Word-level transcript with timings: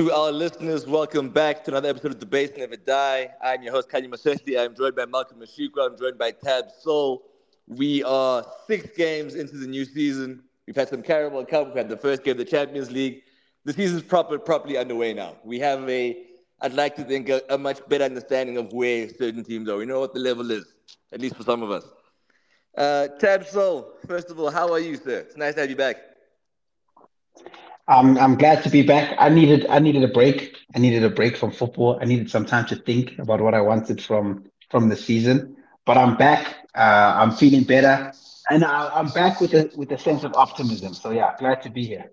To 0.00 0.10
our 0.12 0.32
listeners, 0.32 0.86
welcome 0.86 1.28
back 1.28 1.62
to 1.64 1.72
another 1.72 1.90
episode 1.90 2.12
of 2.12 2.18
Debates 2.18 2.56
Never 2.56 2.74
Die. 2.74 3.28
I'm 3.42 3.62
your 3.62 3.74
host, 3.74 3.90
Khanya 3.90 4.08
Mosetlhi. 4.08 4.58
I'm 4.58 4.74
joined 4.74 4.96
by 4.96 5.04
Malcom 5.04 5.34
Masivikwa. 5.34 5.90
I'm 5.90 5.98
joined 5.98 6.16
by 6.16 6.30
Tab 6.30 6.70
Soul. 6.80 7.22
We 7.66 8.02
are 8.04 8.46
six 8.66 8.96
games 8.96 9.34
into 9.34 9.58
the 9.58 9.66
new 9.66 9.84
season. 9.84 10.42
We've 10.66 10.74
had 10.74 10.88
some 10.88 11.02
Carabao 11.02 11.44
Cup. 11.44 11.66
We've 11.66 11.76
had 11.76 11.90
the 11.90 11.98
first 11.98 12.24
game 12.24 12.30
of 12.32 12.38
the 12.38 12.46
Champions 12.46 12.90
League. 12.90 13.24
The 13.66 13.74
season's 13.74 14.02
proper, 14.02 14.38
properly 14.38 14.78
underway 14.78 15.12
now. 15.12 15.36
We 15.44 15.58
have 15.58 15.86
a, 15.86 16.16
I'd 16.62 16.72
like 16.72 16.96
to 16.96 17.04
think, 17.04 17.28
a, 17.28 17.42
a 17.50 17.58
much 17.58 17.86
better 17.90 18.04
understanding 18.04 18.56
of 18.56 18.72
where 18.72 19.06
certain 19.06 19.44
teams 19.44 19.68
are. 19.68 19.76
We 19.76 19.84
know 19.84 20.00
what 20.00 20.14
the 20.14 20.20
level 20.20 20.50
is, 20.50 20.64
at 21.12 21.20
least 21.20 21.36
for 21.36 21.42
some 21.42 21.62
of 21.62 21.70
us. 21.70 21.84
Uh, 22.74 23.08
Tab 23.18 23.44
Soul, 23.44 23.92
first 24.06 24.30
of 24.30 24.40
all, 24.40 24.50
how 24.50 24.72
are 24.72 24.80
you, 24.80 24.96
sir? 24.96 25.18
It's 25.18 25.36
nice 25.36 25.56
to 25.56 25.60
have 25.60 25.68
you 25.68 25.76
back. 25.76 25.96
I'm 27.90 28.16
I'm 28.18 28.36
glad 28.36 28.62
to 28.62 28.70
be 28.70 28.82
back. 28.82 29.16
I 29.18 29.28
needed 29.28 29.66
I 29.68 29.80
needed 29.80 30.04
a 30.04 30.08
break. 30.08 30.56
I 30.76 30.78
needed 30.78 31.02
a 31.04 31.10
break 31.10 31.36
from 31.36 31.50
football. 31.50 31.98
I 32.00 32.04
needed 32.04 32.30
some 32.30 32.46
time 32.46 32.66
to 32.66 32.76
think 32.76 33.18
about 33.18 33.40
what 33.40 33.52
I 33.52 33.60
wanted 33.60 34.00
from 34.00 34.44
from 34.70 34.88
the 34.88 34.96
season. 34.96 35.56
But 35.84 35.98
I'm 35.98 36.16
back. 36.16 36.46
Uh, 36.74 37.14
I'm 37.20 37.32
feeling 37.32 37.64
better, 37.64 38.12
and 38.48 38.64
I, 38.64 38.90
I'm 38.94 39.08
back 39.08 39.40
with 39.40 39.54
a 39.54 39.70
with 39.76 39.90
a 39.90 39.98
sense 39.98 40.22
of 40.22 40.34
optimism. 40.36 40.94
So 40.94 41.10
yeah, 41.10 41.34
glad 41.38 41.62
to 41.62 41.70
be 41.70 41.84
here. 41.84 42.12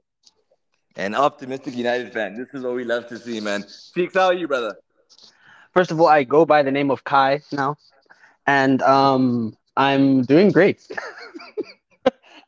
An 0.95 1.13
optimistic 1.13 1.75
United 1.75 2.11
fan. 2.11 2.35
This 2.35 2.47
is 2.55 2.63
what 2.63 2.73
we 2.73 2.83
love 2.83 3.07
to 3.09 3.19
see, 3.19 3.39
man. 3.39 3.63
Cheeks, 3.93 4.15
how 4.15 4.27
are 4.27 4.33
you, 4.33 4.47
brother? 4.47 4.75
First 5.73 5.91
of 5.91 6.01
all, 6.01 6.07
I 6.07 6.23
go 6.23 6.43
by 6.43 6.63
the 6.63 6.71
name 6.71 6.89
of 6.89 7.03
Kai 7.03 7.41
now, 7.51 7.77
and 8.47 8.81
um, 8.81 9.55
I'm 9.75 10.23
doing 10.23 10.51
great. 10.51 10.87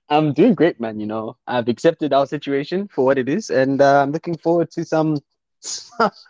I'm 0.09 0.33
doing 0.33 0.55
great, 0.55 0.79
man. 0.79 0.99
You 0.99 1.05
know, 1.05 1.37
I've 1.47 1.67
accepted 1.67 2.13
our 2.13 2.25
situation 2.25 2.87
for 2.87 3.05
what 3.05 3.17
it 3.17 3.29
is, 3.29 3.49
and 3.49 3.81
uh, 3.81 4.01
I'm 4.01 4.11
looking 4.11 4.37
forward 4.37 4.71
to 4.71 4.83
some, 4.83 5.17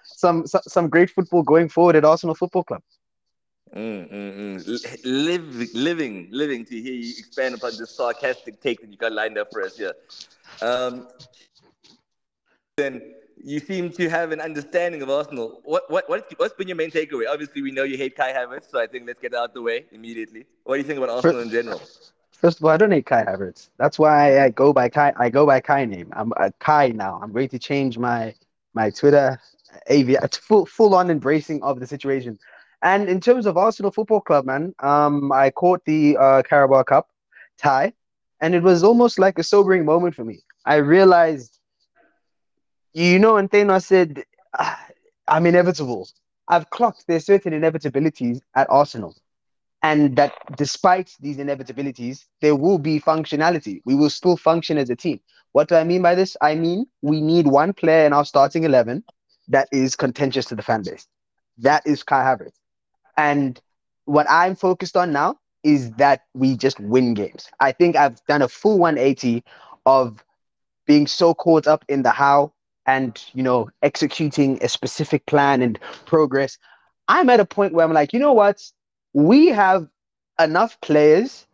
some 0.03 0.45
some 0.45 0.89
great 0.89 1.09
football 1.09 1.44
going 1.44 1.69
forward 1.69 1.95
at 1.95 2.05
Arsenal 2.05 2.35
Football 2.35 2.63
Club. 2.63 2.81
Mm, 3.75 4.11
mm, 4.11 4.66
mm. 4.66 5.75
Living, 5.75 6.27
living 6.31 6.66
to 6.66 6.81
hear 6.81 6.94
you 6.94 7.13
expand 7.17 7.55
upon 7.55 7.77
this 7.77 7.95
sarcastic 7.95 8.61
take 8.61 8.81
that 8.81 8.89
you 8.89 8.97
got 8.97 9.11
lined 9.11 9.38
up 9.38 9.50
for 9.52 9.61
us 9.61 9.77
here. 9.77 9.94
Um, 10.61 11.07
then 12.77 13.13
you 13.44 13.59
seem 13.59 13.91
to 13.91 14.09
have 14.09 14.31
an 14.31 14.41
understanding 14.41 15.02
of 15.02 15.09
Arsenal. 15.09 15.61
What, 15.63 15.89
what, 15.89 16.09
what, 16.09 16.33
what's 16.38 16.55
been 16.55 16.67
your 16.67 16.77
main 16.77 16.91
takeaway? 16.91 17.25
Obviously, 17.30 17.61
we 17.61 17.72
know 17.72 17.83
you 17.83 17.97
hate 17.97 18.16
Kai 18.16 18.33
Havertz, 18.33 18.69
so 18.72 18.80
I 18.80 18.88
think 18.88 19.05
let's 19.05 19.22
get 19.22 19.33
out 19.33 19.50
of 19.50 19.53
the 19.53 19.61
way 19.61 19.85
immediately. 19.91 20.45
What 20.63 20.75
do 20.75 20.81
you 20.81 20.88
think 20.88 20.97
about 20.97 21.09
Arsenal 21.09 21.41
in 21.41 21.50
general? 21.50 21.81
First 22.40 22.59
of 22.59 22.64
all, 22.64 22.72
I 22.72 22.78
don't 22.78 22.92
hate 22.92 23.06
Kai 23.06 23.26
Havertz. 23.26 23.70
That's 23.78 24.00
why 24.00 24.42
I 24.42 24.50
go 24.50 24.72
by 24.72 24.88
Kai. 24.88 25.12
I 25.18 25.30
go 25.30 25.45
by 25.45 25.59
Kai 25.59 25.84
name. 25.84 26.09
I'm 26.16 26.32
a 26.38 26.52
Kai 26.59 26.88
now. 26.90 27.20
I'm 27.22 27.34
going 27.34 27.50
to 27.50 27.59
change 27.59 27.98
my 27.98 28.34
my 28.73 28.90
Twitter 28.92 29.38
AV. 29.90 30.09
It's 30.12 30.38
full 30.38 30.66
full 30.66 30.96
on 30.96 31.09
embracing 31.09 31.62
of 31.64 31.81
the 31.81 31.88
situation. 31.88 32.40
And 32.81 33.09
in 33.09 33.20
terms 33.20 33.46
of 33.46 33.58
Arsenal 33.58 33.92
Football 33.92 34.22
Club, 34.22 34.46
man, 34.46 34.73
um, 34.80 35.34
I 35.34 35.50
caught 35.50 35.84
the 35.84 36.16
uh, 36.16 36.42
Carabao 36.44 36.84
Cup 36.84 37.09
tie, 37.58 37.92
and 38.40 38.56
it 38.56 38.64
was 38.64 38.84
almost 38.84 39.20
like 39.20 39.38
a 39.38 39.44
sobering 39.44 39.84
moment 39.84 40.16
for 40.16 40.24
me. 40.24 40.40
I 40.66 40.76
realized, 40.76 41.59
you 42.94 43.20
know, 43.20 43.36
and 43.36 43.52
Thanos 43.52 43.84
said, 43.84 44.24
ah, 44.58 44.88
I'm 45.28 45.46
inevitable. 45.46 46.08
I've 46.48 46.70
clocked 46.70 47.03
there's 47.06 47.26
certain 47.26 47.52
inevitabilities 47.52 48.40
at 48.56 48.68
Arsenal 48.70 49.14
and 49.81 50.16
that 50.17 50.33
despite 50.58 51.16
these 51.19 51.38
inevitabilities, 51.38 52.25
there 52.41 52.55
will 52.55 52.77
be 52.77 52.99
functionality. 52.99 53.81
We 53.85 53.95
will 53.95 54.09
still 54.09 54.38
function 54.38 54.77
as 54.77 54.89
a 54.89 54.95
team. 54.95 55.19
What 55.53 55.67
do 55.67 55.75
I 55.75 55.83
mean 55.83 56.02
by 56.02 56.16
this? 56.16 56.35
I 56.41 56.55
mean 56.55 56.85
we 57.01 57.22
need 57.22 57.47
one 57.47 57.73
player 57.73 58.06
in 58.06 58.13
our 58.13 58.25
starting 58.25 58.63
eleven 58.63 59.03
that 59.47 59.68
is 59.72 59.95
contentious 59.95 60.45
to 60.47 60.56
the 60.56 60.62
fan 60.62 60.84
base. 60.84 61.07
That 61.57 61.84
is 61.85 62.03
Kai 62.03 62.23
Havertz. 62.23 62.59
And 63.18 63.59
what 64.06 64.28
I'm 64.29 64.56
focused 64.56 64.95
on 64.95 65.12
now 65.12 65.38
is 65.63 65.91
that 65.94 66.22
we 66.34 66.56
just 66.56 66.79
win 66.79 67.13
games. 67.13 67.50
I 67.59 67.72
think 67.72 67.95
I've 67.95 68.23
done 68.28 68.41
a 68.41 68.47
full 68.47 68.79
180 68.79 69.44
of 69.85 70.23
being 70.85 71.07
so 71.07 71.34
caught 71.34 71.68
up 71.68 71.84
in 71.89 72.03
the 72.03 72.12
how 72.12 72.53
and 72.85 73.23
you 73.34 73.44
know 73.44 73.69
executing 73.84 74.57
a 74.63 74.69
specific 74.69 75.25
plan 75.25 75.62
and 75.62 75.79
progress. 76.06 76.57
I'm 77.07 77.29
at 77.29 77.39
a 77.39 77.45
point 77.45 77.73
where 77.73 77.85
I'm 77.85 77.94
like, 77.94 78.13
you 78.13 78.19
know 78.19 78.34
what? 78.34 78.63
We 79.14 79.47
have 79.47 79.88
enough 80.40 80.80
players 80.81 81.46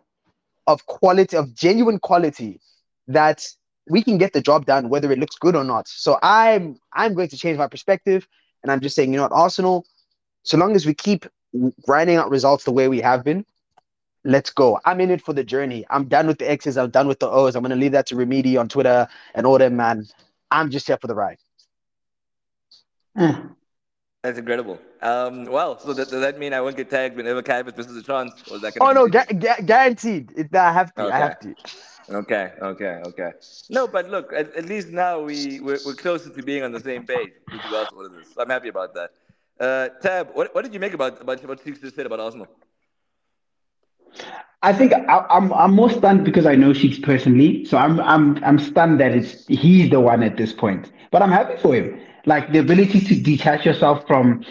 of 0.68 0.86
quality, 0.86 1.38
of 1.38 1.54
genuine 1.56 2.00
quality, 2.00 2.60
that 3.08 3.48
we 3.90 4.02
can 4.02 4.18
get 4.18 4.34
the 4.34 4.42
job 4.42 4.66
done 4.66 4.90
whether 4.90 5.12
it 5.12 5.20
looks 5.20 5.36
good 5.36 5.56
or 5.56 5.64
not. 5.64 5.88
So 5.88 6.18
I'm 6.22 6.78
I'm 6.94 7.14
going 7.14 7.30
to 7.30 7.38
change 7.38 7.58
my 7.58 7.68
perspective, 7.68 8.28
and 8.64 8.72
I'm 8.72 8.80
just 8.80 8.96
saying, 8.96 9.12
you 9.12 9.18
know 9.18 9.24
what, 9.24 9.32
Arsenal, 9.32 9.86
so 10.44 10.58
long 10.58 10.76
as 10.76 10.86
we 10.86 10.94
keep 10.94 11.26
grinding 11.86 12.18
out 12.18 12.30
results 12.30 12.64
the 12.64 12.72
way 12.72 12.88
we 12.88 13.00
have 13.02 13.24
been, 13.24 13.46
let's 14.24 14.50
go. 14.50 14.80
I'm 14.86 15.00
in 15.02 15.12
it 15.12 15.22
for 15.22 15.34
the 15.34 15.44
journey. 15.44 15.86
I'm 15.90 16.06
done 16.06 16.28
with 16.28 16.40
the 16.40 16.50
X's. 16.50 16.78
I'm 16.78 16.90
done 16.90 17.08
with 17.08 17.20
the 17.20 17.30
O's. 17.30 17.56
I'm 17.56 17.64
gonna 17.64 17.76
leave 17.76 17.94
that 17.94 18.08
to 18.08 18.16
Remedy 18.16 18.58
on 18.58 18.68
Twitter 18.68 19.08
and 19.34 19.46
all 19.46 19.58
them, 19.58 19.78
man. 19.78 20.06
I'm 20.52 20.70
just 20.70 20.88
here 20.88 20.98
for 20.98 21.08
the 21.08 21.16
ride. 21.16 21.38
Mm. 23.18 23.56
That's 24.26 24.40
incredible. 24.40 24.80
Um, 25.04 25.46
well, 25.46 25.78
so 25.78 25.94
does 25.94 26.10
that 26.10 26.40
mean 26.40 26.52
I 26.52 26.60
won't 26.60 26.76
get 26.76 26.90
tagged 26.90 27.16
whenever 27.16 27.44
Kaivis 27.44 27.78
misses 27.78 27.96
a 27.96 28.02
chance? 28.02 28.34
Or 28.50 28.56
is 28.56 28.64
that 28.64 28.74
oh 28.82 28.92
no, 28.92 29.08
gu- 29.08 29.34
gu- 29.38 29.64
guaranteed. 29.64 30.32
It, 30.36 30.56
I 30.56 30.74
have 30.74 30.96
to. 30.96 31.04
Okay. 31.04 31.16
I 31.16 31.20
have 31.20 31.40
to. 31.42 31.56
Okay, 32.10 32.52
okay, 32.60 33.02
okay. 33.06 33.32
No, 33.70 33.86
but 33.88 34.10
look, 34.10 34.34
at, 34.34 34.56
at 34.56 34.66
least 34.66 34.88
now 34.90 35.20
we 35.20 35.60
we're, 35.60 35.80
we're, 35.86 35.94
closer 35.94 36.32
to 36.32 36.42
being 36.42 36.64
on 36.64 36.72
the 36.72 36.80
same 36.80 37.06
page 37.06 37.34
with 37.52 37.64
regards 37.66 37.92
to 37.92 38.10
this. 38.18 38.36
I'm 38.36 38.50
happy 38.50 38.70
about 38.70 38.96
that. 38.96 39.12
Uh, 39.60 39.90
Tab, 40.02 40.32
what, 40.34 40.56
what 40.56 40.64
did 40.64 40.74
you 40.74 40.80
make 40.80 40.96
about 40.96 41.22
about 41.22 41.48
what 41.48 41.64
Sheeks 41.64 41.82
just 41.82 41.96
said 41.96 42.08
about 42.08 42.20
Arsenal? 42.20 42.48
I 44.64 44.74
think 44.74 44.92
I, 44.92 44.98
am 44.98 45.26
I'm, 45.30 45.54
I'm 45.54 45.74
more 45.76 45.92
stunned 45.92 46.26
because 46.26 46.48
I 46.48 46.56
know 46.56 46.74
Sheeks 46.74 46.98
personally, 46.98 47.64
so 47.66 47.78
I'm 47.78 48.00
I'm 48.00 48.44
I'm 48.44 48.58
stunned 48.58 49.00
that 49.02 49.12
it's 49.12 49.46
he's 49.46 49.92
the 49.92 50.00
one 50.00 50.24
at 50.24 50.36
this 50.36 50.52
point. 50.52 50.92
But 51.12 51.22
I'm 51.22 51.32
happy 51.32 51.58
for 51.62 51.76
him 51.76 52.02
like 52.26 52.52
the 52.52 52.60
ability 52.60 53.02
to 53.02 53.16
detach 53.22 53.66
yourself 53.66 54.06
from 54.08 54.44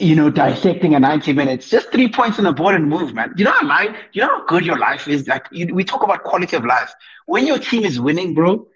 you 0.00 0.14
know, 0.14 0.30
dissecting 0.30 0.94
a 0.94 1.00
90 1.00 1.32
minutes, 1.32 1.68
just 1.68 1.90
three 1.90 2.08
points 2.08 2.38
on 2.38 2.44
the 2.44 2.52
board 2.52 2.74
and 2.74 2.88
move, 2.88 3.14
man. 3.14 3.32
You 3.36 3.44
know 3.44 3.52
how 3.52 3.66
life, 3.66 3.96
you 4.12 4.22
know 4.22 4.28
how 4.28 4.46
good 4.46 4.64
your 4.64 4.78
life 4.78 5.08
is. 5.08 5.26
Like 5.26 5.46
you, 5.50 5.74
we 5.74 5.84
talk 5.84 6.02
about 6.02 6.24
quality 6.24 6.56
of 6.56 6.64
life. 6.64 6.92
When 7.26 7.46
your 7.46 7.58
team 7.58 7.84
is 7.84 8.00
winning, 8.00 8.34
bro, 8.34 8.66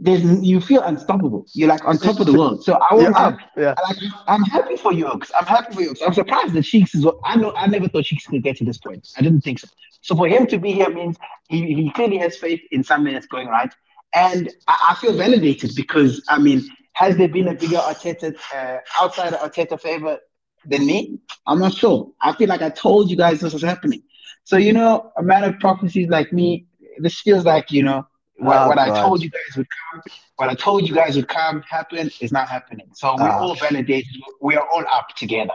there's 0.00 0.24
you 0.42 0.60
feel 0.60 0.82
unstoppable. 0.82 1.46
You're 1.52 1.68
like 1.68 1.84
on 1.84 1.98
top 1.98 2.18
of 2.20 2.26
the 2.26 2.32
world. 2.32 2.64
So 2.64 2.78
I 2.90 2.94
will, 2.94 3.02
yeah, 3.02 3.36
yeah. 3.56 3.74
Like, 3.86 3.96
I'm 4.26 4.42
happy 4.42 4.76
for 4.76 4.92
you, 4.92 5.06
I'm 5.06 5.46
happy 5.46 5.74
for 5.74 5.82
you. 5.82 5.94
I'm 6.04 6.14
surprised 6.14 6.54
that 6.54 6.64
Sheeks 6.64 6.94
is. 6.94 7.04
What 7.04 7.18
I 7.24 7.36
know. 7.36 7.52
I 7.54 7.66
never 7.66 7.88
thought 7.88 8.06
Sheeks 8.06 8.26
could 8.26 8.42
get 8.42 8.56
to 8.56 8.64
this 8.64 8.78
point. 8.78 9.08
I 9.18 9.22
didn't 9.22 9.42
think 9.42 9.58
so. 9.58 9.68
So 10.00 10.16
for 10.16 10.26
him 10.26 10.46
to 10.48 10.58
be 10.58 10.72
here 10.72 10.88
means 10.88 11.16
he, 11.48 11.74
he 11.74 11.90
clearly 11.92 12.16
has 12.18 12.36
faith 12.36 12.60
in 12.70 12.82
some 12.82 13.04
that's 13.04 13.26
going 13.26 13.48
right, 13.48 13.72
and 14.14 14.50
I, 14.66 14.90
I 14.90 14.94
feel 14.94 15.12
validated 15.12 15.72
because 15.76 16.22
I 16.28 16.38
mean 16.38 16.66
has 16.94 17.16
there 17.16 17.28
been 17.28 17.48
a 17.48 17.54
bigger 17.54 17.76
Arteta 17.76 18.36
uh, 18.54 18.78
outside 19.00 19.32
Arteta 19.32 19.80
favor 19.80 20.18
than 20.64 20.86
me? 20.86 21.18
I'm 21.46 21.58
not 21.58 21.74
sure. 21.74 22.12
I 22.20 22.32
feel 22.34 22.48
like 22.48 22.62
I 22.62 22.70
told 22.70 23.10
you 23.10 23.16
guys 23.16 23.40
this 23.40 23.52
was 23.52 23.62
happening. 23.62 24.02
So 24.44 24.56
you 24.56 24.72
know, 24.72 25.12
a 25.16 25.22
man 25.22 25.44
of 25.44 25.58
prophecies 25.58 26.08
like 26.08 26.32
me, 26.32 26.66
this 26.98 27.20
feels 27.20 27.44
like 27.44 27.70
you 27.70 27.82
know 27.82 28.06
what, 28.36 28.56
oh, 28.56 28.68
what 28.68 28.78
I 28.78 28.88
told 29.00 29.22
you 29.22 29.30
guys 29.30 29.56
would 29.56 29.66
come. 29.92 30.02
What 30.36 30.48
I 30.48 30.54
told 30.54 30.88
you 30.88 30.94
guys 30.94 31.16
would 31.16 31.28
come 31.28 31.62
happen 31.62 32.10
is 32.20 32.32
not 32.32 32.48
happening. 32.48 32.88
So 32.94 33.14
we're 33.16 33.28
oh. 33.28 33.32
all 33.32 33.54
validated. 33.54 34.20
We 34.40 34.56
are 34.56 34.66
all 34.66 34.84
up 34.92 35.08
together. 35.16 35.52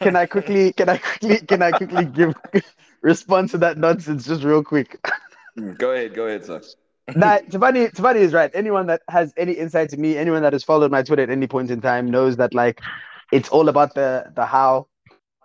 Can 0.00 0.16
I 0.16 0.26
quickly? 0.26 0.72
Can 0.72 0.88
I 0.88 0.98
quickly? 0.98 1.38
Can 1.38 1.62
I 1.62 1.70
quickly 1.70 2.04
give 2.04 2.34
response 3.02 3.52
to 3.52 3.58
that 3.58 3.78
nonsense 3.78 4.26
just 4.26 4.42
real 4.42 4.62
quick? 4.62 5.00
Go 5.78 5.92
ahead. 5.92 6.14
Go 6.14 6.26
ahead, 6.26 6.44
sir 6.44 6.60
that 7.16 7.48
Thabani 7.50 7.92
Thabani 7.92 8.16
is 8.16 8.32
right. 8.32 8.50
Anyone 8.54 8.86
that 8.86 9.02
has 9.08 9.32
any 9.36 9.52
insight 9.52 9.88
to 9.90 9.96
me, 9.96 10.16
anyone 10.16 10.42
that 10.42 10.52
has 10.52 10.64
followed 10.64 10.90
my 10.90 11.02
Twitter 11.02 11.22
at 11.22 11.30
any 11.30 11.46
point 11.46 11.70
in 11.70 11.80
time 11.80 12.10
knows 12.10 12.36
that 12.36 12.54
like 12.54 12.80
it's 13.32 13.48
all 13.48 13.68
about 13.68 13.94
the 13.94 14.32
the 14.34 14.46
how. 14.46 14.86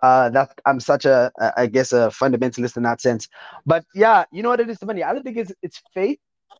Uh, 0.02 0.28
that 0.28 0.50
I'm 0.66 0.78
such 0.78 1.06
a, 1.06 1.32
a 1.40 1.52
I 1.56 1.66
guess 1.66 1.90
a 1.90 2.08
fundamentalist 2.08 2.76
in 2.76 2.82
that 2.82 3.00
sense. 3.00 3.28
But 3.64 3.84
yeah, 3.94 4.24
you 4.30 4.42
know 4.42 4.50
what 4.50 4.60
it 4.60 4.68
is, 4.68 4.78
Thabani. 4.78 5.02
I 5.02 5.12
don't 5.12 5.22
think 5.22 5.38
it's 5.38 5.52
it's 5.62 5.82
faith 5.94 6.18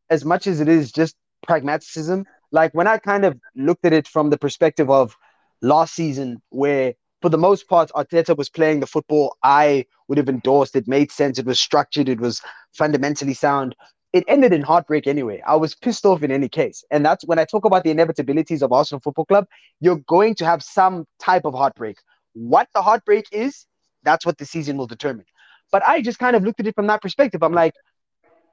as 0.08 0.25
much 0.25 0.47
as 0.47 0.61
it 0.61 0.69
is 0.69 0.91
just 0.91 1.14
pragmatism. 1.47 2.25
Like 2.50 2.73
when 2.75 2.87
I 2.87 2.97
kind 2.97 3.25
of 3.25 3.38
looked 3.55 3.85
at 3.85 3.93
it 3.93 4.09
from 4.09 4.31
the 4.31 4.38
perspective 4.38 4.91
of 4.91 5.17
last 5.61 5.94
season, 5.94 6.41
where 6.49 6.94
for 7.20 7.29
the 7.29 7.38
most 7.38 7.69
part 7.69 7.91
Arteta 7.94 8.37
was 8.37 8.49
playing 8.49 8.81
the 8.81 8.87
football 8.87 9.37
I 9.43 9.85
would 10.09 10.19
have 10.19 10.29
endorsed. 10.29 10.75
It 10.75 10.88
made 10.88 11.12
sense. 11.12 11.38
It 11.38 11.47
was 11.47 11.61
structured. 11.61 12.09
It 12.09 12.20
was 12.20 12.41
fundamentally 12.73 13.35
sound 13.35 13.76
it 14.16 14.24
ended 14.28 14.54
in 14.54 14.62
heartbreak 14.62 15.06
anyway. 15.06 15.42
I 15.46 15.56
was 15.56 15.74
pissed 15.74 16.06
off 16.06 16.22
in 16.22 16.30
any 16.30 16.48
case. 16.48 16.82
And 16.90 17.04
that's 17.04 17.22
when 17.26 17.38
I 17.38 17.44
talk 17.44 17.66
about 17.66 17.84
the 17.84 17.92
inevitabilities 17.92 18.62
of 18.62 18.72
Arsenal 18.72 19.00
Football 19.00 19.26
Club, 19.26 19.46
you're 19.80 20.02
going 20.08 20.34
to 20.36 20.46
have 20.46 20.62
some 20.62 21.06
type 21.18 21.44
of 21.44 21.52
heartbreak. 21.52 21.98
What 22.32 22.66
the 22.72 22.80
heartbreak 22.80 23.26
is, 23.30 23.66
that's 24.04 24.24
what 24.24 24.38
the 24.38 24.46
season 24.46 24.78
will 24.78 24.86
determine. 24.86 25.26
But 25.70 25.86
I 25.86 26.00
just 26.00 26.18
kind 26.18 26.34
of 26.34 26.44
looked 26.44 26.60
at 26.60 26.66
it 26.66 26.74
from 26.74 26.86
that 26.86 27.02
perspective. 27.02 27.42
I'm 27.42 27.52
like, 27.52 27.74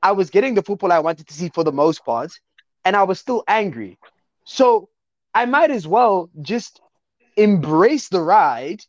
I 0.02 0.12
was 0.12 0.30
getting 0.30 0.54
the 0.54 0.64
football 0.64 0.92
I 0.92 1.00
wanted 1.00 1.28
to 1.28 1.34
see 1.34 1.48
for 1.48 1.64
the 1.64 1.72
most 1.72 2.04
part, 2.04 2.34
and 2.84 2.94
I 2.98 3.04
was 3.04 3.22
still 3.22 3.46
angry. 3.48 3.98
So 4.44 4.90
I 5.34 5.46
might 5.46 5.72
as 5.72 5.88
well 5.88 6.30
just 6.42 6.82
embrace 7.38 8.10
the 8.10 8.20
ride 8.20 8.82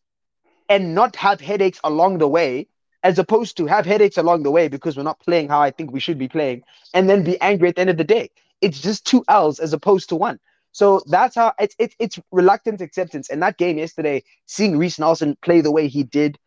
and 0.68 0.92
not 0.92 1.14
have 1.14 1.40
headaches 1.40 1.78
along 1.84 2.18
the 2.18 2.26
way, 2.26 2.66
as 3.04 3.18
opposed 3.18 3.56
to 3.58 3.66
have 3.66 3.86
headaches 3.86 4.16
along 4.16 4.42
the 4.42 4.50
way 4.50 4.66
because 4.66 4.96
we're 4.96 5.02
not 5.04 5.20
playing 5.20 5.48
how 5.48 5.60
I 5.60 5.70
think 5.70 5.92
we 5.92 6.00
should 6.00 6.18
be 6.18 6.28
playing, 6.28 6.64
and 6.94 7.08
then 7.08 7.22
be 7.22 7.40
angry 7.40 7.68
at 7.68 7.76
the 7.76 7.82
end 7.82 7.90
of 7.90 7.98
the 7.98 8.04
day. 8.04 8.30
It's 8.62 8.80
just 8.80 9.06
two 9.06 9.22
L's 9.28 9.58
as 9.60 9.72
opposed 9.74 10.08
to 10.08 10.16
one. 10.16 10.40
So 10.72 11.02
that's 11.06 11.36
how 11.36 11.52
it's 11.60 11.76
it's 11.78 11.94
it's 12.00 12.18
reluctant 12.32 12.80
acceptance. 12.80 13.28
And 13.30 13.40
that 13.42 13.58
game 13.58 13.78
yesterday, 13.78 14.24
seeing 14.46 14.76
Reiss 14.76 14.98
Nelson 14.98 15.36
play 15.42 15.60
the 15.60 15.70
way 15.70 15.86
he 15.86 16.02
did, 16.02 16.38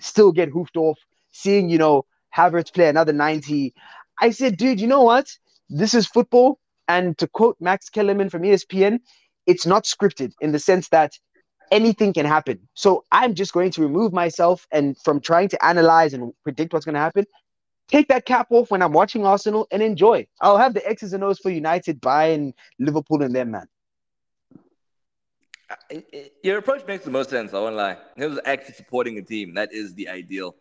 still 0.00 0.32
get 0.32 0.48
hoofed 0.48 0.76
off, 0.76 0.98
seeing 1.32 1.68
you 1.68 1.78
know 1.78 2.06
Havertz 2.34 2.72
play 2.72 2.88
another 2.88 3.12
90. 3.12 3.74
I 4.20 4.30
said, 4.30 4.56
dude, 4.56 4.80
you 4.80 4.86
know 4.86 5.02
what? 5.02 5.36
This 5.68 5.94
is 5.94 6.06
football. 6.06 6.58
And 6.86 7.18
to 7.18 7.26
quote 7.26 7.56
Max 7.60 7.90
Kellerman 7.90 8.30
from 8.30 8.42
ESPN, 8.42 9.00
it's 9.46 9.66
not 9.66 9.84
scripted 9.84 10.32
in 10.40 10.52
the 10.52 10.58
sense 10.58 10.88
that 10.90 11.18
anything 11.70 12.12
can 12.12 12.26
happen. 12.26 12.58
So 12.74 13.04
I'm 13.12 13.34
just 13.34 13.52
going 13.52 13.70
to 13.72 13.82
remove 13.82 14.12
myself 14.12 14.66
and 14.72 14.96
from 14.98 15.20
trying 15.20 15.48
to 15.48 15.64
analyze 15.64 16.14
and 16.14 16.32
predict 16.42 16.72
what's 16.72 16.84
going 16.84 16.94
to 16.94 17.00
happen. 17.00 17.26
Take 17.88 18.08
that 18.08 18.24
cap 18.24 18.46
off 18.50 18.70
when 18.70 18.82
I'm 18.82 18.92
watching 18.92 19.26
Arsenal 19.26 19.66
and 19.70 19.82
enjoy. 19.82 20.26
I'll 20.40 20.56
have 20.56 20.74
the 20.74 20.86
X's 20.88 21.12
and 21.12 21.22
O's 21.22 21.38
for 21.38 21.50
United, 21.50 22.00
Bayern, 22.00 22.54
Liverpool, 22.78 23.22
and 23.22 23.34
them, 23.34 23.50
man 23.50 23.66
your 26.42 26.58
approach 26.58 26.86
makes 26.86 27.04
the 27.04 27.10
most 27.10 27.30
sense. 27.30 27.54
I 27.54 27.58
won't 27.58 27.76
lie. 27.76 27.96
Terms 28.18 28.38
of 28.38 28.44
actually 28.44 28.74
supporting 28.74 29.18
a 29.18 29.22
team, 29.22 29.54
that 29.54 29.72
is 29.72 29.94
the 29.94 30.08
ideal. 30.08 30.54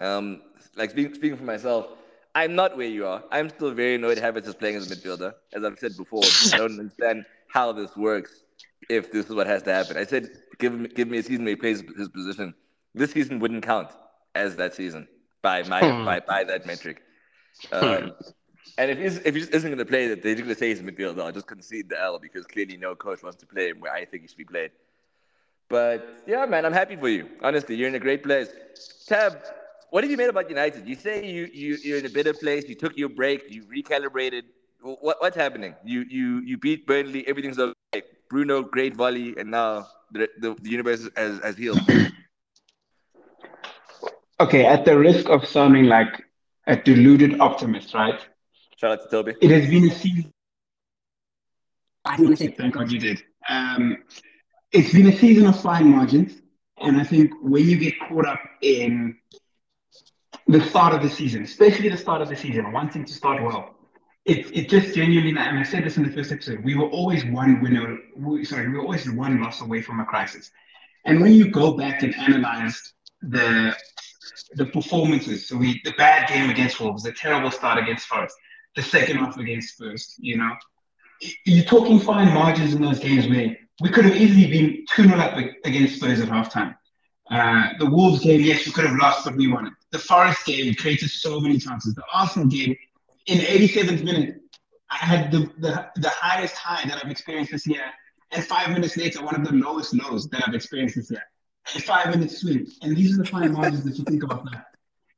Um, 0.00 0.42
like 0.76 0.90
speaking, 0.90 1.14
speaking 1.14 1.36
for 1.36 1.44
myself, 1.44 1.88
I'm 2.34 2.54
not 2.54 2.76
where 2.76 2.86
you 2.86 3.06
are. 3.06 3.24
I'm 3.30 3.48
still 3.48 3.72
very 3.72 3.96
annoyed 3.96 4.18
Havertz 4.18 4.46
is 4.46 4.54
playing 4.54 4.76
as 4.76 4.90
a 4.90 4.94
midfielder. 4.94 5.34
As 5.52 5.64
I've 5.64 5.78
said 5.78 5.96
before, 5.96 6.22
I 6.52 6.58
don't 6.58 6.78
understand 6.78 7.24
how 7.48 7.72
this 7.72 7.96
works 7.96 8.44
if 8.88 9.12
this 9.12 9.26
is 9.26 9.34
what 9.34 9.46
has 9.46 9.62
to 9.64 9.72
happen. 9.72 9.96
I 9.96 10.04
said, 10.04 10.28
give 10.58 10.72
me, 10.72 10.88
give 10.88 11.08
me 11.08 11.18
a 11.18 11.22
season 11.22 11.44
where 11.44 11.52
he 11.52 11.56
plays 11.56 11.82
his 11.96 12.08
position. 12.08 12.54
This 12.94 13.12
season 13.12 13.38
wouldn't 13.38 13.62
count 13.62 13.90
as 14.34 14.56
that 14.56 14.74
season 14.74 15.08
by 15.42 15.62
my 15.64 15.80
hmm. 15.80 16.04
by, 16.04 16.20
by 16.20 16.44
that 16.44 16.66
metric. 16.66 17.02
Um, 17.72 18.12
and 18.76 18.90
if 18.90 18.98
he's 18.98 19.18
if 19.18 19.34
he 19.34 19.40
isn't 19.40 19.70
going 19.70 19.78
to 19.78 19.84
play, 19.84 20.08
that 20.08 20.22
they're 20.22 20.34
going 20.34 20.48
to 20.48 20.54
say 20.54 20.68
he's 20.68 20.80
a 20.80 20.82
midfielder. 20.82 21.20
I'll 21.20 21.32
just 21.32 21.46
concede 21.46 21.88
the 21.88 22.00
L 22.00 22.18
because 22.18 22.46
clearly 22.46 22.76
no 22.76 22.94
coach 22.94 23.22
wants 23.22 23.38
to 23.38 23.46
play 23.46 23.68
him 23.70 23.80
where 23.80 23.92
I 23.92 24.04
think 24.04 24.22
he 24.22 24.28
should 24.28 24.38
be 24.38 24.44
played. 24.44 24.70
But 25.68 26.22
yeah, 26.26 26.46
man, 26.46 26.64
I'm 26.64 26.72
happy 26.72 26.96
for 26.96 27.08
you. 27.08 27.28
Honestly, 27.42 27.76
you're 27.76 27.88
in 27.88 27.94
a 27.94 28.00
great 28.00 28.22
place. 28.22 28.48
Tab, 29.06 29.42
what 29.90 30.04
have 30.04 30.10
you 30.10 30.16
made 30.16 30.30
about 30.30 30.48
United? 30.48 30.86
You 30.86 30.94
say 30.94 31.26
you 31.26 31.48
you 31.52 31.78
you're 31.82 31.98
in 31.98 32.06
a 32.06 32.10
better 32.10 32.32
place. 32.32 32.68
You 32.68 32.74
took 32.74 32.96
your 32.96 33.08
break. 33.08 33.44
You 33.48 33.64
recalibrated. 33.64 34.42
What 34.80 35.16
what's 35.20 35.36
happening? 35.36 35.74
You 35.84 36.04
you 36.08 36.40
you 36.40 36.56
beat 36.56 36.86
Burnley. 36.86 37.26
Everything's 37.26 37.58
okay. 37.58 38.02
Bruno, 38.28 38.62
great 38.62 38.94
volley, 38.94 39.36
and 39.38 39.50
now 39.50 39.86
the 40.12 40.28
the, 40.38 40.54
the 40.60 40.70
universe 40.70 41.08
has 41.16 41.40
has 41.40 41.56
healed. 41.56 41.80
Okay, 44.40 44.64
at 44.64 44.84
the 44.84 44.96
risk 44.96 45.28
of 45.28 45.46
sounding 45.46 45.86
like 45.86 46.24
a 46.66 46.76
deluded 46.76 47.40
optimist, 47.40 47.92
right? 47.94 48.20
Shout 48.76 48.92
out 48.92 49.02
to 49.02 49.10
Toby. 49.10 49.34
It 49.40 49.50
has 49.50 49.68
been 49.68 49.90
a 49.90 49.94
season. 49.94 50.32
I 52.04 52.34
say 52.34 52.48
thank 52.48 52.74
God 52.74 52.90
you 52.92 53.00
did. 53.00 53.22
Um, 53.48 53.98
it's 54.70 54.92
been 54.92 55.08
a 55.08 55.16
season 55.16 55.46
of 55.46 55.60
fine 55.60 55.88
margins, 55.88 56.40
and 56.78 57.00
I 57.00 57.04
think 57.04 57.32
when 57.42 57.68
you 57.68 57.78
get 57.78 57.94
caught 58.00 58.26
up 58.26 58.40
in 58.62 59.16
the 60.46 60.60
start 60.60 60.94
of 60.94 61.02
the 61.02 61.10
season, 61.10 61.42
especially 61.42 61.88
the 61.88 61.96
start 61.96 62.22
of 62.22 62.28
the 62.28 62.36
season, 62.36 62.72
wanting 62.72 63.04
to 63.04 63.12
start 63.12 63.42
well, 63.42 63.74
it, 64.28 64.54
it 64.54 64.68
just 64.68 64.94
genuinely, 64.94 65.30
and 65.30 65.58
I 65.58 65.62
said 65.62 65.84
this 65.84 65.96
in 65.96 66.02
the 66.02 66.12
first 66.12 66.30
episode, 66.30 66.62
we 66.62 66.74
were 66.74 66.88
always 66.88 67.24
one 67.24 67.62
winner, 67.62 67.98
we, 68.14 68.44
sorry, 68.44 68.68
we 68.68 68.74
were 68.74 68.82
always 68.82 69.10
one 69.10 69.40
loss 69.40 69.62
away 69.62 69.80
from 69.80 70.00
a 70.00 70.04
crisis. 70.04 70.50
And 71.06 71.20
when 71.22 71.32
you 71.32 71.50
go 71.50 71.72
back 71.72 72.02
and 72.02 72.14
analyze 72.14 72.92
the 73.22 73.74
the 74.52 74.66
performances, 74.66 75.48
so 75.48 75.56
we 75.56 75.80
the 75.84 75.92
bad 75.96 76.28
game 76.28 76.50
against 76.50 76.78
Wolves, 76.80 77.02
the 77.02 77.12
terrible 77.12 77.50
start 77.50 77.78
against 77.78 78.06
Forest, 78.06 78.36
the 78.76 78.82
second 78.82 79.16
half 79.16 79.38
against 79.38 79.74
Spurs. 79.74 80.14
You 80.18 80.36
know, 80.36 80.52
you're 81.46 81.64
talking 81.64 81.98
fine 81.98 82.32
margins 82.34 82.74
in 82.74 82.82
those 82.82 82.98
games 82.98 83.26
where 83.28 83.56
we 83.80 83.88
could 83.88 84.04
have 84.04 84.16
easily 84.16 84.50
been 84.50 84.84
2 84.94 85.04
0 85.04 85.18
up 85.18 85.38
against 85.64 85.96
Spurs 85.96 86.20
at 86.20 86.28
halftime. 86.28 86.76
Uh, 87.30 87.68
the 87.78 87.86
Wolves 87.86 88.20
game, 88.20 88.40
yes, 88.40 88.66
we 88.66 88.72
could 88.72 88.86
have 88.86 88.96
lost, 88.96 89.24
but 89.24 89.36
we 89.36 89.50
won 89.50 89.66
it. 89.66 89.72
The 89.92 89.98
Forest 89.98 90.44
game 90.44 90.74
created 90.74 91.10
so 91.10 91.40
many 91.40 91.58
chances. 91.58 91.94
The 91.94 92.02
Arsenal 92.12 92.48
game, 92.48 92.76
in 93.28 93.38
the 93.38 93.44
87th 93.44 94.02
minute, 94.02 94.40
I 94.90 94.96
had 94.96 95.30
the, 95.30 95.50
the, 95.58 95.86
the 95.96 96.08
highest 96.08 96.56
high 96.56 96.88
that 96.88 97.04
I've 97.04 97.10
experienced 97.10 97.52
this 97.52 97.66
year. 97.66 97.84
And 98.32 98.42
five 98.42 98.70
minutes 98.70 98.96
later, 98.96 99.22
one 99.22 99.34
of 99.34 99.44
the 99.46 99.54
lowest 99.54 99.94
lows 99.94 100.28
that 100.28 100.42
I've 100.46 100.54
experienced 100.54 100.96
this 100.96 101.10
year. 101.10 101.22
A 101.76 101.80
five 101.80 102.08
minutes 102.08 102.38
swing. 102.38 102.66
And 102.82 102.96
these 102.96 103.14
are 103.14 103.22
the 103.22 103.28
fine 103.28 103.52
margins 103.52 103.84
that 103.84 103.98
you 103.98 104.04
think 104.04 104.22
about 104.22 104.44
that. 104.44 104.64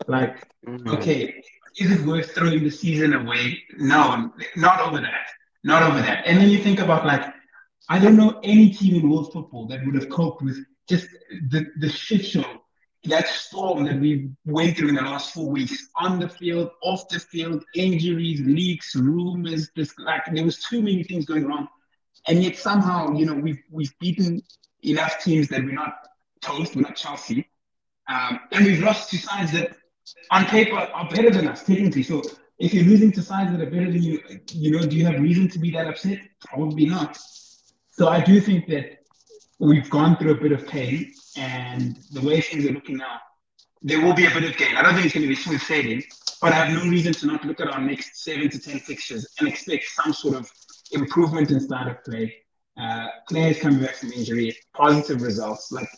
Like, 0.08 0.44
mm-hmm. 0.66 0.88
okay, 0.90 1.42
is 1.78 1.92
it 1.92 2.04
worth 2.04 2.34
throwing 2.34 2.64
the 2.64 2.70
season 2.70 3.12
away? 3.14 3.62
No, 3.78 4.32
not 4.56 4.80
over 4.80 5.00
that. 5.00 5.26
Not 5.62 5.84
over 5.84 6.00
that. 6.00 6.24
And 6.26 6.40
then 6.40 6.50
you 6.50 6.58
think 6.58 6.80
about 6.80 7.06
like, 7.06 7.32
I 7.88 8.00
don't 8.00 8.16
know 8.16 8.40
any 8.42 8.70
team 8.70 8.96
in 8.96 9.08
world 9.08 9.32
football 9.32 9.66
that 9.68 9.84
would 9.86 9.94
have 9.94 10.08
coped 10.08 10.42
with 10.42 10.58
just 10.88 11.06
the, 11.50 11.66
the 11.78 11.88
shit 11.88 12.26
show, 12.26 12.62
that 13.04 13.28
storm 13.28 13.84
that 13.84 13.98
we 13.98 14.30
went 14.44 14.76
through 14.76 14.88
in 14.88 14.94
the 14.94 15.02
last 15.02 15.32
four 15.32 15.50
weeks 15.50 15.88
on 15.96 16.18
the 16.18 16.28
field, 16.28 16.70
off 16.82 17.08
the 17.08 17.18
field, 17.18 17.64
injuries, 17.74 18.40
leaks, 18.42 18.94
rumors, 18.94 19.70
this 19.74 19.98
like 19.98 20.22
there 20.32 20.44
was 20.44 20.62
too 20.62 20.82
many 20.82 21.02
things 21.02 21.24
going 21.24 21.46
wrong. 21.46 21.66
And 22.28 22.42
yet 22.44 22.56
somehow, 22.56 23.12
you 23.12 23.24
know, 23.24 23.34
we've 23.34 23.62
we've 23.70 23.98
beaten 23.98 24.42
enough 24.82 25.22
teams 25.22 25.48
that 25.48 25.64
we're 25.64 25.72
not 25.72 25.94
toast, 26.42 26.76
we're 26.76 26.82
not 26.82 26.96
Chelsea. 26.96 27.48
Um, 28.08 28.40
and 28.52 28.66
we've 28.66 28.82
lost 28.82 29.10
to 29.10 29.18
sides 29.18 29.52
that 29.52 29.76
on 30.30 30.44
paper 30.46 30.76
are 30.76 31.08
better 31.08 31.30
than 31.30 31.48
us 31.48 31.64
technically. 31.64 32.02
So 32.02 32.22
if 32.58 32.74
you're 32.74 32.84
losing 32.84 33.12
to 33.12 33.22
sides 33.22 33.52
that 33.52 33.60
are 33.62 33.70
better 33.70 33.90
than 33.90 34.02
you, 34.02 34.20
you 34.52 34.72
know, 34.72 34.82
do 34.86 34.96
you 34.96 35.06
have 35.06 35.20
reason 35.20 35.48
to 35.48 35.58
be 35.58 35.70
that 35.70 35.86
upset? 35.86 36.18
Probably 36.44 36.86
not. 36.86 37.18
So 37.92 38.08
I 38.08 38.20
do 38.20 38.40
think 38.40 38.66
that 38.68 38.98
we've 39.58 39.88
gone 39.88 40.16
through 40.16 40.32
a 40.32 40.40
bit 40.40 40.52
of 40.52 40.66
pain, 40.66 41.12
and 41.36 41.96
the 42.12 42.20
way 42.20 42.40
things 42.40 42.66
are 42.66 42.72
looking 42.72 42.96
now, 42.96 43.20
there 43.82 44.00
will 44.00 44.14
be 44.14 44.26
a 44.26 44.30
bit 44.30 44.44
of 44.44 44.56
gain. 44.56 44.76
I 44.76 44.82
don't 44.82 44.94
think 44.94 45.06
it's 45.06 45.14
going 45.14 45.22
to 45.22 45.28
be 45.28 45.34
smooth 45.34 45.60
sailing, 45.62 46.02
but 46.40 46.52
I 46.52 46.56
have 46.56 46.74
no 46.74 46.90
reason 46.90 47.12
to 47.14 47.26
not 47.26 47.44
look 47.44 47.60
at 47.60 47.68
our 47.68 47.80
next 47.80 48.22
seven 48.22 48.48
to 48.50 48.58
ten 48.58 48.78
fixtures 48.78 49.26
and 49.38 49.48
expect 49.48 49.84
some 49.86 50.12
sort 50.12 50.36
of 50.36 50.50
improvement 50.92 51.50
in 51.50 51.60
start 51.60 51.88
of 51.88 52.04
play. 52.04 52.34
Uh, 52.80 53.08
players 53.28 53.60
coming 53.60 53.80
back 53.80 53.94
from 53.94 54.12
injury, 54.12 54.56
positive 54.74 55.22
results. 55.22 55.70
Like 55.72 55.88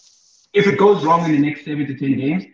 if 0.52 0.66
it 0.66 0.78
goes 0.78 1.04
wrong 1.04 1.25
in 1.25 1.33
the 1.33 1.38
next 1.38 1.64
seven 1.64 1.87
to 1.87 1.95
ten 1.95 2.16
games, 2.16 2.45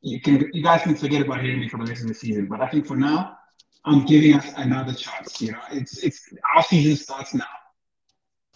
you 0.00 0.20
can 0.20 0.50
you 0.52 0.62
guys 0.62 0.82
can 0.82 0.94
forget 0.94 1.22
about 1.22 1.40
hearing 1.40 1.60
me 1.60 1.68
for 1.68 1.78
the 1.78 1.86
rest 1.86 2.02
of 2.02 2.08
the 2.08 2.14
season. 2.14 2.46
But 2.46 2.60
I 2.60 2.68
think 2.68 2.86
for 2.86 2.96
now, 2.96 3.38
I'm 3.84 4.04
giving 4.06 4.34
us 4.34 4.52
another 4.56 4.92
chance. 4.94 5.40
You 5.40 5.52
know, 5.52 5.60
it's 5.72 6.02
it's 6.02 6.32
our 6.54 6.62
season 6.62 6.96
starts 6.96 7.34
now. 7.34 7.44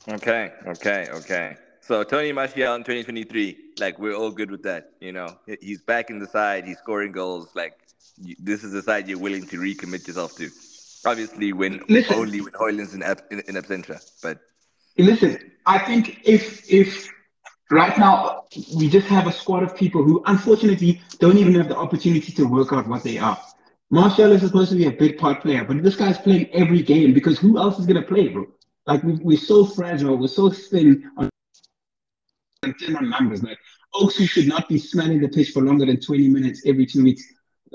Okay, 0.08 0.52
okay, 0.66 1.08
okay. 1.10 1.56
So 1.88 2.04
Tony 2.04 2.32
Martial 2.32 2.74
in 2.74 2.82
2023, 2.82 3.56
like 3.80 3.98
we're 3.98 4.12
all 4.12 4.30
good 4.30 4.50
with 4.50 4.62
that. 4.64 4.90
You 5.00 5.10
know, 5.10 5.38
he's 5.62 5.80
back 5.80 6.10
in 6.10 6.18
the 6.18 6.26
side. 6.26 6.66
He's 6.66 6.76
scoring 6.76 7.12
goals. 7.12 7.48
Like 7.54 7.78
this 8.38 8.62
is 8.62 8.72
the 8.72 8.82
side 8.82 9.08
you're 9.08 9.18
willing 9.18 9.46
to 9.46 9.56
recommit 9.56 10.06
yourself 10.06 10.36
to. 10.36 10.50
Obviously, 11.06 11.54
when 11.54 11.80
listen, 11.88 12.16
only 12.16 12.42
when 12.42 12.52
Højlund's 12.52 12.92
in, 12.92 13.02
in, 13.30 13.42
in 13.48 13.54
absentia. 13.54 14.04
But 14.22 14.38
listen, 14.98 15.38
I 15.64 15.78
think 15.78 16.20
if 16.24 16.70
if 16.70 17.10
right 17.70 17.96
now 17.96 18.44
we 18.76 18.90
just 18.90 19.06
have 19.06 19.26
a 19.26 19.32
squad 19.32 19.62
of 19.62 19.74
people 19.74 20.04
who 20.04 20.22
unfortunately 20.26 21.00
don't 21.20 21.38
even 21.38 21.54
have 21.54 21.70
the 21.70 21.76
opportunity 21.76 22.32
to 22.32 22.44
work 22.44 22.70
out 22.70 22.86
what 22.86 23.02
they 23.02 23.16
are. 23.16 23.38
Martial 23.88 24.30
is 24.32 24.42
supposed 24.42 24.70
to 24.72 24.76
be 24.76 24.88
a 24.88 24.92
big 24.92 25.16
part 25.16 25.40
player, 25.40 25.64
but 25.64 25.82
this 25.82 25.96
guy's 25.96 26.18
playing 26.18 26.50
every 26.52 26.82
game 26.82 27.14
because 27.14 27.38
who 27.38 27.56
else 27.56 27.78
is 27.78 27.86
going 27.86 28.02
to 28.02 28.06
play, 28.06 28.28
bro? 28.28 28.44
Like 28.86 29.02
we, 29.02 29.36
are 29.36 29.38
so 29.38 29.64
fragile, 29.64 30.18
we're 30.18 30.28
so 30.28 30.50
thin 30.50 31.10
on 31.16 31.30
thin 32.62 32.96
on 32.96 33.08
numbers. 33.08 33.42
Like 33.42 33.58
oh, 33.94 34.04
Oaks, 34.04 34.16
should 34.16 34.48
not 34.48 34.68
be 34.68 34.78
smelling 34.78 35.20
the 35.20 35.28
pitch 35.28 35.50
for 35.50 35.62
longer 35.62 35.86
than 35.86 36.00
20 36.00 36.28
minutes 36.28 36.62
every 36.66 36.86
two 36.86 37.04
weeks. 37.04 37.22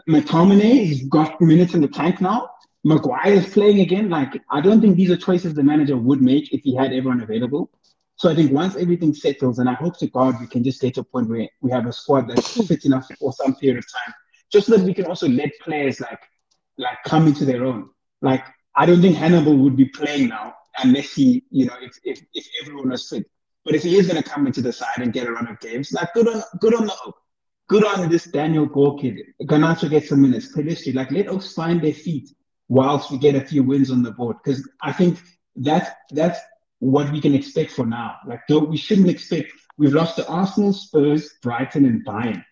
McTominay, 0.09 0.85
he's 0.85 1.07
got 1.07 1.39
minutes 1.39 1.73
in 1.73 1.81
the 1.81 1.87
tank 1.87 2.19
now. 2.21 2.49
Maguire 2.83 3.33
is 3.33 3.53
playing 3.53 3.79
again. 3.79 4.09
Like 4.09 4.41
I 4.49 4.59
don't 4.59 4.81
think 4.81 4.97
these 4.97 5.11
are 5.11 5.17
choices 5.17 5.53
the 5.53 5.63
manager 5.63 5.95
would 5.97 6.21
make 6.21 6.53
if 6.53 6.61
he 6.63 6.75
had 6.75 6.93
everyone 6.93 7.21
available. 7.21 7.71
So 8.15 8.29
I 8.29 8.35
think 8.35 8.51
once 8.51 8.75
everything 8.75 9.13
settles, 9.13 9.59
and 9.59 9.69
I 9.69 9.73
hope 9.73 9.97
to 9.99 10.07
God 10.07 10.39
we 10.39 10.47
can 10.47 10.63
just 10.63 10.81
get 10.81 10.95
to 10.95 11.01
a 11.01 11.03
point 11.03 11.29
where 11.29 11.47
we 11.61 11.71
have 11.71 11.87
a 11.87 11.93
squad 11.93 12.27
that's 12.27 12.67
fit 12.67 12.85
enough 12.85 13.09
for 13.19 13.33
some 13.33 13.55
period 13.55 13.79
of 13.79 13.85
time, 13.91 14.13
just 14.51 14.67
so 14.67 14.77
that 14.77 14.85
we 14.85 14.93
can 14.93 15.05
also 15.05 15.27
let 15.27 15.51
players 15.61 15.99
like 15.99 16.19
like 16.77 16.97
come 17.05 17.27
into 17.27 17.45
their 17.45 17.63
own. 17.63 17.89
Like 18.21 18.43
I 18.75 18.85
don't 18.85 19.01
think 19.01 19.15
Hannibal 19.15 19.55
would 19.57 19.77
be 19.77 19.85
playing 19.85 20.29
now 20.29 20.55
unless 20.79 21.13
he, 21.13 21.43
you 21.51 21.67
know, 21.67 21.75
if 21.81 21.97
if, 22.03 22.21
if 22.33 22.47
everyone 22.61 22.89
was 22.89 23.07
fit. 23.07 23.25
But 23.65 23.75
if 23.75 23.83
he 23.83 23.97
is 23.97 24.07
going 24.07 24.21
to 24.21 24.29
come 24.29 24.45
into 24.45 24.61
the 24.61 24.73
side 24.73 24.97
and 24.97 25.13
get 25.13 25.27
a 25.27 25.31
run 25.31 25.47
of 25.47 25.59
games, 25.59 25.93
like 25.93 26.13
good 26.13 26.27
on 26.27 26.43
good 26.59 26.73
on 26.73 26.85
the 26.87 27.13
good 27.67 27.85
on 27.85 28.09
this 28.09 28.25
Daniel 28.25 28.65
Gore 28.65 28.97
kid. 28.97 29.19
Garnacho 29.43 29.89
gets 29.89 30.09
some 30.09 30.21
minutes. 30.21 30.55
Pellistri, 30.55 30.93
like 30.93 31.11
let 31.11 31.29
us 31.29 31.53
find 31.53 31.81
their 31.81 31.93
feet 31.93 32.29
whilst 32.67 33.11
we 33.11 33.17
get 33.17 33.35
a 33.35 33.41
few 33.41 33.63
wins 33.63 33.91
on 33.91 34.03
the 34.03 34.11
board. 34.11 34.37
Because 34.43 34.67
I 34.81 34.91
think 34.91 35.19
that 35.57 35.97
that's 36.11 36.39
what 36.79 37.11
we 37.11 37.21
can 37.21 37.33
expect 37.33 37.71
for 37.71 37.85
now. 37.85 38.17
Like, 38.27 38.41
don't, 38.47 38.69
we 38.69 38.77
shouldn't 38.77 39.09
expect. 39.09 39.53
We've 39.77 39.93
lost 39.93 40.17
to 40.17 40.27
Arsenal, 40.27 40.73
Spurs, 40.73 41.29
Brighton, 41.41 41.85
and 41.85 42.05
Bayern. 42.05 42.43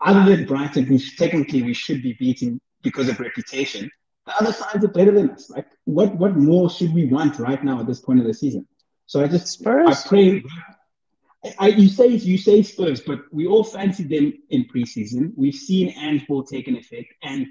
Other 0.00 0.36
than 0.36 0.46
Brighton, 0.46 0.84
who 0.84 0.98
technically 0.98 1.62
we 1.62 1.74
should 1.74 2.02
be 2.02 2.14
beating 2.14 2.60
because 2.82 3.08
of 3.08 3.18
reputation, 3.18 3.90
the 4.26 4.36
other 4.36 4.52
sides 4.52 4.84
are 4.84 4.88
better 4.88 5.10
than 5.10 5.30
us. 5.30 5.50
Like, 5.50 5.66
what 5.84 6.14
what 6.16 6.36
more 6.36 6.70
should 6.70 6.94
we 6.94 7.06
want 7.06 7.38
right 7.38 7.62
now 7.64 7.80
at 7.80 7.86
this 7.86 8.00
point 8.00 8.20
of 8.20 8.26
the 8.26 8.34
season? 8.34 8.66
So 9.08 9.24
I 9.24 9.26
just 9.26 9.48
Spurs. 9.48 10.04
I 10.04 10.08
pray. 10.08 10.44
I, 11.58 11.68
you 11.68 11.88
say 11.88 12.08
you 12.08 12.36
say 12.36 12.62
Spurs, 12.62 13.00
but 13.00 13.20
we 13.32 13.46
all 13.46 13.64
fancied 13.64 14.10
them 14.10 14.34
in 14.50 14.66
preseason. 14.66 15.32
We've 15.34 15.54
seen 15.54 15.88
Ange 15.98 16.26
Ball 16.26 16.44
take 16.44 16.68
an 16.68 16.76
effect, 16.76 17.14
and 17.22 17.46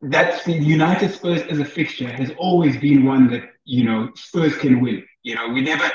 that's 0.00 0.44
the 0.44 0.52
United 0.52 1.12
Spurs 1.12 1.42
as 1.42 1.58
a 1.58 1.64
fixture 1.64 2.08
has 2.08 2.30
always 2.38 2.76
been 2.76 3.04
one 3.04 3.28
that 3.30 3.42
you 3.64 3.84
know 3.84 4.10
Spurs 4.14 4.56
can 4.56 4.80
win. 4.80 5.04
You 5.24 5.34
know, 5.34 5.48
we 5.48 5.60
never. 5.60 5.90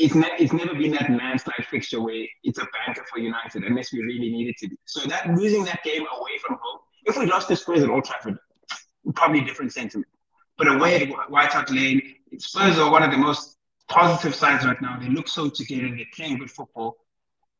It's, 0.00 0.14
ne- 0.14 0.36
it's 0.38 0.52
never 0.52 0.74
been 0.74 0.92
that 0.92 1.10
landslide 1.10 1.66
fixture 1.68 2.00
where 2.00 2.24
it's 2.44 2.58
a 2.58 2.66
banker 2.86 3.04
for 3.12 3.18
United 3.18 3.64
unless 3.64 3.92
we 3.92 4.00
really 4.00 4.30
need 4.30 4.48
it 4.48 4.56
to 4.58 4.68
be. 4.68 4.76
So 4.84 5.08
that 5.08 5.28
losing 5.36 5.64
that 5.64 5.82
game 5.82 6.02
away 6.02 6.38
from 6.44 6.56
home, 6.60 6.80
if 7.04 7.16
we 7.16 7.26
lost 7.26 7.48
the 7.48 7.56
Spurs 7.56 7.82
at 7.82 7.90
Old 7.90 8.04
Trafford, 8.04 8.38
probably 9.14 9.40
different 9.42 9.72
sentiment. 9.72 10.06
But 10.56 10.68
away 10.68 11.02
at 11.02 11.30
White 11.30 11.52
Hart 11.52 11.70
Lane, 11.70 12.14
Spurs 12.38 12.78
are 12.78 12.90
one 12.90 13.02
of 13.02 13.10
the 13.10 13.16
most 13.16 13.57
positive 13.88 14.34
sides 14.34 14.64
right 14.64 14.80
now. 14.80 14.98
They 15.00 15.08
look 15.08 15.28
so 15.28 15.48
together. 15.48 15.88
They're 15.94 16.06
playing 16.14 16.38
good 16.38 16.50
football. 16.50 16.96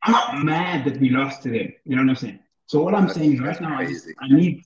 I'm 0.03 0.13
not 0.13 0.45
mad 0.45 0.85
that 0.85 1.01
we 1.01 1.11
lost 1.11 1.43
to 1.43 1.51
them. 1.51 1.73
You 1.85 1.97
know 1.97 2.03
what 2.03 2.11
I'm 2.11 2.17
saying? 2.17 2.39
So 2.67 2.83
what 2.83 2.95
I'm 2.95 3.07
That's 3.07 3.15
saying 3.15 3.35
is 3.35 3.41
right 3.41 3.61
now, 3.61 3.79
I, 3.79 3.89
I 4.21 4.29
need 4.29 4.65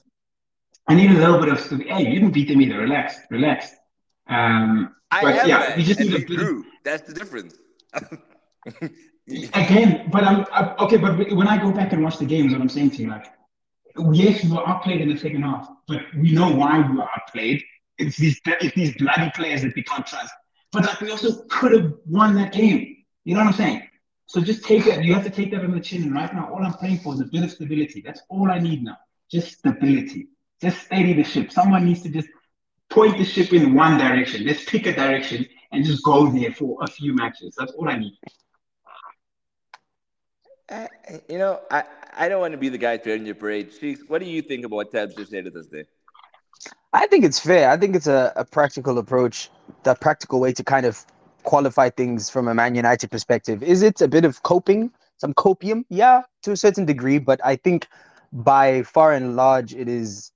I 0.89 0.95
need 0.95 1.11
a 1.13 1.15
little 1.15 1.39
bit 1.39 1.49
of 1.49 1.61
hey, 1.61 2.03
you 2.07 2.15
didn't 2.15 2.33
beat 2.33 2.49
them 2.49 2.61
either. 2.61 2.79
Relax, 2.79 3.17
relax. 3.31 3.71
Um, 4.29 4.95
I 5.11 5.23
but 5.23 5.47
yeah, 5.47 5.77
we 5.77 5.85
just 5.85 6.01
need 6.01 6.15
a 6.15 6.27
bit. 6.27 6.65
That's 6.85 7.03
the 7.03 7.15
difference. 7.15 7.55
Again, 9.55 10.09
but 10.11 10.25
I'm 10.25 10.45
I, 10.53 10.75
okay. 10.81 10.97
But 10.97 11.33
when 11.33 11.47
I 11.47 11.57
go 11.63 11.71
back 11.71 11.93
and 11.93 12.03
watch 12.03 12.19
the 12.19 12.25
games, 12.27 12.53
what 12.53 12.61
I'm 12.61 12.69
saying 12.69 12.91
to 12.93 13.03
you, 13.03 13.11
like, 13.11 13.27
yes, 14.13 14.43
we 14.43 14.51
were 14.51 14.67
outplayed 14.69 15.01
in 15.01 15.09
the 15.09 15.17
second 15.17 15.43
half, 15.43 15.69
but 15.87 16.01
we 16.17 16.33
know 16.33 16.51
why 16.51 16.81
we 16.81 16.97
were 16.97 17.05
outplayed. 17.05 17.63
It's 17.99 18.17
these 18.17 18.41
it's 18.45 18.75
these 18.75 18.97
bloody 18.97 19.31
players 19.37 19.63
that 19.63 19.77
we 19.77 19.85
can't 19.85 20.05
trust. 20.05 20.33
But 20.73 20.87
like, 20.87 21.01
we 21.01 21.11
also 21.11 21.45
could 21.45 21.73
have 21.73 21.93
won 22.07 22.35
that 22.37 22.53
game. 22.53 23.05
You 23.25 23.35
know 23.35 23.41
what 23.41 23.49
I'm 23.49 23.55
saying? 23.55 23.89
So 24.27 24.41
just 24.41 24.65
take 24.65 24.87
it. 24.87 25.05
You 25.05 25.13
have 25.15 25.25
to 25.25 25.31
take 25.31 25.51
that 25.51 25.63
on 25.63 25.73
the 25.73 25.81
chin. 25.81 26.03
And 26.03 26.15
right 26.15 26.33
now, 26.35 26.51
all 26.53 26.65
I'm 26.65 26.73
praying 26.75 27.01
for 27.01 27.13
is 27.15 27.21
a 27.21 27.27
bit 27.27 27.45
of 27.45 27.51
stability. 27.51 28.03
That's 28.05 28.23
all 28.31 28.51
I 28.51 28.59
need 28.59 28.83
now. 28.83 28.97
Just 29.31 29.59
stability. 29.59 30.29
Just 30.61 30.83
steady 30.83 31.13
the 31.13 31.25
ship. 31.25 31.53
Someone 31.53 31.85
needs 31.85 32.03
to 32.03 32.09
just 32.09 32.29
point 32.89 33.19
the 33.19 33.25
ship 33.25 33.53
in 33.53 33.75
one 33.75 33.99
direction. 33.99 34.47
Let's 34.47 34.65
pick 34.65 34.87
a 34.87 34.95
direction 34.95 35.47
and 35.73 35.85
just 35.85 36.03
go 36.05 36.31
there 36.31 36.53
for 36.53 36.79
a 36.83 36.87
few 36.87 37.15
matches. 37.15 37.55
That's 37.59 37.73
all 37.73 37.89
I 37.89 37.99
need. 37.99 38.17
Uh, 40.69 40.87
you 41.29 41.39
know, 41.39 41.61
I, 41.71 41.85
I 42.17 42.29
don't 42.29 42.41
want 42.41 42.53
to 42.53 42.59
be 42.59 42.71
the 42.71 42.79
guy 42.79 42.97
turning 42.97 43.27
your 43.27 43.35
parade. 43.35 43.73
What 44.09 44.21
do 44.21 44.27
you 44.27 44.41
think 44.41 44.65
about 44.65 44.77
what 44.77 44.93
Tabs 44.93 45.15
just 45.15 45.31
said 45.31 45.45
to 45.45 45.51
this 45.51 45.67
day? 45.67 45.85
I 46.93 47.07
think 47.07 47.25
it's 47.25 47.39
fair. 47.39 47.71
I 47.71 47.77
think 47.77 47.97
it's 47.97 48.07
a, 48.07 48.33
a 48.37 48.45
practical 48.45 48.99
approach, 48.99 49.51
the 49.83 49.95
practical 49.95 50.41
way 50.41 50.53
to 50.53 50.63
kind 50.63 50.87
of 50.87 51.05
qualify 51.43 51.91
things 51.91 52.31
from 52.31 52.49
a 52.49 52.55
Man 52.55 52.75
United 52.75 53.11
perspective. 53.11 53.63
Is 53.63 53.83
it 53.83 54.01
a 54.01 54.09
bit 54.09 54.25
of 54.25 54.43
coping, 54.43 54.93
some 55.19 55.35
copium? 55.35 55.85
Yeah, 55.89 56.23
to 56.43 56.53
a 56.53 56.57
certain 56.57 56.85
degree, 56.85 57.19
but 57.19 57.41
I 57.45 57.57
think 57.57 57.89
by 58.33 58.83
far 58.83 59.13
and 59.13 59.37
large, 59.37 59.75
it 59.75 59.89
is 59.89 60.33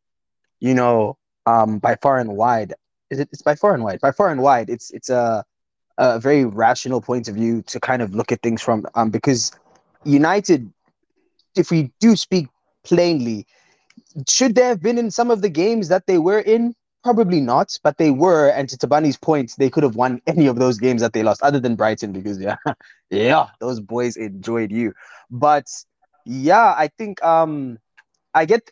you 0.61 0.75
know, 0.75 1.16
um, 1.47 1.78
by 1.78 1.97
far 1.97 2.18
and 2.18 2.37
wide, 2.37 2.75
is 3.11 3.21
it? 3.21 3.28
It's 3.33 3.42
by 3.42 3.54
far 3.54 3.75
and 3.75 3.85
wide. 3.85 4.00
By 4.00 4.12
far 4.12 4.30
and 4.30 4.42
wide, 4.42 4.71
it's 4.71 4.90
it's 4.90 5.11
a 5.11 5.45
a 5.99 6.21
very 6.21 6.45
rational 6.45 7.00
point 7.00 7.28
of 7.28 7.35
view 7.35 7.62
to 7.62 7.80
kind 7.80 8.02
of 8.02 8.14
look 8.14 8.30
at 8.30 8.42
things 8.42 8.62
from 8.62 8.87
um, 8.95 9.11
because 9.11 9.52
United, 10.04 10.71
if 11.56 11.71
we 11.71 11.90
do 12.00 12.16
speak 12.16 12.49
plainly, 12.85 13.47
should 14.29 14.55
they 14.55 14.63
have 14.63 14.83
been 14.83 14.99
in 14.99 15.11
some 15.11 15.31
of 15.31 15.43
the 15.43 15.49
games 15.49 15.89
that 15.89 16.07
they 16.07 16.19
were 16.19 16.41
in? 16.41 16.75
Probably 17.05 17.41
not, 17.41 17.77
but 17.85 17.99
they 17.99 18.11
were. 18.11 18.49
And 18.49 18.69
to 18.69 18.77
Thabani's 18.77 19.17
point, 19.17 19.53
they 19.59 19.71
could 19.71 19.83
have 19.83 19.95
won 19.95 20.21
any 20.27 20.47
of 20.47 20.59
those 20.59 20.79
games 20.79 21.03
that 21.03 21.13
they 21.13 21.23
lost, 21.23 21.43
other 21.43 21.61
than 21.61 21.77
Brighton, 21.77 22.13
because 22.13 22.41
yeah, 22.41 22.57
yeah, 23.11 23.49
those 23.61 23.81
boys 23.81 24.17
enjoyed 24.17 24.73
you. 24.73 24.93
But 25.31 25.67
yeah, 26.25 26.75
I 26.77 26.89
think 26.99 27.23
um 27.23 27.79
I 28.35 28.45
get 28.45 28.71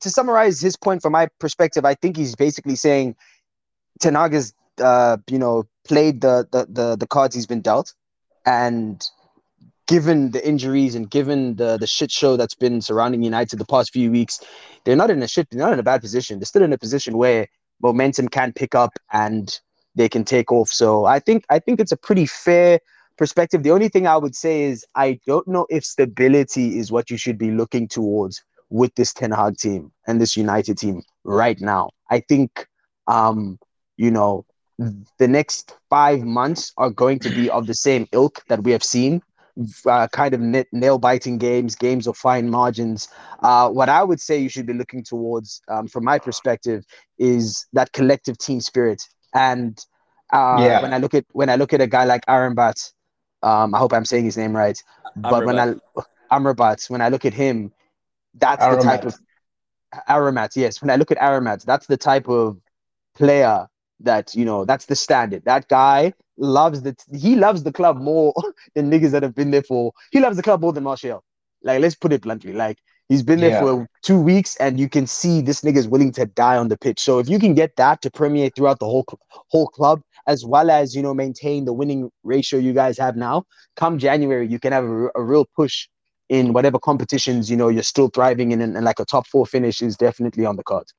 to 0.00 0.10
summarize 0.10 0.60
his 0.60 0.76
point 0.76 1.02
from 1.02 1.12
my 1.12 1.28
perspective. 1.38 1.84
I 1.84 1.94
think 1.94 2.16
he's 2.16 2.34
basically 2.34 2.74
saying 2.74 3.14
Ten 4.00 4.14
Hag's, 4.14 4.52
uh, 4.82 5.18
you 5.30 5.38
know, 5.38 5.64
played 5.86 6.20
the, 6.20 6.48
the 6.50 6.66
the 6.68 6.96
the 6.96 7.06
cards 7.06 7.34
he's 7.34 7.46
been 7.46 7.60
dealt, 7.60 7.94
and 8.44 9.04
given 9.86 10.30
the 10.30 10.46
injuries 10.46 10.94
and 10.94 11.10
given 11.10 11.56
the 11.56 11.76
the 11.76 11.86
shit 11.86 12.10
show 12.10 12.36
that's 12.36 12.54
been 12.54 12.80
surrounding 12.80 13.22
United 13.22 13.58
the 13.58 13.64
past 13.64 13.92
few 13.92 14.10
weeks, 14.10 14.40
they're 14.84 14.96
not 14.96 15.10
in 15.10 15.22
a 15.22 15.28
shit. 15.28 15.48
They're 15.50 15.60
not 15.60 15.72
in 15.72 15.78
a 15.78 15.84
bad 15.84 16.00
position. 16.00 16.38
They're 16.38 16.46
still 16.46 16.62
in 16.62 16.72
a 16.72 16.78
position 16.78 17.16
where 17.18 17.46
momentum 17.82 18.28
can 18.28 18.52
pick 18.52 18.74
up 18.74 18.98
and 19.12 19.60
they 19.94 20.08
can 20.08 20.24
take 20.24 20.50
off. 20.50 20.70
So 20.70 21.04
I 21.04 21.20
think 21.20 21.44
I 21.50 21.58
think 21.58 21.80
it's 21.80 21.92
a 21.92 21.96
pretty 21.96 22.26
fair 22.26 22.80
perspective. 23.16 23.62
The 23.62 23.70
only 23.70 23.88
thing 23.88 24.06
I 24.06 24.16
would 24.16 24.34
say 24.34 24.64
is 24.64 24.84
I 24.94 25.20
don't 25.26 25.46
know 25.46 25.66
if 25.70 25.84
stability 25.84 26.78
is 26.78 26.90
what 26.90 27.10
you 27.10 27.16
should 27.16 27.38
be 27.38 27.50
looking 27.50 27.88
towards 27.88 28.42
with 28.70 28.94
this 28.96 29.12
Ten 29.12 29.30
Hag 29.30 29.56
team 29.56 29.92
and 30.06 30.20
this 30.20 30.36
United 30.36 30.78
team 30.78 31.02
right 31.24 31.60
now. 31.60 31.90
I 32.10 32.20
think, 32.20 32.66
um, 33.06 33.58
you 33.96 34.10
know, 34.10 34.44
the 35.18 35.28
next 35.28 35.76
five 35.88 36.22
months 36.22 36.72
are 36.76 36.90
going 36.90 37.20
to 37.20 37.30
be 37.30 37.48
of 37.50 37.66
the 37.66 37.74
same 37.74 38.08
ilk 38.12 38.42
that 38.48 38.64
we 38.64 38.72
have 38.72 38.82
seen. 38.82 39.22
Uh, 39.86 40.08
kind 40.08 40.34
of 40.34 40.40
nail 40.72 40.98
biting 40.98 41.38
games, 41.38 41.76
games 41.76 42.08
of 42.08 42.16
fine 42.16 42.50
margins. 42.50 43.08
Uh, 43.40 43.68
what 43.70 43.88
I 43.88 44.02
would 44.02 44.20
say 44.20 44.36
you 44.36 44.48
should 44.48 44.66
be 44.66 44.72
looking 44.72 45.04
towards, 45.04 45.62
um, 45.68 45.86
from 45.86 46.02
my 46.02 46.18
perspective, 46.18 46.84
is 47.18 47.64
that 47.72 47.92
collective 47.92 48.36
team 48.36 48.60
spirit. 48.60 49.00
And 49.32 49.78
uh, 50.32 50.56
yeah. 50.58 50.82
when 50.82 50.92
I 50.92 50.98
look 50.98 51.14
at 51.14 51.24
when 51.32 51.50
I 51.50 51.54
look 51.54 51.72
at 51.72 51.80
a 51.80 51.86
guy 51.86 52.04
like 52.04 52.26
Amrabat, 52.26 52.92
um, 53.44 53.74
I 53.76 53.78
hope 53.78 53.92
I'm 53.92 54.04
saying 54.04 54.24
his 54.24 54.36
name 54.36 54.56
right. 54.56 54.82
But 55.14 55.46
when 55.46 55.58
I 55.60 55.74
Amrabat, 56.32 56.90
when 56.90 57.00
I 57.00 57.08
look 57.08 57.24
at 57.24 57.34
him, 57.34 57.72
that's 58.34 58.64
Aramat. 58.64 58.76
the 58.78 58.82
type 58.82 59.04
of 59.04 59.14
Aramat. 60.08 60.56
Yes, 60.56 60.82
when 60.82 60.90
I 60.90 60.96
look 60.96 61.10
at 61.10 61.18
Aramat, 61.18 61.64
that's 61.64 61.86
the 61.86 61.96
type 61.96 62.28
of 62.28 62.58
player 63.14 63.68
that 64.00 64.34
you 64.34 64.44
know. 64.44 64.64
That's 64.64 64.86
the 64.86 64.96
standard. 64.96 65.44
That 65.44 65.68
guy 65.68 66.14
loves 66.36 66.82
the 66.82 66.96
he 67.12 67.36
loves 67.36 67.62
the 67.62 67.72
club 67.72 67.98
more 67.98 68.34
than 68.74 68.90
niggas 68.90 69.10
that 69.12 69.22
have 69.22 69.34
been 69.34 69.50
there 69.50 69.62
for. 69.62 69.92
He 70.10 70.20
loves 70.20 70.36
the 70.36 70.42
club 70.42 70.60
more 70.60 70.72
than 70.72 70.84
Martial. 70.84 71.24
Like 71.62 71.80
let's 71.80 71.94
put 71.94 72.12
it 72.12 72.22
bluntly. 72.22 72.52
Like 72.52 72.78
he's 73.08 73.22
been 73.22 73.40
there 73.40 73.50
yeah. 73.50 73.60
for 73.60 73.88
two 74.02 74.20
weeks, 74.20 74.56
and 74.56 74.78
you 74.78 74.88
can 74.88 75.06
see 75.06 75.40
this 75.40 75.62
nigga 75.62 75.76
is 75.76 75.88
willing 75.88 76.12
to 76.12 76.26
die 76.26 76.56
on 76.56 76.68
the 76.68 76.76
pitch. 76.76 77.00
So 77.00 77.18
if 77.18 77.28
you 77.28 77.38
can 77.38 77.54
get 77.54 77.76
that 77.76 78.02
to 78.02 78.10
permeate 78.10 78.54
throughout 78.54 78.78
the 78.78 78.86
whole 78.86 79.06
whole 79.30 79.68
club, 79.68 80.02
as 80.26 80.44
well 80.44 80.70
as 80.70 80.94
you 80.94 81.02
know 81.02 81.14
maintain 81.14 81.64
the 81.64 81.72
winning 81.72 82.10
ratio 82.22 82.58
you 82.58 82.72
guys 82.72 82.98
have 82.98 83.16
now, 83.16 83.44
come 83.76 83.98
January 83.98 84.46
you 84.46 84.58
can 84.58 84.72
have 84.72 84.84
a, 84.84 85.08
a 85.14 85.22
real 85.22 85.46
push 85.56 85.88
in 86.30 86.54
whatever 86.54 86.78
competitions 86.78 87.50
you 87.50 87.56
know 87.56 87.68
you're 87.68 87.82
still 87.82 88.08
thriving 88.08 88.52
in 88.52 88.62
and, 88.62 88.76
and 88.76 88.84
like 88.84 88.98
a 88.98 89.04
top 89.04 89.26
four 89.26 89.46
finish 89.46 89.82
is 89.82 89.96
definitely 89.96 90.46
on 90.46 90.56
the 90.56 90.62
cards. 90.62 90.94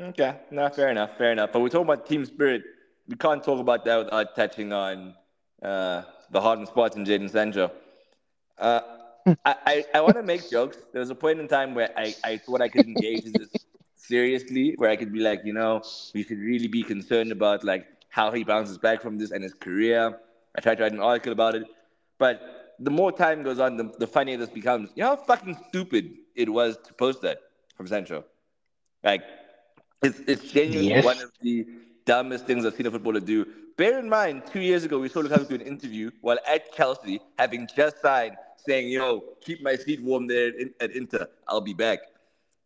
Okay, 0.00 0.36
no, 0.52 0.68
fair 0.68 0.90
enough, 0.90 1.18
fair 1.18 1.32
enough. 1.32 1.50
But 1.52 1.60
we're 1.60 1.70
talking 1.70 1.86
about 1.86 2.06
team 2.06 2.24
spirit. 2.24 2.62
We 3.08 3.16
can't 3.16 3.42
talk 3.42 3.58
about 3.58 3.84
that 3.84 4.04
without 4.04 4.36
touching 4.36 4.72
on 4.72 5.14
uh, 5.60 6.02
the 6.30 6.40
hard 6.40 6.64
spots 6.68 6.94
in 6.94 7.04
Jadon 7.04 7.28
Sancho. 7.28 7.72
Uh, 8.56 8.80
I, 9.44 9.56
I, 9.66 9.84
I 9.94 10.00
want 10.00 10.14
to 10.14 10.22
make 10.22 10.48
jokes. 10.48 10.76
There 10.92 11.00
was 11.00 11.10
a 11.10 11.16
point 11.16 11.40
in 11.40 11.48
time 11.48 11.74
where 11.74 11.90
I, 11.96 12.14
I 12.22 12.36
thought 12.36 12.60
I 12.60 12.68
could 12.68 12.86
engage 12.86 13.24
this 13.24 13.48
seriously, 13.96 14.74
where 14.76 14.88
I 14.88 14.94
could 14.94 15.12
be 15.12 15.18
like, 15.18 15.40
you 15.44 15.52
know, 15.52 15.82
we 16.14 16.22
should 16.22 16.38
really 16.38 16.68
be 16.68 16.84
concerned 16.84 17.32
about 17.32 17.64
like 17.64 17.84
how 18.08 18.30
he 18.30 18.44
bounces 18.44 18.78
back 18.78 19.02
from 19.02 19.18
this 19.18 19.32
and 19.32 19.42
his 19.42 19.54
career. 19.54 20.16
I 20.56 20.60
tried 20.60 20.76
to 20.76 20.84
write 20.84 20.92
an 20.92 21.00
article 21.00 21.32
about 21.32 21.56
it, 21.56 21.64
but 22.18 22.76
the 22.78 22.90
more 22.90 23.10
time 23.10 23.42
goes 23.42 23.58
on, 23.58 23.76
the, 23.76 23.92
the 23.98 24.06
funnier 24.06 24.36
this 24.36 24.48
becomes. 24.48 24.90
You 24.94 25.02
know 25.02 25.10
how 25.10 25.16
fucking 25.16 25.58
stupid 25.68 26.14
it 26.36 26.48
was 26.48 26.76
to 26.86 26.94
post 26.94 27.20
that 27.22 27.38
from 27.76 27.88
Sancho? 27.88 28.24
Like, 29.02 29.22
it's, 30.02 30.20
it's 30.26 30.50
genuinely 30.50 30.88
yes. 30.88 31.04
one 31.04 31.20
of 31.20 31.30
the 31.40 31.66
dumbest 32.04 32.46
things 32.46 32.64
I've 32.64 32.74
seen 32.74 32.86
a 32.86 32.90
footballer 32.90 33.20
do. 33.20 33.46
Bear 33.76 33.98
in 33.98 34.08
mind, 34.08 34.42
two 34.52 34.60
years 34.60 34.84
ago, 34.84 34.98
we 34.98 35.08
saw 35.08 35.22
Lukaku 35.22 35.48
do 35.48 35.54
an 35.54 35.60
interview 35.60 36.10
while 36.20 36.38
at 36.48 36.74
Chelsea, 36.74 37.20
having 37.38 37.68
just 37.76 38.00
signed, 38.00 38.36
saying, 38.56 38.88
yo, 38.88 39.22
keep 39.40 39.62
my 39.62 39.76
seat 39.76 40.02
warm 40.02 40.26
there 40.26 40.52
at 40.80 40.90
Inter. 40.92 41.28
I'll 41.46 41.60
be 41.60 41.74
back. 41.74 42.00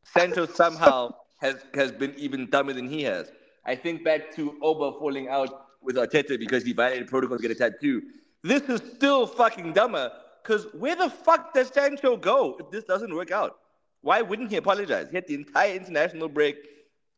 Sancho 0.05 0.47
somehow 0.47 1.15
has, 1.39 1.57
has 1.75 1.93
been 1.93 2.15
even 2.17 2.49
dumber 2.49 2.73
than 2.73 2.89
he 2.89 3.03
has. 3.03 3.31
I 3.65 3.75
think 3.75 4.05
back 4.05 4.35
to 4.37 4.57
Oba 4.63 4.99
falling 4.99 5.29
out 5.29 5.67
with 5.83 5.97
Arteta 5.97 6.39
because 6.39 6.65
he 6.65 6.73
violated 6.73 7.09
protocol 7.09 7.37
to 7.37 7.43
get 7.43 7.51
a 7.51 7.55
tattoo. 7.55 8.03
This 8.43 8.63
is 8.63 8.81
still 8.97 9.27
fucking 9.27 9.73
dumber 9.73 10.11
because 10.43 10.67
where 10.73 10.97
the 10.97 11.11
fuck 11.11 11.55
does 11.55 11.69
Sancho 11.69 12.17
go 12.17 12.57
if 12.59 12.71
this 12.71 12.85
doesn't 12.85 13.15
work 13.15 13.31
out? 13.31 13.59
Why 14.01 14.23
wouldn't 14.23 14.51
he 14.51 14.57
apologize? 14.57 15.09
He 15.11 15.17
had 15.17 15.27
the 15.29 15.35
entire 15.35 15.75
international 15.75 16.29
break. 16.29 16.57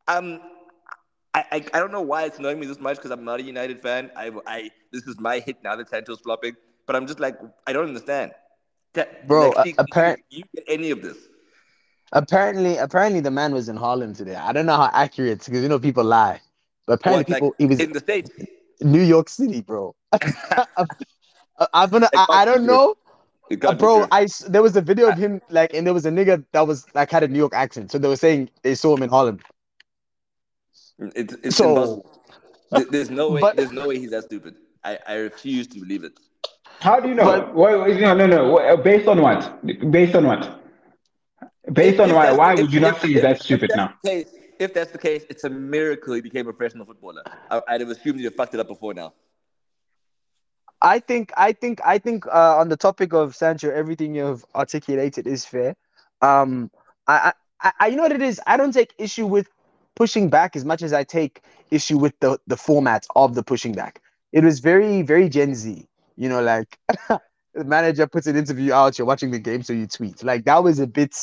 Um, 0.08 0.40
I, 1.34 1.44
I, 1.50 1.66
I 1.75 1.78
don't 1.80 1.92
know 1.92 2.02
why 2.02 2.25
it's 2.25 2.38
annoying 2.38 2.61
me 2.61 2.66
this 2.66 2.78
much 2.78 2.96
because 2.96 3.11
I'm 3.11 3.25
not 3.25 3.40
a 3.40 3.42
United 3.42 3.80
fan. 3.80 4.11
I, 4.16 4.30
I 4.46 4.70
this 4.92 5.06
is 5.06 5.18
my 5.18 5.40
hit 5.40 5.56
now 5.64 5.75
that 5.76 5.88
Sancho's 5.88 6.20
flopping, 6.20 6.54
but 6.87 6.94
I'm 6.94 7.06
just 7.06 7.20
like 7.20 7.37
I 7.66 7.73
don't 7.73 7.88
understand. 7.88 8.32
That, 8.94 9.26
Bro, 9.26 9.50
like, 9.56 9.75
uh, 9.78 9.82
apparent- 9.82 10.20
you, 10.30 10.44
get 10.54 10.64
any 10.68 10.90
of 10.90 11.02
this? 11.02 11.16
Apparently, 12.12 12.76
apparently 12.76 13.18
the 13.18 13.30
man 13.32 13.52
was 13.52 13.68
in 13.68 13.76
Holland 13.76 14.14
today. 14.14 14.37
I 14.37 14.52
don't 14.52 14.66
know 14.66 14.76
how 14.76 14.90
accurate 14.92 15.44
because 15.44 15.62
you 15.62 15.68
know 15.68 15.80
people 15.80 16.04
lie, 16.04 16.40
but 16.87 17.00
apparently 17.00 17.25
What, 17.25 17.30
like, 17.30 17.42
people 17.42 17.54
he 17.58 17.66
was 17.66 17.80
in 17.80 17.92
the 17.92 17.99
states. 17.99 18.30
New 18.82 19.02
York 19.02 19.28
City, 19.28 19.62
bro. 19.62 19.96
I'm 21.73 21.90
gonna. 21.90 22.08
I, 22.14 22.26
I 22.30 22.44
don't 22.44 22.66
know, 22.66 22.94
Uh, 23.64 23.75
bro. 23.75 24.06
I 24.12 24.28
there 24.49 24.62
was 24.62 24.76
a 24.76 24.80
video 24.80 25.08
of 25.08 25.16
him 25.16 25.40
like, 25.50 25.75
and 25.75 25.84
there 25.87 25.94
was 25.94 26.06
a 26.06 26.11
nigga 26.11 26.44
that 26.52 26.66
was 26.66 26.87
like 26.94 27.11
had 27.11 27.25
a 27.25 27.28
New 27.28 27.38
York 27.38 27.54
accent, 27.54 27.90
so 27.90 27.99
they 27.99 28.08
were 28.08 28.16
saying 28.16 28.50
they 28.62 28.76
saw 28.76 28.94
him 28.94 29.02
in 29.02 29.11
Holland. 29.11 29.42
It's, 30.99 31.35
it's 31.43 31.57
So- 31.57 31.71
impossible. 31.71 32.11
There's 32.91 33.11
no 33.11 33.31
way. 33.31 33.41
But- 33.41 33.57
there's 33.57 33.73
no 33.73 33.87
way 33.89 33.99
he's 33.99 34.11
that 34.11 34.25
stupid. 34.25 34.57
I, 34.83 34.99
I 35.07 35.15
refuse 35.17 35.67
to 35.69 35.81
believe 35.81 36.05
it. 36.05 36.13
How 36.81 37.01
do 37.01 37.09
you 37.09 37.15
know? 37.15 37.25
But- 37.25 37.55
Why, 37.55 37.77
why- 37.77 37.89
no, 38.01 38.15
no, 38.15 38.27
no. 38.27 38.49
Why- 38.53 38.77
Based 38.77 39.09
on 39.09 39.21
what? 39.21 39.65
Based 39.91 40.15
on 40.15 40.27
what? 40.27 40.61
Based 41.73 42.01
on 42.01 42.11
if 42.11 42.15
why? 42.17 42.23
that's- 42.27 42.39
Why 42.39 42.53
if- 42.55 42.61
would 42.61 42.73
you 42.73 42.81
not 42.81 42.97
if- 42.97 43.03
say 43.03 43.15
if- 43.15 43.23
that's 43.23 43.41
if 43.41 43.45
stupid 43.47 43.71
that's 43.71 43.77
now? 43.77 43.95
the 44.03 44.09
case- 44.11 44.35
if 44.59 44.75
that's 44.75 44.93
the 44.93 44.99
case, 44.99 45.25
it's 45.29 45.45
a 45.45 45.51
miracle 45.51 46.15
he 46.15 46.21
became 46.21 46.47
a 46.49 46.53
professional 46.53 46.85
footballer. 46.87 47.23
I, 47.51 47.61
I'd 47.69 47.81
have 47.81 47.91
assumed 47.91 48.21
you 48.21 48.31
fucked 48.31 48.55
it 48.55 48.61
up 48.61 48.69
before 48.69 48.95
now. 48.95 49.13
I 50.83 50.99
think, 50.99 51.33
I 51.37 51.53
think, 51.53 51.81
I 51.85 51.99
think 51.99 52.27
uh, 52.27 52.57
on 52.59 52.69
the 52.69 52.77
topic 52.77 53.15
of 53.15 53.35
Sancho, 53.35 53.71
everything 53.71 54.15
you've 54.15 54.45
articulated 54.55 55.27
is 55.27 55.45
fair. 55.45 55.75
Um, 56.21 56.71
I, 57.07 57.33
I, 57.63 57.73
I, 57.81 57.87
you 57.87 57.97
know 57.97 58.03
what 58.03 58.13
it 58.13 58.21
is. 58.23 58.41
I 58.47 58.57
don't 58.59 58.73
take 58.73 58.93
issue 58.99 59.27
with 59.27 59.49
pushing 59.97 60.29
back 60.29 60.57
as 60.57 60.65
much 60.65 60.83
as 60.83 60.93
I 60.93 61.05
take 61.05 61.43
issue 61.71 61.99
with 61.99 62.19
the 62.21 62.39
the 62.47 62.57
format 62.57 63.07
of 63.17 63.35
the 63.35 63.43
pushing 63.43 63.73
back. 63.73 64.01
It 64.33 64.45
was 64.45 64.61
very, 64.61 65.03
very 65.03 65.29
Gen 65.29 65.55
Z. 65.55 65.87
You 66.17 66.29
know, 66.29 66.43
like 66.43 66.79
the 67.55 67.65
manager 67.65 68.07
puts 68.07 68.27
an 68.27 68.37
interview 68.37 68.73
out, 68.73 68.99
you're 68.99 69.07
watching 69.07 69.31
the 69.31 69.39
game, 69.39 69.63
so 69.63 69.73
you 69.73 69.87
tweet. 69.87 70.23
Like 70.23 70.45
that 70.45 70.63
was 70.63 70.79
a 70.79 70.87
bit. 70.87 71.17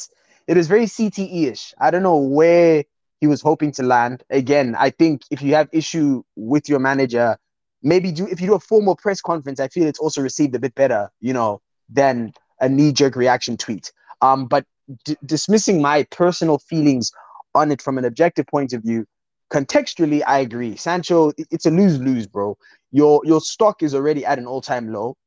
It 0.48 0.58
is 0.58 0.68
very 0.68 0.86
CTE-ish. 0.86 1.74
I 1.80 1.92
don't 1.92 2.04
know 2.04 2.18
where 2.18 2.84
he 3.20 3.28
was 3.28 3.42
hoping 3.42 3.72
to 3.74 3.84
land. 3.84 4.24
Again, 4.30 4.76
I 4.78 4.90
think 4.90 5.22
if 5.30 5.42
you 5.42 5.54
have 5.56 5.70
issue 5.72 6.24
with 6.36 6.68
your 6.68 6.80
manager, 6.80 7.38
maybe 7.84 8.12
do 8.12 8.28
if 8.28 8.42
you 8.42 8.48
do 8.48 8.56
a 8.56 8.60
formal 8.60 8.96
press 8.96 9.22
conference, 9.22 9.60
I 9.60 9.68
feel 9.68 9.88
it's 9.88 10.00
also 10.00 10.22
received 10.22 10.56
a 10.56 10.60
bit 10.60 10.76
better, 10.76 11.12
you 11.22 11.34
know, 11.34 11.62
than 11.90 12.34
a 12.60 12.70
knee-jerk 12.70 13.16
reaction 13.16 13.58
tweet. 13.58 13.92
Um, 14.22 14.46
but 14.46 14.66
d- 15.06 15.18
dismissing 15.26 15.82
my 15.82 16.04
personal 16.12 16.60
feelings 16.60 17.12
on 17.56 17.72
it 17.72 17.82
from 17.82 17.98
an 17.98 18.06
objective 18.06 18.48
point 18.48 18.74
of 18.74 18.82
view, 18.82 19.06
contextually, 19.52 20.22
I 20.26 20.40
agree. 20.40 20.76
Sancho, 20.76 21.32
it's 21.38 21.66
a 21.66 21.72
lose-lose, 21.72 22.28
bro. 22.28 22.58
Your 22.92 23.22
your 23.26 23.42
stock 23.42 23.84
is 23.84 23.94
already 23.94 24.26
at 24.26 24.40
an 24.40 24.48
all-time 24.48 24.92
low 24.92 25.18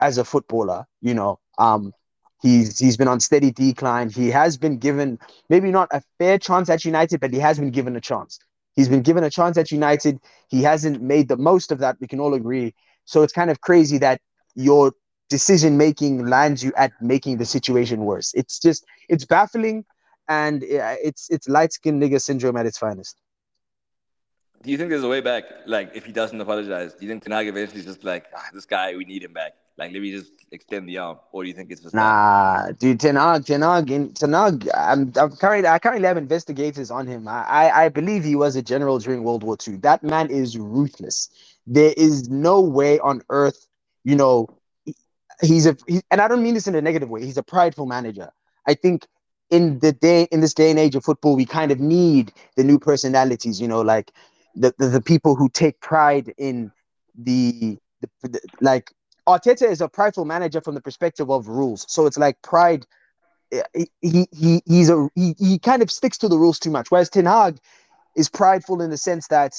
as 0.00 0.18
a 0.18 0.24
footballer. 0.24 0.86
You 1.00 1.14
know, 1.14 1.38
um, 1.58 1.92
he's 2.42 2.78
he's 2.78 2.96
been 2.96 3.08
on 3.08 3.20
steady 3.20 3.50
decline. 3.50 4.10
He 4.10 4.30
has 4.30 4.56
been 4.56 4.78
given 4.78 5.18
maybe 5.48 5.70
not 5.70 5.88
a 5.92 6.02
fair 6.18 6.38
chance 6.38 6.68
at 6.70 6.84
United, 6.84 7.20
but 7.20 7.32
he 7.32 7.38
has 7.38 7.58
been 7.58 7.70
given 7.70 7.96
a 7.96 8.00
chance. 8.00 8.38
He's 8.74 8.88
been 8.88 9.02
given 9.02 9.24
a 9.24 9.30
chance 9.30 9.56
at 9.56 9.70
United. 9.70 10.20
He 10.48 10.62
hasn't 10.62 11.00
made 11.00 11.28
the 11.28 11.36
most 11.36 11.72
of 11.72 11.78
that. 11.78 11.96
We 12.00 12.06
can 12.06 12.20
all 12.20 12.34
agree. 12.34 12.74
So 13.06 13.22
it's 13.22 13.32
kind 13.32 13.50
of 13.50 13.60
crazy 13.62 13.98
that 13.98 14.20
your 14.54 14.92
decision 15.28 15.76
making 15.76 16.26
lands 16.26 16.62
you 16.62 16.72
at 16.76 16.92
making 17.00 17.38
the 17.38 17.46
situation 17.46 18.00
worse. 18.00 18.32
It's 18.34 18.58
just 18.58 18.84
it's 19.08 19.24
baffling, 19.24 19.84
and 20.28 20.62
it's 20.64 21.28
it's 21.30 21.48
light 21.48 21.72
skinned 21.72 22.02
nigga 22.02 22.20
syndrome 22.20 22.56
at 22.56 22.66
its 22.66 22.78
finest. 22.78 23.20
Do 24.62 24.70
you 24.70 24.78
think 24.78 24.90
there's 24.90 25.04
a 25.04 25.08
way 25.08 25.20
back? 25.20 25.44
Like, 25.66 25.92
if 25.94 26.04
he 26.04 26.12
doesn't 26.12 26.40
apologize, 26.40 26.94
do 26.94 27.04
you 27.06 27.10
think 27.10 27.28
Hag 27.30 27.46
eventually 27.46 27.80
is 27.80 27.86
just 27.86 28.02
like, 28.04 28.26
ah, 28.34 28.42
this 28.52 28.64
guy, 28.64 28.96
we 28.96 29.04
need 29.04 29.22
him 29.22 29.32
back? 29.32 29.52
Like, 29.78 29.92
let 29.92 30.00
me 30.00 30.10
just 30.10 30.32
extend 30.50 30.88
the 30.88 30.96
arm, 30.98 31.18
or 31.32 31.42
do 31.42 31.48
you 31.48 31.54
think 31.54 31.70
it's 31.70 31.82
just 31.82 31.94
Nah, 31.94 32.72
dude, 32.72 32.98
Ten 32.98 33.14
Hag, 33.16 33.42
Tenag, 33.44 33.90
in- 33.90 34.12
Ten 34.14 34.32
Hag. 34.32 34.68
I'm, 34.74 35.12
I'm 35.16 35.36
currently, 35.36 35.68
I 35.68 35.78
currently 35.78 36.08
have 36.08 36.16
investigators 36.16 36.90
on 36.90 37.06
him. 37.06 37.28
I, 37.28 37.44
I, 37.44 37.84
I 37.84 37.88
believe 37.90 38.24
he 38.24 38.34
was 38.34 38.56
a 38.56 38.62
general 38.62 38.98
during 38.98 39.22
World 39.22 39.42
War 39.42 39.56
II. 39.68 39.76
That 39.76 40.02
man 40.02 40.30
is 40.30 40.58
ruthless. 40.58 41.28
There 41.66 41.92
is 41.96 42.28
no 42.30 42.60
way 42.60 42.98
on 43.00 43.22
earth, 43.28 43.68
you 44.04 44.16
know, 44.16 44.48
he- 44.86 44.96
he's 45.42 45.66
a, 45.66 45.76
he, 45.86 46.00
and 46.10 46.20
I 46.22 46.26
don't 46.28 46.42
mean 46.42 46.54
this 46.54 46.66
in 46.66 46.74
a 46.74 46.80
negative 46.80 47.10
way. 47.10 47.22
He's 47.22 47.36
a 47.36 47.42
prideful 47.42 47.84
manager. 47.86 48.30
I 48.66 48.74
think 48.74 49.06
in 49.50 49.78
the 49.78 49.92
day, 49.92 50.28
in 50.32 50.40
this 50.40 50.54
day 50.54 50.70
and 50.70 50.78
age 50.78 50.94
of 50.94 51.04
football, 51.04 51.36
we 51.36 51.46
kind 51.46 51.70
of 51.70 51.80
need 51.80 52.32
the 52.56 52.64
new 52.64 52.78
personalities. 52.78 53.60
You 53.60 53.68
know, 53.68 53.80
like 53.80 54.12
the 54.54 54.74
the, 54.78 54.88
the 54.88 55.00
people 55.00 55.36
who 55.36 55.48
take 55.48 55.80
pride 55.80 56.32
in 56.38 56.72
the, 57.16 57.78
the, 58.00 58.28
the 58.28 58.40
like 58.60 58.92
Arteta 59.26 59.68
is 59.68 59.80
a 59.80 59.88
prideful 59.88 60.24
manager 60.24 60.60
from 60.60 60.74
the 60.74 60.80
perspective 60.80 61.30
of 61.30 61.48
rules. 61.48 61.84
So 61.88 62.06
it's 62.06 62.18
like 62.18 62.40
pride. 62.42 62.86
Eh, 63.52 63.62
he 63.74 63.90
he, 64.00 64.28
he 64.32 64.62
he's 64.66 64.90
a 64.90 65.08
he, 65.14 65.34
he 65.38 65.58
kind 65.58 65.82
of 65.82 65.90
sticks 65.90 66.18
to 66.18 66.28
the 66.28 66.38
rules 66.38 66.58
too 66.58 66.70
much. 66.70 66.90
Whereas 66.90 67.10
Ten 67.10 67.26
Hag 67.26 67.58
is 68.16 68.28
prideful 68.28 68.80
in 68.82 68.90
the 68.90 68.98
sense 68.98 69.28
that 69.28 69.54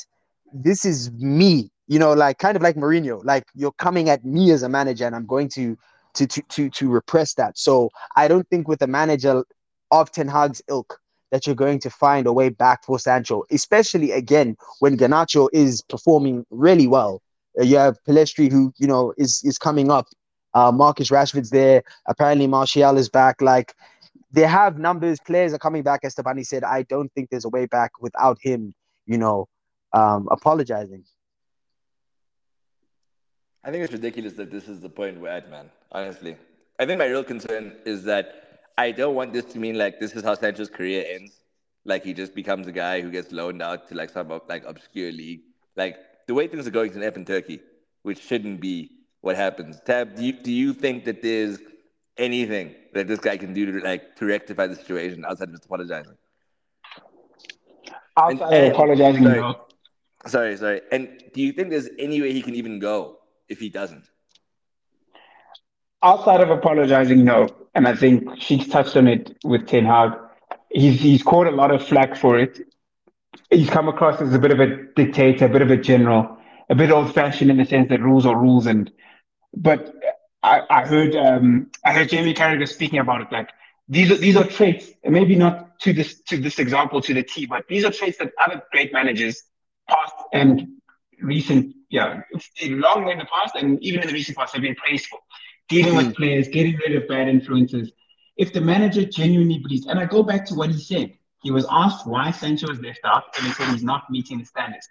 this 0.54 0.86
is 0.86 1.12
me. 1.12 1.70
You 1.88 2.00
know, 2.00 2.14
like 2.14 2.38
kind 2.40 2.58
of 2.58 2.62
like 2.62 2.76
Mourinho. 2.76 3.24
Like 3.24 3.46
you're 3.56 3.72
coming 3.74 4.10
at 4.10 4.26
me 4.26 4.52
as 4.52 4.64
a 4.64 4.70
manager, 4.70 5.06
and 5.06 5.16
I'm 5.16 5.26
going 5.26 5.48
to 5.50 5.78
to 6.16 6.28
to 6.28 6.42
to 6.42 6.70
to 6.70 6.90
repress 6.90 7.34
that. 7.36 7.58
So 7.58 7.90
I 8.16 8.28
don't 8.28 8.48
think 8.50 8.68
with 8.68 8.82
a 8.82 8.88
manager 8.88 9.44
of 9.92 10.12
Ten 10.12 10.28
Hag's 10.28 10.62
ilk 10.68 11.00
that 11.32 11.46
you're 11.46 11.56
going 11.56 11.80
to 11.80 11.90
find 11.90 12.26
a 12.26 12.34
way 12.34 12.50
back 12.50 12.84
for 12.84 13.00
Sancho, 13.00 13.44
especially 13.52 14.12
again 14.12 14.56
when 14.80 14.98
Garnacho 14.98 15.50
is 15.52 15.82
performing 15.82 16.46
really 16.50 16.88
well. 16.88 17.22
Uh, 17.60 17.64
you 17.64 17.78
have 17.78 17.98
Pellistri, 18.08 18.52
who 18.52 18.74
you 18.78 18.88
know 18.88 19.14
is 19.18 19.42
is 19.44 19.58
coming 19.58 19.92
up. 19.92 20.08
Uh, 20.54 20.72
Marcus 20.72 21.10
Rashford's 21.10 21.50
there. 21.50 21.84
Apparently, 22.08 22.48
Martial 22.48 22.98
is 22.98 23.10
back. 23.10 23.42
Like 23.42 23.74
they 24.32 24.44
have 24.44 24.78
numbers. 24.78 25.20
Players 25.26 25.54
are 25.54 25.60
coming 25.60 25.84
back. 25.84 26.02
As 26.04 26.16
Thabani 26.16 26.46
said, 26.46 26.64
I 26.64 26.84
don't 26.84 27.12
think 27.14 27.30
there's 27.30 27.46
a 27.46 27.50
way 27.50 27.66
back 27.66 27.92
without 28.00 28.38
him. 28.42 28.74
You 29.06 29.18
know, 29.18 29.48
um, 29.94 30.28
apologizing. 30.32 31.04
I 33.64 33.72
think 33.72 33.84
it's 33.84 33.94
ridiculous 33.94 34.34
that 34.34 34.50
this 34.50 34.70
is 34.70 34.80
the 34.80 34.90
point 34.90 35.20
we're 35.20 35.28
at, 35.30 35.50
man. 35.50 35.70
Honestly, 35.92 36.38
I 36.80 36.86
think 36.86 37.00
my 37.00 37.06
real 37.06 37.24
concern 37.24 37.76
is 37.86 38.04
that 38.06 38.47
I 38.78 38.92
don't 38.92 39.16
want 39.16 39.34
this 39.34 39.46
to 39.46 39.60
mean 39.60 39.78
like 39.78 40.00
this 40.00 40.14
is 40.16 40.24
how 40.24 40.36
Sancho's 40.36 40.70
career 40.70 41.06
ends. 41.10 41.42
Like 41.86 42.04
he 42.04 42.14
just 42.14 42.36
becomes 42.36 42.68
a 42.68 42.72
guy 42.72 43.02
who 43.02 43.10
gets 43.10 43.32
loaned 43.32 43.62
out 43.62 43.88
to 43.90 43.96
like 43.96 44.10
some 44.10 44.30
like 44.48 44.64
obscure 44.66 45.12
league. 45.12 45.42
Like 45.76 45.98
the 46.28 46.34
way 46.34 46.48
things 46.48 46.68
are 46.68 46.72
going 46.72 46.94
in 46.94 47.02
F 47.04 47.16
in 47.16 47.26
Turkey, 47.26 47.60
which 48.04 48.22
shouldn't 48.22 48.62
be 48.62 48.92
what 49.22 49.36
happens. 49.36 49.80
Tab, 49.86 50.16
do 50.16 50.24
you 50.24 50.34
do 50.34 50.52
you 50.52 50.74
think 50.74 51.06
that 51.06 51.22
there's 51.22 51.60
anything 52.18 52.76
that 52.94 53.08
this 53.08 53.20
guy 53.20 53.38
can 53.38 53.54
do 53.54 53.72
to 53.72 53.80
like 53.80 54.16
to 54.18 54.26
rectify 54.26 54.68
the 54.68 54.76
situation 54.76 55.26
outside 55.26 55.50
of 55.50 55.56
just 55.56 55.66
apologizing? 55.66 56.18
Outside 58.18 58.54
and- 58.54 58.68
of 58.68 58.74
apologizing, 58.74 59.24
sorry. 59.24 59.40
no. 59.40 59.62
Sorry, 60.26 60.58
sorry. 60.58 60.82
And 60.92 61.24
do 61.34 61.42
you 61.42 61.54
think 61.54 61.70
there's 61.70 61.88
any 61.98 62.22
way 62.22 62.34
he 62.34 62.42
can 62.42 62.56
even 62.56 62.80
go 62.80 63.20
if 63.48 63.60
he 63.60 63.70
doesn't? 63.70 64.04
Outside 66.04 66.42
of 66.42 66.50
apologizing, 66.50 67.24
no. 67.24 67.48
And 67.78 67.88
I 67.88 67.94
think 67.94 68.28
she's 68.40 68.68
touched 68.68 68.98
on 68.98 69.08
it 69.08 69.38
with 69.44 69.68
Ten 69.68 69.86
Hag. 69.86 70.14
He's 70.72 71.00
he's 71.00 71.22
caught 71.22 71.46
a 71.46 71.52
lot 71.52 71.70
of 71.70 71.86
flack 71.86 72.16
for 72.16 72.40
it. 72.40 72.60
He's 73.52 73.70
come 73.70 73.88
across 73.88 74.20
as 74.20 74.34
a 74.34 74.40
bit 74.40 74.50
of 74.50 74.60
a 74.60 74.84
dictator, 74.96 75.46
a 75.46 75.50
bit 75.50 75.62
of 75.62 75.70
a 75.70 75.78
general, 75.78 76.40
a 76.72 76.76
bit 76.76 76.90
old-fashioned 76.90 77.52
in 77.52 77.58
the 77.58 77.66
sense 77.66 77.90
that 77.90 78.02
rules 78.02 78.26
are 78.26 78.36
rules. 78.36 78.66
And 78.66 78.92
but 79.56 79.94
I, 80.42 80.64
I 80.72 80.88
heard 80.88 81.16
um, 81.16 81.70
I 81.86 81.94
heard 81.94 82.10
Jamie 82.10 82.34
Carragher 82.34 82.68
speaking 82.68 82.98
about 82.98 83.22
it. 83.22 83.32
Like 83.32 83.50
these 83.88 84.10
are 84.10 84.18
these 84.18 84.36
are 84.36 84.44
traits, 84.44 84.90
maybe 85.04 85.36
not 85.36 85.80
to 85.82 85.94
this 85.94 86.20
to 86.30 86.38
this 86.38 86.58
example 86.58 87.00
to 87.02 87.14
the 87.14 87.22
T, 87.22 87.46
but 87.46 87.68
these 87.70 87.86
are 87.86 87.92
traits 87.92 88.18
that 88.18 88.32
other 88.44 88.64
great 88.72 88.92
managers, 88.92 89.44
past 89.88 90.16
and 90.34 90.68
recent, 91.22 91.76
yeah, 91.92 92.22
long 92.64 93.08
in 93.12 93.20
the 93.20 93.26
past 93.26 93.54
and 93.54 93.80
even 93.84 94.02
in 94.02 94.08
the 94.08 94.14
recent 94.14 94.36
past 94.36 94.54
have 94.54 94.64
been 94.64 94.74
praised 94.74 95.06
for 95.06 95.20
dealing 95.70 95.96
with 95.96 96.08
hmm. 96.08 96.14
players, 96.14 96.48
getting 96.48 96.78
rid 96.78 96.96
of 96.96 97.08
bad 97.08 97.28
influences. 97.28 97.92
If 98.38 98.54
the 98.54 98.62
manager 98.62 99.04
genuinely 99.04 99.60
believes, 99.60 99.88
and 99.88 100.00
I 100.00 100.06
go 100.06 100.24
back 100.24 100.46
to 100.48 100.56
what 100.56 100.70
he 100.70 100.80
said, 100.80 101.14
he 101.42 101.52
was 101.52 101.66
asked 101.70 102.06
why 102.06 102.32
Sancho 102.32 102.68
was 102.68 102.80
left 102.82 103.02
out, 103.04 103.24
and 103.38 103.48
he 103.48 103.54
said 103.54 103.70
he's 103.70 103.84
not 103.84 104.10
meeting 104.10 104.40
the 104.40 104.46
standards. 104.46 104.88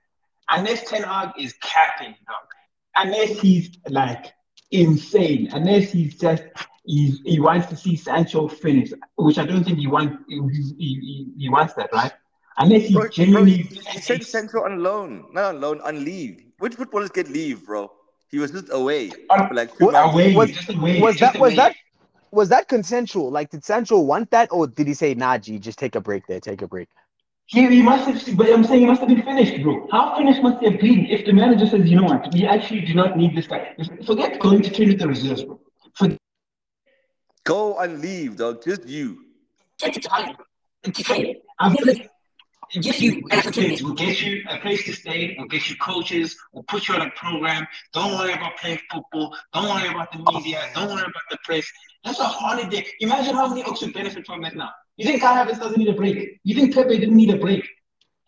Unless 0.51 0.89
Ten 0.89 1.03
Hag 1.03 1.31
is 1.39 1.55
capping, 1.61 2.15
dog. 2.27 2.47
Unless 2.97 3.41
he's 3.41 3.71
like 3.89 4.33
insane, 4.71 5.49
unless 5.53 5.91
he's 5.91 6.19
just 6.19 6.45
he's, 6.85 7.21
he 7.25 7.41
wants 7.41 7.67
to 7.67 7.77
see 7.77 7.97
Sancho 7.97 8.49
finish, 8.49 8.93
which 9.17 9.39
I 9.39 9.45
don't 9.45 9.65
think 9.65 9.79
he 9.79 9.87
wants. 9.87 10.17
He, 10.29 10.41
he, 10.79 11.27
he, 11.37 11.49
wants 11.49 11.75
that, 11.75 11.91
right? 11.93 12.13
Unless 12.59 12.87
he 12.87 12.95
Bro, 12.95 13.03
bro, 13.03 13.11
genuinely. 13.11 13.57
he, 13.59 13.81
he 13.91 14.01
sent 14.01 14.25
Sancho 14.25 14.65
on 14.65 14.83
loan, 14.83 15.27
not 15.33 15.55
on 15.55 15.61
loan, 15.61 15.81
on 15.83 16.05
leave. 16.05 16.43
Which 16.59 16.75
footballers 16.75 17.11
get 17.11 17.29
leave, 17.29 17.67
bro? 17.67 17.91
He 18.31 18.39
was 18.39 18.51
just 18.51 18.69
away 18.73 19.11
uh, 19.31 19.47
for 19.49 19.55
like 19.55 19.77
two 19.77 19.87
What- 19.87 19.93
months. 19.93 20.15
away, 20.15 20.35
was- 20.35 20.51
just 20.53 20.69
away, 20.71 21.01
was 21.01 21.17
just 21.17 21.33
that 21.35 21.41
was 21.41 21.53
away. 21.53 21.57
that 21.57 21.77
was 22.33 22.49
that 22.51 22.69
consensual? 22.69 23.31
Like, 23.31 23.51
did 23.51 23.65
Sancho 23.65 23.99
want 24.01 24.31
that, 24.33 24.49
or 24.51 24.67
did 24.67 24.87
he 24.89 24.95
say, 24.95 25.15
"Nah, 25.15 25.39
G, 25.39 25.59
just 25.59 25.79
take 25.79 25.95
a 25.95 26.01
break 26.01 26.27
there, 26.27 26.41
take 26.41 26.61
a 26.61 26.67
break"? 26.67 26.89
He, 27.47 27.65
he 27.69 27.81
must 27.81 28.09
have, 28.09 28.37
but 28.37 28.53
I'm 28.53 28.65
saying 28.65 28.81
he 28.81 28.87
must 28.87 29.01
have 29.01 29.09
been 29.09 29.23
finished, 29.23 29.63
bro. 29.63 29.87
How 29.93 30.17
finished 30.17 30.43
must 30.43 30.59
he 30.59 30.69
have 30.69 30.81
been 30.81 31.07
if 31.07 31.25
the 31.25 31.33
manager 31.33 31.65
says, 31.67 31.89
you 31.89 31.97
know 31.97 32.03
what, 32.03 32.33
we 32.35 32.45
actually 32.45 32.81
do 32.81 32.93
not 32.95 33.17
need 33.17 33.37
this 33.37 33.47
guy? 33.47 33.73
Forget 34.05 34.41
going 34.41 34.63
to 34.63 34.71
train 34.71 34.89
with 34.89 34.99
the 34.99 35.07
reserves, 35.07 35.45
bro. 35.45 35.61
Forget 35.95 36.19
Go 37.45 37.79
and 37.79 38.01
leave, 38.01 38.37
dog. 38.37 38.65
Just 38.65 38.87
you. 38.89 39.25
Take 39.79 39.97
it 39.99 40.03
time. 40.03 40.35
Okay. 40.89 41.41
I'm 41.61 41.77
gonna 42.73 42.83
get 42.83 43.01
you 43.01 43.23
entertainment. 43.31 43.83
We'll 43.83 43.95
get 43.95 44.21
you 44.23 44.43
a 44.49 44.59
place 44.59 44.85
to 44.85 44.93
stay. 44.93 45.35
We'll 45.39 45.49
get 45.49 45.69
you 45.69 45.77
coaches. 45.77 46.37
We'll 46.53 46.65
put 46.65 46.89
you 46.89 46.95
on 46.95 47.03
a 47.03 47.11
program. 47.11 47.67
Don't 47.93 48.13
worry 48.19 48.33
about 48.33 48.57
playing 48.59 48.81
football. 48.91 49.37
Don't 49.53 49.69
worry 49.69 49.89
about 49.89 50.13
the 50.13 50.19
media. 50.33 50.63
Don't 50.75 50.89
worry 50.89 51.03
about 51.03 51.27
the 51.31 51.39
press. 51.45 51.67
That's 52.05 52.21
a 52.21 52.25
holiday. 52.25 52.87
Imagine 53.01 53.35
how 53.35 53.49
many 53.49 53.63
Oaks 53.65 53.83
would 53.83 53.95
benefit 53.95 54.27
from 54.27 54.43
that 54.43 54.57
now. 54.57 54.71
You 54.97 55.07
think 55.07 55.21
Kai 55.21 55.45
Havertz 55.45 55.59
doesn't 55.59 55.77
need 55.79 55.89
a 55.89 55.95
break? 55.95 56.41
You 56.45 56.55
think 56.55 56.75
Pepe 56.75 56.99
didn't 56.99 57.17
need 57.17 57.31
a 57.31 57.37
break? 57.37 57.69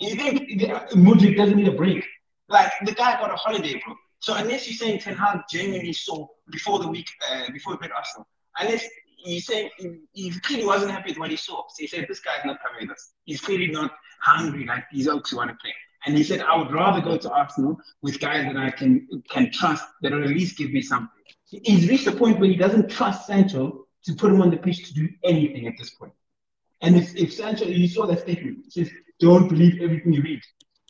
You 0.01 0.14
think 0.14 0.48
Mudryk 0.92 1.37
doesn't 1.37 1.57
need 1.57 1.68
a 1.68 1.72
break? 1.72 2.05
Like 2.48 2.70
the 2.85 2.92
guy 2.92 3.20
got 3.20 3.33
a 3.33 3.37
holiday, 3.37 3.81
bro. 3.85 3.94
So 4.20 4.35
unless 4.35 4.66
you're 4.68 4.77
saying 4.77 5.01
Ten 5.01 5.14
Hag 5.14 5.40
genuinely 5.51 5.92
saw 5.92 6.27
before 6.51 6.79
the 6.79 6.88
week, 6.88 7.09
uh, 7.31 7.51
before 7.53 7.74
he 7.74 7.79
played 7.79 7.92
Arsenal, 7.92 8.27
unless 8.59 8.85
you 9.24 9.40
say 9.40 9.70
he, 9.79 10.01
he 10.12 10.31
clearly 10.40 10.66
wasn't 10.66 10.90
happy 10.90 11.11
with 11.11 11.18
what 11.18 11.31
he 11.31 11.37
saw. 11.37 11.62
So 11.68 11.77
he 11.79 11.87
said, 11.87 12.07
"This 12.09 12.20
guy's 12.20 12.44
not 12.44 12.62
coming 12.62 12.88
with 12.88 12.96
us. 12.96 13.12
He's 13.24 13.40
clearly 13.40 13.68
not 13.68 13.92
hungry 14.20 14.64
like 14.66 14.85
these 14.92 15.09
oaks 15.09 15.31
who 15.31 15.37
want 15.37 15.50
to 15.50 15.57
play." 15.57 15.74
And 16.07 16.16
he 16.16 16.22
said, 16.22 16.40
"I 16.40 16.57
would 16.57 16.72
rather 16.72 17.00
go 17.00 17.16
to 17.16 17.31
Arsenal 17.31 17.78
with 18.02 18.20
guys 18.20 18.46
that 18.46 18.57
I 18.57 18.70
can 18.70 19.07
can 19.28 19.50
trust 19.52 19.85
that 20.02 20.12
will 20.12 20.24
at 20.24 20.31
least 20.31 20.57
give 20.57 20.70
me 20.70 20.83
something." 20.83 21.11
He's 21.46 21.88
reached 21.88 22.07
a 22.07 22.12
point 22.12 22.38
where 22.38 22.48
he 22.48 22.57
doesn't 22.57 22.90
trust 22.90 23.26
Sancho 23.26 23.87
to 24.04 24.14
put 24.14 24.31
him 24.33 24.42
on 24.42 24.50
the 24.50 24.57
pitch 24.57 24.87
to 24.88 24.94
do 24.94 25.09
anything 25.24 25.66
at 25.66 25.74
this 25.78 25.90
point. 25.90 26.12
And 26.81 26.96
if, 26.96 27.16
if 27.16 27.33
Sancho, 27.33 27.64
you 27.64 27.88
saw 27.88 28.07
that 28.07 28.20
statement, 28.20 28.66
it 28.66 28.72
says, 28.72 28.90
"Don't 29.18 29.48
believe 29.48 29.83
everything 29.83 30.12
you 30.12 30.22
read." 30.22 30.42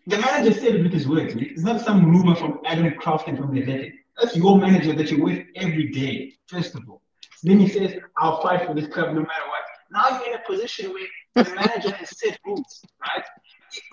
The 0.07 0.19
manager 0.19 0.59
said 0.59 0.75
it 0.77 0.83
with 0.83 0.93
his 0.93 1.07
words. 1.07 1.35
It's 1.37 1.63
not 1.63 1.81
some 1.81 2.11
rumor 2.11 2.35
from 2.35 2.61
Adam 2.65 2.91
Crafton 2.93 3.37
from 3.37 3.55
the 3.55 3.63
Athletic. 3.63 3.93
That's 4.19 4.35
your 4.37 4.59
manager 4.59 4.93
that 4.95 5.11
you're 5.11 5.23
with 5.23 5.47
every 5.55 5.91
day. 5.91 6.35
First 6.47 6.75
of 6.75 6.89
all. 6.89 7.03
Then 7.43 7.61
he 7.61 7.69
says, 7.69 7.95
I'll 8.17 8.43
fight 8.43 8.67
for 8.67 8.75
this 8.75 8.89
club 8.89 9.09
no 9.09 9.21
matter 9.21 9.47
what. 9.53 9.58
Now 9.91 10.09
you're 10.09 10.29
in 10.29 10.35
a 10.35 10.43
position 10.47 10.93
where 10.93 11.07
the 11.45 11.55
manager 11.55 11.91
has 11.91 12.19
set 12.19 12.39
rules, 12.45 12.85
right? 13.01 13.25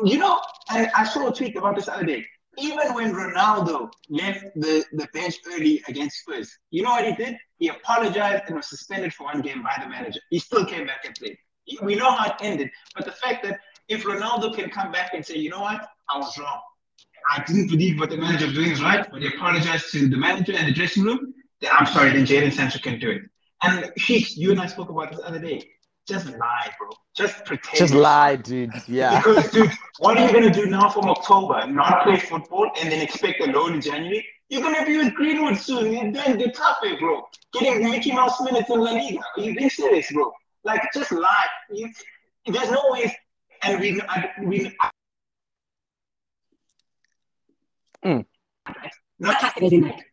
You 0.04 0.18
know, 0.18 0.40
and 0.72 0.90
I 0.96 1.06
saw 1.06 1.30
a 1.30 1.34
tweet 1.34 1.56
about 1.56 1.76
this 1.76 1.88
other 1.88 2.06
day. 2.06 2.26
Even 2.58 2.94
when 2.94 3.14
Ronaldo 3.14 3.92
left 4.10 4.46
the, 4.56 4.86
the 4.94 5.08
bench 5.14 5.36
early 5.48 5.84
against 5.90 6.22
Spurs, 6.22 6.58
you 6.72 6.84
know 6.84 6.92
what 6.92 7.06
he 7.06 7.14
did? 7.14 7.36
He 7.58 7.68
apologized 7.68 8.44
and 8.48 8.56
was 8.56 8.68
suspended 8.68 9.14
for 9.14 9.26
one 9.26 9.42
game 9.42 9.62
by 9.62 9.76
the 9.82 9.90
manager. 9.90 10.22
He 10.30 10.40
still 10.40 10.66
came 10.66 10.88
back 10.88 11.04
and 11.06 11.14
played. 11.16 11.38
We 11.82 11.96
know 11.96 12.12
how 12.12 12.28
it 12.28 12.36
ended. 12.40 12.70
But 12.96 13.06
the 13.06 13.12
fact 13.12 13.44
that 13.44 13.60
if 13.90 14.04
Ronaldo 14.04 14.56
can 14.56 14.70
come 14.70 14.92
back 14.92 15.14
and 15.14 15.26
say, 15.26 15.36
you 15.36 15.50
know 15.50 15.60
what, 15.62 15.86
I 16.10 16.18
was 16.18 16.38
wrong. 16.38 16.62
I 17.30 17.44
didn't 17.44 17.68
believe 17.68 18.00
what 18.00 18.10
the 18.10 18.18
manager 18.18 18.46
was 18.46 18.56
doing 18.56 18.72
is 18.72 18.82
right, 18.82 19.06
but 19.12 19.22
he 19.22 19.28
apologized 19.28 19.92
to 19.92 20.08
the 20.08 20.18
manager 20.18 20.54
and 20.56 20.68
the 20.68 20.74
dressing 20.74 21.04
room. 21.04 21.34
Then 21.60 21.72
I'm 21.74 21.88
sorry, 21.88 22.12
then 22.12 22.26
Jadon 22.26 22.54
Sancho 22.54 22.80
can 22.80 23.00
do 23.00 23.10
it. 23.10 23.22
And 23.64 23.92
Sheikh, 23.98 24.38
you 24.38 24.52
and 24.52 24.62
I 24.62 24.68
spoke 24.68 24.90
about 24.90 25.12
this 25.12 25.22
other 25.24 25.40
day. 25.40 25.64
Just 26.08 26.28
lie, 26.28 26.70
bro. 26.78 26.90
Just 27.16 27.46
pretend. 27.46 27.78
Just 27.78 27.94
lie, 27.94 28.36
dude. 28.36 28.72
Yeah. 28.88 29.18
because, 29.18 29.50
dude, 29.52 29.72
what 30.00 30.18
are 30.18 30.28
you 30.28 30.34
gonna 30.34 30.54
do 30.54 30.68
now 30.68 30.90
from 30.90 31.06
October? 31.06 31.66
Not 31.66 32.04
play 32.04 32.20
football 32.20 32.70
and 32.80 32.92
then 32.92 33.02
expect 33.02 33.42
a 33.42 33.46
loan 33.46 33.74
in 33.74 33.82
January? 33.82 34.26
You're 34.50 34.62
gonna 34.62 34.86
be 34.86 34.98
with 34.98 35.14
Greenwood 35.16 35.58
soon. 35.58 35.92
You're 35.92 36.12
doing 36.12 36.38
the 36.38 36.52
tough 36.52 36.78
way, 36.84 36.96
bro. 37.00 37.24
Getting 37.54 37.90
Mickey 37.90 38.12
Mouse 38.12 38.40
minutes 38.42 38.70
in 38.70 38.80
La 38.80 38.92
Liga. 38.92 39.20
Are 39.36 39.42
you 39.42 39.56
being 39.56 39.70
serious, 39.70 40.12
bro? 40.12 40.32
Like, 40.64 40.82
just 40.94 41.12
lie. 41.12 41.46
You, 41.72 41.92
there's 42.46 42.70
no 42.70 42.84
way. 42.90 43.16
And 43.64 43.80
we, 43.80 44.00
I, 44.08 44.30
we. 44.44 44.78
Mm. 48.06 48.26
Not 49.18 49.40
calculating 49.40 49.82
like 49.82 50.06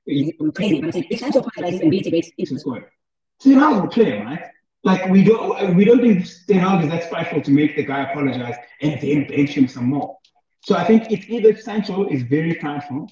training. 0.55 0.85
I'm 0.85 0.93
saying 0.93 1.07
it's 1.11 1.23
also 1.23 1.43
paralyzes 1.55 1.81
and 1.81 1.93
reintegrates 1.93 2.29
into 2.39 2.55
the 2.55 2.61
squad. 2.61 2.85
So 3.41 3.51
you're 3.51 3.59
not 3.59 3.85
a 3.85 3.89
player, 3.89 4.25
right? 4.25 4.52
Like 4.85 5.09
we 5.09 5.23
don't 5.23 5.77
we 5.77 5.85
don't 5.85 6.01
think 6.01 6.27
Ten 6.49 6.83
is 6.83 6.91
that 6.91 7.05
spiteful 7.05 7.41
to 7.43 7.51
make 7.51 7.77
the 7.77 7.85
guy 7.85 8.11
apologize 8.11 8.57
and 8.81 9.01
then 9.01 9.27
bench 9.29 9.51
him 9.51 9.69
some 9.69 9.85
more. 9.85 10.19
So 10.65 10.77
I 10.77 10.85
think 10.85 11.11
it's 11.11 11.29
either 11.29 11.57
Sancho 11.57 12.09
is 12.09 12.23
very 12.23 12.55
prideful, 12.55 13.09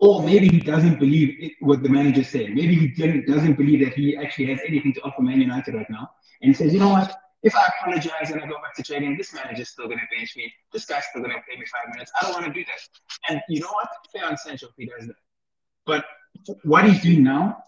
or 0.00 0.22
maybe 0.22 0.48
he 0.48 0.60
doesn't 0.60 0.98
believe 0.98 1.36
it, 1.40 1.52
what 1.60 1.82
the 1.82 1.88
manager 1.88 2.24
said. 2.24 2.50
Maybe 2.50 2.74
he 2.74 3.22
doesn't 3.22 3.54
believe 3.54 3.84
that 3.84 3.94
he 3.94 4.16
actually 4.16 4.46
has 4.46 4.60
anything 4.66 4.92
to 4.94 5.00
offer 5.02 5.22
Man 5.22 5.40
United 5.40 5.74
right 5.74 5.90
now, 5.90 6.10
and 6.42 6.56
says, 6.56 6.72
you 6.72 6.80
know 6.80 6.90
what? 6.90 7.12
If 7.42 7.54
I 7.54 7.68
apologize 7.78 8.30
and 8.30 8.42
I 8.42 8.46
go 8.46 8.56
back 8.56 8.74
to 8.76 8.82
training, 8.82 9.16
this 9.16 9.32
manager's 9.32 9.68
still 9.68 9.86
going 9.86 9.98
to 9.98 10.16
bench 10.16 10.36
me. 10.36 10.52
This 10.72 10.84
guy's 10.84 11.04
still 11.10 11.22
going 11.22 11.34
to 11.34 11.42
pay 11.48 11.56
me 11.56 11.64
five 11.66 11.92
minutes. 11.92 12.10
I 12.20 12.24
don't 12.24 12.34
want 12.34 12.46
to 12.46 12.52
do 12.52 12.64
that. 12.64 13.30
And 13.30 13.40
you 13.48 13.60
know 13.60 13.70
what? 13.72 13.88
Fair 14.12 14.28
on 14.28 14.36
Sancho 14.36 14.66
if 14.66 14.72
he 14.76 14.86
does 14.86 15.06
that. 15.06 15.16
But 15.86 16.04
what 16.64 16.84
he's 16.84 17.00
doing 17.00 17.22
now 17.22 17.64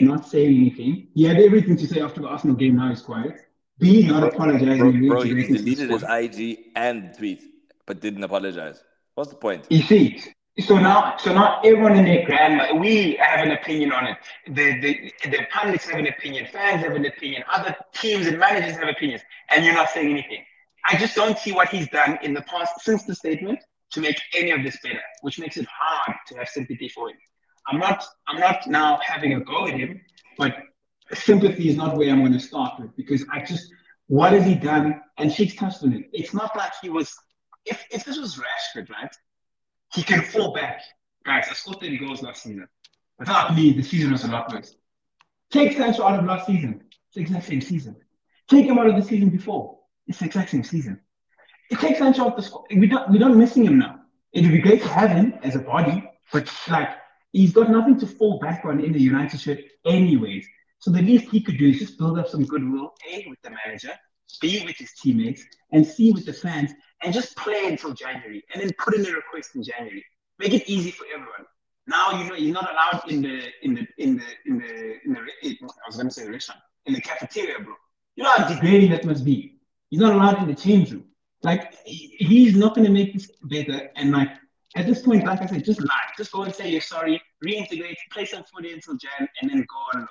not 0.00 0.26
saying 0.28 0.56
anything. 0.56 1.08
He 1.14 1.24
had 1.24 1.38
everything 1.38 1.76
to 1.76 1.86
say 1.86 2.00
after 2.00 2.20
the 2.20 2.28
Arsenal 2.28 2.56
game. 2.56 2.76
Now 2.76 2.90
he's 2.90 3.02
quiet. 3.02 3.40
B, 3.78 4.06
not 4.06 4.24
apologizing. 4.24 5.08
Bro, 5.08 5.22
bro 5.22 5.22
he 5.22 5.34
deleted 5.34 5.90
his 5.90 6.04
IG 6.08 6.58
and 6.76 7.14
tweet, 7.16 7.42
but 7.86 8.00
didn't 8.00 8.22
apologize. 8.22 8.82
What's 9.14 9.30
the 9.30 9.36
point? 9.36 9.66
You 9.70 9.82
see, 9.82 10.22
so 10.60 10.78
now, 10.78 11.16
so 11.16 11.32
now 11.32 11.60
everyone 11.64 11.96
in 11.96 12.04
their 12.04 12.24
grandma, 12.26 12.74
we 12.74 13.14
have 13.14 13.40
an 13.44 13.52
opinion 13.52 13.92
on 13.92 14.06
it. 14.06 14.18
The, 14.46 14.80
the 14.80 15.30
the 15.30 15.38
pundits 15.50 15.88
have 15.88 15.98
an 15.98 16.06
opinion, 16.06 16.46
fans 16.52 16.82
have 16.84 16.94
an 16.94 17.06
opinion, 17.06 17.42
other 17.50 17.74
teams 17.94 18.26
and 18.26 18.38
managers 18.38 18.76
have 18.76 18.88
opinions, 18.88 19.22
and 19.50 19.64
you're 19.64 19.74
not 19.74 19.90
saying 19.90 20.10
anything. 20.10 20.44
I 20.88 20.96
just 20.96 21.14
don't 21.14 21.38
see 21.38 21.52
what 21.52 21.68
he's 21.68 21.88
done 21.88 22.18
in 22.22 22.34
the 22.34 22.42
past 22.42 22.80
since 22.80 23.04
the 23.04 23.14
statement 23.14 23.60
to 23.92 24.00
make 24.00 24.20
any 24.34 24.50
of 24.50 24.62
this 24.62 24.78
better, 24.82 25.00
which 25.22 25.38
makes 25.38 25.56
it 25.56 25.66
hard 25.66 26.16
to 26.28 26.36
have 26.36 26.48
sympathy 26.48 26.88
for 26.88 27.08
him. 27.08 27.16
I'm 27.66 27.78
not 27.78 28.04
I'm 28.28 28.40
not 28.40 28.66
now 28.66 28.98
having 29.02 29.34
a 29.34 29.40
go 29.40 29.66
at 29.66 29.74
him, 29.74 30.00
but 30.38 30.56
sympathy 31.14 31.68
is 31.68 31.76
not 31.76 31.96
where 31.96 32.10
I'm 32.10 32.20
going 32.20 32.32
to 32.32 32.40
start 32.40 32.80
with 32.80 32.94
because 32.96 33.24
I 33.32 33.42
just 33.42 33.70
what 34.06 34.32
has 34.32 34.44
he 34.44 34.54
done? 34.54 35.00
And 35.18 35.32
Sheik's 35.32 35.54
touched 35.54 35.82
on 35.82 35.92
it. 35.92 36.10
It's 36.12 36.34
not 36.34 36.56
like 36.56 36.72
he 36.82 36.90
was. 36.90 37.14
If 37.64 37.84
if 37.90 38.04
this 38.04 38.18
was 38.18 38.36
Rashford, 38.36 38.90
right, 38.90 39.14
he 39.94 40.02
can 40.02 40.22
fall 40.22 40.52
back. 40.52 40.82
Guys, 41.24 41.46
I 41.48 41.54
scored 41.54 41.80
30 41.80 41.98
goals 41.98 42.22
last 42.22 42.42
season. 42.42 42.66
Without 43.18 43.54
me, 43.54 43.72
the 43.72 43.82
season 43.82 44.10
was 44.10 44.24
a 44.24 44.28
lot 44.28 44.52
worse. 44.52 44.74
Take 45.50 45.76
Sancho 45.76 46.02
out 46.02 46.18
of 46.18 46.24
last 46.24 46.46
season. 46.46 46.82
It's 46.90 47.14
the 47.14 47.20
exact 47.20 47.46
same 47.46 47.60
season. 47.60 47.96
Take 48.48 48.66
him 48.66 48.78
out 48.78 48.88
of 48.88 48.96
the 48.96 49.02
season 49.02 49.28
before. 49.28 49.78
It's 50.08 50.18
the 50.18 50.24
exact 50.24 50.50
same 50.50 50.64
season. 50.64 51.00
It 51.70 51.78
takes 51.78 51.98
Sancho 51.98 52.24
out 52.24 52.36
the 52.36 52.42
squad. 52.42 52.64
We 52.70 52.86
don't 52.86 53.10
we're 53.10 53.18
not 53.18 53.36
missing 53.36 53.64
him 53.64 53.78
now. 53.78 54.00
It 54.32 54.42
would 54.42 54.52
be 54.52 54.58
great 54.58 54.82
to 54.82 54.88
have 54.88 55.10
him 55.10 55.34
as 55.42 55.54
a 55.54 55.60
body, 55.60 56.10
but 56.32 56.52
like 56.68 56.88
he's 57.32 57.52
got 57.52 57.70
nothing 57.70 57.98
to 58.00 58.06
fall 58.06 58.38
back 58.38 58.64
on 58.64 58.80
in 58.80 58.92
the 58.92 59.00
United 59.00 59.40
shirt, 59.40 59.60
anyways. 59.84 60.46
So 60.78 60.90
the 60.90 61.02
least 61.02 61.30
he 61.30 61.40
could 61.40 61.58
do 61.58 61.68
is 61.68 61.78
just 61.78 61.98
build 61.98 62.18
up 62.18 62.28
some 62.28 62.44
goodwill, 62.44 62.94
A, 63.10 63.26
with 63.28 63.40
the 63.42 63.50
manager, 63.64 63.92
B, 64.40 64.62
with 64.64 64.76
his 64.76 64.92
teammates, 64.94 65.44
and 65.72 65.86
C, 65.86 66.12
with 66.12 66.26
the 66.26 66.32
fans, 66.32 66.72
and 67.02 67.12
just 67.12 67.36
play 67.36 67.66
until 67.66 67.92
January, 67.92 68.42
and 68.52 68.62
then 68.62 68.70
put 68.78 68.94
in 68.94 69.06
a 69.06 69.10
request 69.10 69.54
in 69.54 69.62
January. 69.62 70.04
Make 70.38 70.54
it 70.54 70.68
easy 70.68 70.90
for 70.90 71.04
everyone. 71.14 71.46
Now 71.86 72.18
you 72.18 72.28
know 72.28 72.34
he's 72.34 72.52
not 72.52 72.70
allowed 72.70 73.10
in 73.10 73.22
the 73.22 73.48
in 73.62 73.74
the 73.74 73.86
in 73.98 74.16
the 74.16 74.24
in 74.46 74.58
the 74.58 74.94
in 75.04 75.12
the. 75.14 75.20
Eh, 75.42 75.54
I 75.62 75.66
was 75.86 75.96
gonna 75.96 76.10
say 76.10 76.24
the 76.24 76.30
restaurant 76.30 76.60
in 76.86 76.94
the 76.94 77.00
cafeteria, 77.00 77.58
bro. 77.58 77.74
You 78.14 78.24
know 78.24 78.30
how 78.30 78.48
degrading 78.48 78.90
that 78.90 79.04
must 79.04 79.24
be. 79.24 79.58
He's 79.90 80.00
not 80.00 80.14
allowed 80.14 80.38
in 80.42 80.48
the 80.48 80.54
change 80.54 80.92
room. 80.92 81.04
Like 81.42 81.74
he's 81.84 82.56
not 82.56 82.76
gonna 82.76 82.90
make 82.90 83.12
this 83.14 83.30
better, 83.42 83.90
and 83.96 84.12
like 84.12 84.30
at 84.76 84.86
this 84.86 85.02
point, 85.02 85.24
like 85.26 85.42
I 85.42 85.46
said, 85.46 85.64
just 85.64 85.80
lie. 85.80 86.08
Just 86.16 86.32
go 86.32 86.42
and 86.42 86.54
say 86.54 86.70
you're 86.70 86.80
sorry, 86.80 87.20
reintegrate, 87.44 87.96
play 88.12 88.24
some 88.24 88.44
footy 88.44 88.72
until 88.72 88.96
Jan, 88.96 89.28
and 89.40 89.50
then 89.50 89.64
go 89.68 89.98
on. 89.98 90.08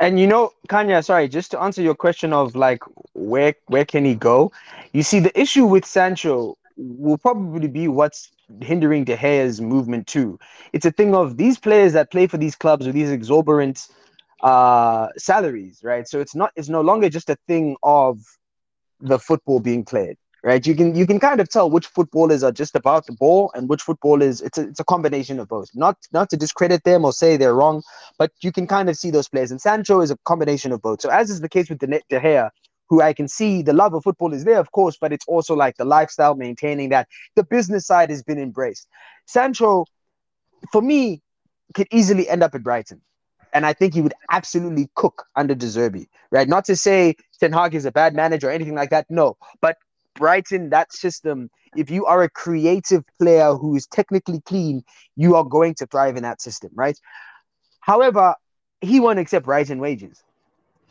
And 0.00 0.18
you 0.18 0.26
know, 0.26 0.50
Khanya, 0.68 1.04
sorry, 1.04 1.28
just 1.28 1.50
to 1.52 1.60
answer 1.60 1.80
your 1.82 1.94
question 1.94 2.32
of 2.32 2.54
like 2.56 2.82
where 3.14 3.54
where 3.66 3.84
can 3.84 4.04
he 4.04 4.14
go? 4.14 4.52
You 4.92 5.02
see, 5.02 5.20
the 5.20 5.38
issue 5.38 5.64
with 5.66 5.84
Sancho 5.84 6.56
will 6.76 7.18
probably 7.18 7.68
be 7.68 7.88
what's 7.88 8.30
hindering 8.60 9.04
De 9.04 9.16
Gea's 9.16 9.60
movement 9.60 10.06
too. 10.06 10.38
It's 10.72 10.84
a 10.84 10.90
thing 10.90 11.14
of 11.14 11.36
these 11.36 11.58
players 11.58 11.92
that 11.92 12.10
play 12.10 12.26
for 12.26 12.36
these 12.38 12.56
clubs 12.56 12.86
with 12.86 12.94
these 12.94 13.10
exorbitant 13.10 13.86
uh 14.42 15.08
salaries, 15.16 15.80
right? 15.84 16.06
So 16.08 16.20
it's 16.20 16.34
not 16.34 16.52
it's 16.56 16.68
no 16.68 16.80
longer 16.80 17.08
just 17.08 17.30
a 17.30 17.36
thing 17.46 17.76
of 17.82 18.18
the 19.00 19.18
football 19.18 19.60
being 19.60 19.84
played 19.84 20.16
right? 20.44 20.64
You 20.66 20.76
can 20.76 20.94
you 20.94 21.06
can 21.06 21.18
kind 21.18 21.40
of 21.40 21.48
tell 21.48 21.70
which 21.70 21.86
footballers 21.86 22.44
are 22.44 22.52
just 22.52 22.76
about 22.76 23.06
the 23.06 23.12
ball 23.12 23.50
and 23.54 23.68
which 23.68 23.82
footballers 23.82 24.42
it's 24.42 24.58
a, 24.58 24.68
it's 24.68 24.78
a 24.78 24.84
combination 24.84 25.40
of 25.40 25.48
both. 25.48 25.70
Not 25.74 25.96
not 26.12 26.30
to 26.30 26.36
discredit 26.36 26.84
them 26.84 27.04
or 27.04 27.12
say 27.12 27.36
they're 27.36 27.54
wrong, 27.54 27.82
but 28.18 28.30
you 28.42 28.52
can 28.52 28.66
kind 28.66 28.88
of 28.88 28.96
see 28.96 29.10
those 29.10 29.28
players. 29.28 29.50
And 29.50 29.60
Sancho 29.60 30.02
is 30.02 30.10
a 30.10 30.18
combination 30.24 30.70
of 30.70 30.82
both. 30.82 31.00
So 31.00 31.08
as 31.08 31.30
is 31.30 31.40
the 31.40 31.48
case 31.48 31.68
with 31.70 31.78
De, 31.78 31.86
Gea, 32.10 32.50
who 32.88 33.00
I 33.00 33.14
can 33.14 33.26
see 33.26 33.62
the 33.62 33.72
love 33.72 33.94
of 33.94 34.04
football 34.04 34.34
is 34.34 34.44
there, 34.44 34.58
of 34.58 34.70
course, 34.72 34.98
but 35.00 35.12
it's 35.12 35.24
also 35.26 35.54
like 35.54 35.76
the 35.78 35.86
lifestyle, 35.86 36.34
maintaining 36.34 36.90
that 36.90 37.08
the 37.34 37.44
business 37.44 37.86
side 37.86 38.10
has 38.10 38.22
been 38.22 38.38
embraced. 38.38 38.86
Sancho, 39.26 39.86
for 40.70 40.82
me, 40.82 41.22
could 41.72 41.88
easily 41.90 42.28
end 42.28 42.42
up 42.42 42.54
at 42.54 42.62
Brighton. 42.62 43.00
And 43.54 43.64
I 43.64 43.72
think 43.72 43.94
he 43.94 44.02
would 44.02 44.14
absolutely 44.30 44.90
cook 44.96 45.24
under 45.36 45.54
De 45.54 45.66
Zerbi, 45.66 46.08
right? 46.30 46.48
Not 46.48 46.64
to 46.66 46.76
say 46.76 47.14
Ten 47.38 47.52
Hag 47.52 47.74
is 47.74 47.84
a 47.84 47.92
bad 47.92 48.14
manager 48.14 48.48
or 48.48 48.50
anything 48.50 48.74
like 48.74 48.90
that. 48.90 49.06
No, 49.08 49.36
but 49.60 49.78
Brighton, 50.14 50.70
that 50.70 50.92
system, 50.92 51.50
if 51.76 51.90
you 51.90 52.06
are 52.06 52.22
a 52.22 52.30
creative 52.30 53.04
player 53.18 53.54
who 53.54 53.76
is 53.76 53.86
technically 53.86 54.40
clean, 54.42 54.82
you 55.16 55.34
are 55.36 55.44
going 55.44 55.74
to 55.76 55.86
thrive 55.86 56.16
in 56.16 56.22
that 56.22 56.40
system, 56.40 56.70
right? 56.74 56.98
However, 57.80 58.34
he 58.80 59.00
won't 59.00 59.18
accept 59.18 59.46
Brighton 59.46 59.78
wages. 59.78 60.22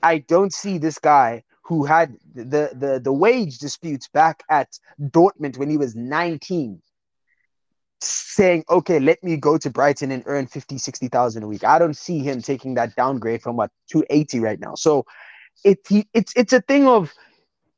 I 0.01 0.19
don't 0.19 0.53
see 0.53 0.77
this 0.77 0.99
guy 0.99 1.43
who 1.63 1.85
had 1.85 2.17
the, 2.35 2.71
the, 2.73 2.99
the 3.01 3.13
wage 3.13 3.57
disputes 3.57 4.09
back 4.09 4.43
at 4.49 4.77
Dortmund 4.99 5.57
when 5.57 5.69
he 5.69 5.77
was 5.77 5.95
19 5.95 6.81
saying, 8.01 8.65
okay, 8.69 8.99
let 8.99 9.23
me 9.23 9.37
go 9.37 9.57
to 9.57 9.69
Brighton 9.69 10.11
and 10.11 10.23
earn 10.25 10.47
50, 10.47 10.77
60,000 10.77 11.43
a 11.43 11.47
week. 11.47 11.63
I 11.63 11.79
don't 11.79 11.95
see 11.95 12.19
him 12.19 12.41
taking 12.41 12.73
that 12.73 12.95
downgrade 12.95 13.41
from 13.41 13.55
what 13.55 13.71
280 13.89 14.39
right 14.39 14.59
now. 14.59 14.75
So 14.75 15.05
it, 15.63 15.79
he, 15.87 16.05
it's, 16.13 16.33
it's 16.35 16.51
a 16.51 16.61
thing 16.61 16.87
of, 16.87 17.13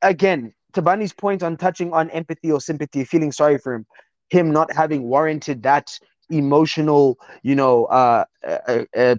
again, 0.02 0.52
Thabani's 0.76 1.12
point 1.12 1.42
on 1.42 1.56
touching 1.56 1.92
on 1.92 2.10
empathy 2.10 2.52
or 2.52 2.60
sympathy, 2.60 3.04
feeling 3.04 3.32
sorry 3.32 3.58
for 3.58 3.74
him, 3.74 3.86
him 4.30 4.50
not 4.50 4.72
having 4.72 5.04
warranted 5.04 5.62
that 5.62 5.98
emotional, 6.30 7.18
you 7.42 7.54
know, 7.54 7.86
uh, 7.86 8.24
uh, 8.46 8.84
uh, 8.96 9.16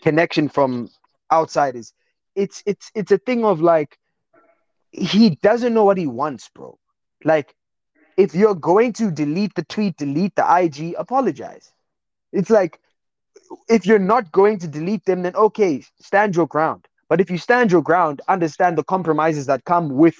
connection 0.00 0.48
from 0.48 0.88
outsiders. 1.32 1.92
It's 2.34 2.62
it's 2.66 2.90
it's 2.94 3.12
a 3.12 3.18
thing 3.18 3.44
of 3.44 3.60
like 3.60 3.98
he 4.90 5.30
doesn't 5.42 5.74
know 5.74 5.84
what 5.84 5.98
he 5.98 6.06
wants, 6.06 6.48
bro. 6.54 6.78
Like 7.24 7.54
if 8.16 8.34
you're 8.34 8.54
going 8.54 8.92
to 8.94 9.10
delete 9.10 9.54
the 9.54 9.64
tweet, 9.64 9.96
delete 9.96 10.36
the 10.36 10.46
IG, 10.56 10.94
apologize. 10.98 11.72
It's 12.32 12.50
like 12.50 12.78
if 13.68 13.86
you're 13.86 13.98
not 13.98 14.32
going 14.32 14.58
to 14.60 14.68
delete 14.68 15.04
them, 15.04 15.22
then 15.22 15.34
okay, 15.34 15.82
stand 16.00 16.36
your 16.36 16.46
ground. 16.46 16.86
But 17.08 17.20
if 17.20 17.30
you 17.30 17.38
stand 17.38 17.70
your 17.72 17.82
ground, 17.82 18.22
understand 18.28 18.78
the 18.78 18.84
compromises 18.84 19.46
that 19.46 19.64
come 19.64 19.90
with 19.90 20.16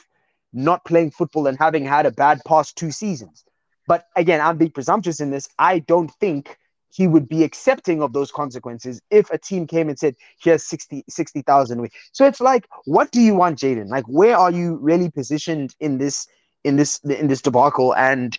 not 0.53 0.85
playing 0.85 1.11
football 1.11 1.47
and 1.47 1.59
having 1.59 1.85
had 1.85 2.07
a 2.07 2.11
bad 2.11 2.41
past 2.47 2.77
two 2.77 2.91
seasons. 2.91 3.45
But 3.87 4.07
again, 4.17 4.41
I'm 4.41 4.59
being 4.59 4.71
presumptuous 4.71 5.21
in 5.21 5.31
this. 5.31 5.49
I 5.59 5.81
don't 5.81 6.11
think 6.21 6.59
he 6.93 7.07
would 7.09 7.29
be 7.29 7.43
accepting 7.43 8.03
of 8.03 8.13
those 8.13 8.31
consequences 8.31 9.01
if 9.11 9.31
a 9.31 9.39
team 9.39 9.67
came 9.67 9.89
and 9.89 9.99
said, 9.99 10.15
here's 10.41 10.63
60 10.65 11.05
60,000 11.09 11.91
So 12.13 12.27
it's 12.27 12.41
like, 12.41 12.69
what 12.85 13.11
do 13.11 13.21
you 13.21 13.35
want, 13.35 13.59
Jaden? 13.59 13.89
Like, 13.89 14.05
where 14.05 14.37
are 14.37 14.51
you 14.51 14.77
really 14.77 15.11
positioned 15.11 15.75
in 15.81 15.99
this 15.99 16.27
in 16.65 16.77
this 16.77 17.01
in 17.05 17.29
this 17.29 17.41
debacle? 17.43 17.95
And 17.95 18.39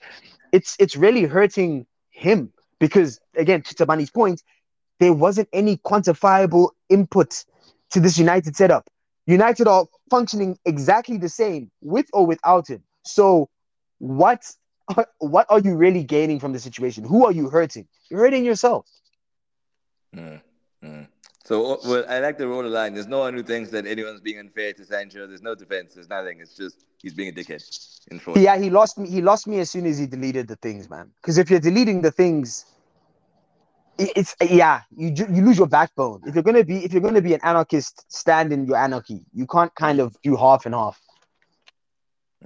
it's 0.52 0.76
it's 0.80 0.96
really 0.96 1.24
hurting 1.24 1.88
him 2.12 2.54
because 2.80 3.20
again, 3.36 3.64
to 3.64 3.74
Thabani's 3.74 4.12
point, 4.12 4.44
there 5.00 5.14
wasn't 5.14 5.50
any 5.52 5.78
quantifiable 5.78 6.70
input 6.90 7.44
to 7.90 8.00
this 8.00 8.18
United 8.18 8.56
setup. 8.56 8.88
United 9.26 9.68
are 9.68 9.86
functioning 10.10 10.58
exactly 10.66 11.18
the 11.18 11.30
same 11.30 11.72
with 11.82 12.08
or 12.14 12.26
without 12.26 12.68
him. 12.68 12.84
So 13.04 13.50
what 14.00 14.52
what 15.20 15.46
are 15.50 15.60
you 15.60 15.76
really 15.76 16.04
gaining 16.04 16.40
from 16.40 16.54
the 16.54 16.60
situation? 16.60 17.04
Who 17.04 17.26
are 17.26 17.32
you 17.32 17.50
hurting? 17.50 17.88
You're 18.10 18.20
hurting 18.20 18.46
yourself. 18.46 18.88
Mm, 20.16 20.42
mm. 20.84 21.08
So 21.46 21.80
well, 21.86 22.06
I 22.08 22.20
like 22.20 22.38
the 22.38 22.48
roll 22.48 22.64
the 22.64 22.70
line. 22.70 22.94
There's 22.94 23.08
no 23.08 23.20
one 23.20 23.34
who 23.34 23.44
thinks 23.44 23.70
that 23.72 23.86
anyone's 23.86 24.22
being 24.22 24.40
unfair 24.40 24.74
to 24.74 24.86
Sancho. 24.86 25.28
There's 25.28 25.42
no 25.42 25.56
defense. 25.56 25.94
There's 25.96 26.10
nothing. 26.10 26.40
It's 26.40 26.56
just 26.56 26.86
he's 27.02 27.14
being 27.14 27.30
a 27.30 27.32
dickhead. 27.32 27.64
In 28.12 28.20
short. 28.20 28.40
Yeah, 28.40 28.58
he 28.58 28.70
lost 28.70 28.98
me. 28.98 29.10
He 29.10 29.22
lost 29.22 29.48
me 29.48 29.60
as 29.60 29.70
soon 29.70 29.86
as 29.86 29.98
he 29.98 30.06
deleted 30.06 30.48
the 30.48 30.56
things, 30.56 30.90
man. 30.90 31.12
Because 31.22 31.38
if 31.38 31.50
you're 31.50 31.60
deleting 31.60 32.02
the 32.02 32.12
things, 32.12 32.66
it's 33.98 34.36
yeah, 34.42 34.82
you 34.96 35.14
you 35.16 35.44
lose 35.44 35.58
your 35.58 35.68
backbone. 35.68 36.22
If 36.26 36.36
you're 36.36 36.44
gonna 36.44 36.64
be 36.64 36.84
if 36.84 36.94
you're 36.94 37.02
gonna 37.02 37.22
be 37.22 37.34
an 37.34 37.42
anarchist, 37.44 38.06
stand 38.12 38.52
in 38.52 38.66
your 38.66 38.78
anarchy. 38.78 39.22
You 39.34 39.46
can't 39.46 39.74
kind 39.76 40.00
of 40.00 40.16
do 40.24 40.36
half 40.36 40.66
and 40.66 40.74
half. 40.74 41.00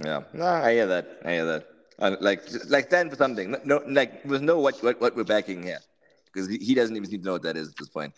Yeah, 0.04 0.24
no, 0.34 0.46
I 0.46 0.74
hear 0.74 0.88
that. 0.88 1.08
I 1.26 1.32
hear 1.32 1.46
that. 1.46 1.68
Uh, 2.00 2.16
like 2.20 2.44
like 2.70 2.88
stand 2.88 3.10
for 3.10 3.16
something. 3.16 3.56
No, 3.64 3.82
like 3.88 4.24
there's 4.24 4.42
no 4.42 4.60
what 4.60 4.82
what 4.84 5.00
what 5.02 5.16
we're 5.16 5.24
backing 5.24 5.64
here 5.64 5.80
because 6.26 6.50
he, 6.50 6.58
he 6.58 6.76
doesn't 6.76 6.96
even 6.96 7.10
seem 7.10 7.22
to 7.22 7.26
know 7.26 7.34
what 7.34 7.44
that 7.44 7.58
is 7.58 7.70
at 7.70 7.78
this 7.78 7.90
point. 7.90 8.14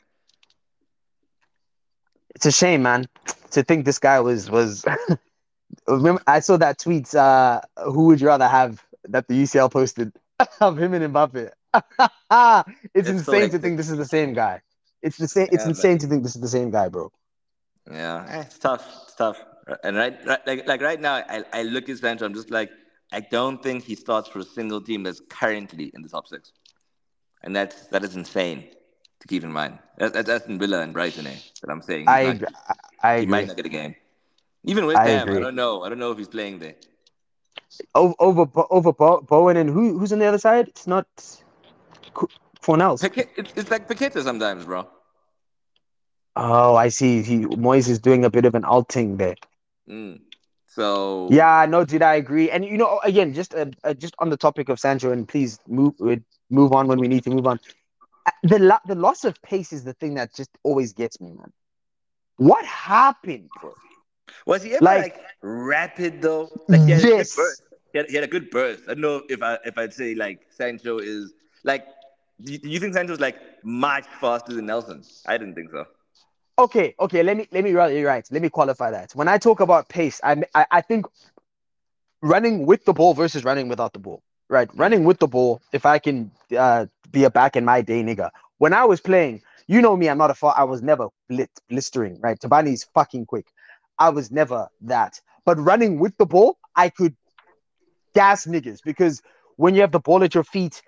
It's 2.36 2.46
a 2.46 2.52
shame, 2.52 2.84
man, 2.84 3.08
to 3.52 3.64
think 3.64 3.86
this 3.86 4.00
guy 4.00 4.20
was 4.20 4.50
was. 4.50 4.86
remember, 5.88 6.22
I 6.28 6.40
saw 6.40 6.58
that 6.58 6.80
tweet. 6.80 7.14
Uh, 7.14 7.62
who 7.86 8.06
would 8.06 8.22
you 8.22 8.28
rather 8.28 8.48
have 8.48 8.84
that 9.06 9.28
the 9.28 9.44
UCL 9.44 9.72
posted 9.72 10.12
of 10.62 10.78
him 10.78 10.94
and 10.94 11.14
Mbappe? 11.14 11.52
it's, 12.32 12.70
it's 12.94 13.10
insane 13.10 13.50
to 13.52 13.60
think 13.60 13.78
this 13.78 13.90
is 13.90 13.98
the 13.98 14.06
same 14.06 14.34
guy. 14.34 14.62
It's 15.02 15.18
the 15.18 15.28
same. 15.28 15.48
It's 15.52 15.64
yeah, 15.64 15.70
insane 15.70 15.98
to 16.00 16.08
think 16.08 16.24
this 16.24 16.36
is 16.36 16.42
the 16.42 16.48
same 16.48 16.72
guy, 16.72 16.90
bro. 16.90 17.12
Yeah, 17.92 18.26
eh, 18.30 18.42
it's 18.42 18.60
tough. 18.60 18.86
It's 19.04 19.16
tough. 19.16 19.38
And 19.84 19.96
right, 19.96 20.18
right 20.26 20.48
like 20.48 20.68
like 20.68 20.82
right 20.82 21.00
now, 21.00 21.16
I, 21.16 21.44
I 21.54 21.64
look 21.64 21.90
at 21.90 21.98
Sancho. 21.98 22.26
I'm 22.26 22.34
just 22.34 22.52
like, 22.52 22.70
I 23.12 23.20
don't 23.20 23.62
think 23.62 23.84
he 23.84 23.96
starts 23.96 24.28
for 24.28 24.40
a 24.40 24.44
single 24.44 24.82
team 24.82 25.04
that's 25.04 25.22
currently 25.30 25.92
in 25.94 26.02
the 26.02 26.10
top 26.10 26.28
six, 26.28 26.52
and 27.44 27.56
that's 27.56 27.88
that 27.88 28.04
is 28.04 28.16
insane 28.16 28.68
to 29.20 29.28
keep 29.28 29.44
in 29.44 29.52
mind. 29.52 29.80
That, 29.98 30.14
that, 30.14 30.26
that's 30.26 30.48
in 30.48 30.60
Villa 30.60 30.82
and 30.82 30.94
Brighton, 30.94 31.28
eh? 31.28 31.36
That 31.62 31.70
I'm 31.70 31.82
saying. 31.82 32.08
I 32.08 32.34
not, 32.34 32.54
I 33.02 33.18
he 33.18 33.24
agree. 33.24 33.32
might 33.32 33.48
not 33.48 33.58
get 33.58 33.66
a 33.66 33.70
game. 33.70 33.96
Even 34.64 34.86
with 34.86 34.98
I 34.98 35.22
I 35.22 35.26
don't 35.26 35.56
know. 35.56 35.84
I 35.84 35.90
don't 35.90 36.00
know 36.00 36.12
if 36.12 36.18
he's 36.18 36.28
playing 36.28 36.60
there. 36.60 36.76
Over 37.96 38.16
over 38.20 38.48
over 38.70 38.92
Bowen 38.92 39.58
and 39.58 39.70
who 39.70 39.98
who's 39.98 40.12
on 40.12 40.20
the 40.20 40.26
other 40.26 40.40
side? 40.40 40.68
It's 40.68 40.88
not 40.88 41.08
Fornals. 42.62 43.04
it's, 43.38 43.54
it's 43.56 43.72
like 43.72 43.88
Paqueta 43.88 44.22
sometimes, 44.24 44.66
bro. 44.66 44.88
Oh, 46.36 46.76
I 46.76 46.90
see. 46.90 47.22
He 47.22 47.40
Moyes 47.40 47.90
is 47.90 48.00
doing 48.00 48.26
a 48.26 48.30
bit 48.30 48.46
of 48.46 48.56
an 48.56 48.64
alting 48.64 49.18
there. 49.18 49.36
Mm. 49.90 50.22
So 50.68 51.28
yeah, 51.32 51.66
no, 51.68 51.84
did 51.84 52.02
I 52.02 52.16
agree? 52.16 52.50
And 52.52 52.64
you 52.64 52.78
know, 52.78 53.00
again, 53.04 53.34
just 53.34 53.56
uh, 53.56 53.66
uh, 53.84 53.94
just 53.94 54.16
on 54.20 54.30
the 54.30 54.38
topic 54.38 54.70
of 54.70 54.80
Sancho, 54.80 55.12
and 55.12 55.28
please 55.28 55.60
move 55.68 55.96
move 56.50 56.74
on 56.74 56.88
when 56.88 57.00
we 57.00 57.08
need 57.08 57.24
to 57.24 57.32
move 57.32 57.48
on. 57.48 57.60
Uh, 58.26 58.32
the 58.44 58.60
lo- 58.60 58.86
the 58.86 58.96
loss 58.96 59.26
of 59.26 59.42
pace 59.42 59.74
is 59.74 59.84
the 59.84 59.94
thing 59.94 60.14
that 60.14 60.34
just 60.34 60.52
always 60.64 60.94
gets 60.94 61.20
me, 61.20 61.32
man. 61.32 61.52
What 62.38 62.64
happened, 62.66 63.50
bro? 63.60 63.74
Was 64.46 64.64
he 64.64 64.74
ever 64.76 64.86
like, 64.86 65.02
like 65.02 65.22
rapid 65.42 66.22
though? 66.22 66.50
Like 66.68 66.82
he 66.82 66.92
had, 66.92 67.04
yes. 67.04 67.36
he, 67.92 67.98
had, 67.98 68.10
he 68.10 68.16
had 68.16 68.24
a 68.24 68.28
good 68.28 68.50
burst. 68.50 68.84
I 68.84 68.94
don't 68.94 69.02
know 69.02 69.24
if 69.28 69.42
I 69.42 69.58
if 69.66 69.78
I'd 69.78 69.94
say 69.94 70.16
like 70.16 70.46
Sancho 70.50 71.00
is 71.00 71.34
like 71.64 71.86
do 72.42 72.70
you, 72.70 72.80
think 72.80 72.94
Sancho's 72.94 73.20
like 73.20 73.38
much 73.64 74.06
faster 74.22 74.54
than 74.54 74.66
Nelson? 74.66 75.04
I 75.28 75.38
didn't 75.38 75.56
think 75.56 75.72
so. 75.72 75.86
Okay, 76.58 76.96
okay. 77.00 77.24
Let 77.24 77.38
me 77.38 77.48
let 77.52 77.64
me 77.64 77.74
right. 77.74 78.04
right. 78.06 78.28
Let 78.32 78.42
me 78.42 78.50
qualify 78.50 78.92
that. 78.92 79.12
When 79.14 79.28
I 79.28 79.38
talk 79.38 79.60
about 79.60 79.90
pace, 79.90 80.20
I, 80.24 80.44
I 80.54 80.66
I 80.72 80.82
think 80.82 81.06
running 82.22 82.66
with 82.66 82.86
the 82.86 82.94
ball 82.94 83.14
versus 83.14 83.44
running 83.44 83.70
without 83.70 83.94
the 83.94 84.00
ball. 84.00 84.24
Right, 84.50 84.70
running 84.74 85.04
with 85.04 85.20
the 85.20 85.28
ball. 85.28 85.62
If 85.74 85.86
I 85.86 86.00
can 86.00 86.32
uh, 86.58 86.88
be 87.12 87.24
a 87.24 87.30
back 87.30 87.56
in 87.56 87.66
my 87.66 87.82
day, 87.82 88.04
nigga. 88.04 88.30
When 88.58 88.74
I 88.74 88.84
was 88.84 89.00
playing, 89.00 89.42
you 89.68 89.82
know 89.82 89.96
me. 89.96 90.10
I'm 90.10 90.18
not 90.18 90.32
a 90.32 90.34
far. 90.34 90.54
I 90.58 90.64
was 90.64 90.82
never 90.82 91.08
blit, 91.32 91.50
blistering. 91.70 92.20
Right, 92.20 92.40
Thabani's 92.40 92.86
fucking 92.94 93.26
quick. 93.26 93.48
I 93.98 94.10
was 94.10 94.32
never 94.32 94.68
that. 94.82 95.22
But 95.46 95.60
running 95.60 96.00
with 96.00 96.18
the 96.18 96.26
ball, 96.26 96.58
I 96.76 96.90
could 96.90 97.16
gas 98.16 98.46
niggas 98.46 98.80
because 98.84 99.22
when 99.58 99.76
you 99.76 99.82
have 99.82 99.92
the 99.92 100.00
ball 100.00 100.24
at 100.24 100.34
your 100.34 100.44
feet 100.44 100.82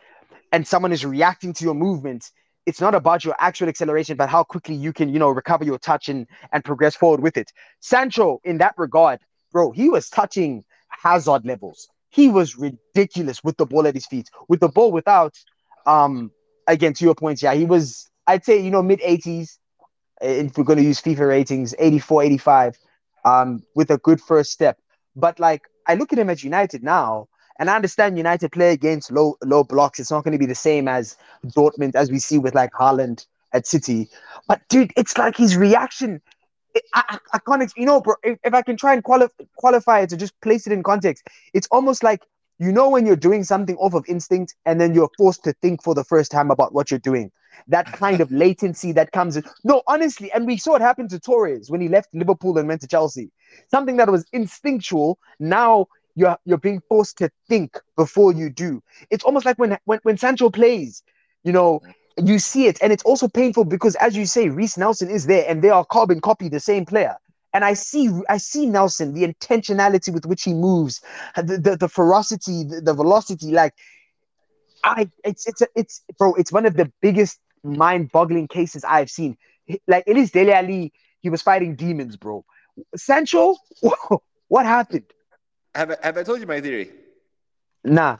and 0.51 0.67
someone 0.67 0.91
is 0.91 1.05
reacting 1.05 1.53
to 1.53 1.63
your 1.63 1.73
movement, 1.73 2.29
it's 2.65 2.81
not 2.81 2.93
about 2.93 3.25
your 3.25 3.35
actual 3.39 3.69
acceleration, 3.69 4.17
but 4.17 4.29
how 4.29 4.43
quickly 4.43 4.75
you 4.75 4.93
can, 4.93 5.09
you 5.09 5.19
know, 5.19 5.29
recover 5.29 5.63
your 5.63 5.79
touch 5.79 6.09
and, 6.09 6.27
and 6.51 6.63
progress 6.63 6.95
forward 6.95 7.21
with 7.21 7.37
it. 7.37 7.51
Sancho, 7.79 8.39
in 8.43 8.59
that 8.59 8.75
regard, 8.77 9.19
bro, 9.51 9.71
he 9.71 9.89
was 9.89 10.09
touching 10.09 10.63
Hazard 10.89 11.45
levels. 11.45 11.87
He 12.09 12.27
was 12.29 12.57
ridiculous 12.57 13.43
with 13.43 13.57
the 13.57 13.65
ball 13.65 13.87
at 13.87 13.95
his 13.95 14.05
feet. 14.05 14.29
With 14.47 14.59
the 14.59 14.67
ball 14.67 14.91
without, 14.91 15.33
um, 15.85 16.31
again, 16.67 16.93
to 16.93 17.05
your 17.05 17.15
point, 17.15 17.41
yeah, 17.41 17.53
he 17.53 17.65
was, 17.65 18.09
I'd 18.27 18.45
say, 18.45 18.59
you 18.61 18.69
know, 18.69 18.83
mid 18.83 18.99
80s. 18.99 19.57
If 20.21 20.55
we're 20.57 20.65
going 20.65 20.77
to 20.77 20.85
use 20.85 21.01
FIFA 21.01 21.29
ratings, 21.29 21.73
84, 21.79 22.23
85, 22.23 22.77
um, 23.25 23.63
with 23.75 23.89
a 23.89 23.97
good 23.97 24.21
first 24.21 24.51
step. 24.51 24.77
But 25.15 25.39
like, 25.39 25.63
I 25.87 25.95
look 25.95 26.13
at 26.13 26.19
him 26.19 26.29
at 26.29 26.43
United 26.43 26.83
now, 26.83 27.27
and 27.59 27.69
I 27.69 27.75
understand 27.75 28.17
United 28.17 28.51
play 28.51 28.71
against 28.71 29.11
low 29.11 29.37
low 29.43 29.63
blocks. 29.63 29.99
It's 29.99 30.11
not 30.11 30.23
going 30.23 30.33
to 30.33 30.39
be 30.39 30.45
the 30.45 30.55
same 30.55 30.87
as 30.87 31.17
Dortmund 31.45 31.95
as 31.95 32.11
we 32.11 32.19
see 32.19 32.37
with 32.37 32.55
like 32.55 32.71
Haaland 32.73 33.25
at 33.53 33.67
City. 33.67 34.09
But 34.47 34.61
dude, 34.69 34.91
it's 34.95 35.17
like 35.17 35.35
his 35.37 35.57
reaction. 35.57 36.21
I, 36.93 37.19
I, 37.33 37.39
can't, 37.39 37.71
you 37.75 37.85
know, 37.85 37.99
bro. 37.99 38.15
If, 38.23 38.39
if 38.43 38.53
I 38.53 38.61
can 38.61 38.77
try 38.77 38.93
and 38.93 39.03
quali- 39.03 39.27
qualify 39.57 40.01
it 40.01 40.09
to 40.09 40.17
just 40.17 40.39
place 40.41 40.65
it 40.67 40.73
in 40.73 40.83
context, 40.83 41.27
it's 41.53 41.67
almost 41.69 42.01
like 42.01 42.23
you 42.59 42.71
know 42.71 42.89
when 42.89 43.05
you're 43.05 43.15
doing 43.15 43.43
something 43.43 43.75
off 43.77 43.93
of 43.93 44.05
instinct, 44.07 44.55
and 44.65 44.79
then 44.79 44.93
you're 44.93 45.09
forced 45.17 45.43
to 45.43 45.53
think 45.61 45.83
for 45.83 45.93
the 45.93 46.03
first 46.03 46.31
time 46.31 46.51
about 46.51 46.73
what 46.73 46.89
you're 46.89 46.99
doing. 46.99 47.31
That 47.67 47.87
kind 47.87 48.21
of 48.21 48.31
latency 48.31 48.93
that 48.93 49.11
comes 49.11 49.35
in. 49.35 49.43
No, 49.63 49.81
honestly, 49.87 50.31
and 50.31 50.47
we 50.47 50.57
saw 50.57 50.75
it 50.75 50.81
happen 50.81 51.09
to 51.09 51.19
Torres 51.19 51.69
when 51.69 51.81
he 51.81 51.89
left 51.89 52.13
Liverpool 52.13 52.57
and 52.57 52.67
went 52.67 52.81
to 52.81 52.87
Chelsea. 52.87 53.31
Something 53.69 53.97
that 53.97 54.09
was 54.09 54.25
instinctual 54.31 55.19
now 55.39 55.87
you're 56.21 56.37
you're 56.45 56.57
being 56.69 56.81
forced 56.89 57.17
to 57.19 57.29
think 57.49 57.79
before 57.97 58.31
you 58.33 58.49
do. 58.49 58.81
It's 59.09 59.25
almost 59.25 59.45
like 59.45 59.57
when 59.59 59.77
when, 59.85 59.99
when 60.03 60.17
Sancho 60.17 60.49
plays, 60.49 61.03
you 61.43 61.51
know, 61.51 61.81
you 62.17 62.39
see 62.39 62.67
it, 62.67 62.77
and 62.81 62.93
it's 62.93 63.03
also 63.03 63.27
painful 63.27 63.65
because 63.65 63.95
as 63.95 64.15
you 64.15 64.25
say, 64.25 64.49
Reiss 64.49 64.77
Nelson 64.77 65.09
is 65.09 65.25
there 65.27 65.45
and 65.49 65.61
they 65.63 65.69
are 65.69 65.85
carbon 65.85 66.21
copy 66.21 66.49
the 66.49 66.59
same 66.71 66.85
player. 66.85 67.17
and 67.53 67.65
I 67.65 67.73
see 67.73 68.09
I 68.29 68.37
see 68.37 68.65
Nelson, 68.65 69.13
the 69.13 69.27
intentionality 69.27 70.13
with 70.13 70.25
which 70.25 70.43
he 70.43 70.53
moves, 70.53 71.01
the 71.35 71.57
the, 71.57 71.77
the 71.77 71.89
ferocity, 71.89 72.63
the, 72.63 72.81
the 72.81 72.93
velocity. 72.93 73.51
Like 73.51 73.73
I, 74.83 75.09
it's 75.23 75.47
it's 75.47 75.61
a, 75.61 75.67
it's 75.75 76.01
bro, 76.17 76.33
it's 76.35 76.51
one 76.51 76.65
of 76.65 76.75
the 76.75 76.91
biggest 77.01 77.39
mind-boggling 77.63 78.47
cases 78.47 78.83
I've 78.85 79.09
seen. 79.09 79.37
Like 79.87 80.03
it 80.07 80.17
is 80.17 80.31
Dele 80.31 80.53
Alli, 80.53 80.93
he 81.21 81.29
was 81.29 81.41
fighting 81.41 81.75
demons, 81.75 82.17
bro. 82.17 82.45
Sancho, 82.95 83.57
what 84.47 84.65
happened? 84.65 85.05
Have 85.75 85.91
I, 85.91 85.97
have 86.03 86.17
I 86.17 86.23
told 86.23 86.39
you 86.39 86.47
my 86.47 86.61
theory? 86.61 86.91
Nah. 87.83 88.17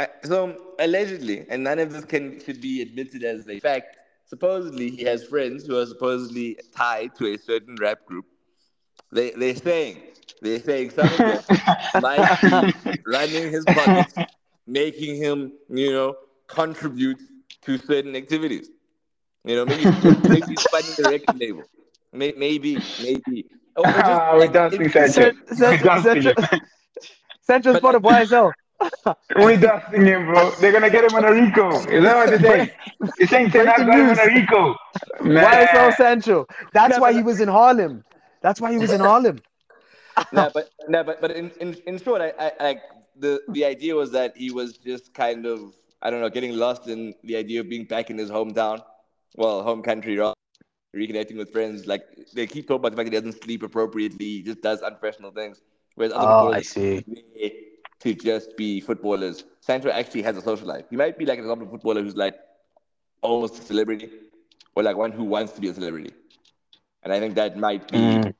I, 0.00 0.08
so 0.22 0.56
allegedly, 0.78 1.46
and 1.48 1.62
none 1.62 1.78
of 1.78 1.92
this 1.92 2.04
can 2.04 2.40
should 2.40 2.60
be 2.60 2.82
admitted 2.82 3.22
as 3.22 3.48
a 3.48 3.60
fact. 3.60 3.96
Supposedly, 4.26 4.90
he 4.90 5.04
has 5.04 5.24
friends 5.24 5.66
who 5.66 5.78
are 5.78 5.86
supposedly 5.86 6.58
tied 6.74 7.14
to 7.16 7.32
a 7.32 7.38
certain 7.38 7.76
rap 7.80 8.04
group. 8.06 8.26
They 9.12 9.30
they're 9.30 9.54
saying 9.54 10.02
they're 10.40 10.60
saying 10.60 10.90
some 10.90 11.06
of 11.06 11.16
them 11.16 11.42
might 12.02 12.74
be 12.84 12.94
running 13.06 13.52
his 13.52 13.64
pockets, 13.64 14.14
making 14.66 15.16
him 15.16 15.52
you 15.68 15.92
know 15.92 16.16
contribute 16.48 17.20
to 17.62 17.78
certain 17.78 18.16
activities. 18.16 18.70
You 19.44 19.56
know, 19.56 19.66
maybe 19.66 19.84
maybe 20.28 20.56
funding 20.70 20.94
the 20.96 21.08
record 21.10 21.38
label. 21.38 21.62
Maybe, 22.12 22.78
maybe. 23.02 23.46
Oh, 23.76 23.82
ah, 23.84 24.32
we're 24.36 24.48
dancing, 24.48 24.88
Sancho. 24.88 25.32
Sancho's 27.42 27.80
part 27.80 27.94
of 27.94 28.02
YSL. 28.02 28.52
we 29.36 29.56
dusting 29.56 30.04
him, 30.04 30.26
bro. 30.26 30.50
They're 30.60 30.72
gonna 30.72 30.90
get 30.90 31.04
him 31.04 31.16
on 31.16 31.24
a 31.24 31.32
RICO. 31.32 31.70
Is 31.88 32.04
that 32.04 32.16
what 32.16 32.28
they're 32.28 32.40
saying? 32.40 32.70
They're 33.18 33.26
saying 33.28 33.50
Ten 33.50 33.66
Hag 33.66 33.86
got 33.86 33.98
him 33.98 34.10
on 34.10 34.18
a 34.18 34.26
RICO. 34.26 34.76
YSL 35.20 35.94
Sancho. 35.96 36.46
That's 36.72 36.98
why 36.98 37.12
he 37.12 37.22
was 37.22 37.40
in 37.40 37.48
Harlem. 37.48 38.04
That's 38.42 38.60
why 38.60 38.72
he 38.72 38.78
was 38.78 38.92
in 38.92 39.00
Harlem. 39.00 39.40
no, 40.32 40.50
but 40.52 40.70
no, 40.88 41.02
but 41.02 41.20
but 41.20 41.30
in, 41.32 41.50
in, 41.60 41.74
in 41.86 41.98
short, 41.98 42.20
I, 42.20 42.32
I 42.38 42.64
like 42.64 42.82
the 43.16 43.40
the 43.48 43.64
idea 43.64 43.94
was 43.94 44.12
that 44.12 44.36
he 44.36 44.50
was 44.50 44.76
just 44.78 45.12
kind 45.14 45.46
of 45.46 45.74
I 46.02 46.10
don't 46.10 46.20
know 46.20 46.28
getting 46.28 46.56
lost 46.56 46.86
in 46.86 47.14
the 47.24 47.36
idea 47.36 47.60
of 47.60 47.68
being 47.68 47.84
back 47.84 48.10
in 48.10 48.18
his 48.18 48.30
hometown, 48.30 48.82
well, 49.36 49.62
home 49.62 49.82
country, 49.82 50.16
right? 50.18 50.34
Reconnecting 50.94 51.36
with 51.36 51.52
friends. 51.52 51.86
Like 51.86 52.02
they 52.32 52.46
keep 52.46 52.66
talking 52.66 52.80
about 52.80 52.92
the 52.92 52.96
fact 52.96 53.10
that 53.10 53.16
he 53.16 53.20
doesn't 53.20 53.42
sleep 53.42 53.62
appropriately, 53.62 54.42
just 54.42 54.62
does 54.62 54.80
unprofessional 54.82 55.30
things. 55.30 55.60
Whereas 55.94 56.12
other 56.12 56.26
oh, 56.26 56.52
I 56.52 56.62
see. 56.62 57.04
To 58.00 58.14
just 58.14 58.56
be 58.56 58.80
footballers. 58.80 59.44
Sancho 59.60 59.88
actually 59.88 60.22
has 60.22 60.36
a 60.36 60.42
social 60.42 60.66
life. 60.66 60.84
He 60.90 60.96
might 60.96 61.16
be 61.16 61.24
like 61.24 61.38
an 61.38 61.44
example 61.44 61.66
of 61.66 61.72
footballer 61.72 62.02
who's 62.02 62.16
like 62.16 62.34
almost 63.22 63.58
a 63.58 63.62
celebrity, 63.62 64.10
or 64.74 64.82
like 64.82 64.96
one 64.96 65.10
who 65.10 65.24
wants 65.24 65.52
to 65.52 65.60
be 65.60 65.68
a 65.68 65.74
celebrity. 65.74 66.12
And 67.02 67.12
I 67.12 67.18
think 67.18 67.34
that 67.36 67.56
might 67.56 67.90
be 67.90 67.98
mm. 67.98 68.34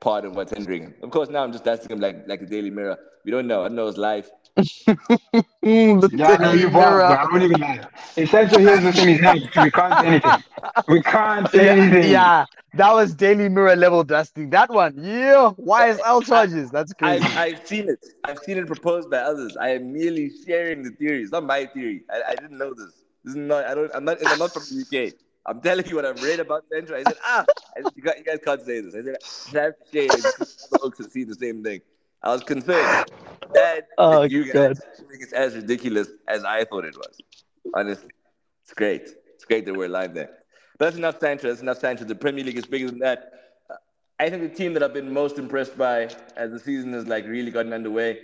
part 0.00 0.24
of 0.24 0.36
what's 0.36 0.52
hindering 0.52 0.82
him. 0.82 0.94
Of 1.02 1.10
course, 1.10 1.30
now 1.30 1.44
I'm 1.44 1.52
just 1.52 1.66
asking 1.66 1.96
him 1.96 2.00
like 2.00 2.28
like 2.28 2.40
the 2.40 2.46
Daily 2.46 2.70
Mirror. 2.70 2.98
We 3.24 3.30
don't 3.30 3.46
know. 3.46 3.62
I 3.62 3.68
don't 3.68 3.76
know 3.76 3.86
his 3.86 3.96
life. 3.96 4.28
Yeah, 4.56 6.28
I 6.28 6.36
know 6.38 6.52
you 6.52 6.70
bought, 6.70 6.96
but 6.96 7.18
I 7.18 7.24
don't 7.30 7.42
even 7.42 7.60
lie. 7.60 7.86
Essentially, 8.16 8.62
here's 8.62 8.82
the 8.82 8.92
thing: 8.92 9.08
he's 9.08 9.20
not. 9.20 9.36
We 9.36 9.70
can't 9.70 10.00
say 10.00 10.06
anything. 10.06 10.44
We 10.88 11.02
can't 11.02 11.50
say 11.50 11.66
yeah, 11.66 11.72
anything. 11.72 12.10
Yeah, 12.10 12.44
that 12.74 12.92
was 12.92 13.14
Daily 13.14 13.50
Mirror 13.50 13.76
level 13.76 14.02
dusting. 14.02 14.48
That 14.50 14.70
one, 14.70 14.94
yeah. 14.96 15.50
Why 15.56 15.90
is 15.90 15.98
YSL 15.98 16.26
charges. 16.26 16.70
That's 16.70 16.94
crazy. 16.94 17.24
I've, 17.24 17.36
I've, 17.36 17.66
seen 17.66 17.90
it. 17.90 17.98
I've 18.24 18.38
seen 18.38 18.56
it 18.56 18.66
proposed 18.66 19.10
by 19.10 19.18
others. 19.18 19.56
I 19.58 19.70
am 19.70 19.92
merely 19.92 20.30
sharing 20.46 20.82
the 20.82 20.90
theory. 20.90 21.22
It's 21.22 21.32
not 21.32 21.44
my 21.44 21.66
theory. 21.66 22.04
I, 22.10 22.22
I 22.32 22.34
didn't 22.34 22.56
know 22.56 22.72
this. 22.72 23.02
This 23.24 23.34
is 23.34 23.36
not. 23.36 23.66
I 23.66 23.74
don't. 23.74 23.90
I'm 23.94 24.04
not. 24.04 24.18
I'm 24.26 24.38
not 24.38 24.52
from 24.52 24.62
the 24.62 25.08
UK. 25.08 25.12
I'm 25.44 25.60
telling 25.60 25.86
you 25.86 25.96
what 25.96 26.06
I've 26.06 26.22
read 26.22 26.40
about 26.40 26.64
Central. 26.72 26.98
I 26.98 27.04
said, 27.04 27.18
ah, 27.24 27.44
I 27.76 27.82
said, 27.82 27.92
you, 27.94 28.02
guys, 28.02 28.14
you, 28.18 28.24
guys, 28.24 28.38
can't 28.44 28.62
say 28.62 28.80
this. 28.80 28.94
I 28.94 29.02
said, 29.02 29.16
I 29.54 29.64
have 29.64 29.74
to 29.78 30.08
share. 30.08 30.32
Folks 30.80 30.98
to 30.98 31.10
see 31.10 31.24
the 31.24 31.34
same 31.34 31.62
thing. 31.62 31.80
I 32.26 32.32
was 32.32 32.42
concerned 32.42 33.06
that 33.54 33.86
oh, 33.98 34.22
you 34.22 34.52
guys 34.52 34.80
God. 34.80 35.08
think 35.08 35.22
it's 35.22 35.32
as 35.32 35.54
ridiculous 35.54 36.08
as 36.26 36.42
I 36.42 36.64
thought 36.64 36.84
it 36.84 36.96
was. 36.96 37.20
Honestly, 37.72 38.10
it's 38.64 38.74
great. 38.74 39.02
It's 39.34 39.44
great 39.44 39.64
that 39.66 39.74
we're 39.74 39.86
aligned 39.86 40.16
there. 40.16 40.30
But 40.76 40.86
that's 40.86 40.96
enough 40.96 41.20
Sancho. 41.20 41.46
That's 41.46 41.60
enough 41.60 41.78
Sancho. 41.78 42.04
The 42.04 42.16
Premier 42.16 42.44
League 42.44 42.58
is 42.58 42.66
bigger 42.66 42.88
than 42.88 42.98
that. 42.98 43.30
Uh, 43.70 43.74
I 44.18 44.28
think 44.28 44.42
the 44.42 44.48
team 44.48 44.74
that 44.74 44.82
I've 44.82 44.92
been 44.92 45.12
most 45.12 45.38
impressed 45.38 45.78
by 45.78 46.08
as 46.36 46.50
the 46.50 46.58
season 46.58 46.92
has 46.94 47.06
like 47.06 47.26
really 47.28 47.52
gotten 47.52 47.72
underway, 47.72 48.18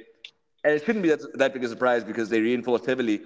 and 0.64 0.74
it 0.74 0.84
shouldn't 0.84 1.04
be 1.04 1.10
that, 1.10 1.20
that 1.38 1.54
big 1.54 1.62
a 1.62 1.68
surprise 1.68 2.02
because 2.02 2.28
they 2.28 2.40
reinforced 2.40 2.86
heavily. 2.86 3.22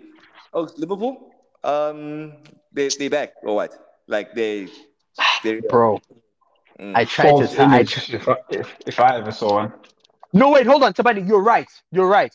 Oh, 0.52 0.68
Liverpool, 0.76 1.30
um, 1.64 2.34
they 2.74 2.88
they 2.88 3.08
back 3.08 3.32
or 3.42 3.54
what? 3.54 3.72
Like 4.08 4.34
they, 4.34 4.68
they 5.42 5.60
bro. 5.60 6.02
Mm. 6.78 6.94
I 6.94 7.06
tried 7.06 7.46
to. 7.46 7.62
I, 7.62 7.80
if, 7.80 8.28
I, 8.28 8.36
if, 8.50 8.76
if 8.86 9.00
I 9.00 9.16
ever 9.16 9.32
saw 9.32 9.54
one. 9.54 9.72
No, 10.36 10.50
wait, 10.50 10.66
hold 10.66 10.82
on, 10.82 10.92
Thabani. 10.92 11.26
You're 11.26 11.42
right. 11.42 11.66
You're 11.92 12.08
right. 12.08 12.34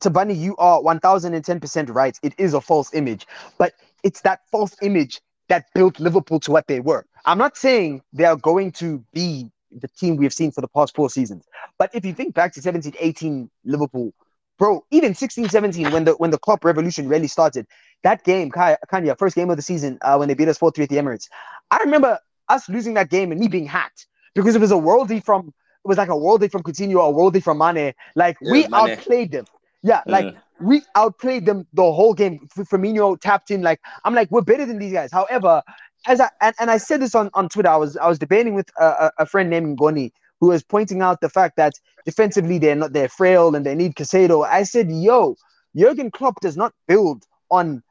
Thabani, 0.00 0.34
you 0.34 0.56
are 0.56 0.80
1010% 0.80 1.94
right. 1.94 2.18
It 2.22 2.32
is 2.38 2.54
a 2.54 2.60
false 2.62 2.94
image, 2.94 3.26
but 3.58 3.74
it's 4.02 4.22
that 4.22 4.40
false 4.50 4.74
image 4.80 5.20
that 5.50 5.66
built 5.74 6.00
Liverpool 6.00 6.40
to 6.40 6.50
what 6.50 6.66
they 6.68 6.80
were. 6.80 7.04
I'm 7.26 7.36
not 7.36 7.58
saying 7.58 8.00
they 8.14 8.24
are 8.24 8.36
going 8.36 8.72
to 8.72 9.04
be 9.12 9.50
the 9.70 9.88
team 9.88 10.16
we 10.16 10.24
have 10.24 10.32
seen 10.32 10.50
for 10.52 10.62
the 10.62 10.68
past 10.68 10.96
four 10.96 11.10
seasons, 11.10 11.44
but 11.78 11.90
if 11.94 12.02
you 12.02 12.14
think 12.14 12.32
back 12.32 12.54
to 12.54 12.62
17, 12.62 12.94
18 12.98 13.50
Liverpool, 13.66 14.14
bro, 14.58 14.86
even 14.90 15.14
16, 15.14 15.50
17, 15.50 15.90
when 15.90 16.04
the 16.04 16.12
when 16.12 16.30
the 16.30 16.38
Klopp 16.38 16.64
revolution 16.64 17.08
really 17.08 17.28
started, 17.28 17.66
that 18.04 18.24
game, 18.24 18.50
Khanya, 18.50 19.18
first 19.18 19.36
game 19.36 19.50
of 19.50 19.56
the 19.56 19.62
season, 19.62 19.98
uh, 20.00 20.16
when 20.16 20.28
they 20.28 20.34
beat 20.34 20.48
us 20.48 20.56
4 20.56 20.70
3 20.70 20.84
at 20.84 20.88
the 20.88 20.96
Emirates, 20.96 21.28
I 21.70 21.76
remember 21.84 22.18
us 22.48 22.70
losing 22.70 22.94
that 22.94 23.10
game 23.10 23.32
and 23.32 23.38
me 23.40 23.48
being 23.48 23.66
hacked 23.66 24.06
because 24.34 24.56
it 24.56 24.62
was 24.62 24.72
a 24.72 24.76
worldie 24.76 25.22
from 25.22 25.52
it 25.84 25.88
was 25.88 25.98
like 25.98 26.08
a 26.08 26.12
worldie 26.12 26.50
from 26.50 26.62
Coutinho, 26.62 27.08
a 27.08 27.12
worldie 27.12 27.42
from 27.42 27.58
Mane. 27.58 27.94
Like 28.14 28.36
yeah, 28.40 28.52
we 28.52 28.62
Mane. 28.62 28.74
outplayed 28.74 29.32
them. 29.32 29.46
Yeah, 29.82 30.02
like 30.06 30.26
mm. 30.26 30.36
we 30.60 30.82
outplayed 30.94 31.44
them 31.46 31.66
the 31.72 31.82
whole 31.82 32.14
game. 32.14 32.48
Firmino 32.56 33.20
tapped 33.20 33.50
in. 33.50 33.62
Like 33.62 33.80
I'm 34.04 34.14
like 34.14 34.30
we're 34.30 34.42
better 34.42 34.64
than 34.64 34.78
these 34.78 34.92
guys. 34.92 35.10
However, 35.10 35.62
as 36.06 36.20
I 36.20 36.30
and, 36.40 36.54
and 36.60 36.70
I 36.70 36.76
said 36.76 37.00
this 37.00 37.14
on, 37.14 37.30
on 37.34 37.48
Twitter, 37.48 37.68
I 37.68 37.76
was 37.76 37.96
I 37.96 38.08
was 38.08 38.18
debating 38.18 38.54
with 38.54 38.70
a, 38.78 39.10
a 39.18 39.26
friend 39.26 39.50
named 39.50 39.78
Goni 39.78 40.12
who 40.40 40.48
was 40.48 40.62
pointing 40.62 41.02
out 41.02 41.20
the 41.20 41.28
fact 41.28 41.56
that 41.56 41.72
defensively 42.04 42.58
they're 42.58 42.74
not 42.76 42.92
they're 42.92 43.08
frail 43.08 43.54
and 43.54 43.66
they 43.66 43.74
need 43.74 43.94
Caicedo. 43.94 44.46
I 44.46 44.62
said, 44.62 44.90
yo, 44.90 45.36
Jurgen 45.76 46.10
Klopp 46.10 46.40
does 46.40 46.56
not 46.56 46.72
build 46.86 47.24
on 47.50 47.82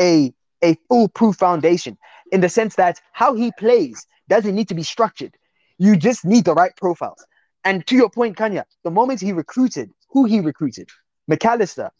a 0.00 0.32
a 0.62 0.76
foolproof 0.88 1.36
foundation 1.36 1.96
in 2.32 2.40
the 2.40 2.48
sense 2.48 2.74
that 2.76 3.00
how 3.12 3.34
he 3.34 3.52
plays 3.58 4.06
doesn't 4.28 4.54
need 4.54 4.68
to 4.68 4.74
be 4.74 4.82
structured. 4.82 5.36
You 5.78 5.96
just 5.96 6.24
need 6.24 6.44
the 6.44 6.54
right 6.54 6.74
profiles. 6.76 7.24
And 7.66 7.84
to 7.88 7.96
your 7.96 8.08
point, 8.08 8.36
Khanya, 8.36 8.62
the 8.84 8.92
moment 8.92 9.20
he 9.20 9.32
recruited, 9.32 9.90
who 10.10 10.24
he 10.24 10.38
recruited, 10.38 10.88
McAllister, 11.28 11.90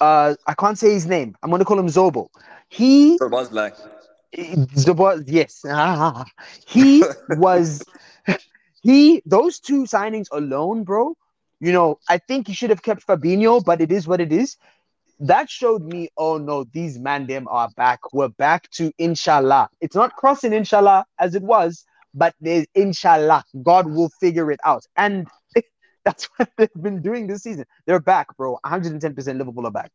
uh, 0.00 0.34
I 0.44 0.54
can't 0.54 0.76
say 0.76 0.92
his 0.92 1.06
name. 1.06 1.36
I'm 1.40 1.50
gonna 1.52 1.64
call 1.64 1.78
him 1.78 1.86
Zobo. 1.86 2.26
He 2.68 3.16
was 3.20 3.52
like 3.52 3.76
Zobo, 4.34 5.22
yes. 5.24 5.64
he 6.66 7.04
was 7.28 7.84
he 8.82 9.22
those 9.24 9.60
two 9.60 9.84
signings 9.84 10.26
alone, 10.32 10.82
bro. 10.82 11.14
You 11.60 11.70
know, 11.70 12.00
I 12.08 12.18
think 12.18 12.48
he 12.48 12.52
should 12.52 12.70
have 12.70 12.82
kept 12.82 13.06
Fabinho, 13.06 13.64
but 13.64 13.80
it 13.80 13.92
is 13.92 14.08
what 14.08 14.20
it 14.20 14.32
is. 14.32 14.56
That 15.20 15.48
showed 15.48 15.82
me, 15.82 16.08
oh 16.16 16.38
no, 16.38 16.64
these 16.64 16.98
man 16.98 17.28
them 17.28 17.46
are 17.48 17.68
back. 17.76 18.00
We're 18.12 18.30
back 18.30 18.68
to 18.72 18.92
inshallah. 18.98 19.68
It's 19.80 19.94
not 19.94 20.16
crossing 20.16 20.52
inshallah 20.52 21.06
as 21.20 21.36
it 21.36 21.42
was, 21.44 21.84
but 22.14 22.34
there's 22.40 22.66
inshallah, 22.74 23.44
God 23.62 23.90
will 23.90 24.10
figure 24.20 24.50
it 24.50 24.60
out. 24.64 24.84
And 24.96 25.28
that's 26.04 26.24
what 26.36 26.50
they've 26.56 26.68
been 26.80 27.02
doing 27.02 27.26
this 27.26 27.42
season. 27.42 27.64
They're 27.86 28.00
back, 28.00 28.36
bro. 28.36 28.58
110% 28.64 29.38
Liverpool 29.38 29.66
are 29.66 29.70
back. 29.70 29.90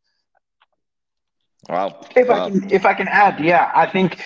Wow. 1.70 2.02
If 2.16 2.28
wow. 2.28 2.36
I 2.36 2.40
um, 2.42 2.62
can, 2.62 2.72
if 2.72 2.86
I 2.86 2.94
can 2.94 3.08
add, 3.08 3.44
yeah, 3.44 3.72
I 3.76 3.88
think 3.88 4.22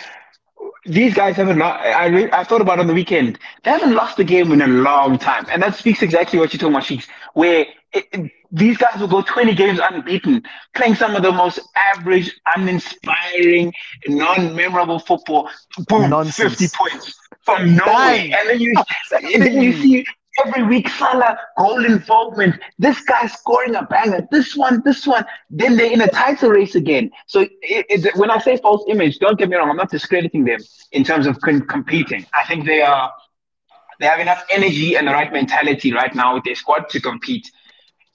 these 0.85 1.13
guys 1.13 1.35
haven't 1.35 1.59
lost. 1.59 1.83
I 1.83 2.05
re, 2.07 2.29
I 2.31 2.43
thought 2.43 2.61
about 2.61 2.79
on 2.79 2.87
the 2.87 2.93
weekend. 2.93 3.39
They 3.63 3.71
haven't 3.71 3.93
lost 3.93 4.19
a 4.19 4.23
game 4.23 4.51
in 4.51 4.61
a 4.61 4.67
long 4.67 5.17
time, 5.17 5.45
and 5.49 5.61
that 5.61 5.75
speaks 5.75 6.01
exactly 6.01 6.39
what 6.39 6.53
you're 6.53 6.59
talking 6.59 6.75
about, 6.75 6.85
Cheeks. 6.85 7.07
Where 7.33 7.65
it, 7.93 8.05
it, 8.11 8.31
these 8.51 8.77
guys 8.77 8.99
will 8.99 9.07
go 9.07 9.21
20 9.21 9.55
games 9.55 9.79
unbeaten, 9.81 10.43
playing 10.75 10.95
some 10.95 11.15
of 11.15 11.23
the 11.23 11.31
most 11.31 11.59
average, 11.75 12.39
uninspiring, 12.55 13.73
non-memorable 14.07 14.99
football. 14.99 15.49
Boom, 15.87 16.09
Nonsense. 16.09 16.59
50 16.59 16.77
points 16.77 17.15
from 17.43 17.75
nowhere. 17.75 18.29
And 18.39 18.49
then 18.49 18.59
you 18.59 18.73
ah, 18.77 18.85
and 19.33 19.41
then 19.43 19.61
you 19.61 19.73
mm. 19.73 19.81
see 19.81 20.05
every 20.45 20.63
week 20.63 20.89
Salah 20.89 21.37
goal 21.57 21.85
involvement. 21.85 22.55
This 22.79 23.01
guy 23.01 23.27
scoring 23.27 23.75
a 23.75 23.83
banger. 23.83 24.27
This 24.31 24.55
one, 24.55 24.81
this 24.85 25.05
one. 25.05 25.25
Then 25.49 25.75
they're 25.75 25.91
in 25.91 26.01
a 26.01 26.07
title 26.07 26.49
race 26.49 26.75
again. 26.75 27.11
So 27.27 27.41
it, 27.41 27.85
it, 27.89 28.15
when 28.15 28.31
I 28.31 28.39
say 28.39 28.57
false 28.57 28.83
image, 28.87 29.19
don't 29.19 29.37
get 29.37 29.49
me 29.49 29.57
wrong. 29.57 29.69
I'm 29.69 29.77
not 29.77 29.91
discrediting 29.91 30.45
them 30.45 30.59
in 30.91 31.03
terms 31.03 31.27
of 31.27 31.39
con- 31.41 31.67
competing. 31.67 32.25
I 32.33 32.45
think 32.45 32.65
they 32.65 32.81
are. 32.81 33.11
They 33.99 34.07
have 34.07 34.19
enough 34.19 34.43
energy 34.49 34.95
and 34.95 35.07
the 35.07 35.11
right 35.11 35.31
mentality 35.31 35.93
right 35.93 36.13
now 36.15 36.33
with 36.33 36.43
their 36.43 36.55
squad 36.55 36.89
to 36.89 36.99
compete. 36.99 37.51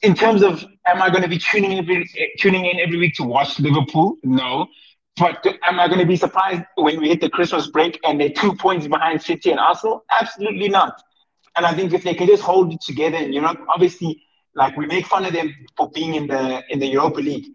In 0.03 0.15
terms 0.15 0.43
of, 0.43 0.65
am 0.85 1.01
I 1.01 1.11
going 1.11 1.23
to 1.23 1.29
be 1.29 1.39
tuning 1.39 1.73
in 1.73 1.79
every 1.79 2.11
eh, 2.19 2.27
tuning 2.41 2.67
in 2.67 2.81
every 2.81 2.99
week 2.99 3.15
to 3.17 3.23
watch 3.23 3.61
Liverpool? 3.61 4.17
No. 4.25 4.67
But 5.17 5.47
am 5.65 5.81
I 5.81 5.89
going 5.89 6.01
to 6.01 6.07
be 6.07 6.17
surprised 6.17 6.63
when 6.75 7.01
we 7.01 7.09
hit 7.09 7.21
the 7.21 7.31
Christmas 7.31 7.69
break 7.69 7.99
and 8.05 8.21
they're 8.21 8.31
two 8.31 8.55
points 8.55 8.87
behind 8.87 9.23
City 9.23 9.51
and 9.51 9.59
Arsenal? 9.59 10.05
Absolutely 10.21 10.69
not. 10.69 11.03
And 11.57 11.65
I 11.65 11.73
think 11.75 11.95
if 11.95 12.03
they 12.03 12.15
can 12.15 12.27
just 12.27 12.43
hold 12.43 12.73
it 12.75 12.83
together, 12.83 13.17
and 13.17 13.33
you 13.33 13.41
know, 13.41 13.55
obviously, 13.69 14.23
like 14.55 14.77
we 14.77 14.87
make 14.87 15.07
fun 15.07 15.25
of 15.25 15.33
them 15.33 15.55
for 15.75 15.91
being 15.91 16.15
in 16.15 16.27
the 16.27 16.63
in 16.69 16.81
the 16.81 16.87
Europa 16.87 17.21
League, 17.21 17.47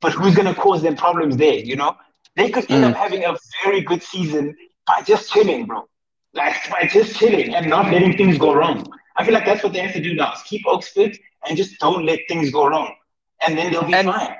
but 0.00 0.12
who's 0.12 0.34
going 0.34 0.52
to 0.52 0.58
cause 0.58 0.80
them 0.80 0.96
problems 0.96 1.36
there? 1.36 1.56
You 1.56 1.76
know, 1.76 1.94
they 2.36 2.48
could 2.48 2.70
end 2.70 2.84
mm. 2.84 2.90
up 2.90 2.96
having 2.96 3.24
a 3.24 3.36
very 3.62 3.82
good 3.82 4.02
season 4.02 4.56
by 4.86 5.02
just 5.02 5.30
chilling, 5.30 5.66
bro. 5.66 5.86
Like 6.32 6.70
by 6.70 6.88
just 6.90 7.16
chilling 7.16 7.54
and 7.54 7.68
not 7.68 7.92
letting 7.92 8.16
things 8.16 8.38
go 8.38 8.54
wrong. 8.54 8.86
I 9.16 9.24
feel 9.24 9.34
like 9.34 9.44
that's 9.44 9.62
what 9.62 9.74
they 9.74 9.80
have 9.80 9.92
to 9.92 10.02
do 10.02 10.14
now: 10.14 10.32
is 10.32 10.42
keep 10.42 10.62
fit 10.94 11.18
and 11.46 11.54
just 11.54 11.78
don't 11.80 12.06
let 12.06 12.20
things 12.28 12.50
go 12.50 12.66
wrong, 12.66 12.94
and 13.42 13.58
then 13.58 13.72
they'll 13.72 13.84
be 13.84 13.92
and, 13.92 14.08
fine. 14.08 14.36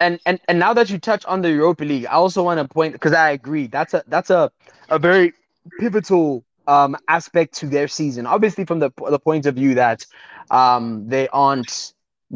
And 0.00 0.18
and 0.26 0.40
and 0.48 0.58
now 0.58 0.74
that 0.74 0.90
you 0.90 0.98
touch 0.98 1.24
on 1.26 1.42
the 1.42 1.50
Europa 1.50 1.84
League, 1.84 2.06
I 2.06 2.12
also 2.12 2.42
want 2.42 2.58
to 2.60 2.66
point 2.66 2.94
because 2.94 3.12
I 3.12 3.30
agree 3.30 3.66
that's 3.68 3.94
a 3.94 4.02
that's 4.08 4.30
a 4.30 4.50
a 4.88 4.98
very 4.98 5.34
pivotal 5.78 6.44
um 6.66 6.96
aspect 7.08 7.54
to 7.58 7.66
their 7.66 7.88
season. 7.88 8.26
Obviously, 8.26 8.64
from 8.64 8.80
the 8.80 8.90
the 9.10 9.18
point 9.18 9.46
of 9.46 9.54
view 9.56 9.74
that 9.74 10.06
um 10.50 11.08
they 11.08 11.28
aren't 11.28 11.92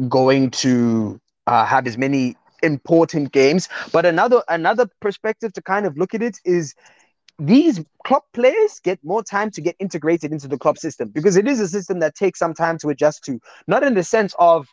going 0.09 0.51
to 0.51 1.19
uh, 1.47 1.65
have 1.65 1.87
as 1.87 1.97
many 1.97 2.35
important 2.61 3.31
games. 3.31 3.69
But 3.91 4.05
another 4.05 4.43
another 4.47 4.87
perspective 5.01 5.53
to 5.53 5.61
kind 5.61 5.85
of 5.85 5.97
look 5.97 6.13
at 6.13 6.21
it 6.21 6.37
is 6.45 6.75
these 7.39 7.83
club 8.05 8.23
players 8.33 8.79
get 8.83 9.03
more 9.03 9.23
time 9.23 9.51
to 9.51 9.61
get 9.61 9.75
integrated 9.79 10.31
into 10.31 10.47
the 10.47 10.57
Klopp 10.57 10.77
system 10.77 11.09
because 11.09 11.35
it 11.35 11.47
is 11.47 11.59
a 11.59 11.67
system 11.67 11.99
that 11.99 12.15
takes 12.15 12.39
some 12.39 12.53
time 12.53 12.77
to 12.79 12.89
adjust 12.89 13.23
to. 13.25 13.39
Not 13.67 13.83
in 13.83 13.93
the 13.93 14.03
sense 14.03 14.33
of 14.39 14.67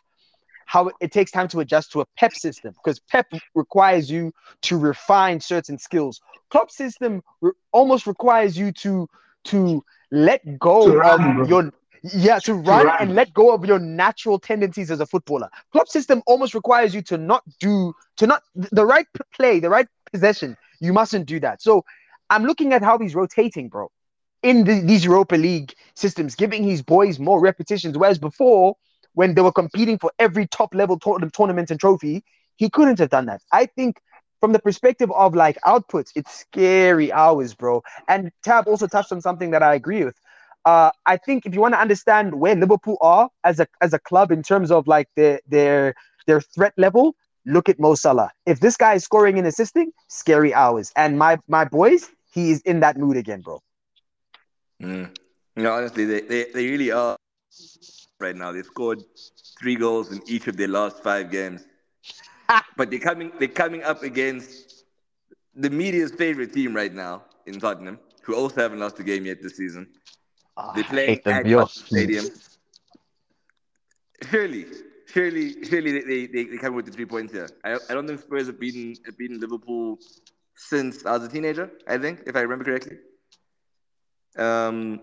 how 0.65 0.91
it 1.01 1.11
takes 1.11 1.31
time 1.31 1.47
to 1.49 1.59
adjust 1.59 1.91
to 1.91 2.01
a 2.01 2.05
Pep 2.17 2.33
system 2.35 2.73
because 2.73 2.99
Pep 2.99 3.27
requires 3.55 4.09
you 4.09 4.31
to 4.63 4.77
refine 4.77 5.39
certain 5.39 5.77
skills. 5.77 6.21
Klopp 6.49 6.71
system 6.71 7.21
re- 7.41 7.51
almost 7.71 8.07
requires 8.07 8.57
you 8.57 8.71
to 8.73 9.07
to 9.45 9.83
let 10.11 10.59
go 10.59 10.91
to 10.91 11.01
of 11.01 11.49
your 11.49 11.71
yeah 12.13 12.39
to 12.39 12.53
run, 12.53 12.85
run 12.85 12.97
and 12.99 13.15
let 13.15 13.33
go 13.33 13.53
of 13.53 13.65
your 13.65 13.79
natural 13.79 14.39
tendencies 14.39 14.91
as 14.91 14.99
a 14.99 15.05
footballer. 15.05 15.49
Klopp 15.71 15.87
system 15.87 16.21
almost 16.27 16.53
requires 16.53 16.93
you 16.93 17.01
to 17.03 17.17
not 17.17 17.43
do 17.59 17.93
to 18.17 18.27
not 18.27 18.43
the 18.53 18.85
right 18.85 19.07
play, 19.35 19.59
the 19.59 19.69
right 19.69 19.87
possession. 20.11 20.55
You 20.79 20.93
mustn't 20.93 21.25
do 21.25 21.39
that. 21.39 21.61
So 21.61 21.83
I'm 22.29 22.45
looking 22.45 22.73
at 22.73 22.81
how 22.81 22.97
he's 22.97 23.15
rotating, 23.15 23.69
bro, 23.69 23.91
in 24.41 24.65
the, 24.65 24.81
these 24.81 25.05
Europa 25.05 25.35
League 25.35 25.73
systems, 25.95 26.35
giving 26.35 26.63
his 26.63 26.81
boys 26.81 27.19
more 27.19 27.39
repetitions. 27.39 27.97
Whereas 27.97 28.19
before, 28.19 28.75
when 29.13 29.35
they 29.35 29.41
were 29.41 29.51
competing 29.51 29.97
for 29.97 30.11
every 30.19 30.47
top 30.47 30.73
level 30.73 30.99
to- 30.99 31.29
tournament 31.33 31.71
and 31.71 31.79
trophy, 31.79 32.23
he 32.55 32.69
couldn't 32.69 32.99
have 32.99 33.09
done 33.09 33.25
that. 33.25 33.41
I 33.51 33.65
think 33.65 34.01
from 34.39 34.51
the 34.51 34.59
perspective 34.59 35.11
of 35.11 35.35
like 35.35 35.57
outputs, 35.65 36.11
it's 36.15 36.39
scary 36.39 37.11
hours, 37.11 37.53
bro. 37.53 37.81
And 38.07 38.31
Tab 38.43 38.67
also 38.67 38.87
touched 38.87 39.11
on 39.11 39.21
something 39.21 39.51
that 39.51 39.63
I 39.63 39.73
agree 39.73 40.03
with. 40.03 40.15
Uh, 40.65 40.91
I 41.05 41.17
think 41.17 41.45
if 41.45 41.53
you 41.53 41.61
want 41.61 41.73
to 41.73 41.79
understand 41.79 42.35
where 42.35 42.55
Liverpool 42.55 42.97
are 43.01 43.29
as 43.43 43.59
a 43.59 43.67
as 43.81 43.93
a 43.93 43.99
club 43.99 44.31
in 44.31 44.43
terms 44.43 44.71
of 44.71 44.87
like 44.87 45.07
their 45.15 45.39
their 45.47 45.93
their 46.25 46.41
threat 46.41 46.73
level, 46.77 47.15
look 47.45 47.67
at 47.69 47.79
Mo 47.79 47.95
Salah. 47.95 48.31
If 48.45 48.59
this 48.59 48.77
guy 48.77 48.93
is 48.95 49.03
scoring 49.03 49.37
and 49.37 49.47
assisting, 49.47 49.91
scary 50.07 50.53
hours. 50.53 50.91
And 50.95 51.17
my 51.17 51.37
my 51.47 51.65
boys, 51.65 52.09
he 52.33 52.51
is 52.51 52.61
in 52.61 52.79
that 52.79 52.97
mood 52.97 53.17
again, 53.17 53.41
bro. 53.41 53.59
Mm. 54.81 55.17
You 55.55 55.63
know, 55.63 55.73
honestly, 55.73 56.05
they, 56.05 56.21
they, 56.21 56.43
they 56.45 56.67
really 56.69 56.91
are 56.91 57.15
right 58.23 58.35
now. 58.35 58.51
They 58.51 58.63
scored 58.63 59.03
three 59.59 59.75
goals 59.75 60.11
in 60.11 60.21
each 60.27 60.47
of 60.47 60.57
their 60.57 60.67
last 60.67 61.03
five 61.03 61.29
games. 61.29 61.65
but 62.77 62.89
they're 62.89 62.99
coming 62.99 63.31
they're 63.39 63.47
coming 63.47 63.83
up 63.83 64.03
against 64.03 64.85
the 65.55 65.69
media's 65.69 66.11
favorite 66.11 66.53
team 66.53 66.75
right 66.75 66.93
now 66.93 67.23
in 67.45 67.59
Tottenham, 67.59 67.99
who 68.23 68.35
also 68.35 68.61
haven't 68.61 68.79
lost 68.79 68.99
a 68.99 69.03
game 69.03 69.25
yet 69.25 69.41
this 69.41 69.57
season. 69.57 69.87
Oh, 70.57 70.71
they 70.75 70.83
play 70.83 71.21
at 71.25 71.43
the 71.43 71.65
Stadium. 71.67 72.25
Surely, 74.29 74.65
surely, 75.07 75.63
surely 75.65 75.91
they, 75.91 76.01
they, 76.01 76.27
they, 76.27 76.43
they 76.45 76.57
come 76.57 76.75
with 76.75 76.85
the 76.85 76.91
three 76.91 77.05
points 77.05 77.33
here. 77.33 77.47
I, 77.63 77.77
I 77.89 77.93
don't 77.93 78.07
think 78.07 78.21
Spurs 78.21 78.47
have 78.47 78.59
beaten 78.59 78.95
have 79.05 79.17
beaten 79.17 79.39
Liverpool 79.39 79.99
since 80.55 81.05
I 81.05 81.11
was 81.11 81.23
a 81.23 81.29
teenager. 81.29 81.69
I 81.87 81.97
think, 81.97 82.23
if 82.25 82.35
I 82.35 82.41
remember 82.41 82.63
correctly. 82.63 82.97
Um, 84.37 84.99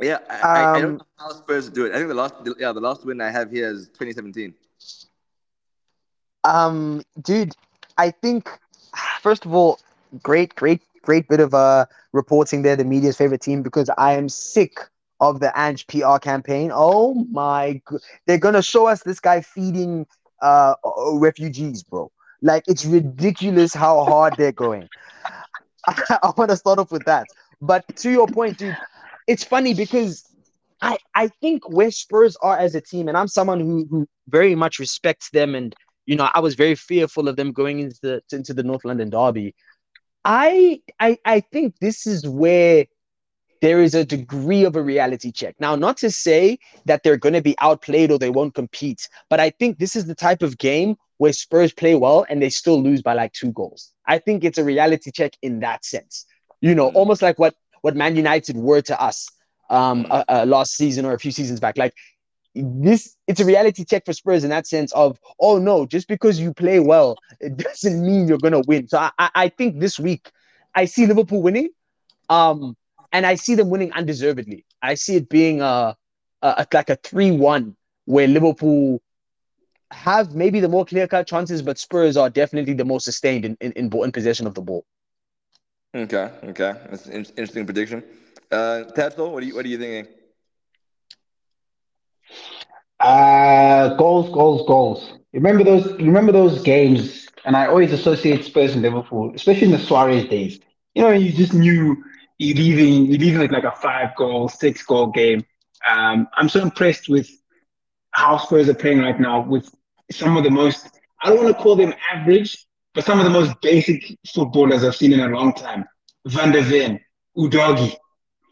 yeah, 0.00 0.18
I, 0.28 0.34
um, 0.34 0.40
I, 0.42 0.60
I 0.60 0.80
don't 0.80 0.84
um, 0.84 0.96
know 0.98 1.06
how 1.18 1.30
Spurs 1.30 1.68
do 1.70 1.86
it. 1.86 1.92
I 1.92 1.96
think 1.96 2.08
the 2.08 2.14
last, 2.14 2.34
yeah, 2.58 2.72
the 2.72 2.80
last 2.80 3.04
win 3.04 3.20
I 3.20 3.30
have 3.30 3.50
here 3.50 3.68
is 3.68 3.88
2017. 3.88 4.54
Um, 6.44 7.02
dude, 7.22 7.54
I 7.98 8.10
think 8.10 8.48
first 9.20 9.44
of 9.44 9.54
all, 9.54 9.80
great, 10.22 10.54
great, 10.54 10.82
great 11.02 11.28
bit 11.28 11.40
of 11.40 11.54
uh 11.54 11.86
reporting 12.12 12.62
there. 12.62 12.76
The 12.76 12.84
media's 12.84 13.16
favorite 13.16 13.40
team 13.40 13.62
because 13.62 13.90
I 13.98 14.12
am 14.14 14.28
sick 14.28 14.78
of 15.20 15.40
the 15.40 15.52
Ange 15.58 15.86
PR 15.86 16.18
campaign. 16.18 16.70
Oh 16.72 17.14
my, 17.30 17.80
they're 18.26 18.38
gonna 18.38 18.62
show 18.62 18.86
us 18.86 19.02
this 19.02 19.18
guy 19.20 19.40
feeding 19.40 20.06
uh 20.42 20.74
refugees, 21.14 21.82
bro. 21.82 22.10
Like 22.42 22.64
it's 22.66 22.84
ridiculous 22.84 23.74
how 23.74 24.04
hard 24.04 24.36
they're 24.36 24.52
going. 24.52 24.88
I, 25.86 26.18
I 26.22 26.32
want 26.36 26.50
to 26.50 26.56
start 26.56 26.78
off 26.78 26.92
with 26.92 27.04
that. 27.06 27.28
But 27.60 27.84
to 27.96 28.10
your 28.10 28.28
point, 28.28 28.58
dude, 28.58 28.76
it's 29.26 29.44
funny 29.44 29.74
because 29.74 30.24
I 30.80 30.98
I 31.14 31.28
think 31.28 31.68
where 31.68 31.90
Spurs 31.90 32.36
are 32.42 32.58
as 32.58 32.74
a 32.74 32.80
team, 32.80 33.08
and 33.08 33.16
I'm 33.16 33.28
someone 33.28 33.60
who 33.60 33.86
who 33.90 34.06
very 34.28 34.54
much 34.54 34.78
respects 34.78 35.30
them, 35.30 35.54
and 35.54 35.74
you 36.06 36.16
know 36.16 36.28
I 36.34 36.40
was 36.40 36.54
very 36.54 36.74
fearful 36.74 37.28
of 37.28 37.36
them 37.36 37.52
going 37.52 37.80
into 37.80 37.96
the 38.02 38.22
into 38.32 38.54
the 38.54 38.62
North 38.62 38.84
London 38.84 39.10
derby. 39.10 39.54
I 40.24 40.80
I 41.00 41.18
I 41.24 41.40
think 41.40 41.76
this 41.80 42.06
is 42.06 42.28
where 42.28 42.86
there 43.62 43.82
is 43.82 43.94
a 43.94 44.04
degree 44.04 44.64
of 44.64 44.76
a 44.76 44.82
reality 44.82 45.32
check. 45.32 45.56
Now, 45.58 45.76
not 45.76 45.96
to 45.98 46.10
say 46.10 46.58
that 46.84 47.02
they're 47.02 47.16
going 47.16 47.32
to 47.32 47.42
be 47.42 47.56
outplayed 47.60 48.10
or 48.10 48.18
they 48.18 48.30
won't 48.30 48.54
compete, 48.54 49.08
but 49.30 49.40
I 49.40 49.50
think 49.50 49.78
this 49.78 49.96
is 49.96 50.06
the 50.06 50.14
type 50.14 50.42
of 50.42 50.58
game 50.58 50.96
where 51.18 51.32
Spurs 51.32 51.72
play 51.72 51.94
well 51.94 52.26
and 52.28 52.42
they 52.42 52.50
still 52.50 52.82
lose 52.82 53.00
by 53.00 53.14
like 53.14 53.32
two 53.32 53.52
goals. 53.52 53.92
I 54.06 54.18
think 54.18 54.44
it's 54.44 54.58
a 54.58 54.64
reality 54.64 55.10
check 55.10 55.32
in 55.42 55.60
that 55.60 55.84
sense. 55.84 56.26
You 56.60 56.74
know, 56.74 56.90
mm. 56.90 56.94
almost 56.94 57.22
like 57.22 57.38
what 57.38 57.54
what 57.86 57.94
Man 57.94 58.16
United 58.16 58.56
were 58.56 58.82
to 58.82 59.00
us 59.00 59.28
um 59.70 60.04
mm. 60.04 60.10
uh, 60.10 60.24
uh, 60.28 60.44
last 60.44 60.72
season 60.74 61.04
or 61.04 61.12
a 61.14 61.20
few 61.24 61.30
seasons 61.30 61.60
back. 61.60 61.78
Like 61.78 61.94
this, 62.54 63.16
it's 63.28 63.40
a 63.40 63.44
reality 63.44 63.84
check 63.84 64.04
for 64.04 64.12
Spurs 64.12 64.42
in 64.42 64.50
that 64.50 64.66
sense 64.66 64.92
of 64.92 65.20
oh 65.38 65.58
no, 65.58 65.86
just 65.86 66.08
because 66.08 66.40
you 66.40 66.52
play 66.52 66.80
well, 66.80 67.16
it 67.40 67.56
doesn't 67.56 68.04
mean 68.04 68.26
you're 68.26 68.44
gonna 68.46 68.64
win. 68.66 68.88
So 68.88 68.98
I, 68.98 69.30
I 69.44 69.48
think 69.48 69.78
this 69.78 70.00
week 70.00 70.30
I 70.74 70.86
see 70.86 71.06
Liverpool 71.06 71.42
winning, 71.42 71.68
um, 72.28 72.76
and 73.12 73.24
I 73.24 73.36
see 73.36 73.54
them 73.54 73.70
winning 73.70 73.92
undeservedly. 73.92 74.64
I 74.82 74.94
see 74.94 75.16
it 75.16 75.28
being 75.28 75.62
a, 75.62 75.96
a 76.42 76.66
like 76.72 76.90
a 76.90 76.96
three-one 76.96 77.76
where 78.06 78.26
Liverpool 78.26 79.00
have 79.92 80.34
maybe 80.34 80.58
the 80.58 80.68
more 80.68 80.84
clear 80.84 81.06
cut 81.06 81.28
chances, 81.28 81.62
but 81.62 81.78
Spurs 81.78 82.16
are 82.16 82.30
definitely 82.30 82.74
the 82.74 82.84
most 82.84 83.04
sustained 83.04 83.44
in, 83.44 83.56
in, 83.60 83.70
in, 83.72 83.90
in 83.92 84.12
possession 84.12 84.46
of 84.48 84.54
the 84.54 84.60
ball. 84.60 84.84
Okay, 85.96 86.30
okay. 86.44 86.74
That's 86.90 87.06
an 87.06 87.14
interesting 87.14 87.66
prediction. 87.66 88.04
Uh, 88.52 88.84
Tatsuo, 88.96 89.32
what 89.32 89.42
are 89.42 89.46
you 89.46 89.56
what 89.56 89.66
are 89.66 89.68
you 89.68 89.78
thinking? 89.78 90.12
Uh 93.00 93.94
goals, 93.96 94.30
goals, 94.32 94.66
goals. 94.66 95.12
Remember 95.34 95.64
those 95.64 95.86
remember 96.00 96.32
those 96.32 96.62
games, 96.62 97.28
and 97.44 97.56
I 97.56 97.66
always 97.66 97.92
associate 97.92 98.44
Spurs 98.44 98.74
and 98.74 98.82
Liverpool, 98.82 99.32
especially 99.34 99.66
in 99.66 99.72
the 99.72 99.78
Suarez 99.78 100.24
days. 100.26 100.60
You 100.94 101.02
know, 101.02 101.10
you 101.10 101.32
just 101.32 101.54
knew 101.54 101.96
you're 102.38 102.56
leaving 102.56 103.06
you're 103.06 103.18
leaving 103.20 103.40
like, 103.40 103.52
like 103.52 103.64
a 103.64 103.76
five 103.76 104.16
goal, 104.16 104.48
six 104.48 104.82
goal 104.84 105.08
game. 105.08 105.44
Um, 105.90 106.28
I'm 106.36 106.48
so 106.48 106.60
impressed 106.62 107.08
with 107.08 107.28
how 108.12 108.38
Spurs 108.38 108.68
are 108.68 108.74
playing 108.74 109.00
right 109.00 109.20
now 109.20 109.42
with 109.46 109.68
some 110.10 110.36
of 110.36 110.44
the 110.44 110.50
most, 110.50 110.88
I 111.22 111.28
don't 111.30 111.42
want 111.44 111.56
to 111.56 111.62
call 111.62 111.76
them 111.76 111.94
average, 112.12 112.65
but 112.96 113.04
some 113.04 113.18
of 113.20 113.24
the 113.24 113.30
most 113.30 113.60
basic 113.60 114.18
footballers 114.34 114.82
I've 114.82 114.96
seen 114.96 115.12
in 115.12 115.20
a 115.20 115.28
long 115.28 115.52
time. 115.52 115.84
Van 116.26 116.50
der 116.50 116.62
Ven, 116.62 116.98
Udogie. 117.36 117.94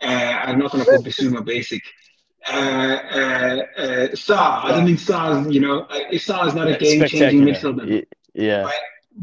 Uh, 0.03 0.07
I'm 0.07 0.59
not 0.59 0.71
going 0.71 0.85
to 0.85 0.91
call 0.91 1.03
Bissouma 1.03 1.43
basic. 1.45 1.83
Uh, 2.47 2.55
uh, 2.55 3.63
uh, 3.79 4.09
Sarr, 4.13 4.65
I 4.65 4.73
don't 4.73 4.85
think 4.85 4.99
Sarr, 4.99 5.51
you 5.51 5.61
know, 5.61 5.81
uh, 5.85 6.11
Sarr 6.13 6.47
is 6.47 6.55
not 6.55 6.69
a 6.69 6.77
game 6.77 7.07
changing 7.07 7.41
midfielder. 7.41 8.05
Yeah. 8.35 8.65
Right? 8.65 8.75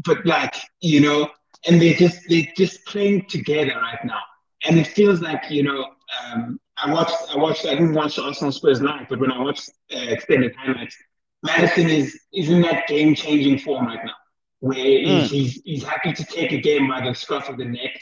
But 0.04 0.26
like, 0.26 0.56
you 0.80 1.00
know, 1.00 1.30
and 1.66 1.80
they're 1.80 1.94
just 1.94 2.18
they're 2.28 2.52
just 2.56 2.84
playing 2.86 3.26
together 3.26 3.76
right 3.80 4.04
now. 4.04 4.22
And 4.64 4.76
it 4.76 4.88
feels 4.88 5.20
like, 5.20 5.44
you 5.50 5.62
know, 5.62 5.86
um, 6.20 6.58
I 6.76 6.92
watched, 6.92 7.14
I 7.30 7.36
watched, 7.36 7.64
I 7.64 7.74
didn't 7.74 7.94
watch 7.94 8.18
Arsenal 8.18 8.50
Spurs 8.50 8.82
live, 8.82 9.06
but 9.08 9.20
when 9.20 9.30
I 9.30 9.40
watched 9.40 9.70
uh, 9.94 9.98
extended 9.98 10.52
highlights, 10.56 10.96
Maddison 11.44 11.88
is 11.88 12.18
is 12.32 12.50
in 12.50 12.62
that 12.62 12.88
game 12.88 13.14
changing 13.14 13.58
form 13.60 13.86
right 13.86 14.04
now, 14.04 14.14
where 14.62 14.76
mm. 14.76 15.22
he's, 15.22 15.60
he's 15.64 15.82
happy 15.82 16.12
to 16.12 16.24
take 16.24 16.52
a 16.52 16.60
game 16.60 16.86
by 16.86 17.04
the 17.04 17.12
scruff 17.12 17.48
of 17.48 17.56
the 17.56 17.64
neck. 17.64 18.00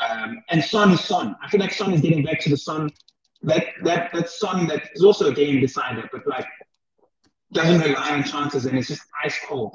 Um, 0.00 0.42
and 0.48 0.64
Son 0.64 0.90
is 0.92 1.02
Son. 1.02 1.36
I 1.42 1.50
feel 1.50 1.60
like 1.60 1.70
Son 1.70 1.92
is 1.92 2.00
getting 2.00 2.24
back 2.24 2.40
to 2.40 2.48
the 2.48 2.56
Son. 2.56 2.90
That 3.42 3.66
that 3.84 4.10
that 4.14 4.30
Son 4.30 4.66
that 4.68 4.88
is 4.94 5.04
also 5.04 5.30
a 5.30 5.34
game 5.34 5.60
decider, 5.60 6.08
but 6.10 6.26
like 6.26 6.46
doesn't 7.52 7.82
rely 7.82 8.12
on 8.12 8.24
chances 8.24 8.64
and 8.64 8.78
it's 8.78 8.88
just 8.88 9.02
ice 9.22 9.38
cold. 9.46 9.74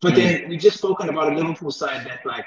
But 0.00 0.14
then 0.14 0.48
we 0.48 0.56
just 0.56 0.78
spoken 0.78 1.10
about 1.10 1.32
a 1.32 1.36
Liverpool 1.36 1.70
side 1.70 2.06
that 2.06 2.24
like 2.24 2.46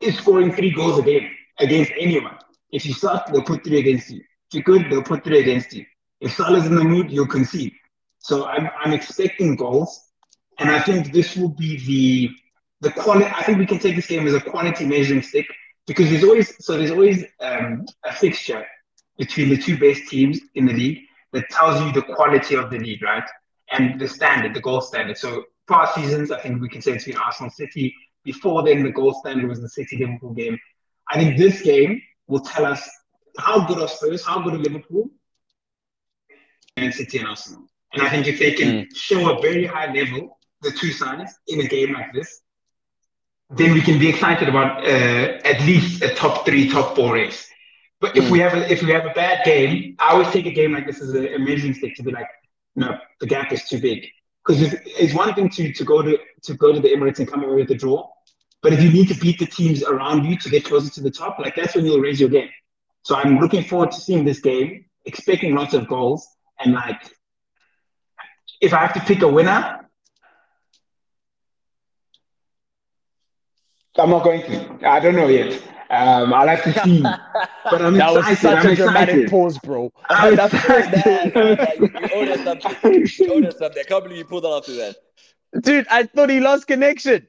is 0.00 0.18
scoring 0.18 0.52
three 0.52 0.72
goals 0.72 0.98
a 0.98 1.02
game 1.02 1.30
against 1.60 1.92
anyone. 1.98 2.36
If 2.72 2.84
you 2.84 2.94
suck, 2.94 3.32
they'll 3.32 3.42
put 3.42 3.62
three 3.62 3.78
against 3.78 4.10
you. 4.10 4.18
If 4.18 4.54
you're 4.54 4.64
good, 4.64 4.90
they'll 4.90 5.04
put 5.04 5.22
three 5.22 5.38
against 5.38 5.72
you. 5.72 5.86
If 6.20 6.34
Salah's 6.34 6.66
in 6.66 6.74
the 6.74 6.84
mood, 6.84 7.12
you'll 7.12 7.28
concede. 7.28 7.74
So 8.18 8.46
I'm 8.46 8.68
I'm 8.82 8.92
expecting 8.92 9.54
goals, 9.54 10.05
and 10.58 10.70
I 10.70 10.80
think 10.80 11.12
this 11.12 11.36
will 11.36 11.50
be 11.50 11.76
the 11.86 12.30
the 12.80 12.90
quality. 12.90 13.26
I 13.26 13.42
think 13.42 13.58
we 13.58 13.66
can 13.66 13.78
take 13.78 13.96
this 13.96 14.06
game 14.06 14.26
as 14.26 14.34
a 14.34 14.40
quality 14.40 14.84
measuring 14.84 15.22
stick 15.22 15.46
because 15.86 16.10
there's 16.10 16.24
always 16.24 16.64
so 16.64 16.76
there's 16.76 16.90
always 16.90 17.24
um, 17.40 17.86
a 18.04 18.12
fixture 18.12 18.64
between 19.18 19.48
the 19.48 19.56
two 19.56 19.78
best 19.78 20.08
teams 20.08 20.40
in 20.54 20.66
the 20.66 20.72
league 20.72 21.00
that 21.32 21.48
tells 21.50 21.80
you 21.82 21.92
the 21.92 22.02
quality 22.02 22.54
of 22.54 22.70
the 22.70 22.78
league, 22.78 23.02
right? 23.02 23.24
And 23.72 24.00
the 24.00 24.08
standard, 24.08 24.54
the 24.54 24.60
goal 24.60 24.80
standard. 24.80 25.16
So 25.16 25.44
past 25.68 25.94
seasons, 25.94 26.30
I 26.30 26.40
think 26.40 26.60
we 26.60 26.68
can 26.68 26.82
say 26.82 26.92
between 26.92 27.16
Arsenal 27.16 27.50
City. 27.50 27.94
Before 28.24 28.62
then, 28.62 28.82
the 28.82 28.90
goal 28.90 29.14
standard 29.14 29.48
was 29.48 29.60
the 29.60 29.68
City 29.68 29.98
Liverpool 29.98 30.32
game. 30.32 30.58
I 31.10 31.18
think 31.18 31.38
this 31.38 31.62
game 31.62 32.02
will 32.26 32.40
tell 32.40 32.66
us 32.66 32.88
how 33.38 33.66
good 33.66 33.78
are 33.78 33.88
Spurs, 33.88 34.24
how 34.24 34.42
good 34.42 34.54
are 34.54 34.58
Liverpool, 34.58 35.10
and 36.76 36.92
City 36.92 37.18
and 37.18 37.28
Arsenal. 37.28 37.66
And 37.92 38.02
I 38.02 38.10
think 38.10 38.26
if 38.26 38.38
they 38.38 38.52
can 38.52 38.68
mm. 38.68 38.86
show 38.94 39.36
a 39.36 39.40
very 39.40 39.64
high 39.64 39.92
level, 39.92 40.35
the 40.62 40.70
two 40.70 40.92
sides 40.92 41.34
in 41.48 41.60
a 41.60 41.66
game 41.66 41.92
like 41.92 42.12
this, 42.12 42.40
then 43.50 43.72
we 43.72 43.80
can 43.80 43.98
be 43.98 44.08
excited 44.08 44.48
about 44.48 44.84
uh, 44.84 45.38
at 45.44 45.60
least 45.62 46.02
a 46.02 46.14
top 46.14 46.44
three, 46.44 46.68
top 46.68 46.96
four 46.96 47.14
race. 47.14 47.48
But 48.00 48.14
mm. 48.14 48.22
if 48.22 48.30
we 48.30 48.40
have 48.40 48.54
a, 48.54 48.70
if 48.70 48.82
we 48.82 48.90
have 48.90 49.06
a 49.06 49.14
bad 49.14 49.44
game, 49.44 49.96
I 49.98 50.12
always 50.12 50.30
take 50.30 50.46
a 50.46 50.52
game 50.52 50.72
like 50.72 50.86
this 50.86 51.00
as 51.00 51.14
a, 51.14 51.38
measuring 51.38 51.74
stick 51.74 51.94
to 51.96 52.02
be 52.02 52.10
like, 52.10 52.28
no, 52.74 52.98
the 53.20 53.26
gap 53.26 53.52
is 53.52 53.68
too 53.68 53.80
big. 53.80 54.06
Because 54.44 54.74
it's 54.84 55.14
one 55.14 55.34
thing 55.34 55.48
to, 55.50 55.72
to 55.72 55.84
go 55.84 56.02
to 56.02 56.18
to 56.42 56.54
go 56.54 56.72
to 56.72 56.78
the 56.78 56.88
Emirates 56.88 57.18
and 57.18 57.28
come 57.28 57.42
away 57.42 57.56
with 57.56 57.70
a 57.70 57.74
draw, 57.74 58.08
but 58.62 58.72
if 58.72 58.82
you 58.82 58.90
need 58.90 59.08
to 59.08 59.14
beat 59.14 59.38
the 59.38 59.46
teams 59.46 59.82
around 59.82 60.24
you 60.24 60.36
to 60.38 60.48
get 60.48 60.64
closer 60.64 60.90
to 60.90 61.00
the 61.00 61.10
top, 61.10 61.38
like 61.38 61.56
that's 61.56 61.74
when 61.74 61.84
you'll 61.84 62.00
raise 62.00 62.20
your 62.20 62.28
game. 62.28 62.50
So 63.02 63.16
I'm 63.16 63.38
looking 63.38 63.64
forward 63.64 63.90
to 63.92 64.00
seeing 64.00 64.24
this 64.24 64.40
game, 64.40 64.86
expecting 65.04 65.54
lots 65.54 65.74
of 65.74 65.88
goals, 65.88 66.26
and 66.60 66.74
like 66.74 67.00
if 68.60 68.72
I 68.72 68.78
have 68.78 68.94
to 68.94 69.00
pick 69.00 69.22
a 69.22 69.28
winner, 69.28 69.85
I'm 73.98 74.10
not 74.10 74.24
going 74.24 74.42
to. 74.42 74.88
I 74.88 75.00
don't 75.00 75.16
know 75.16 75.28
yet. 75.28 75.62
Um, 75.90 76.32
I'll 76.34 76.48
have 76.48 76.62
to 76.64 76.72
see. 76.84 77.16
but 77.68 77.82
I'm 77.82 77.96
that 77.96 78.12
excited. 78.14 78.26
was 78.26 78.38
such 78.40 78.64
I'm 78.64 78.66
a 78.66 78.74
dramatic 78.74 79.26
pause, 79.26 79.58
bro. 79.58 79.92
I'm 80.08 80.34
That's 80.36 80.54
excited. 80.54 81.02
you, 81.78 81.90
you 81.94 82.08
owed 82.12 82.28
us 82.28 82.42
something. 82.42 82.76
You 83.18 83.32
owed 83.34 83.44
us 83.46 83.58
something. 83.58 83.80
I 83.80 83.84
can't 83.88 84.02
believe 84.04 84.18
you 84.18 84.24
pulled 84.24 84.44
that 84.44 84.48
off 84.48 84.64
to 84.66 84.72
that. 84.72 84.96
Dude, 85.60 85.86
I 85.90 86.04
thought 86.04 86.30
he 86.30 86.40
lost 86.40 86.66
connection. 86.66 87.26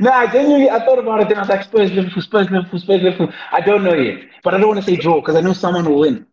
no, 0.00 0.10
I 0.10 0.26
genuinely 0.32 0.70
I 0.70 0.84
thought 0.84 0.98
about 0.98 1.20
it. 1.22 1.28
Then 1.28 1.38
I 1.38 1.40
was 1.40 1.48
like, 1.48 1.64
Spurs, 1.64 1.92
Liverpool, 1.92 2.22
Spurs, 2.22 2.50
Liverpool, 2.50 2.78
Spurs, 2.80 3.02
Liverpool. 3.02 3.32
I 3.52 3.60
don't 3.60 3.82
know 3.84 3.94
yet, 3.94 4.24
but 4.42 4.54
I 4.54 4.58
don't 4.58 4.68
want 4.68 4.80
to 4.80 4.86
say 4.86 4.96
draw 4.96 5.20
because 5.20 5.36
I 5.36 5.40
know 5.40 5.52
someone 5.52 5.84
will 5.86 6.00
win. 6.00 6.26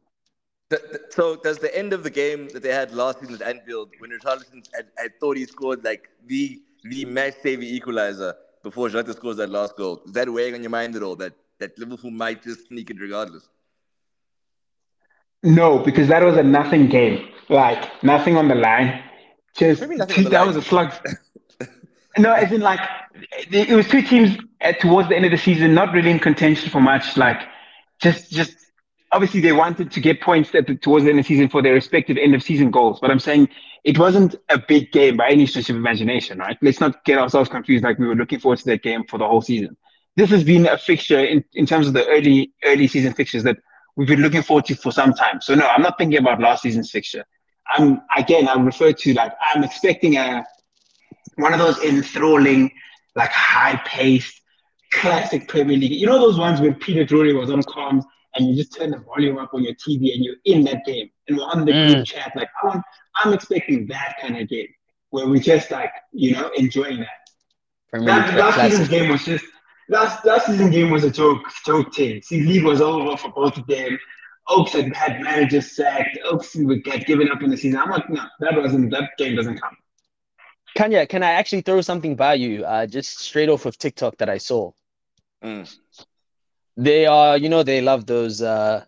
The, 0.69 0.77
the, 0.91 0.99
so 1.11 1.35
does 1.37 1.59
the 1.59 1.75
end 1.77 1.93
of 1.93 2.03
the 2.03 2.09
game 2.09 2.49
that 2.49 2.63
they 2.63 2.73
had 2.73 2.91
last 2.93 3.19
season 3.19 3.35
at 3.35 3.41
Anfield, 3.47 3.91
when 3.99 4.11
Richarlison 4.11 4.63
had, 4.75 4.87
I 4.97 5.09
thought 5.19 5.37
he 5.37 5.45
scored 5.45 5.83
like 5.83 6.09
the 6.25 6.61
the 6.89 7.05
match 7.05 7.35
saving 7.41 7.67
equalizer 7.67 8.35
before 8.63 8.89
Jota 8.89 9.13
scores 9.13 9.37
that 9.37 9.49
last 9.49 9.75
goal, 9.75 10.01
is 10.05 10.11
that 10.13 10.31
weighing 10.31 10.55
on 10.55 10.61
your 10.61 10.69
mind 10.69 10.95
at 10.95 11.03
all? 11.03 11.15
That 11.15 11.33
that 11.59 11.77
Liverpool 11.79 12.11
might 12.11 12.43
just 12.43 12.67
sneak 12.67 12.89
it 12.89 12.99
regardless. 12.99 13.47
No, 15.43 15.79
because 15.79 16.07
that 16.09 16.23
was 16.23 16.37
a 16.37 16.43
nothing 16.43 16.87
game. 16.87 17.27
Like 17.49 18.03
nothing 18.03 18.37
on 18.37 18.47
the 18.47 18.55
line. 18.55 19.03
Just 19.55 19.81
that 19.81 20.43
was 20.45 20.55
a 20.55 20.61
slug. 20.61 20.91
no, 22.17 22.33
as 22.33 22.51
in 22.51 22.61
like 22.61 22.79
it 23.51 23.75
was 23.75 23.87
two 23.87 24.01
teams 24.01 24.37
at, 24.61 24.79
towards 24.79 25.09
the 25.09 25.15
end 25.15 25.25
of 25.25 25.31
the 25.31 25.37
season, 25.37 25.73
not 25.73 25.93
really 25.93 26.11
in 26.11 26.19
contention 26.19 26.69
for 26.69 26.81
much. 26.81 27.15
Like 27.17 27.41
just 28.01 28.31
just 28.31 28.55
obviously 29.15 29.39
they 29.39 29.53
wanted 29.53 29.89
to 29.89 30.01
get 30.01 30.19
points 30.19 30.51
the, 30.51 30.61
towards 30.61 31.05
the 31.05 31.09
end 31.09 31.19
of 31.19 31.25
the 31.25 31.27
season 31.27 31.47
for 31.47 31.61
their 31.61 31.73
respective 31.73 32.17
end 32.17 32.35
of 32.35 32.43
season 32.43 32.69
goals. 32.69 32.99
But 32.99 33.11
I'm 33.11 33.19
saying 33.19 33.47
it 33.85 33.97
wasn't 33.97 34.35
a 34.49 34.59
big 34.59 34.91
game 34.91 35.15
by 35.15 35.29
any 35.29 35.45
stretch 35.47 35.69
of 35.69 35.77
imagination, 35.77 36.37
right? 36.37 36.57
Let's 36.61 36.81
not 36.81 37.05
get 37.05 37.17
ourselves 37.17 37.49
confused 37.49 37.85
like 37.85 37.97
we 37.97 38.07
were 38.07 38.15
looking 38.15 38.39
forward 38.39 38.59
to 38.59 38.65
that 38.65 38.83
game 38.83 39.05
for 39.05 39.17
the 39.17 39.25
whole 39.25 39.41
season. 39.41 39.77
This 40.17 40.29
has 40.31 40.43
been 40.43 40.67
a 40.67 40.77
fixture 40.77 41.19
in, 41.19 41.45
in 41.53 41.65
terms 41.65 41.87
of 41.87 41.93
the 41.93 42.05
early 42.07 42.51
early 42.65 42.87
season 42.87 43.13
fixtures 43.13 43.43
that 43.43 43.57
we've 43.95 44.07
been 44.07 44.21
looking 44.21 44.41
forward 44.41 44.65
to 44.65 44.75
for 44.75 44.91
some 44.91 45.13
time. 45.13 45.39
So 45.39 45.55
no, 45.55 45.65
I'm 45.65 45.81
not 45.81 45.97
thinking 45.97 46.19
about 46.19 46.41
last 46.41 46.63
season's 46.63 46.91
fixture. 46.91 47.23
I'm 47.69 48.01
again, 48.17 48.49
I 48.49 48.59
refer 48.61 48.91
to 48.91 49.13
like 49.13 49.33
I'm 49.53 49.63
expecting 49.63 50.17
a 50.17 50.45
one 51.37 51.53
of 51.53 51.59
those 51.59 51.81
enthralling, 51.83 52.69
like 53.15 53.31
high 53.31 53.81
paced, 53.85 54.41
classic 54.91 55.47
Premier 55.47 55.77
League. 55.77 55.91
You 55.91 56.07
know 56.07 56.19
those 56.19 56.37
ones 56.37 56.59
where 56.59 56.73
Peter 56.73 57.05
Drury 57.05 57.33
was 57.33 57.49
on 57.49 57.61
comms 57.63 58.03
and 58.35 58.49
you 58.49 58.55
just 58.55 58.75
turn 58.75 58.91
the 58.91 58.99
volume 58.99 59.37
up 59.37 59.53
on 59.53 59.63
your 59.63 59.73
TV 59.75 60.13
and 60.13 60.23
you're 60.23 60.35
in 60.45 60.63
that 60.65 60.85
game 60.85 61.09
and 61.27 61.37
we're 61.37 61.43
on 61.43 61.65
the 61.65 61.71
mm. 61.71 61.93
group 61.93 62.05
chat. 62.05 62.31
Like 62.35 62.49
I'm, 62.63 62.81
I'm 63.23 63.33
expecting 63.33 63.87
that 63.87 64.15
kind 64.21 64.37
of 64.37 64.47
game 64.47 64.67
where 65.09 65.27
we 65.27 65.39
just 65.39 65.71
like 65.71 65.91
you 66.11 66.33
know 66.33 66.51
enjoying 66.57 66.99
that. 66.99 67.07
Premier 67.89 68.07
that 68.07 68.37
last 68.37 68.61
season's 68.61 68.89
game 68.89 69.09
was 69.09 69.23
just 69.23 69.45
last 69.89 70.25
last 70.25 70.47
season 70.47 70.69
game 70.71 70.91
was 70.91 71.03
a 71.03 71.11
joke 71.11 71.43
joke 71.65 71.93
team. 71.93 72.21
See, 72.21 72.41
league 72.41 72.63
was 72.63 72.81
over 72.81 73.15
for 73.17 73.31
both 73.31 73.57
of 73.57 73.67
them. 73.67 73.97
Oaks 74.47 74.73
had 74.73 74.93
had 74.95 75.21
managers 75.21 75.75
sacked. 75.75 76.19
Oaks 76.25 76.55
would 76.55 76.83
get 76.83 77.05
given 77.05 77.31
up 77.31 77.41
in 77.41 77.49
the 77.49 77.57
season. 77.57 77.79
I'm 77.79 77.89
like, 77.89 78.09
no, 78.09 78.23
that 78.39 78.55
wasn't 78.55 78.91
that 78.91 79.11
game 79.17 79.35
doesn't 79.35 79.59
come. 79.59 79.75
Khanya, 80.77 81.07
can 81.07 81.23
I 81.23 81.31
actually 81.31 81.61
throw 81.61 81.79
something 81.81 82.15
by 82.15 82.33
you? 82.33 82.65
Uh, 82.65 82.85
just 82.85 83.19
straight 83.19 83.47
off 83.47 83.65
of 83.65 83.77
TikTok 83.77 84.17
that 84.17 84.29
I 84.29 84.37
saw. 84.37 84.71
Mm. 85.43 85.73
They 86.77 87.05
are, 87.05 87.37
you 87.37 87.49
know, 87.49 87.63
they 87.63 87.81
love 87.81 88.05
those. 88.05 88.41
Uh, 88.41 88.83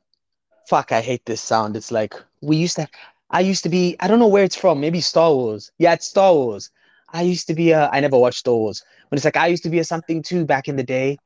fuck, 0.68 0.92
I 0.92 1.02
hate 1.02 1.26
this 1.26 1.42
sound. 1.42 1.76
It's 1.76 1.92
like 1.92 2.14
we 2.42 2.58
used 2.58 2.76
to. 2.76 2.88
I 3.30 3.42
used 3.42 3.64
to 3.64 3.70
be. 3.70 3.96
I 4.00 4.08
don't 4.08 4.20
know 4.20 4.28
where 4.28 4.44
it's 4.44 4.56
from. 4.56 4.80
Maybe 4.80 5.02
Star 5.02 5.34
Wars. 5.34 5.72
Yeah, 5.78 5.94
it's 5.94 6.08
Star 6.08 6.34
Wars. 6.34 6.70
I 7.14 7.22
used 7.22 7.48
to 7.48 7.54
be 7.54 7.72
a. 7.72 7.90
I 7.92 8.00
never 8.00 8.18
watched 8.18 8.40
Star 8.40 8.56
Wars. 8.56 8.84
When 9.10 9.18
it's 9.18 9.26
like 9.26 9.38
I 9.38 9.48
used 9.48 9.64
to 9.64 9.70
be 9.70 9.80
a 9.80 9.84
something 9.84 10.22
too 10.22 10.46
back 10.46 10.68
in 10.68 10.76
the 10.76 10.84
day. 10.84 11.18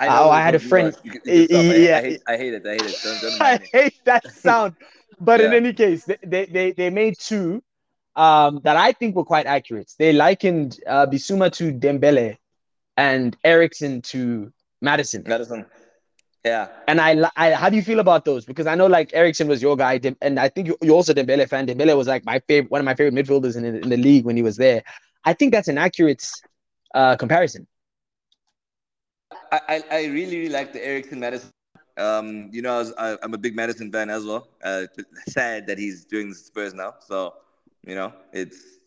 I 0.00 0.06
know, 0.06 0.24
oh, 0.24 0.30
I 0.30 0.42
had 0.42 0.54
a 0.54 0.60
friend. 0.60 0.96
You 1.02 1.20
you 1.24 1.46
yeah, 1.50 1.98
I 1.98 2.02
hate, 2.02 2.22
I 2.28 2.36
hate, 2.36 2.54
it. 2.54 2.66
I 2.66 2.70
hate 2.70 2.82
it. 2.82 2.96
Don't, 3.02 3.20
don't 3.20 3.42
I 3.42 3.60
hate 3.72 4.04
that 4.04 4.32
sound. 4.32 4.74
But 5.20 5.40
yeah. 5.40 5.46
in 5.46 5.54
any 5.54 5.72
case, 5.72 6.08
they, 6.24 6.46
they 6.46 6.72
they 6.72 6.90
made 6.90 7.18
two 7.18 7.62
um, 8.14 8.60
that 8.64 8.76
I 8.76 8.92
think 8.92 9.16
were 9.16 9.24
quite 9.24 9.46
accurate. 9.46 9.92
They 9.98 10.12
likened 10.12 10.80
uh, 10.86 11.06
Bissouma 11.06 11.52
to 11.54 11.72
Dembele 11.72 12.36
and 12.96 13.36
Eriksen 13.44 14.02
to 14.02 14.52
Madison. 14.80 15.24
Maddison. 15.26 15.66
Yeah. 16.48 16.68
And 16.86 16.98
I, 16.98 17.30
I, 17.36 17.52
how 17.52 17.68
do 17.68 17.76
you 17.76 17.82
feel 17.82 18.00
about 18.00 18.24
those? 18.24 18.46
Because 18.46 18.66
I 18.66 18.74
know 18.74 18.86
like 18.86 19.10
Eriksen 19.12 19.48
was 19.48 19.60
your 19.60 19.76
guy, 19.76 20.00
and 20.22 20.40
I 20.40 20.48
think 20.48 20.66
you, 20.68 20.78
you're 20.80 20.94
also 20.94 21.12
Dembele 21.12 21.46
fan. 21.46 21.66
Dembele 21.66 21.94
was 21.94 22.06
like 22.06 22.24
my 22.24 22.38
favorite, 22.48 22.70
one 22.70 22.80
of 22.80 22.86
my 22.86 22.94
favorite 22.94 23.14
midfielders 23.14 23.54
in, 23.54 23.64
in 23.66 23.90
the 23.90 23.98
league 23.98 24.24
when 24.24 24.34
he 24.34 24.42
was 24.42 24.56
there. 24.56 24.82
I 25.26 25.34
think 25.34 25.52
that's 25.52 25.68
an 25.68 25.76
accurate 25.76 26.24
uh, 26.94 27.16
comparison. 27.16 27.66
I, 29.52 29.60
I, 29.68 29.84
I 29.90 30.04
really, 30.06 30.38
really 30.38 30.48
like 30.48 30.72
the 30.72 30.82
Eriksen 30.82 31.20
Maddison. 31.20 31.50
Um, 31.98 32.48
you 32.50 32.62
know, 32.62 32.76
I 32.76 32.78
was, 32.78 32.92
I, 32.96 33.16
am 33.22 33.34
a 33.34 33.38
big 33.38 33.54
Maddison 33.54 33.92
fan 33.92 34.08
as 34.08 34.24
well. 34.24 34.48
Uh, 34.64 34.84
sad 35.28 35.66
that 35.66 35.76
he's 35.76 36.06
doing 36.06 36.30
the 36.30 36.34
Spurs 36.34 36.72
now. 36.72 36.94
So 37.06 37.34
you 37.84 37.94
know, 37.94 38.10
it's 38.32 38.78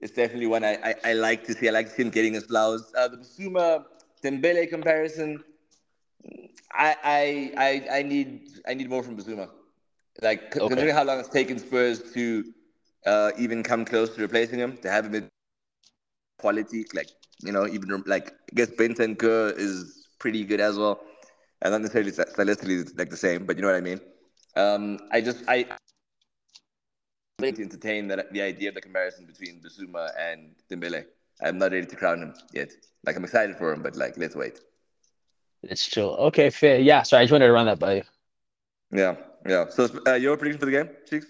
it's 0.00 0.12
definitely 0.12 0.46
one 0.46 0.64
I, 0.64 0.78
I, 0.82 0.94
I 1.10 1.12
like 1.12 1.44
to 1.48 1.52
see. 1.52 1.68
I 1.68 1.72
like 1.72 1.88
to 1.88 1.92
see 1.92 2.02
him 2.02 2.10
getting 2.10 2.32
his 2.32 2.44
flowers. 2.44 2.90
Uh, 2.96 3.08
the 3.08 3.18
Bissouma 3.18 3.84
Dembele 4.24 4.70
comparison, 4.70 5.44
I, 6.72 7.52
I 7.56 7.98
I 7.98 8.02
need 8.02 8.50
I 8.66 8.74
need 8.74 8.88
more 8.88 9.02
from 9.02 9.16
Bissouma. 9.16 9.48
Like 10.22 10.56
okay. 10.56 10.68
considering 10.68 10.94
how 10.94 11.04
long 11.04 11.18
it's 11.18 11.28
taken 11.28 11.58
Spurs 11.58 12.12
to 12.12 12.44
uh, 13.06 13.30
even 13.38 13.62
come 13.62 13.84
close 13.84 14.14
to 14.14 14.20
replacing 14.20 14.58
him, 14.58 14.76
to 14.78 14.90
have 14.90 15.06
him 15.06 15.14
in 15.14 15.28
quality, 16.38 16.84
like 16.94 17.08
you 17.42 17.52
know, 17.52 17.66
even 17.66 18.02
like 18.06 18.28
I 18.28 18.54
guess 18.54 18.70
Bentancur 18.70 19.56
is 19.56 20.08
pretty 20.18 20.44
good 20.44 20.60
as 20.60 20.78
well. 20.78 21.00
And 21.62 21.72
not 21.72 21.82
necessarily 21.82 22.12
stylistically 22.12 22.98
like 22.98 23.10
the 23.10 23.16
same, 23.16 23.44
but 23.44 23.56
you 23.56 23.62
know 23.62 23.68
what 23.68 23.76
I 23.76 23.82
mean. 23.82 24.00
Um, 24.56 24.98
I 25.12 25.20
just 25.20 25.44
I 25.46 25.66
to 27.40 27.62
entertain 27.62 28.08
that, 28.08 28.32
the 28.32 28.42
idea 28.42 28.68
of 28.68 28.74
the 28.74 28.80
comparison 28.80 29.26
between 29.26 29.62
Bissouma 29.62 30.10
and 30.18 30.54
Dembele. 30.70 31.04
I'm 31.42 31.58
not 31.58 31.72
ready 31.72 31.86
to 31.86 31.96
crown 31.96 32.22
him 32.22 32.34
yet. 32.52 32.70
Like 33.06 33.16
I'm 33.16 33.24
excited 33.24 33.56
for 33.56 33.72
him, 33.72 33.82
but 33.82 33.96
like 33.96 34.18
let's 34.18 34.36
wait. 34.36 34.60
It's 35.62 35.86
true. 35.86 36.08
Okay, 36.08 36.50
fair. 36.50 36.78
Yeah, 36.78 37.02
sorry, 37.02 37.20
I 37.20 37.24
just 37.24 37.32
wanted 37.32 37.46
to 37.46 37.52
run 37.52 37.66
that 37.66 37.78
by 37.78 37.96
you. 37.96 38.02
Yeah, 38.92 39.16
yeah. 39.46 39.68
So 39.68 39.88
uh, 40.06 40.14
your 40.14 40.36
prediction 40.36 40.58
for 40.60 40.66
the 40.66 40.72
game, 40.72 40.88
Cheeks? 41.08 41.26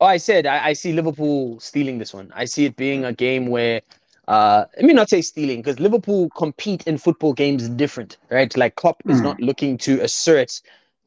Oh, 0.00 0.06
I 0.06 0.18
said 0.18 0.46
I, 0.46 0.66
I, 0.66 0.72
see 0.72 0.92
Liverpool 0.92 1.58
stealing 1.60 1.98
this 1.98 2.12
one. 2.12 2.32
I 2.34 2.44
see 2.44 2.64
it 2.66 2.76
being 2.76 3.04
a 3.04 3.12
game 3.12 3.46
where 3.48 3.80
uh 4.26 4.64
let 4.76 4.84
me 4.86 4.94
not 4.94 5.10
say 5.10 5.20
stealing 5.20 5.60
because 5.60 5.78
Liverpool 5.78 6.30
compete 6.30 6.86
in 6.86 6.98
football 6.98 7.32
games 7.32 7.68
different, 7.68 8.16
right? 8.30 8.54
Like 8.56 8.76
Klopp 8.76 9.02
mm. 9.04 9.12
is 9.12 9.20
not 9.20 9.40
looking 9.40 9.78
to 9.78 10.00
assert 10.00 10.60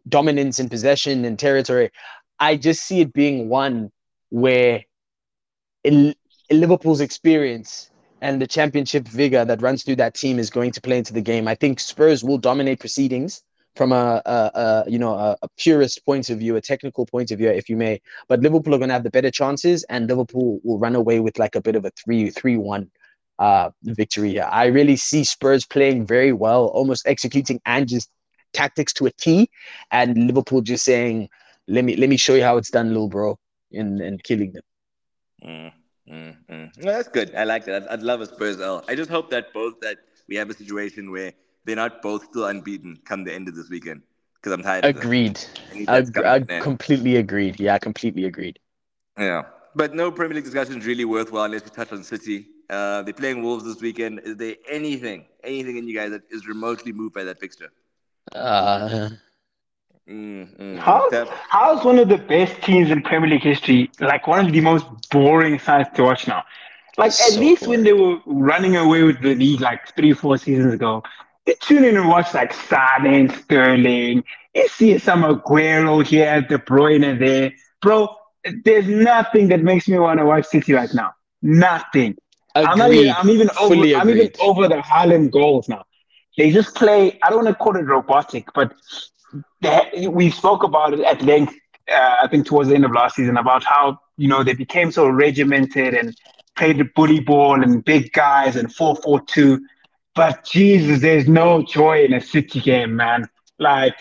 dominance 0.08 0.60
in 0.60 0.70
possession 0.70 1.26
and 1.26 1.38
territory. 1.38 1.92
I 2.40 2.56
just 2.56 2.84
see 2.84 3.02
it 3.02 3.14
being 3.14 3.50
one 3.50 3.92
where 4.30 4.84
in 5.84 6.16
Liverpool's 6.50 7.02
experience 7.02 7.90
and 8.22 8.42
the 8.42 8.48
championship 8.48 9.08
vigor 9.08 9.46
that 9.46 9.62
runs 9.62 9.84
through 9.84 9.98
that 9.98 10.16
team 10.16 10.40
is 10.40 10.50
going 10.50 10.72
to 10.72 10.82
play 10.82 10.98
into 10.98 11.14
the 11.14 11.22
game. 11.22 11.48
I 11.48 11.56
think 11.56 11.80
Spurs 11.80 12.24
will 12.24 12.38
dominate 12.38 12.80
proceedings 12.80 13.44
from 13.76 13.92
a, 13.92 14.22
a, 14.26 14.52
a 14.56 14.84
you 14.90 14.98
know 14.98 15.14
a, 15.14 15.38
a, 15.44 15.48
purist 15.58 16.04
point 16.04 16.30
of 16.30 16.40
view, 16.40 16.56
a 16.56 16.62
technical 16.62 17.06
point 17.06 17.32
of 17.32 17.38
view, 17.38 17.50
if 17.50 17.70
you 17.70 17.78
may. 17.78 18.02
But 18.28 18.42
Liverpool 18.42 18.74
are 18.74 18.80
going 18.80 18.90
to 18.90 18.94
have 18.94 19.04
the 19.04 19.12
better 19.12 19.32
chances, 19.32 19.84
and 19.84 20.08
Liverpool 20.08 20.60
will 20.64 20.80
run 20.80 20.96
away 20.96 21.20
with 21.20 21.38
like 21.38 21.56
a 21.56 21.62
bit 21.62 21.76
of 21.76 21.86
a 21.86 21.92
three 21.92 22.32
three 22.32 22.58
one 22.58 22.90
uh, 23.40 23.70
victory 23.84 24.32
here. 24.32 24.50
I 24.52 24.66
really 24.66 24.96
see 24.96 25.24
Spurs 25.24 25.66
playing 25.66 26.08
very 26.08 26.34
well, 26.34 26.66
almost 26.66 27.08
executing 27.08 27.62
Ange's 27.66 28.08
tactics 28.54 28.94
to 28.94 29.06
a 29.06 29.12
T, 29.12 29.50
and 29.92 30.28
Liverpool 30.28 30.62
just 30.62 30.84
saying, 30.84 31.30
"Let 31.68 31.86
me 31.86 31.96
let 31.96 32.10
me 32.10 32.18
show 32.18 32.34
you 32.34 32.44
how 32.44 32.58
it's 32.58 32.72
done, 32.72 32.88
little 32.88 33.10
bro," 33.10 33.38
and 33.72 34.02
and 34.02 34.24
killing 34.24 34.54
them. 34.54 34.64
Mm. 35.46 35.72
Mm, 36.10 36.36
mm. 36.50 36.78
No, 36.78 36.92
that's 36.92 37.10
good. 37.10 37.36
I 37.36 37.44
like 37.44 37.66
that. 37.66 37.84
I'd, 37.84 37.88
I'd 37.90 38.02
love 38.04 38.22
a 38.22 38.26
Spurs 38.26 38.60
L. 38.62 38.84
I 38.88 38.96
just 38.96 39.10
hope 39.10 39.30
that 39.32 39.54
both 39.54 39.80
that 39.82 39.98
we 40.28 40.36
have 40.36 40.50
a 40.50 40.54
situation 40.54 41.12
where 41.12 41.34
they're 41.66 41.76
not 41.76 42.02
both 42.02 42.26
still 42.26 42.46
unbeaten 42.46 42.98
come 43.06 43.24
the 43.24 43.34
end 43.34 43.48
of 43.48 43.56
this 43.56 43.70
weekend 43.70 44.02
because 44.36 44.54
I'm 44.54 44.64
tired. 44.64 44.86
Agreed. 44.86 45.40
I, 45.88 46.06
I 46.24 46.40
completely 46.62 47.18
agreed. 47.18 47.60
Yeah, 47.60 47.78
completely 47.78 48.26
agreed. 48.26 48.60
Yeah, 49.18 49.44
but 49.76 49.94
no 49.94 50.12
Premier 50.12 50.36
League 50.36 50.46
discussion 50.46 50.78
is 50.78 50.86
really 50.86 51.06
worthwhile 51.06 51.46
unless 51.46 51.64
we 51.64 51.72
touch 51.72 51.92
on 51.92 52.04
City. 52.04 52.48
Uh, 52.70 53.02
they're 53.04 53.14
playing 53.14 53.44
Wolves 53.44 53.64
this 53.64 53.82
weekend. 53.82 54.20
Is 54.24 54.38
there 54.38 54.56
anything, 54.70 55.26
anything 55.44 55.78
in 55.78 55.88
you 55.88 55.96
guys 55.96 56.12
that 56.12 56.24
is 56.30 56.48
remotely 56.48 56.92
moved 56.92 57.14
by 57.14 57.24
that 57.26 57.40
fixture? 57.40 57.70
Uh, 58.34 59.10
Mm, 60.10 60.78
how's, 60.78 61.12
how's 61.50 61.84
one 61.84 62.00
of 62.00 62.08
the 62.08 62.18
best 62.18 62.62
teams 62.62 62.92
in 62.92 63.02
Premier 63.02 63.30
League 63.30 63.44
history 63.44 63.92
like 64.00 64.26
one 64.26 64.46
of 64.46 64.54
the 64.54 64.62
most 64.62 64.86
boring 65.10 65.60
sides 65.60 65.90
to 65.96 66.04
watch 66.04 66.28
now? 66.28 66.44
Like 66.98 67.12
at 67.12 67.38
least 67.38 67.66
boring. 67.66 67.80
when 67.80 67.84
they 67.84 67.94
were 67.94 68.18
running 68.26 68.78
away 68.78 69.04
with 69.04 69.22
the 69.22 69.36
league 69.36 69.60
like 69.60 69.94
three, 69.96 70.14
four 70.14 70.38
seasons 70.38 70.74
ago, 70.74 71.04
they 71.46 71.56
tune 71.60 71.84
in 71.84 71.98
and 71.98 72.08
watch 72.08 72.34
like 72.34 72.54
Sané, 72.54 73.30
Sterling. 73.44 74.24
You 74.56 74.68
see 74.70 74.98
some 74.98 75.24
Aguero 75.24 76.06
here, 76.06 76.42
De 76.42 76.58
Bruyne 76.58 77.20
there, 77.20 77.52
bro. 77.82 78.08
There's 78.64 78.88
nothing 78.88 79.50
that 79.50 79.62
makes 79.62 79.90
me 79.90 80.00
want 80.00 80.20
to 80.20 80.26
watch 80.26 80.46
City 80.46 80.72
right 80.72 80.94
now. 80.94 81.12
Nothing. 81.42 82.16
Agreed. 82.56 82.70
I'm 82.70 82.78
not 82.78 82.92
even. 82.92 83.14
I'm 83.18 83.30
even 83.30 83.50
over. 83.60 83.76
I'm 83.76 84.10
even 84.10 84.32
over 84.40 84.70
the 84.70 84.78
Haaland 84.78 85.32
goals 85.32 85.68
now. 85.68 85.84
They 86.38 86.52
just 86.52 86.76
play. 86.76 87.20
I 87.22 87.30
don't 87.30 87.44
want 87.44 87.58
to 87.58 87.62
call 87.62 87.76
it 87.76 87.82
robotic, 87.84 88.48
but 88.54 88.74
we 90.10 90.30
spoke 90.32 90.64
about 90.64 90.94
it 90.94 91.02
at 91.02 91.22
length. 91.22 91.54
Uh, 91.90 92.18
I 92.24 92.28
think 92.28 92.46
towards 92.46 92.70
the 92.70 92.76
end 92.76 92.86
of 92.86 92.92
last 92.92 93.16
season 93.16 93.38
about 93.38 93.64
how 93.64 94.00
you 94.18 94.28
know 94.28 94.44
they 94.44 94.54
became 94.54 94.92
so 94.92 95.08
regimented 95.08 95.94
and 95.94 96.16
played 96.56 96.78
the 96.78 96.86
bully 96.96 97.20
ball 97.20 97.62
and 97.64 97.84
big 97.86 98.12
guys 98.12 98.56
and 98.56 98.74
four 98.74 98.96
four 98.96 99.22
two. 99.22 99.66
But 100.16 100.44
Jesus, 100.44 101.02
there's 101.02 101.28
no 101.28 101.62
joy 101.64 102.04
in 102.04 102.14
a 102.14 102.22
City 102.22 102.60
game, 102.60 102.96
man. 102.96 103.30
Like 103.60 103.96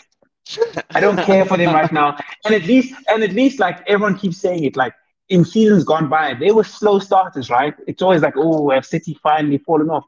I 0.95 1.01
don't 1.01 1.21
care 1.21 1.45
for 1.45 1.57
them 1.57 1.75
right 1.75 1.93
now. 1.93 2.17
And 2.45 2.55
at 2.55 2.65
least, 2.65 2.95
and 3.09 3.23
at 3.23 3.33
least, 3.33 3.59
like 3.59 3.79
everyone 3.89 4.19
keeps 4.19 4.39
saying 4.39 4.65
it, 4.65 4.77
like 4.77 4.95
in 5.29 5.45
seasons 5.45 5.85
gone 5.85 6.09
by, 6.09 6.35
they 6.35 6.53
were 6.53 6.65
slow 6.65 6.99
starters, 6.99 7.51
right? 7.51 7.75
It's 7.87 8.03
always 8.03 8.23
like, 8.23 8.35
oh, 8.37 8.71
have 8.71 8.87
City 8.87 9.19
finally 9.23 9.59
fallen 9.59 9.91
off? 9.91 10.05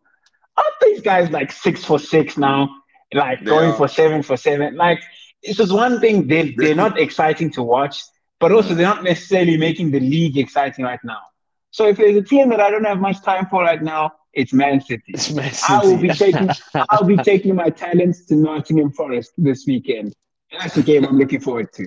Aren't 0.56 0.80
these 0.82 1.00
guys 1.02 1.30
like 1.30 1.52
six 1.52 1.84
for 1.84 1.98
six 1.98 2.36
now? 2.36 2.68
Like 3.14 3.44
going 3.44 3.72
for 3.72 3.88
seven 3.88 4.22
for 4.22 4.36
seven. 4.36 4.76
Like 4.76 5.02
it's 5.42 5.56
just 5.58 5.72
one 5.72 6.00
thing 6.00 6.26
they 6.26 6.54
they're 6.56 6.74
not 6.74 6.98
exciting 6.98 7.50
to 7.52 7.62
watch, 7.62 8.02
but 8.40 8.52
also 8.52 8.74
they're 8.74 8.86
not 8.86 9.04
necessarily 9.04 9.56
making 9.56 9.90
the 9.90 10.00
league 10.00 10.36
exciting 10.38 10.84
right 10.84 11.00
now. 11.04 11.20
So 11.70 11.86
if 11.86 11.96
there's 11.98 12.16
a 12.16 12.22
team 12.22 12.48
that 12.50 12.60
I 12.60 12.70
don't 12.70 12.84
have 12.84 12.98
much 13.00 13.22
time 13.22 13.46
for 13.46 13.62
right 13.62 13.82
now, 13.82 14.12
it's 14.32 14.52
Man 14.52 14.80
City. 14.80 15.02
It's 15.08 15.30
Man 15.30 15.52
City. 15.52 15.72
I 15.72 15.84
will 15.84 15.98
be 15.98 16.12
taking 16.12 16.50
I'll 16.90 17.04
be 17.04 17.18
taking 17.18 17.54
my 17.54 17.70
talents 17.70 18.26
to 18.26 18.34
Nottingham 18.36 18.92
Forest 18.92 19.32
this 19.38 19.66
weekend. 19.66 20.14
That's 20.52 20.74
the 20.74 20.82
game 20.82 21.04
I'm 21.04 21.18
looking 21.18 21.40
forward 21.40 21.72
to. 21.74 21.86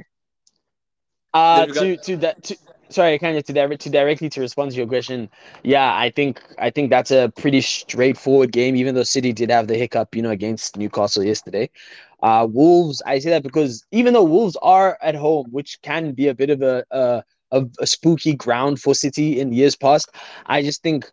Uh 1.34 1.66
to 1.68 1.98
to 1.98 2.18
that 2.18 2.44
to 2.44 2.58
sorry, 2.92 3.18
kind 3.20 3.38
of 3.38 3.44
to 3.46 3.54
direct 3.54 3.82
to 3.82 3.90
directly 3.90 4.30
to 4.30 4.42
respond 4.42 4.72
to 4.72 4.78
your 4.78 4.88
question. 4.88 5.30
Yeah, 5.64 5.96
I 5.96 6.10
think 6.10 6.42
I 6.60 6.70
think 6.70 6.90
that's 6.90 7.12
a 7.12 7.32
pretty 7.36 7.62
straightforward 7.62 8.52
game. 8.52 8.76
Even 8.76 8.96
though 8.96 9.04
City 9.04 9.34
did 9.34 9.50
have 9.50 9.68
the 9.68 9.78
hiccup, 9.78 10.16
you 10.16 10.22
know, 10.22 10.30
against 10.32 10.78
Newcastle 10.78 11.24
yesterday. 11.24 11.70
Uh, 12.22 12.48
Wolves, 12.50 13.02
I 13.06 13.18
say 13.20 13.32
that 13.32 13.44
because 13.44 13.84
even 13.92 14.14
though 14.14 14.24
Wolves 14.24 14.56
are 14.62 14.98
at 15.02 15.16
home, 15.16 15.48
which 15.50 15.82
can 15.82 16.12
be 16.12 16.28
a 16.28 16.36
bit 16.36 16.50
of 16.52 16.62
a 16.62 16.84
a, 16.92 17.24
a, 17.52 17.66
a 17.80 17.88
spooky 17.88 18.36
ground 18.36 18.80
for 18.80 18.94
City 18.94 19.40
in 19.40 19.54
years 19.54 19.76
past, 19.76 20.12
I 20.46 20.62
just 20.62 20.84
think 20.84 21.10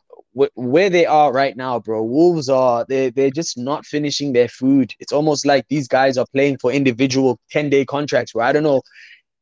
where 0.54 0.90
they 0.90 1.06
are 1.06 1.32
right 1.32 1.56
now, 1.56 1.80
bro. 1.80 2.02
Wolves 2.02 2.48
are 2.48 2.84
they 2.88 3.10
they're 3.10 3.30
just 3.30 3.58
not 3.58 3.86
finishing 3.86 4.32
their 4.32 4.48
food. 4.48 4.94
It's 5.00 5.12
almost 5.12 5.46
like 5.46 5.66
these 5.68 5.88
guys 5.88 6.18
are 6.18 6.26
playing 6.32 6.58
for 6.58 6.70
individual 6.70 7.40
ten 7.50 7.70
day 7.70 7.84
contracts. 7.84 8.34
Where 8.34 8.44
I 8.44 8.52
don't 8.52 8.62
know, 8.62 8.82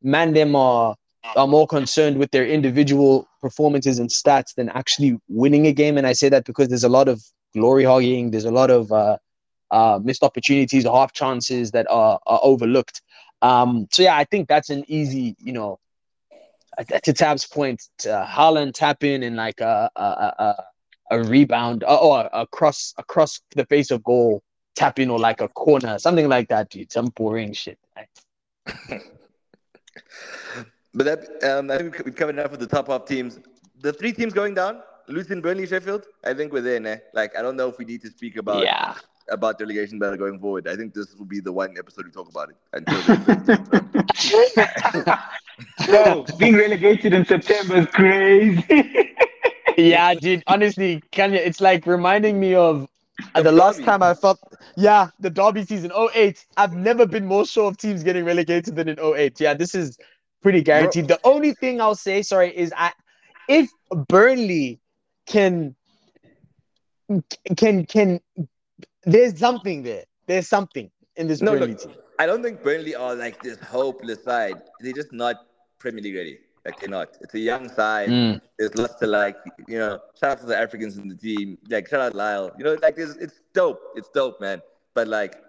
man, 0.02 0.32
them 0.32 0.54
are 0.56 0.94
are 1.34 1.46
more 1.46 1.66
concerned 1.66 2.18
with 2.18 2.30
their 2.30 2.46
individual 2.46 3.28
performances 3.40 3.98
and 3.98 4.08
stats 4.08 4.54
than 4.54 4.68
actually 4.70 5.18
winning 5.28 5.66
a 5.66 5.72
game. 5.72 5.98
And 5.98 6.06
I 6.06 6.12
say 6.12 6.28
that 6.28 6.44
because 6.44 6.68
there's 6.68 6.84
a 6.84 6.88
lot 6.88 7.08
of 7.08 7.22
glory 7.54 7.84
hogging, 7.84 8.30
there's 8.30 8.44
a 8.44 8.50
lot 8.50 8.70
of 8.70 8.92
uh, 8.92 9.18
uh, 9.70 9.98
missed 10.02 10.22
opportunities, 10.22 10.84
half 10.84 11.12
chances 11.12 11.70
that 11.72 11.86
are, 11.90 12.20
are 12.26 12.40
overlooked. 12.42 13.02
Um, 13.42 13.88
so 13.90 14.02
yeah, 14.02 14.16
I 14.16 14.24
think 14.24 14.48
that's 14.48 14.70
an 14.70 14.84
easy, 14.88 15.36
you 15.38 15.52
know, 15.52 15.78
to 17.02 17.12
Tab's 17.12 17.46
point, 17.46 17.82
to 17.98 18.26
Haaland 18.28 18.74
tap 18.74 19.02
in 19.02 19.22
and 19.22 19.36
like 19.36 19.60
a 19.60 19.90
a, 19.96 20.02
a, 20.02 20.64
a 21.10 21.22
rebound 21.22 21.84
uh, 21.84 21.96
or 21.96 22.28
a 22.32 22.46
cross 22.46 22.94
across 22.98 23.40
the 23.54 23.64
face 23.66 23.90
of 23.90 24.02
goal 24.04 24.42
tap 24.74 24.98
in 24.98 25.10
or 25.10 25.18
like 25.18 25.40
a 25.40 25.48
corner, 25.48 25.98
something 25.98 26.28
like 26.28 26.48
that, 26.48 26.68
dude. 26.68 26.92
Some 26.92 27.06
boring 27.06 27.54
shit. 27.54 27.78
But 30.96 31.04
that 31.04 31.44
um, 31.44 31.70
I 31.70 31.76
think 31.76 32.02
we've 32.06 32.16
covered 32.16 32.38
enough 32.38 32.52
of 32.52 32.58
the 32.58 32.66
top 32.66 32.88
half 32.88 33.04
teams. 33.04 33.38
The 33.82 33.92
three 33.92 34.12
teams 34.12 34.32
going 34.32 34.54
down: 34.54 34.80
Luton, 35.08 35.42
Burnley, 35.42 35.66
Sheffield. 35.66 36.06
I 36.24 36.32
think 36.32 36.54
we're 36.54 36.62
there, 36.62 36.80
né? 36.80 37.00
Like 37.12 37.36
I 37.36 37.42
don't 37.42 37.54
know 37.54 37.68
if 37.68 37.76
we 37.78 37.84
need 37.84 38.00
to 38.00 38.08
speak 38.08 38.38
about 38.38 38.62
yeah. 38.62 38.94
about 39.28 39.58
delegation 39.58 39.98
battle 39.98 40.16
going 40.16 40.40
forward. 40.40 40.66
I 40.66 40.74
think 40.74 40.94
this 40.94 41.14
will 41.14 41.26
be 41.26 41.40
the 41.40 41.52
one 41.52 41.76
episode 41.78 42.06
we 42.06 42.12
talk 42.12 42.30
about 42.30 42.48
it 42.48 42.56
until. 42.72 42.96
no, 45.90 46.22
being 46.38 46.56
relegated 46.56 47.12
in 47.12 47.26
September 47.26 47.76
is 47.76 47.86
crazy. 47.88 49.14
yeah, 49.76 50.14
dude. 50.14 50.42
Honestly, 50.46 51.02
Khanya, 51.12 51.36
it's 51.36 51.60
like 51.60 51.84
reminding 51.84 52.40
me 52.40 52.54
of 52.54 52.88
the, 53.34 53.42
the 53.42 53.52
last 53.52 53.82
time 53.84 54.02
I 54.02 54.14
felt, 54.14 54.38
yeah, 54.76 55.10
the 55.20 55.28
Derby 55.28 55.64
season 55.64 55.92
08. 56.14 56.46
I've 56.56 56.74
never 56.74 57.06
been 57.06 57.26
more 57.26 57.44
sure 57.44 57.68
of 57.68 57.76
teams 57.76 58.02
getting 58.02 58.24
relegated 58.24 58.76
than 58.76 58.88
in 58.88 58.98
08. 58.98 59.38
Yeah, 59.40 59.52
this 59.52 59.74
is 59.74 59.98
pretty 60.46 60.62
guaranteed. 60.62 61.08
The 61.08 61.18
only 61.24 61.54
thing 61.54 61.80
I'll 61.80 61.96
say, 61.96 62.22
sorry, 62.22 62.56
is 62.56 62.72
I 62.76 62.92
if 63.48 63.68
Burnley 64.06 64.78
can 65.26 65.74
can 67.56 67.84
can 67.84 68.20
there's 69.02 69.36
something 69.36 69.82
there. 69.82 70.04
There's 70.28 70.48
something 70.48 70.88
in 71.16 71.26
this 71.26 71.42
no, 71.42 71.50
Burnley 71.52 71.72
look, 71.72 71.80
team. 71.80 71.94
I 72.20 72.26
don't 72.26 72.44
think 72.44 72.62
Burnley 72.62 72.94
are 72.94 73.16
like 73.16 73.42
this 73.42 73.58
hopeless 73.58 74.22
side. 74.22 74.62
They're 74.80 74.92
just 74.92 75.12
not 75.12 75.34
Premier 75.80 76.00
League 76.00 76.14
ready. 76.14 76.38
Like 76.64 76.78
they're 76.78 76.90
not. 76.90 77.08
It's 77.22 77.34
a 77.34 77.40
young 77.40 77.68
side. 77.68 78.08
Mm. 78.08 78.40
There's 78.56 78.76
lots 78.76 78.94
to 79.00 79.08
like. 79.08 79.36
You 79.66 79.78
know, 79.78 80.00
shout 80.20 80.30
out 80.30 80.40
to 80.42 80.46
the 80.46 80.56
Africans 80.56 80.96
in 80.96 81.08
the 81.08 81.16
team. 81.16 81.58
Like 81.68 81.88
shout 81.88 82.00
out 82.00 82.14
Lyle. 82.14 82.52
You 82.56 82.64
know, 82.66 82.76
like 82.82 82.94
it's 82.98 83.16
it's 83.16 83.40
dope. 83.52 83.80
It's 83.96 84.10
dope, 84.14 84.40
man. 84.40 84.62
But 84.94 85.08
like 85.08 85.42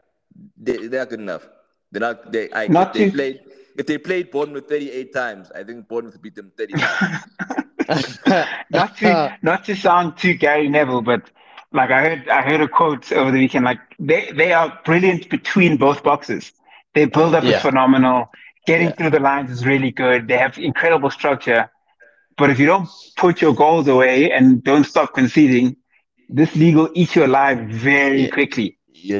they 0.57 0.87
they're 0.87 1.01
not 1.01 1.09
good 1.09 1.19
enough. 1.19 1.47
They're 1.91 2.01
not. 2.01 2.31
They 2.31 2.49
I 2.51 2.67
not 2.67 2.93
they 2.93 3.11
played 3.11 3.39
if 3.77 3.85
they 3.85 3.97
played 3.97 4.31
Bournemouth 4.31 4.67
38 4.67 5.13
times, 5.13 5.51
I 5.53 5.63
think 5.63 5.87
Bournemouth 5.87 6.21
beat 6.21 6.35
them 6.35 6.51
30 6.57 6.73
not 8.71 8.97
to 8.97 9.37
not 9.41 9.65
to 9.65 9.75
sound 9.75 10.17
too 10.17 10.33
Gary 10.33 10.67
Neville, 10.67 11.01
but 11.01 11.29
like 11.71 11.91
I 11.91 12.01
heard 12.01 12.27
I 12.27 12.41
heard 12.41 12.61
a 12.61 12.67
quote 12.67 13.11
over 13.11 13.31
the 13.31 13.37
weekend. 13.37 13.65
Like 13.65 13.79
they 13.99 14.31
they 14.31 14.51
are 14.51 14.79
brilliant 14.83 15.29
between 15.29 15.77
both 15.77 16.03
boxes. 16.03 16.51
Their 16.95 17.07
build 17.07 17.35
up 17.35 17.43
yeah. 17.43 17.57
is 17.57 17.61
phenomenal. 17.61 18.29
Getting 18.65 18.87
yeah. 18.87 18.93
through 18.95 19.11
the 19.11 19.19
lines 19.19 19.51
is 19.51 19.65
really 19.65 19.91
good. 19.91 20.27
They 20.27 20.37
have 20.37 20.57
incredible 20.57 21.11
structure. 21.11 21.69
But 22.37 22.49
if 22.49 22.59
you 22.59 22.65
don't 22.65 22.89
put 23.15 23.41
your 23.41 23.53
goals 23.53 23.87
away 23.87 24.31
and 24.31 24.63
don't 24.63 24.83
stop 24.83 25.13
conceding, 25.13 25.77
this 26.29 26.55
league 26.55 26.75
will 26.75 26.91
eat 26.93 27.15
you 27.15 27.25
alive 27.25 27.59
very 27.69 28.23
yeah. 28.23 28.29
quickly. 28.29 28.76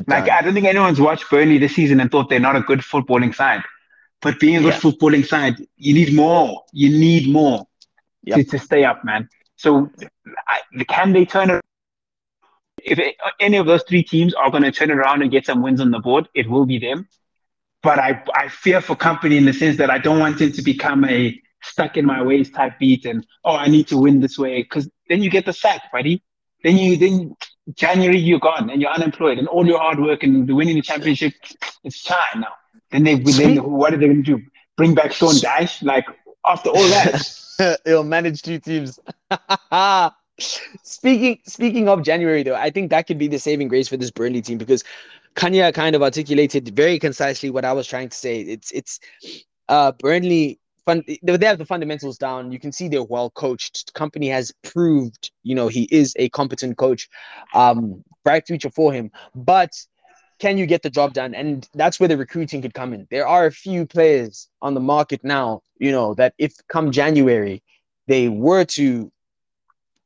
Like 0.08 0.30
I 0.30 0.42
don't 0.42 0.54
think 0.54 0.66
anyone's 0.66 1.00
watched 1.00 1.30
Burnley 1.30 1.58
this 1.58 1.76
season 1.76 2.00
and 2.00 2.12
thought 2.12 2.30
they're 2.30 2.40
not 2.40 2.56
a 2.56 2.62
good 2.62 2.80
footballing 2.80 3.34
side. 3.34 3.64
But 4.22 4.40
being 4.40 4.58
a 4.58 4.62
good 4.62 4.74
yeah. 4.74 4.80
footballing 4.80 5.26
side, 5.26 5.56
you 5.76 5.94
need 5.94 6.16
more. 6.16 6.64
You 6.74 6.90
need 6.90 7.32
more 7.32 7.68
yep. 8.24 8.38
to, 8.38 8.44
to 8.44 8.60
stay 8.60 8.84
up, 8.84 9.06
man. 9.06 9.30
So 9.56 9.90
I, 10.48 10.84
can 10.86 11.14
they 11.14 11.26
turn 11.26 11.50
it? 11.50 11.64
If 12.84 13.00
it, 13.00 13.16
any 13.40 13.58
of 13.58 13.66
those 13.66 13.84
three 13.84 14.04
teams 14.04 14.34
are 14.34 14.50
going 14.50 14.64
to 14.64 14.72
turn 14.72 14.92
around 14.92 15.22
and 15.22 15.32
get 15.32 15.46
some 15.46 15.62
wins 15.62 15.82
on 15.82 15.92
the 15.92 16.00
board, 16.00 16.28
it 16.34 16.50
will 16.50 16.66
be 16.66 16.80
them. 16.80 17.08
But 17.84 18.00
I, 18.00 18.24
I 18.34 18.48
fear 18.48 18.82
for 18.82 18.96
Kompany 18.96 19.38
in 19.38 19.46
the 19.46 19.54
sense 19.54 19.78
that 19.78 19.90
I 19.90 19.98
don't 19.98 20.20
want 20.20 20.42
him 20.42 20.52
to 20.52 20.62
become 20.62 21.06
a 21.06 21.40
stuck 21.64 21.98
in 21.98 22.06
my 22.06 22.22
ways 22.22 22.50
type 22.52 22.78
beat 22.80 23.06
and 23.06 23.26
oh 23.44 23.56
I 23.56 23.68
need 23.68 23.88
to 23.88 23.98
win 23.98 24.20
this 24.20 24.38
way 24.38 24.62
because 24.62 24.90
then 25.10 25.22
you 25.22 25.30
get 25.30 25.46
the 25.46 25.54
sack, 25.54 25.92
buddy. 25.92 26.24
Then 26.64 26.78
you 26.78 26.98
then 26.98 27.36
January 27.76 28.18
you're 28.18 28.40
gone 28.40 28.70
and 28.70 28.82
you're 28.82 28.92
unemployed 28.92 29.38
and 29.38 29.48
all 29.48 29.66
your 29.66 29.80
hard 29.80 30.00
work 30.00 30.24
and 30.24 30.48
the 30.48 30.56
winning 30.56 30.76
the 30.76 30.82
championship, 30.82 31.34
it's 31.84 32.04
time 32.04 32.42
now. 32.42 32.54
Then 32.92 33.04
they 33.04 33.16
then 33.16 33.58
what 33.58 33.94
are 33.94 33.98
they 33.98 34.06
going 34.06 34.24
to 34.24 34.38
do? 34.38 34.44
Bring 34.78 34.96
back 34.96 35.12
Sean 35.12 35.34
Dyche? 35.34 35.84
Like 35.84 36.06
after 36.46 36.70
all 36.70 36.76
that, 36.76 37.80
he'll 37.86 38.04
manage 38.04 38.42
two 38.42 38.60
teams. 38.60 39.00
speaking 40.40 41.40
speaking 41.46 41.90
of 41.90 42.04
January 42.04 42.44
though, 42.44 42.56
I 42.56 42.70
think 42.70 42.90
that 42.92 43.08
could 43.08 43.18
be 43.18 43.28
the 43.28 43.40
saving 43.40 43.68
grace 43.68 43.88
for 43.88 43.98
this 43.98 44.12
Burnley 44.12 44.42
team 44.42 44.58
because 44.58 44.84
Khanya 45.36 45.74
kind 45.74 45.96
of 45.96 46.02
articulated 46.02 46.70
very 46.76 47.00
concisely 47.00 47.50
what 47.50 47.66
I 47.66 47.74
was 47.74 47.88
trying 47.88 48.10
to 48.10 48.18
say. 48.18 48.42
It's 48.42 48.72
it's 48.72 49.00
uh 49.68 49.92
Burnley 49.92 50.60
fun 50.88 51.04
they 51.22 51.46
have 51.46 51.60
the 51.60 51.66
fundamentals 51.74 52.18
down. 52.18 52.52
You 52.52 52.60
can 52.60 52.72
see 52.72 52.88
they're 52.88 53.04
well 53.04 53.30
coached. 53.30 53.94
Kompany 53.94 54.30
has 54.32 54.52
proved, 54.64 55.32
you 55.44 55.56
know, 55.56 55.68
he 55.68 55.84
is 55.92 56.14
a 56.18 56.30
competent 56.30 56.78
coach. 56.78 57.08
Um 57.54 58.04
bright 58.24 58.48
future 58.48 58.70
for 58.70 58.92
him. 58.92 59.12
But 59.36 59.72
can 60.40 60.58
you 60.58 60.66
get 60.66 60.84
the 60.84 60.90
job 60.90 61.14
done? 61.14 61.34
And 61.34 61.68
that's 61.74 62.00
where 62.00 62.10
the 62.10 62.18
recruiting 62.18 62.62
could 62.62 62.74
come 62.74 62.94
in. 62.94 63.08
There 63.10 63.28
are 63.28 63.46
a 63.46 63.52
few 63.52 63.86
players 63.86 64.50
on 64.62 64.74
the 64.74 64.80
market 64.80 65.24
now, 65.24 65.62
you 65.80 65.92
know, 65.92 66.14
that 66.16 66.34
if 66.38 66.54
come 66.68 66.92
January 66.92 67.64
they 68.08 68.30
were 68.30 68.64
to 68.64 69.12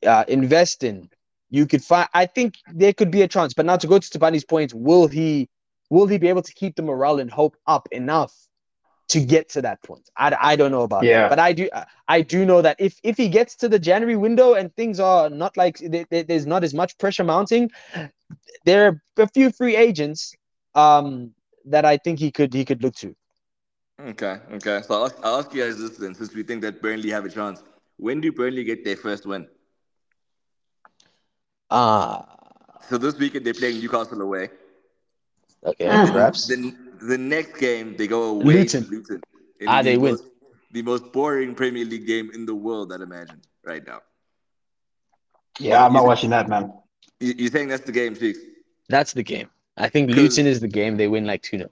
uh, 0.05 0.25
invest 0.27 0.83
in, 0.83 1.09
you 1.49 1.65
could 1.67 1.83
find. 1.83 2.07
I 2.13 2.25
think 2.25 2.55
there 2.73 2.93
could 2.93 3.11
be 3.11 3.21
a 3.21 3.27
chance. 3.27 3.53
But 3.53 3.65
now 3.65 3.77
to 3.77 3.87
go 3.87 3.99
to 3.99 4.09
Thabani's 4.19 4.45
point, 4.45 4.73
will 4.73 5.07
he 5.07 5.49
will 5.89 6.07
he 6.07 6.17
be 6.17 6.29
able 6.29 6.41
to 6.41 6.53
keep 6.53 6.75
the 6.75 6.81
morale 6.81 7.19
and 7.19 7.29
hope 7.29 7.55
up 7.67 7.87
enough 7.91 8.33
to 9.11 9.19
get 9.19 9.49
to 9.49 9.61
that 9.61 9.81
point? 9.83 10.09
I, 10.17 10.35
I 10.39 10.55
don't 10.55 10.71
know 10.71 10.83
about 10.83 11.03
yeah. 11.03 11.21
that, 11.21 11.29
but 11.29 11.39
I 11.39 11.53
do 11.53 11.69
I 12.07 12.21
do 12.21 12.45
know 12.45 12.61
that 12.61 12.77
if 12.79 12.99
if 13.03 13.17
he 13.17 13.27
gets 13.29 13.55
to 13.57 13.69
the 13.69 13.79
January 13.79 14.15
window 14.15 14.53
and 14.53 14.73
things 14.75 14.99
are 14.99 15.29
not 15.29 15.55
like 15.57 15.77
there's 15.79 16.45
not 16.45 16.63
as 16.63 16.73
much 16.73 16.97
pressure 16.97 17.23
mounting, 17.23 17.71
there 18.65 18.87
are 18.87 19.01
a 19.17 19.27
few 19.27 19.51
free 19.51 19.75
agents 19.75 20.33
um, 20.75 21.33
that 21.65 21.85
I 21.85 21.97
think 21.97 22.19
he 22.19 22.31
could 22.31 22.53
he 22.53 22.65
could 22.65 22.81
look 22.83 22.95
to. 22.95 23.15
Okay, 23.99 24.37
okay. 24.53 24.81
So 24.87 24.95
I'll 24.95 25.05
ask, 25.05 25.15
I'll 25.23 25.39
ask 25.39 25.53
you 25.53 25.63
guys 25.63 25.77
this 25.77 25.97
then, 25.97 26.15
since 26.15 26.33
we 26.33 26.43
think 26.43 26.61
that 26.63 26.81
Burnley 26.81 27.11
have 27.11 27.25
a 27.25 27.29
chance. 27.29 27.61
When 27.97 28.19
do 28.19 28.31
Burnley 28.31 28.63
get 28.63 28.83
their 28.83 28.95
first 28.95 29.27
win? 29.27 29.47
Ah. 31.69 32.25
Uh, 32.25 32.81
so 32.89 32.97
this 32.97 33.15
weekend 33.17 33.45
they're 33.45 33.53
playing 33.53 33.79
Newcastle 33.79 34.21
away. 34.21 34.49
Okay, 35.63 35.85
perhaps. 35.87 36.47
The, 36.47 36.75
the 37.01 37.17
next 37.17 37.59
game 37.59 37.95
they 37.97 38.07
go 38.07 38.23
away 38.23 38.53
Luton. 38.53 38.83
to 38.85 38.89
Luton. 38.89 39.21
Ah, 39.67 39.81
they 39.81 39.97
win. 39.97 40.17
The 40.71 40.81
most 40.81 41.11
boring 41.11 41.53
Premier 41.53 41.85
League 41.85 42.07
game 42.07 42.31
in 42.33 42.45
the 42.45 42.55
world, 42.55 42.93
I'd 42.93 43.01
imagine, 43.01 43.41
right 43.65 43.85
now. 43.85 43.99
Yeah, 45.59 45.85
I'm 45.85 45.93
not 45.93 46.05
watching 46.05 46.29
that, 46.29 46.47
man. 46.47 46.71
You, 47.19 47.33
you 47.37 47.49
think 47.49 47.69
that's 47.69 47.85
the 47.85 47.91
game, 47.91 48.15
Cheeks? 48.15 48.39
That's 48.87 49.13
the 49.13 49.23
game. 49.23 49.49
I 49.77 49.89
think 49.89 50.11
Luton 50.11 50.47
is 50.47 50.59
the 50.59 50.67
game. 50.67 50.95
They 50.97 51.07
win 51.07 51.25
like 51.25 51.41
2 51.41 51.57
0. 51.57 51.69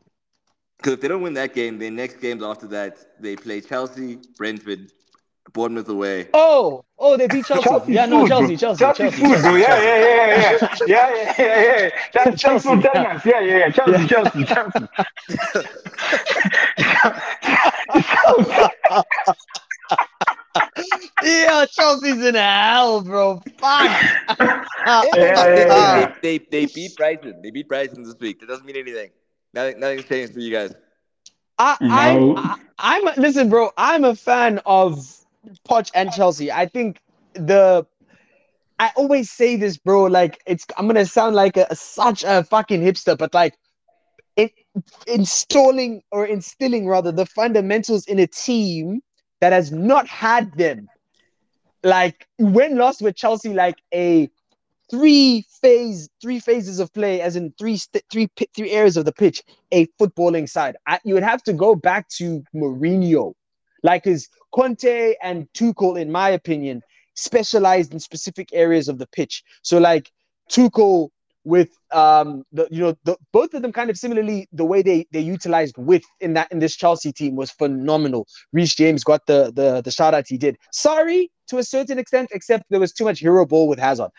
Because 0.77 0.93
if 0.93 1.01
they 1.01 1.07
don't 1.07 1.21
win 1.21 1.33
that 1.33 1.53
game, 1.53 1.77
their 1.77 1.91
next 1.91 2.19
games 2.21 2.43
after 2.43 2.67
that, 2.67 2.97
they 3.21 3.35
play 3.35 3.61
Chelsea, 3.61 4.19
Brentford, 4.37 4.91
Bournemouth 5.53 5.89
away. 5.89 6.27
Oh, 6.33 6.83
oh, 6.97 7.17
they 7.17 7.27
beat 7.27 7.45
Chelsea. 7.45 7.63
Chelsea 7.63 7.93
yeah, 7.93 8.05
no, 8.05 8.27
Chelsea, 8.27 8.55
Chelsea, 8.55 8.79
Chelsea, 8.79 9.03
Chelsea. 9.03 9.17
Food, 9.17 9.41
bro. 9.41 9.55
Yeah, 9.55 9.81
yeah, 9.81 9.99
yeah, 9.99 10.27
yeah, 10.27 10.57
yeah, 10.61 10.75
yeah, 10.87 11.33
yeah, 11.37 11.81
yeah. 11.81 11.89
That's 12.13 12.41
Chelsea. 12.41 12.69
Chelsea. 12.81 13.29
Yeah, 13.29 13.39
yeah, 13.39 13.57
yeah. 13.57 13.69
Chelsea, 13.69 14.07
Chelsea, 14.07 14.43
Chelsea. 14.45 14.87
yeah, 21.23 21.65
Chelsea's 21.65 22.25
in 22.25 22.35
hell, 22.35 23.01
bro. 23.01 23.41
Fuck. 23.57 23.57
yeah, 24.39 24.63
yeah, 24.85 25.05
yeah, 25.15 26.13
they, 26.21 26.37
they, 26.37 26.45
they 26.51 26.65
beat 26.67 26.95
Brighton. 26.95 27.41
They 27.41 27.51
beat 27.51 27.67
Brighton 27.67 28.03
this 28.03 28.15
week. 28.19 28.39
That 28.39 28.47
doesn't 28.47 28.65
mean 28.65 28.77
anything. 28.77 29.11
Nothing, 29.53 29.79
nothing's 29.79 30.05
changed 30.05 30.33
for 30.33 30.39
you 30.39 30.51
guys. 30.51 30.73
I, 31.57 31.77
no. 31.81 32.35
I, 32.37 32.55
I, 32.77 32.97
I'm 32.97 33.21
listen, 33.21 33.49
bro. 33.49 33.71
I'm 33.77 34.05
a 34.05 34.15
fan 34.15 34.59
of 34.65 35.18
Poch 35.67 35.91
and 35.93 36.11
Chelsea. 36.11 36.51
I 36.51 36.65
think 36.67 36.99
the 37.33 37.85
I 38.79 38.91
always 38.95 39.29
say 39.29 39.55
this, 39.55 39.77
bro. 39.77 40.03
Like 40.05 40.41
it's 40.45 40.65
I'm 40.77 40.87
gonna 40.87 41.05
sound 41.05 41.35
like 41.35 41.57
a, 41.57 41.73
such 41.75 42.23
a 42.23 42.43
fucking 42.43 42.81
hipster, 42.81 43.17
but 43.17 43.33
like 43.33 43.55
it 44.35 44.51
installing 45.07 46.01
or 46.11 46.25
instilling 46.25 46.87
rather 46.87 47.11
the 47.11 47.25
fundamentals 47.25 48.05
in 48.05 48.19
a 48.19 48.27
team 48.27 49.01
that 49.41 49.53
has 49.53 49.71
not 49.71 50.07
had 50.07 50.53
them. 50.57 50.87
Like 51.83 52.27
when 52.37 52.77
lost 52.77 53.01
with 53.01 53.15
Chelsea, 53.15 53.53
like 53.53 53.77
a 53.93 54.29
three 54.89 55.45
phase, 55.61 56.09
three 56.21 56.39
phases 56.39 56.79
of 56.79 56.93
play, 56.93 57.21
as 57.21 57.35
in 57.35 57.53
three 57.57 57.77
st- 57.77 58.03
three 58.11 58.29
three 58.55 58.71
areas 58.71 58.97
of 58.97 59.05
the 59.05 59.13
pitch, 59.13 59.43
a 59.71 59.87
footballing 59.99 60.49
side. 60.49 60.75
I, 60.87 60.99
you 61.03 61.13
would 61.13 61.23
have 61.23 61.43
to 61.43 61.53
go 61.53 61.75
back 61.75 62.09
to 62.17 62.43
Mourinho, 62.55 63.33
like 63.83 64.05
his 64.05 64.27
Conte 64.53 65.15
and 65.21 65.47
Tuchel, 65.53 65.99
in 65.99 66.11
my 66.11 66.29
opinion, 66.29 66.81
specialized 67.15 67.93
in 67.93 67.99
specific 67.99 68.49
areas 68.53 68.87
of 68.87 68.97
the 68.97 69.07
pitch. 69.07 69.43
So 69.61 69.77
like 69.77 70.11
Tuchel 70.49 71.09
with 71.45 71.69
um 71.91 72.43
the 72.51 72.67
you 72.69 72.81
know 72.81 72.95
the, 73.05 73.15
both 73.31 73.53
of 73.53 73.61
them 73.61 73.71
kind 73.71 73.89
of 73.89 73.97
similarly 73.97 74.47
the 74.51 74.65
way 74.65 74.81
they 74.81 75.07
they 75.11 75.21
utilized 75.21 75.75
width 75.77 76.05
in 76.19 76.33
that 76.33 76.51
in 76.51 76.59
this 76.59 76.75
Chelsea 76.75 77.11
team 77.13 77.35
was 77.35 77.49
phenomenal. 77.49 78.27
Reece 78.51 78.75
James 78.75 79.03
got 79.03 79.25
the 79.25 79.51
the 79.55 79.81
the 79.81 79.91
shout 79.91 80.13
out 80.13 80.25
he 80.27 80.37
did. 80.37 80.57
Sorry 80.71 81.31
to 81.47 81.57
a 81.57 81.63
certain 81.63 81.97
extent, 81.97 82.29
except 82.31 82.65
there 82.69 82.79
was 82.79 82.93
too 82.93 83.05
much 83.05 83.19
hero 83.19 83.45
ball 83.45 83.67
with 83.67 83.79
Hazard. 83.79 84.11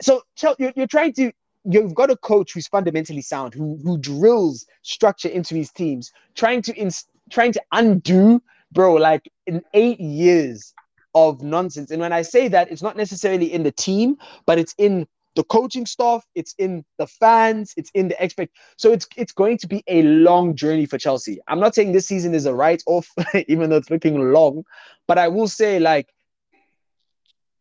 So 0.00 0.22
you're, 0.58 0.72
you're 0.74 0.86
trying 0.86 1.12
to 1.14 1.32
you've 1.64 1.94
got 1.94 2.10
a 2.10 2.16
coach 2.16 2.52
who's 2.52 2.66
fundamentally 2.66 3.22
sound, 3.22 3.54
who 3.54 3.78
who 3.84 3.98
drills 3.98 4.66
structure 4.82 5.28
into 5.28 5.54
his 5.54 5.70
teams, 5.70 6.10
trying 6.34 6.62
to 6.62 6.74
in, 6.74 6.90
trying 7.30 7.52
to 7.52 7.62
undo 7.72 8.42
bro, 8.72 8.94
like 8.94 9.30
in 9.46 9.62
eight 9.74 10.00
years 10.00 10.74
of 11.14 11.42
nonsense. 11.42 11.90
And 11.90 12.00
when 12.00 12.12
I 12.12 12.22
say 12.22 12.48
that, 12.48 12.70
it's 12.70 12.82
not 12.82 12.96
necessarily 12.96 13.52
in 13.52 13.62
the 13.62 13.72
team, 13.72 14.16
but 14.46 14.58
it's 14.58 14.74
in 14.78 15.06
the 15.34 15.44
coaching 15.44 15.86
staff, 15.86 16.26
it's 16.34 16.54
in 16.58 16.84
the 16.98 17.06
fans, 17.06 17.72
it's 17.76 17.90
in 17.94 18.08
the 18.08 18.22
expect. 18.22 18.54
So 18.76 18.92
it's 18.92 19.06
it's 19.16 19.32
going 19.32 19.58
to 19.58 19.66
be 19.66 19.82
a 19.86 20.02
long 20.02 20.54
journey 20.54 20.86
for 20.86 20.98
Chelsea. 20.98 21.38
I'm 21.48 21.60
not 21.60 21.74
saying 21.74 21.92
this 21.92 22.06
season 22.06 22.34
is 22.34 22.46
a 22.46 22.54
write 22.54 22.82
off, 22.86 23.08
even 23.48 23.70
though 23.70 23.76
it's 23.76 23.90
looking 23.90 24.32
long, 24.32 24.64
but 25.06 25.18
I 25.18 25.28
will 25.28 25.48
say 25.48 25.78
like 25.78 26.08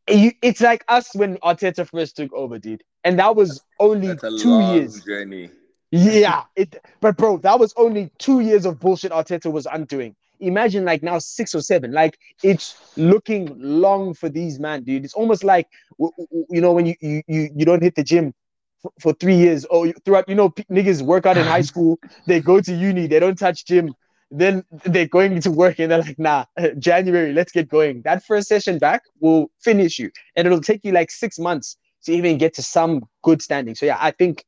it's 0.07 0.59
like 0.59 0.83
us 0.89 1.15
when 1.15 1.37
Arteta 1.37 1.87
first 1.87 2.17
took 2.17 2.33
over, 2.33 2.59
dude, 2.59 2.83
and 3.05 3.17
that 3.19 3.35
was 3.35 3.61
only 3.79 4.17
two 4.39 4.59
years. 4.59 5.03
Journey. 5.05 5.51
Yeah, 5.91 6.43
it. 6.55 6.83
But 6.99 7.17
bro, 7.17 7.37
that 7.37 7.59
was 7.59 7.73
only 7.77 8.11
two 8.17 8.41
years 8.41 8.65
of 8.65 8.79
bullshit 8.79 9.11
Arteta 9.11 9.51
was 9.51 9.65
undoing 9.65 10.15
imagine 10.41 10.85
like 10.85 11.03
now 11.03 11.19
six 11.19 11.55
or 11.55 11.61
seven. 11.61 11.91
Like 11.91 12.17
it's 12.43 12.75
looking 12.97 13.55
long 13.59 14.13
for 14.13 14.29
these 14.29 14.59
man, 14.59 14.83
dude. 14.83 15.05
It's 15.05 15.13
almost 15.13 15.43
like 15.43 15.67
you 15.97 16.61
know 16.61 16.71
when 16.73 16.85
you 16.85 16.95
you 17.01 17.23
you 17.27 17.65
don't 17.65 17.81
hit 17.81 17.95
the 17.95 18.03
gym 18.03 18.33
for, 18.81 18.91
for 18.99 19.13
three 19.13 19.35
years 19.35 19.65
or 19.65 19.87
oh, 19.87 19.93
throughout. 20.03 20.27
You 20.27 20.35
know, 20.35 20.49
niggas 20.49 21.01
work 21.01 21.25
out 21.25 21.37
in 21.37 21.45
high 21.45 21.61
school, 21.71 21.99
they 22.27 22.39
go 22.39 22.59
to 22.61 22.73
uni, 22.73 23.07
they 23.07 23.19
don't 23.19 23.37
touch 23.37 23.65
gym. 23.65 23.93
Then 24.33 24.63
they're 24.85 25.07
going 25.07 25.41
to 25.41 25.51
work 25.51 25.77
and 25.79 25.91
they're 25.91 25.99
like, 25.99 26.17
nah, 26.17 26.45
January, 26.79 27.33
let's 27.33 27.51
get 27.51 27.67
going. 27.67 28.01
That 28.03 28.23
first 28.23 28.47
session 28.47 28.79
back 28.79 29.03
will 29.19 29.51
finish 29.61 29.99
you, 29.99 30.09
and 30.35 30.47
it'll 30.47 30.61
take 30.61 30.81
you 30.83 30.93
like 30.93 31.11
six 31.11 31.37
months 31.37 31.77
to 32.03 32.13
even 32.13 32.37
get 32.37 32.53
to 32.55 32.63
some 32.63 33.03
good 33.23 33.41
standing. 33.41 33.75
So 33.75 33.85
yeah, 33.85 33.97
I 33.99 34.11
think 34.11 34.45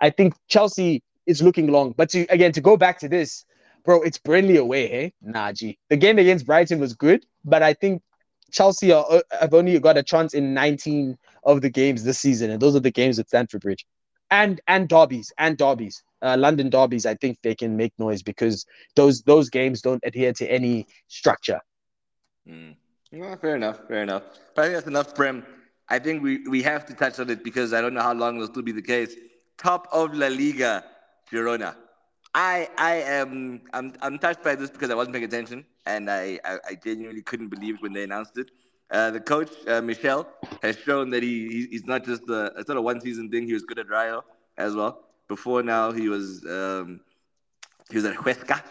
I 0.00 0.10
think 0.10 0.34
Chelsea 0.48 1.02
is 1.26 1.42
looking 1.42 1.68
long. 1.70 1.94
But 1.96 2.10
to 2.10 2.26
again 2.28 2.52
to 2.52 2.60
go 2.60 2.76
back 2.76 2.98
to 3.00 3.08
this, 3.08 3.44
bro, 3.84 4.02
it's 4.02 4.18
Burnley 4.18 4.56
away, 4.56 4.88
hey? 4.88 5.12
Nah, 5.22 5.52
G. 5.52 5.78
The 5.88 5.96
game 5.96 6.18
against 6.18 6.46
Brighton 6.46 6.80
was 6.80 6.94
good, 6.94 7.24
but 7.44 7.62
I 7.62 7.74
think 7.74 8.02
Chelsea 8.50 8.92
are, 8.92 9.04
uh, 9.10 9.22
have 9.40 9.54
only 9.54 9.78
got 9.78 9.96
a 9.96 10.02
chance 10.02 10.34
in 10.34 10.54
19 10.54 11.18
of 11.44 11.62
the 11.62 11.70
games 11.70 12.04
this 12.04 12.18
season, 12.18 12.50
and 12.50 12.60
those 12.60 12.76
are 12.76 12.80
the 12.80 12.90
games 12.90 13.18
at 13.18 13.28
Stamford 13.28 13.62
Bridge. 13.62 13.86
And 14.30 14.62
and 14.66 14.88
derbies 14.88 15.30
and 15.36 15.58
derbies, 15.58 16.02
uh, 16.22 16.36
London 16.38 16.70
derbies. 16.70 17.04
I 17.04 17.14
think 17.16 17.38
they 17.42 17.54
can 17.54 17.76
make 17.76 17.92
noise 17.98 18.22
because 18.22 18.64
those 18.96 19.20
those 19.22 19.50
games 19.50 19.82
don't 19.82 20.02
adhere 20.06 20.32
to 20.32 20.50
any 20.50 20.86
structure. 21.08 21.60
Mm. 22.48 22.76
Well, 23.12 23.36
fair 23.36 23.56
enough, 23.56 23.80
fair 23.88 24.02
enough. 24.02 24.22
But 24.54 24.62
I 24.62 24.64
think 24.64 24.74
that's 24.76 24.86
enough, 24.86 25.14
Prem. 25.14 25.44
I 25.90 25.98
think 25.98 26.22
we, 26.22 26.38
we 26.48 26.62
have 26.62 26.86
to 26.86 26.94
touch 26.94 27.20
on 27.20 27.28
it 27.28 27.44
because 27.44 27.74
I 27.74 27.82
don't 27.82 27.92
know 27.92 28.00
how 28.00 28.14
long 28.14 28.36
it'll 28.36 28.48
still 28.48 28.62
be 28.62 28.72
the 28.72 28.80
case. 28.80 29.14
Top 29.58 29.86
of 29.92 30.14
La 30.14 30.28
Liga, 30.28 30.82
Girona. 31.30 31.76
I 32.34 32.68
I 32.78 32.94
am 32.94 33.62
I'm 33.72 33.92
I'm 34.00 34.18
touched 34.18 34.42
by 34.42 34.54
this 34.54 34.70
because 34.70 34.90
I 34.90 34.94
wasn't 34.94 35.14
paying 35.14 35.24
attention 35.24 35.64
and 35.86 36.10
I 36.10 36.38
I, 36.44 36.58
I 36.70 36.74
genuinely 36.74 37.22
couldn't 37.22 37.48
believe 37.48 37.80
when 37.80 37.92
they 37.92 38.04
announced 38.04 38.38
it. 38.38 38.50
Uh, 38.90 39.10
the 39.10 39.20
coach 39.20 39.50
uh, 39.66 39.80
has 40.62 40.78
shown 40.78 41.10
that 41.10 41.22
he 41.22 41.66
he's 41.70 41.84
not 41.84 42.04
just 42.04 42.28
a 42.28 42.52
it's 42.56 42.68
not 42.68 42.76
a 42.76 42.82
one 42.82 43.00
season 43.00 43.30
thing. 43.30 43.46
He 43.46 43.52
was 43.52 43.62
good 43.62 43.78
at 43.78 43.88
Rayo 43.88 44.24
as 44.56 44.74
well. 44.74 45.04
Before 45.28 45.62
now, 45.62 45.92
he 45.92 46.08
was 46.08 46.44
um, 46.46 47.00
he 47.90 47.96
was 47.96 48.04
at 48.04 48.14
Huesca. 48.16 48.62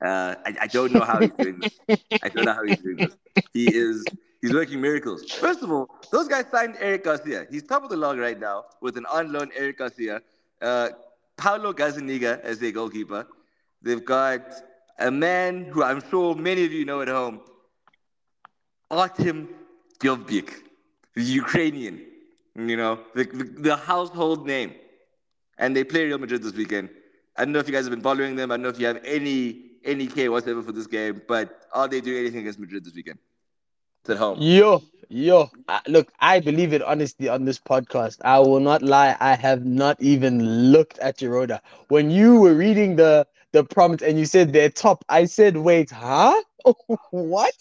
Uh, 0.00 0.34
I, 0.46 0.56
I 0.62 0.66
don't 0.68 0.92
know 0.92 1.04
how 1.04 1.20
he's 1.20 1.32
doing 1.32 1.58
this. 1.58 1.80
I 2.22 2.28
don't 2.28 2.44
know 2.44 2.52
how 2.52 2.64
he's 2.64 2.78
doing 2.78 3.00
this. 3.00 3.16
He 3.52 3.74
is 3.74 4.04
He's 4.40 4.54
working 4.54 4.80
miracles. 4.80 5.24
First 5.32 5.62
of 5.62 5.70
all, 5.72 5.88
those 6.12 6.28
guys 6.28 6.44
signed 6.50 6.76
Eric 6.78 7.04
Garcia. 7.04 7.46
He's 7.50 7.64
top 7.64 7.82
of 7.82 7.90
the 7.90 7.96
log 7.96 8.18
right 8.18 8.38
now 8.38 8.66
with 8.80 8.96
an 8.96 9.04
on 9.06 9.32
loan 9.32 9.50
Eric 9.56 9.78
Garcia. 9.78 10.22
Uh, 10.62 10.90
Paulo 11.38 11.72
Gazzaniga 11.72 12.40
as 12.42 12.58
their 12.58 12.72
goalkeeper. 12.72 13.26
They've 13.80 14.04
got 14.04 14.42
a 14.98 15.10
man 15.10 15.64
who 15.64 15.82
I'm 15.82 16.02
sure 16.10 16.34
many 16.34 16.64
of 16.66 16.72
you 16.72 16.84
know 16.84 17.00
at 17.00 17.08
home, 17.08 17.40
Artem 18.90 19.48
Dovbyk, 20.00 20.50
the 21.14 21.22
Ukrainian, 21.22 22.04
you 22.56 22.76
know, 22.76 23.00
the, 23.14 23.24
the, 23.24 23.44
the, 23.44 23.76
household 23.76 24.46
name. 24.46 24.74
And 25.58 25.74
they 25.76 25.84
play 25.84 26.04
Real 26.04 26.18
Madrid 26.18 26.42
this 26.42 26.54
weekend. 26.54 26.90
I 27.36 27.44
don't 27.44 27.52
know 27.52 27.60
if 27.60 27.68
you 27.68 27.74
guys 27.74 27.84
have 27.84 27.92
been 27.92 28.02
following 28.02 28.34
them. 28.34 28.50
I 28.50 28.54
don't 28.54 28.62
know 28.62 28.68
if 28.68 28.80
you 28.80 28.86
have 28.86 29.00
any 29.04 29.68
any 29.84 30.06
care 30.06 30.30
whatsoever 30.30 30.62
for 30.62 30.72
this 30.72 30.86
game, 30.86 31.22
but 31.28 31.62
are 31.72 31.88
they 31.88 32.00
doing 32.00 32.18
anything 32.18 32.40
against 32.40 32.58
Madrid 32.58 32.84
this 32.84 32.94
weekend? 32.94 33.18
It's 34.00 34.10
at 34.10 34.16
home. 34.16 34.38
Yo, 34.40 34.82
yo, 35.08 35.50
look, 35.86 36.12
I 36.20 36.40
believe 36.40 36.72
it 36.72 36.82
honestly 36.82 37.28
on 37.28 37.44
this 37.44 37.58
podcast. 37.58 38.18
I 38.24 38.38
will 38.38 38.60
not 38.60 38.82
lie. 38.82 39.16
I 39.20 39.34
have 39.34 39.64
not 39.64 40.00
even 40.00 40.72
looked 40.72 40.98
at 40.98 41.18
Girona. 41.18 41.60
When 41.88 42.10
you 42.10 42.40
were 42.40 42.54
reading 42.54 42.96
the 42.96 43.26
the 43.52 43.64
prompt 43.64 44.02
and 44.02 44.18
you 44.18 44.26
said 44.26 44.52
they're 44.52 44.70
top, 44.70 45.04
I 45.08 45.24
said, 45.24 45.56
wait, 45.56 45.90
huh? 45.90 46.40
what? 47.10 47.54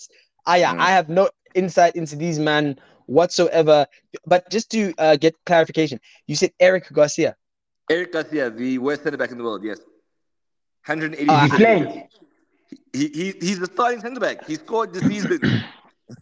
I 0.46 0.62
mm. 0.62 0.80
I 0.80 0.92
have 0.92 1.10
no 1.10 1.30
insight 1.56 1.96
into 1.96 2.16
these 2.16 2.40
men 2.40 2.80
whatsoever. 3.06 3.88
But 4.26 4.50
just 4.50 4.70
to 4.72 4.94
uh, 4.98 5.16
get 5.16 5.36
clarification, 5.46 6.00
you 6.28 6.36
said 6.36 6.52
Eric 6.60 6.92
Garcia. 6.92 7.36
Eric 7.90 8.12
Garcia, 8.12 8.50
the 8.50 8.78
worst 8.80 9.04
center 9.04 9.18
back 9.18 9.32
in 9.32 9.38
the 9.38 9.44
world. 9.44 9.64
Yes, 9.64 9.80
180. 10.86 11.30
Uh. 11.30 12.04
He, 12.94 13.08
he, 13.10 13.34
he's 13.40 13.60
the 13.60 13.68
starting 13.68 14.02
center 14.02 14.20
back. 14.20 14.46
He 14.46 14.56
scored 14.56 14.94
this 14.94 15.04
season. 15.04 15.40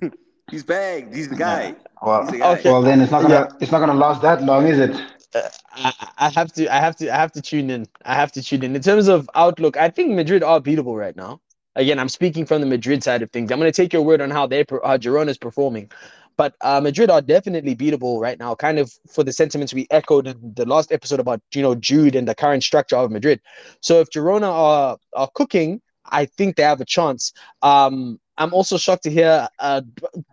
he's 0.51 0.63
bagged. 0.63 1.15
He's 1.15 1.29
the 1.29 1.35
guy. 1.35 1.75
Well, 2.01 2.25
the 2.25 2.37
guy. 2.39 2.57
Okay. 2.59 2.71
well, 2.71 2.81
then 2.81 3.01
it's 3.01 3.11
not 3.11 3.21
gonna 3.23 3.33
yeah. 3.33 3.57
it's 3.59 3.71
not 3.71 3.79
gonna 3.79 3.93
last 3.93 4.21
that 4.21 4.43
long, 4.43 4.67
is 4.67 4.79
it? 4.79 4.95
Uh, 5.33 5.49
I, 5.73 5.93
I 6.17 6.29
have 6.29 6.51
to 6.53 6.73
I 6.73 6.79
have 6.79 6.95
to 6.97 7.13
I 7.13 7.17
have 7.17 7.31
to 7.33 7.41
tune 7.41 7.69
in. 7.69 7.87
I 8.05 8.15
have 8.15 8.31
to 8.33 8.41
tune 8.41 8.63
in. 8.63 8.75
In 8.75 8.81
terms 8.81 9.07
of 9.07 9.29
outlook, 9.35 9.77
I 9.77 9.89
think 9.89 10.13
Madrid 10.13 10.43
are 10.43 10.59
beatable 10.59 10.97
right 10.97 11.15
now. 11.15 11.41
Again, 11.75 11.99
I'm 11.99 12.09
speaking 12.09 12.45
from 12.45 12.61
the 12.61 12.67
Madrid 12.67 13.03
side 13.03 13.21
of 13.21 13.31
things. 13.31 13.51
I'm 13.51 13.59
going 13.59 13.71
to 13.71 13.75
take 13.75 13.91
your 13.91 14.01
word 14.01 14.21
on 14.21 14.31
how 14.31 14.47
they 14.47 14.59
how 14.69 14.97
Girona 14.97 15.29
is 15.29 15.37
performing. 15.37 15.91
But 16.37 16.55
uh, 16.61 16.81
Madrid 16.81 17.09
are 17.09 17.21
definitely 17.21 17.75
beatable 17.75 18.19
right 18.19 18.37
now, 18.37 18.55
kind 18.55 18.77
of 18.79 18.91
for 19.09 19.23
the 19.23 19.31
sentiments 19.31 19.73
we 19.73 19.87
echoed 19.89 20.27
in 20.27 20.53
the 20.55 20.65
last 20.65 20.91
episode 20.91 21.19
about 21.19 21.41
you 21.53 21.61
know 21.61 21.75
Jude 21.75 22.15
and 22.15 22.27
the 22.27 22.35
current 22.35 22.63
structure 22.63 22.97
of 22.97 23.11
Madrid. 23.11 23.41
So 23.81 23.99
if 23.99 24.09
Girona 24.09 24.49
are 24.51 24.97
are 25.13 25.29
cooking, 25.33 25.81
I 26.05 26.25
think 26.25 26.55
they 26.55 26.63
have 26.63 26.81
a 26.81 26.85
chance. 26.85 27.33
Um, 27.61 28.19
I'm 28.37 28.53
also 28.53 28.77
shocked 28.77 29.03
to 29.03 29.11
hear, 29.11 29.47
uh, 29.59 29.81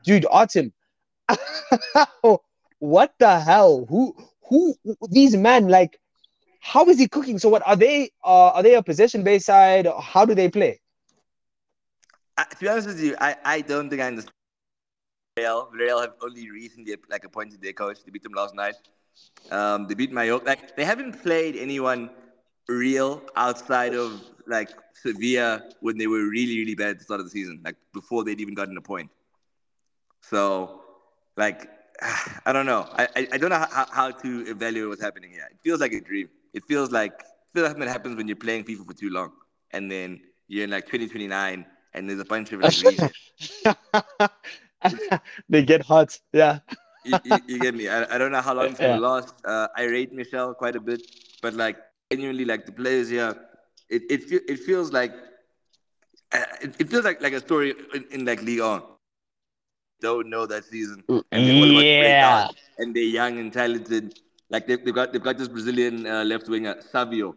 dude, 0.04 0.26
Artem. 0.30 0.72
what 2.78 3.14
the 3.18 3.40
hell? 3.40 3.86
Who 3.88 4.14
who 4.48 4.74
these 5.08 5.36
men 5.36 5.68
like? 5.68 5.98
How 6.60 6.84
is 6.86 6.98
he 6.98 7.08
cooking? 7.08 7.38
So 7.38 7.48
what 7.48 7.62
are 7.66 7.76
they? 7.76 8.10
Uh, 8.24 8.50
are 8.50 8.62
they 8.62 8.74
a 8.74 8.82
possession 8.82 9.24
based 9.24 9.46
side? 9.46 9.88
How 10.00 10.24
do 10.24 10.34
they 10.34 10.48
play? 10.48 10.80
Uh, 12.36 12.44
to 12.44 12.56
be 12.58 12.68
honest 12.68 12.86
with 12.86 13.00
you, 13.00 13.16
I, 13.20 13.36
I 13.44 13.60
don't 13.60 13.90
think 13.90 14.02
I 14.02 14.06
understand. 14.06 14.32
Real, 15.38 15.68
Real 15.72 16.00
have 16.00 16.14
only 16.22 16.50
recently 16.50 16.94
like 17.08 17.24
appointed 17.24 17.62
their 17.62 17.72
coach. 17.72 18.04
They 18.04 18.10
beat 18.10 18.22
them 18.22 18.32
last 18.32 18.54
night. 18.54 18.74
Um, 19.50 19.86
they 19.86 19.94
beat 19.94 20.12
Mallorca. 20.12 20.44
Like 20.44 20.76
they 20.76 20.84
haven't 20.84 21.22
played 21.22 21.56
anyone 21.56 22.10
real 22.68 23.22
outside 23.36 23.94
of 23.94 24.20
like 24.46 24.70
Sevilla 24.94 25.62
when 25.80 25.98
they 25.98 26.06
were 26.06 26.28
really 26.28 26.58
really 26.58 26.74
bad 26.74 26.90
at 26.90 26.98
the 26.98 27.04
start 27.04 27.20
of 27.20 27.26
the 27.26 27.30
season, 27.30 27.60
like 27.64 27.76
before 27.92 28.24
they'd 28.24 28.40
even 28.40 28.54
gotten 28.54 28.76
a 28.76 28.80
point. 28.80 29.10
So, 30.22 30.80
like, 31.36 31.68
I 32.46 32.52
don't 32.52 32.66
know. 32.66 32.88
I, 32.92 33.08
I, 33.16 33.28
I 33.32 33.38
don't 33.38 33.50
know 33.50 33.58
how, 33.58 33.86
how 33.90 34.10
to 34.10 34.44
evaluate 34.48 34.88
what's 34.88 35.02
happening 35.02 35.30
here. 35.30 35.48
It 35.50 35.58
feels 35.62 35.80
like 35.80 35.92
a 35.92 36.00
dream. 36.00 36.28
It 36.54 36.64
feels 36.64 36.90
like 36.90 37.12
it 37.12 37.52
feels 37.54 37.64
like 37.64 37.72
something 37.72 37.86
that 37.86 37.92
happens 37.92 38.16
when 38.16 38.28
you're 38.28 38.36
playing 38.36 38.64
FIFA 38.64 38.86
for 38.86 38.94
too 38.94 39.10
long, 39.10 39.32
and 39.72 39.90
then 39.90 40.20
you're 40.48 40.64
in 40.64 40.70
like 40.70 40.86
2029, 40.86 41.66
and 41.94 42.08
there's 42.08 42.20
a 42.20 42.24
bunch 42.24 42.52
of 42.52 42.60
like, 42.60 42.74
they 45.48 45.62
get 45.62 45.82
hot. 45.82 46.18
Yeah. 46.32 46.60
you, 47.04 47.18
you, 47.24 47.38
you, 47.46 47.58
get 47.58 47.74
me. 47.74 47.88
I, 47.88 48.14
I 48.14 48.18
don't 48.18 48.32
know 48.32 48.40
how 48.40 48.54
long 48.54 48.66
it's 48.66 48.78
gonna 48.80 48.94
yeah. 48.94 48.98
last. 48.98 49.34
Uh, 49.44 49.68
I 49.76 49.84
rate 49.84 50.14
Míchel 50.14 50.56
quite 50.56 50.76
a 50.76 50.80
bit, 50.80 51.02
but 51.40 51.54
like 51.54 51.76
genuinely, 52.12 52.44
like 52.44 52.66
the 52.66 52.72
players 52.72 53.08
here, 53.08 53.34
it 53.88 54.02
it, 54.10 54.42
it 54.48 54.58
feels 54.60 54.92
like 54.92 55.12
uh, 56.32 56.44
it, 56.62 56.74
it 56.80 56.88
feels 56.90 57.04
like 57.04 57.22
like 57.22 57.32
a 57.32 57.40
story 57.40 57.74
in, 57.94 58.04
in 58.10 58.24
like 58.24 58.42
Leon. 58.42 58.82
Don't 60.00 60.28
know 60.28 60.46
that 60.46 60.64
season, 60.64 61.04
and 61.30 61.46
they 61.46 61.52
yeah, 62.02 62.48
and 62.78 62.94
they're 62.94 63.02
young 63.02 63.38
and 63.38 63.52
talented. 63.52 64.14
Like 64.50 64.66
they've, 64.66 64.84
they've 64.84 64.94
got 64.94 65.12
they've 65.12 65.22
got 65.22 65.38
this 65.38 65.48
Brazilian 65.48 66.06
uh, 66.06 66.24
left 66.24 66.48
winger 66.48 66.76
Savio, 66.90 67.34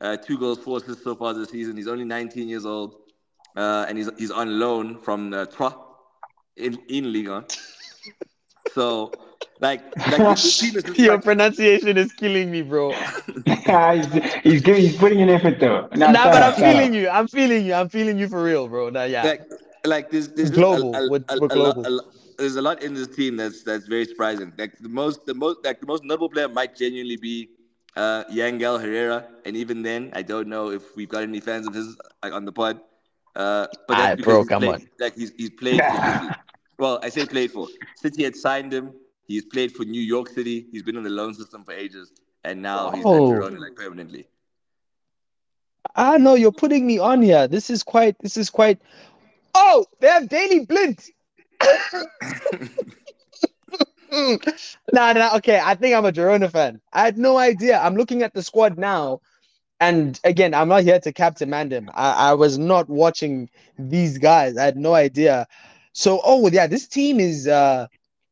uh, 0.00 0.16
two 0.16 0.38
goals, 0.38 0.58
four 0.58 0.78
assists 0.78 1.04
so 1.04 1.14
far 1.14 1.34
this 1.34 1.50
season. 1.50 1.76
He's 1.76 1.88
only 1.88 2.04
19 2.04 2.48
years 2.48 2.66
old, 2.66 2.96
uh, 3.56 3.86
and 3.88 3.98
he's 3.98 4.10
he's 4.18 4.30
on 4.30 4.58
loan 4.58 4.98
from 4.98 5.32
uh, 5.32 5.46
Troyes 5.46 5.74
in 6.56 6.78
in 6.88 7.12
Liga. 7.12 7.44
So, 8.72 9.10
like, 9.60 9.82
like 9.96 10.36
team 10.36 10.76
is 10.76 10.84
your 10.98 11.14
like, 11.14 11.24
pronunciation 11.24 11.96
is 11.96 12.12
killing 12.12 12.50
me, 12.50 12.62
bro. 12.62 12.92
he's, 13.46 14.12
he's, 14.42 14.62
he's 14.64 14.96
putting 14.96 15.20
an 15.20 15.30
effort 15.30 15.58
though. 15.60 15.88
nah, 15.94 16.12
but 16.12 16.42
I'm 16.42 16.54
feeling 16.54 16.94
you. 16.94 17.08
I'm 17.08 17.28
feeling 17.28 17.66
you. 17.66 17.74
I'm 17.74 17.88
feeling 17.88 18.18
you 18.18 18.28
for 18.28 18.42
real, 18.42 18.68
bro. 18.68 18.90
Nah, 18.90 19.04
yeah. 19.04 19.22
Like, 19.22 19.50
like 19.84 20.10
there's, 20.10 20.28
there's 20.28 20.50
global. 20.50 20.94
A, 20.94 21.06
a, 21.06 21.10
with, 21.10 21.24
a, 21.28 21.38
global. 21.48 22.02
there's 22.38 22.56
a 22.56 22.62
lot 22.62 22.82
in 22.82 22.94
this 22.94 23.08
team 23.08 23.36
that's 23.36 23.62
that's 23.62 23.86
very 23.86 24.04
surprising. 24.04 24.52
Like 24.58 24.78
the 24.78 24.88
most, 24.88 25.26
the 25.26 25.34
most, 25.34 25.64
like 25.64 25.80
the 25.80 25.86
most 25.86 26.04
notable 26.04 26.28
player 26.28 26.48
might 26.48 26.76
genuinely 26.76 27.16
be 27.16 27.50
uh, 27.96 28.24
Yangel 28.32 28.80
Herrera, 28.80 29.26
and 29.44 29.56
even 29.56 29.82
then, 29.82 30.12
I 30.14 30.22
don't 30.22 30.48
know 30.48 30.70
if 30.70 30.96
we've 30.96 31.08
got 31.08 31.22
any 31.24 31.40
fans 31.40 31.66
of 31.66 31.74
his 31.74 31.96
like 32.22 32.32
on 32.32 32.44
the 32.44 32.52
pod. 32.52 32.80
Uh, 33.34 33.66
but 33.86 33.96
that's 33.96 34.16
because 34.16 34.24
bro, 34.24 34.44
come 34.44 34.62
played, 34.62 34.74
on. 34.74 34.88
Like 35.00 35.14
he's 35.16 35.32
he's 35.36 35.50
played. 35.50 35.80
Well, 36.78 37.00
I 37.02 37.08
say 37.08 37.26
played 37.26 37.50
for. 37.50 37.66
City 37.96 38.22
had 38.22 38.36
signed 38.36 38.72
him. 38.72 38.92
He's 39.28 39.44
played 39.44 39.72
for 39.72 39.84
New 39.84 40.00
York 40.00 40.30
City. 40.30 40.66
He's 40.72 40.82
been 40.82 40.96
on 40.96 41.02
the 41.02 41.10
loan 41.10 41.34
system 41.34 41.62
for 41.62 41.72
ages, 41.72 42.12
and 42.44 42.62
now 42.62 42.90
he's 42.90 43.04
oh. 43.04 43.34
at 43.34 43.40
Girona 43.40 43.58
like 43.58 43.76
permanently. 43.76 44.26
Ah, 45.94 46.16
no, 46.16 46.34
you're 46.34 46.50
putting 46.50 46.86
me 46.86 46.98
on 46.98 47.20
here. 47.20 47.46
This 47.46 47.68
is 47.68 47.82
quite. 47.82 48.18
This 48.20 48.38
is 48.38 48.48
quite. 48.48 48.80
Oh, 49.54 49.84
they 50.00 50.08
have 50.08 50.30
Daley 50.30 50.64
Blind. 50.64 51.04
nah, 54.92 55.12
nah. 55.12 55.36
Okay, 55.36 55.60
I 55.62 55.74
think 55.74 55.94
I'm 55.94 56.06
a 56.06 56.12
Girona 56.12 56.50
fan. 56.50 56.80
I 56.94 57.04
had 57.04 57.18
no 57.18 57.36
idea. 57.36 57.78
I'm 57.78 57.96
looking 57.96 58.22
at 58.22 58.32
the 58.32 58.42
squad 58.42 58.78
now, 58.78 59.20
and 59.78 60.18
again, 60.24 60.54
I'm 60.54 60.68
not 60.68 60.84
here 60.84 61.00
to 61.00 61.12
captain 61.12 61.50
man 61.50 61.68
them. 61.68 61.90
I, 61.92 62.30
I 62.30 62.34
was 62.34 62.56
not 62.56 62.88
watching 62.88 63.50
these 63.78 64.16
guys. 64.16 64.56
I 64.56 64.64
had 64.64 64.78
no 64.78 64.94
idea. 64.94 65.46
So, 65.92 66.22
oh 66.24 66.48
yeah, 66.48 66.66
this 66.66 66.88
team 66.88 67.20
is 67.20 67.46
uh 67.46 67.88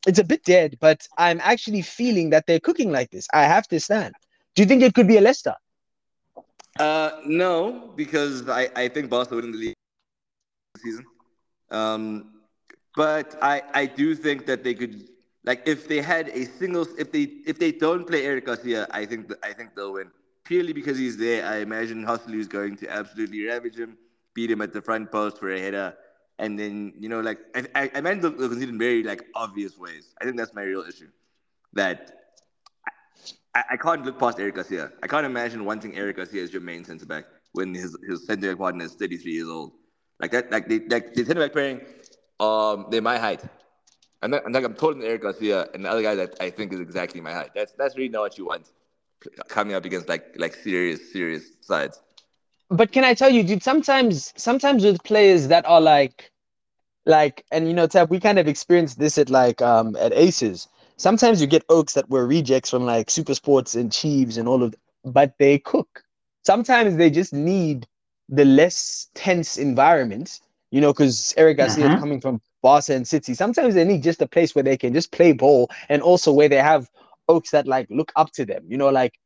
it's 0.07 0.19
a 0.19 0.25
bit 0.25 0.45
dead, 0.45 0.77
but 0.81 1.07
I'm 1.19 1.41
actually 1.43 1.83
feeling 1.83 2.31
that 2.31 2.47
they're 2.47 2.61
cooking 2.61 2.91
like 2.91 3.11
this. 3.11 3.27
I 3.33 3.45
have 3.45 3.67
to 3.69 3.81
stand. 3.81 4.15
Do 4.55 4.63
you 4.63 4.69
think 4.69 4.83
it 4.83 4.95
could 4.95 5.09
be 5.09 5.17
a 5.17 5.21
Leicester? 5.21 5.55
Uh, 6.79 7.11
no, 7.27 7.93
because 7.97 8.49
I, 8.49 8.69
I 8.77 8.89
think 8.89 9.11
Barcelona 9.11 9.47
in 9.47 9.53
the 9.53 9.59
league 9.59 9.75
season. 10.79 11.05
Um, 11.71 12.33
but 12.95 13.37
I, 13.43 13.63
I 13.75 13.87
do 13.87 14.15
think 14.15 14.47
that 14.47 14.63
they 14.63 14.75
could 14.75 15.09
like 15.45 15.63
if 15.67 15.89
they 15.89 16.01
had 16.01 16.29
a 16.29 16.45
single 16.45 16.87
if 16.99 17.13
they 17.13 17.23
if 17.47 17.59
they 17.59 17.73
don't 17.73 18.07
play 18.07 18.25
Eric 18.25 18.47
Garcia, 18.47 18.87
I 18.91 19.07
think 19.07 19.33
I 19.43 19.53
think 19.53 19.75
they'll 19.75 19.95
win 19.95 20.11
purely 20.45 20.73
because 20.73 20.97
he's 20.97 21.17
there. 21.17 21.45
I 21.47 21.59
imagine 21.59 22.05
Joselu 22.05 22.39
is 22.39 22.49
going 22.49 22.77
to 22.77 22.89
absolutely 22.89 23.47
ravage 23.47 23.77
him, 23.77 23.99
beat 24.35 24.51
him 24.51 24.61
at 24.61 24.73
the 24.73 24.81
front 24.81 25.11
post 25.11 25.39
for 25.39 25.51
a 25.51 25.59
header, 25.59 25.95
and 26.39 26.59
then 26.59 26.93
you 26.99 27.09
know, 27.09 27.21
like 27.21 27.39
I, 27.55 27.67
I, 27.75 27.91
I 27.97 28.01
meant 28.01 28.23
to 28.23 28.31
concede 28.31 28.69
in 28.69 28.79
very 28.79 29.03
like 29.03 29.23
obvious 29.35 29.79
ways. 29.79 30.15
I 30.21 30.25
think 30.25 30.37
that's 30.37 30.55
my 30.55 30.63
real 30.63 30.83
issue. 30.83 31.09
That 31.73 32.13
I, 33.55 33.63
I 33.73 33.77
can't 33.77 34.05
look 34.05 34.19
past 34.19 34.39
Eric 34.39 34.57
Garcia. 34.57 34.93
I 35.03 35.07
can't 35.07 35.27
imagine 35.27 35.65
wanting 35.65 35.97
Eric 35.97 36.17
Garcia 36.17 36.43
as 36.43 36.53
your 36.53 36.63
main 36.63 36.85
centre 36.85 37.07
back 37.07 37.25
when 37.53 37.75
his 37.75 37.97
his 38.09 38.27
centre 38.27 38.51
back 38.53 38.59
partner 38.59 38.85
is 38.85 38.95
33 38.95 39.33
years 39.33 39.49
old. 39.49 39.73
Like 40.21 40.31
that, 40.33 40.51
like 40.51 40.69
they 40.69 40.81
like 40.81 41.15
the 41.15 41.25
centre 41.25 41.41
back 41.41 41.53
pairing, 41.53 41.81
um, 42.41 42.87
they're 42.91 43.03
my 43.03 43.19
height. 43.19 43.43
I'm 44.23 44.31
not, 44.31 44.47
I'm 44.47 44.53
like 44.53 44.65
I'm 44.65 44.75
than 44.75 45.03
Eric 45.03 45.23
Garcia 45.23 45.69
and 45.75 45.85
the 45.85 45.91
other 45.91 46.03
guy 46.03 46.15
that 46.15 46.37
I 46.41 46.51
think 46.51 46.73
is 46.73 46.81
exactly 46.81 47.21
my 47.21 47.33
height. 47.33 47.51
That's 47.55 47.73
that's 47.73 47.97
really 47.97 48.09
not 48.09 48.23
what 48.23 48.39
you 48.39 48.47
want 48.47 48.71
coming 49.49 49.75
up 49.75 49.85
against 49.85 50.09
like 50.09 50.35
like 50.39 50.55
serious 50.55 51.13
serious 51.13 51.45
sides 51.61 52.01
but 52.71 52.93
can 52.93 53.05
I 53.05 53.15
tell 53.15 53.31
you, 53.31 53.43
dude? 53.43 53.63
Sometimes, 53.63 54.33
sometimes 54.37 54.85
with 54.85 55.03
players 55.03 55.49
that 55.49 55.67
are 55.67 55.81
like, 55.81 56.31
like, 57.05 57.45
and 57.53 57.69
you 57.69 57.75
know, 57.75 57.87
Tab, 57.87 58.11
we 58.11 58.19
kind 58.19 58.39
of 58.39 58.49
experienced 58.49 58.99
this 58.99 59.19
at 59.19 59.31
like 59.31 59.63
um 59.63 59.97
at 59.97 60.13
Aces. 60.13 60.69
Sometimes 60.97 61.41
you 61.41 61.47
get 61.47 61.65
oaks 61.69 61.93
that 61.95 62.09
were 62.09 62.27
rejects 62.27 62.71
from 62.71 62.85
like 62.85 63.11
Super 63.11 63.35
Sports 63.35 63.75
and 63.75 63.93
Chiefs 63.93 64.37
and 64.37 64.49
all 64.49 64.63
of, 64.63 64.75
but 65.05 65.35
they 65.39 65.59
cook. 65.59 66.03
Sometimes 66.45 66.97
they 66.97 67.11
just 67.11 67.33
need 67.33 67.87
the 68.29 68.45
less 68.45 69.09
tense 69.15 69.59
environment, 69.59 70.41
you 70.71 70.81
know, 70.81 70.93
because 70.93 71.35
Eric 71.37 71.59
Garcia 71.59 71.87
mm-hmm. 71.87 72.01
coming 72.01 72.21
from 72.21 72.41
Barca 72.63 72.95
and 72.95 73.07
City. 73.07 73.35
Sometimes 73.35 73.75
they 73.75 73.85
need 73.85 74.03
just 74.03 74.23
a 74.23 74.27
place 74.27 74.55
where 74.55 74.65
they 74.65 74.77
can 74.77 74.93
just 74.93 75.13
play 75.13 75.33
ball 75.33 75.71
and 75.89 76.03
also 76.03 76.33
where 76.33 76.49
they 76.49 76.57
have 76.57 76.91
oaks 77.29 77.51
that 77.51 77.67
like 77.67 77.87
look 77.91 78.11
up 78.17 78.33
to 78.33 78.45
them. 78.45 78.65
You 78.69 78.79
know, 78.79 78.89
like 78.89 79.19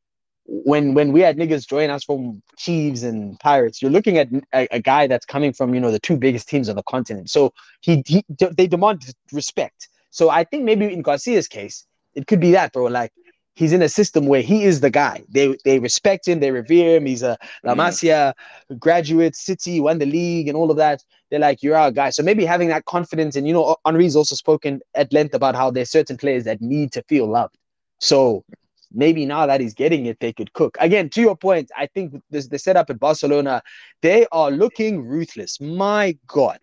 when 0.51 0.95
when 0.95 1.13
we 1.13 1.21
had 1.21 1.37
niggas 1.37 1.67
join 1.69 1.91
us 1.91 2.03
from 2.03 2.43
Chiefs 2.57 3.03
and 3.03 3.39
Pirates, 3.39 3.81
you're 3.81 3.91
looking 3.91 4.19
at 4.19 4.29
a, 4.53 4.67
a, 4.73 4.81
guy 4.81 5.07
that's 5.07 5.25
coming 5.25 5.53
from 5.53 5.75
you 5.75 5.81
know 5.81 5.93
the 5.93 6.01
two 6.01 6.17
biggest 6.17 6.49
teams 6.49 6.69
on 6.69 6.75
the 6.75 6.83
continent. 6.83 7.31
So 7.31 7.53
he, 7.81 8.03
he 8.05 8.25
they 8.39 8.67
demand 8.67 9.15
respect. 9.33 9.89
So 10.11 10.29
I 10.29 10.43
think 10.43 10.65
maybe 10.65 10.93
in 10.93 11.05
Garcia's 11.05 11.47
case, 11.47 11.87
it 12.15 12.27
could 12.27 12.41
be 12.41 12.51
that, 12.51 12.73
bro. 12.73 12.87
Like 12.87 13.13
he's 13.55 13.73
in 13.73 13.81
a 13.81 13.89
system 13.89 14.27
where 14.27 14.43
he 14.43 14.65
is 14.65 14.81
the 14.81 14.91
guy. 14.91 15.23
They 15.29 15.57
they 15.65 15.79
respect 15.79 16.27
him, 16.27 16.41
they 16.41 16.51
revere 16.51 16.97
him. 16.97 17.07
He's 17.07 17.23
a 17.23 17.39
La 17.63 17.75
mm-hmm. 17.75 17.81
Masia 17.81 18.35
graduate, 18.77 19.37
City 19.37 19.79
won 19.81 19.99
the 19.99 20.07
league 20.07 20.49
and 20.49 20.57
all 20.57 20.73
of 20.73 20.77
that. 20.79 21.05
They're 21.31 21.39
like, 21.39 21.63
you're 21.63 21.77
our 21.77 21.93
guy. 21.93 22.11
So 22.11 22.25
maybe 22.25 22.45
having 22.45 22.69
that 22.69 22.87
confidence, 22.87 23.37
and 23.37 23.47
you 23.47 23.53
know, 23.53 23.77
Henri's 23.87 24.17
also 24.17 24.35
spoken 24.35 24.81
at 24.97 25.13
length 25.13 25.33
about 25.33 25.55
how 25.55 25.71
there's 25.71 25.91
certain 25.91 26.17
players 26.17 26.43
that 26.43 26.61
need 26.61 26.91
to 26.93 27.05
feel 27.05 27.29
loved. 27.29 27.57
So 28.01 28.45
maybe 28.93 29.27
now 29.27 29.47
that 29.47 29.61
he's 29.61 29.75
getting 29.75 30.07
it, 30.07 30.19
they 30.21 30.33
could 30.33 30.53
cook. 30.53 30.77
Again, 30.81 31.09
to 31.11 31.21
your 31.21 31.37
point, 31.37 31.71
I 31.77 31.87
think 31.87 32.23
this 32.31 32.49
the 32.49 32.59
setup 32.59 32.91
at 32.91 32.99
Barcelona, 32.99 33.63
they 34.03 34.27
are 34.33 34.51
looking 34.51 35.03
ruthless. 35.03 35.61
My 35.61 36.17
God. 36.27 36.61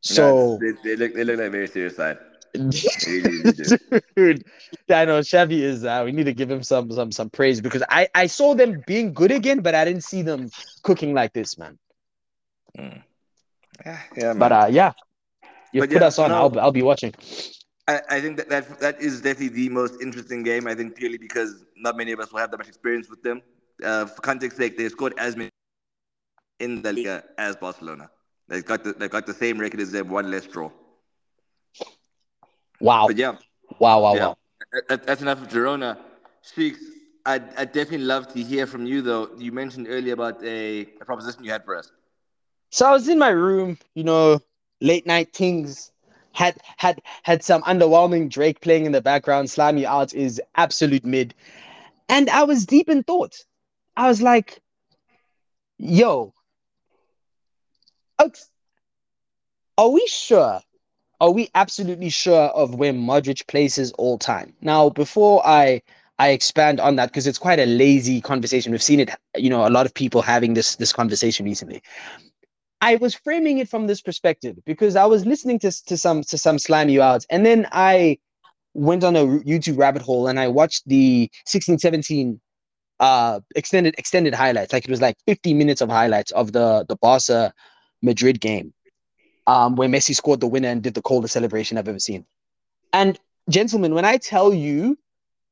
So 0.00 0.22
no, 0.22 0.58
they, 0.58 0.72
they, 0.82 0.96
look 0.96 1.14
they 1.14 1.24
look 1.24 1.38
like 1.38 1.52
very 1.52 1.68
serious 1.68 1.96
side. 1.96 2.18
Dude, 2.54 4.44
I 4.90 5.04
know 5.06 5.20
Xavi 5.20 5.60
is. 5.60 5.84
Uh, 5.84 6.02
we 6.04 6.12
need 6.12 6.24
to 6.24 6.34
give 6.34 6.50
him 6.50 6.62
some 6.62 6.90
some 6.90 7.10
some 7.10 7.30
praise 7.30 7.60
because 7.60 7.82
I 7.88 8.08
I 8.14 8.26
saw 8.26 8.54
them 8.54 8.82
being 8.86 9.14
good 9.14 9.32
again, 9.32 9.60
but 9.60 9.74
I 9.74 9.84
didn't 9.84 10.04
see 10.04 10.22
them 10.22 10.50
cooking 10.82 11.14
like 11.14 11.32
this, 11.32 11.56
man. 11.56 11.78
Mm. 12.78 13.02
Yeah, 13.86 13.98
yeah, 14.16 14.24
man. 14.24 14.38
But 14.38 14.52
uh, 14.52 14.66
yeah, 14.70 14.92
you 15.72 15.80
but 15.80 15.90
put 15.90 16.02
yeah, 16.02 16.08
us 16.08 16.18
on. 16.18 16.30
No, 16.30 16.36
I'll 16.36 16.60
I'll 16.60 16.72
be 16.72 16.82
watching. 16.82 17.14
I, 17.88 18.00
I 18.10 18.20
think 18.20 18.36
that, 18.36 18.48
that 18.48 18.80
that 18.80 19.00
is 19.00 19.20
definitely 19.20 19.48
the 19.48 19.68
most 19.68 20.00
interesting 20.00 20.42
game. 20.42 20.66
I 20.66 20.74
think 20.74 20.96
purely 20.96 21.18
because 21.18 21.64
not 21.76 21.96
many 21.96 22.12
of 22.12 22.20
us 22.20 22.32
will 22.32 22.38
have 22.38 22.50
that 22.50 22.58
much 22.58 22.68
experience 22.68 23.08
with 23.10 23.22
them. 23.22 23.42
Uh, 23.82 24.06
for 24.06 24.20
context 24.22 24.56
sake, 24.56 24.78
they 24.78 24.88
scored 24.88 25.14
as 25.18 25.36
many 25.36 25.50
in 26.60 26.82
the 26.82 26.92
Liga 26.92 27.24
as 27.38 27.56
Barcelona. 27.56 28.08
They've 28.48 28.64
got 28.64 28.84
the, 28.84 28.92
they've 28.92 29.10
got 29.10 29.26
the 29.26 29.34
same 29.34 29.58
record 29.58 29.80
as 29.80 29.90
them, 29.90 30.08
one 30.08 30.30
less 30.30 30.46
draw. 30.46 30.70
Wow. 32.80 33.06
But 33.08 33.16
yeah. 33.16 33.36
Wow, 33.78 34.02
wow, 34.02 34.14
yeah. 34.14 34.26
wow. 34.26 34.36
That, 34.88 35.06
that's 35.06 35.22
enough 35.22 35.42
of 35.42 35.48
Girona. 35.48 35.98
Cheeks, 36.54 36.80
I'd, 37.24 37.54
I'd 37.56 37.72
definitely 37.72 38.06
love 38.06 38.32
to 38.34 38.42
hear 38.42 38.66
from 38.66 38.86
you, 38.86 39.02
though. 39.02 39.30
You 39.38 39.52
mentioned 39.52 39.86
earlier 39.88 40.14
about 40.14 40.42
a, 40.42 40.82
a 41.00 41.04
proposition 41.04 41.44
you 41.44 41.50
had 41.50 41.64
for 41.64 41.76
us. 41.76 41.90
So 42.70 42.86
I 42.86 42.92
was 42.92 43.08
in 43.08 43.18
my 43.18 43.28
room, 43.28 43.78
you 43.94 44.04
know, 44.04 44.40
late 44.80 45.06
night 45.06 45.32
things 45.32 45.91
had 46.32 46.58
had 46.76 47.00
had 47.22 47.42
some 47.42 47.62
underwhelming 47.62 48.28
Drake 48.28 48.60
playing 48.60 48.86
in 48.86 48.92
the 48.92 49.02
background. 49.02 49.50
Slime 49.50 49.78
You 49.78 49.86
Out 49.86 50.14
is 50.14 50.40
absolute 50.56 51.04
mid. 51.04 51.34
And 52.08 52.28
I 52.30 52.44
was 52.44 52.66
deep 52.66 52.88
in 52.88 53.02
thought. 53.02 53.36
I 53.96 54.08
was 54.08 54.22
like, 54.22 54.60
yo, 55.78 56.32
are 59.78 59.88
we 59.90 60.06
sure? 60.06 60.60
Are 61.20 61.30
we 61.30 61.50
absolutely 61.54 62.10
sure 62.10 62.48
of 62.48 62.74
where 62.74 62.92
Modric 62.92 63.46
places 63.46 63.92
all 63.92 64.18
time? 64.18 64.54
Now, 64.60 64.90
before 64.90 65.44
I 65.46 65.82
I 66.18 66.28
expand 66.28 66.78
on 66.80 66.96
that, 66.96 67.06
because 67.08 67.26
it's 67.26 67.38
quite 67.38 67.58
a 67.58 67.66
lazy 67.66 68.20
conversation. 68.20 68.72
We've 68.72 68.82
seen 68.82 69.00
it, 69.00 69.10
you 69.36 69.50
know, 69.50 69.66
a 69.66 69.70
lot 69.70 69.86
of 69.86 69.94
people 69.94 70.22
having 70.22 70.54
this 70.54 70.76
this 70.76 70.92
conversation 70.92 71.46
recently. 71.46 71.82
I 72.82 72.96
was 72.96 73.14
framing 73.14 73.58
it 73.58 73.68
from 73.68 73.86
this 73.86 74.02
perspective 74.02 74.58
because 74.66 74.96
I 74.96 75.04
was 75.04 75.24
listening 75.24 75.60
to, 75.60 75.70
to 75.86 75.96
some 75.96 76.22
to 76.24 76.36
some 76.36 76.58
Slime 76.58 76.88
You 76.88 77.00
Outs, 77.00 77.24
and 77.30 77.46
then 77.46 77.68
I 77.70 78.18
went 78.74 79.04
on 79.04 79.14
a 79.14 79.24
YouTube 79.24 79.78
rabbit 79.78 80.02
hole 80.02 80.26
and 80.26 80.40
I 80.40 80.48
watched 80.48 80.88
the 80.88 81.30
1617 81.46 82.40
uh 82.98 83.40
extended 83.54 83.94
extended 83.98 84.34
highlights. 84.34 84.72
Like 84.72 84.84
it 84.84 84.90
was 84.90 85.00
like 85.00 85.16
50 85.26 85.54
minutes 85.54 85.80
of 85.80 85.90
highlights 85.90 86.32
of 86.32 86.52
the 86.52 86.84
the 86.88 86.96
Barca 86.96 87.54
Madrid 88.02 88.40
game, 88.40 88.74
um, 89.46 89.76
where 89.76 89.88
Messi 89.88 90.14
scored 90.14 90.40
the 90.40 90.48
winner 90.48 90.68
and 90.68 90.82
did 90.82 90.94
the 90.94 91.02
coldest 91.02 91.34
celebration 91.34 91.78
I've 91.78 91.88
ever 91.88 92.00
seen. 92.00 92.26
And 92.92 93.16
gentlemen, 93.48 93.94
when 93.94 94.04
I 94.04 94.16
tell 94.16 94.52
you 94.52 94.98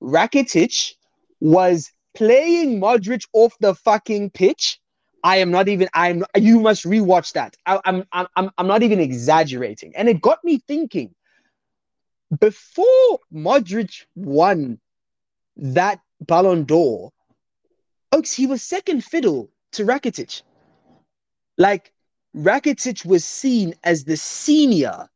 Rakitic 0.03 0.95
was 1.39 1.93
playing 2.15 2.81
Modric 2.81 3.23
off 3.33 3.55
the 3.61 3.77
fucking 3.77 4.31
pitch 4.31 4.81
I 5.23 5.39
am 5.39 5.51
not 5.51 5.69
even. 5.69 5.89
I'm. 5.95 6.25
You 6.37 6.61
must 6.61 6.85
rewatch 6.85 7.33
that. 7.33 7.57
I, 7.67 7.81
I'm. 7.85 8.05
I'm. 8.13 8.51
I'm 8.57 8.67
not 8.67 8.83
even 8.83 9.01
exaggerating. 9.01 9.93
And 9.97 10.09
it 10.09 10.21
got 10.21 10.43
me 10.45 10.63
thinking. 10.67 11.15
Before 12.39 13.19
Modric 13.35 14.05
won 14.15 14.79
that 15.57 16.01
Ballon 16.21 16.65
d'Or, 16.65 17.11
Oaks, 18.13 18.33
he 18.33 18.47
was 18.47 18.63
second 18.63 19.05
fiddle 19.05 19.51
to 19.73 19.85
Rakitic. 19.85 20.43
Like 21.59 21.93
Rakitic 22.37 23.05
was 23.05 23.25
seen 23.25 23.75
as 23.83 24.05
the 24.05 24.17
senior 24.17 25.09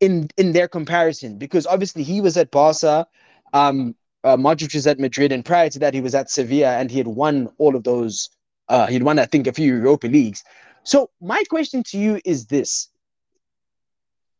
in 0.00 0.28
in 0.36 0.52
their 0.52 0.68
comparison 0.68 1.38
because 1.38 1.66
obviously 1.66 2.02
he 2.02 2.20
was 2.20 2.36
at 2.36 2.50
Barca, 2.50 3.06
um, 3.52 3.94
uh, 4.24 4.36
Modric 4.36 4.74
was 4.74 4.86
at 4.86 4.98
Madrid, 5.00 5.32
and 5.32 5.44
prior 5.44 5.68
to 5.70 5.78
that 5.80 5.94
he 5.94 6.00
was 6.00 6.14
at 6.14 6.30
Sevilla, 6.30 6.76
and 6.76 6.90
he 6.90 6.98
had 6.98 7.08
won 7.08 7.48
all 7.58 7.76
of 7.76 7.84
those 7.84 8.30
uh, 8.68 8.86
he'd 8.86 9.02
won, 9.02 9.18
I 9.18 9.26
think, 9.26 9.46
a 9.46 9.52
few 9.52 9.74
Europa 9.74 10.06
leagues. 10.06 10.44
So 10.84 11.10
my 11.20 11.42
question 11.48 11.82
to 11.84 11.98
you 11.98 12.20
is 12.24 12.46
this. 12.46 12.88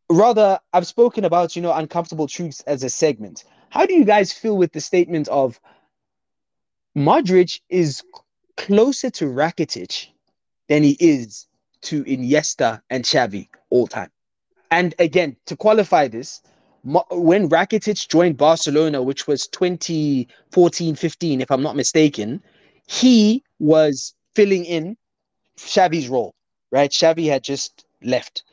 Rather, 0.09 0.59
I've 0.73 0.87
spoken 0.87 1.25
about, 1.25 1.55
you 1.55 1.61
know, 1.61 1.73
uncomfortable 1.73 2.27
truths 2.27 2.61
as 2.61 2.83
a 2.83 2.89
segment. 2.89 3.45
How 3.69 3.85
do 3.85 3.93
you 3.93 4.05
guys 4.05 4.33
feel 4.33 4.57
with 4.57 4.73
the 4.73 4.81
statement 4.81 5.27
of 5.29 5.59
Modric 6.95 7.61
is 7.69 8.03
closer 8.57 9.09
to 9.11 9.25
Rakitic 9.25 10.07
than 10.67 10.83
he 10.83 10.95
is 10.99 11.47
to 11.83 12.03
Iniesta 12.03 12.81
and 12.89 13.03
Xavi 13.03 13.47
all 13.69 13.87
time? 13.87 14.11
And 14.69 14.93
again, 14.99 15.37
to 15.45 15.55
qualify 15.55 16.07
this, 16.07 16.41
when 16.83 17.49
Rakitic 17.49 18.07
joined 18.09 18.37
Barcelona, 18.37 19.01
which 19.01 19.25
was 19.25 19.47
2014 19.47 20.95
15, 20.95 21.41
if 21.41 21.49
I'm 21.49 21.63
not 21.63 21.75
mistaken, 21.75 22.43
he 22.87 23.43
was 23.63 24.13
filling 24.35 24.65
in 24.65 24.97
Xavi's 25.57 26.09
role, 26.09 26.33
right? 26.71 26.91
Xavi 26.91 27.27
had 27.27 27.43
just 27.43 27.85
left. 28.03 28.43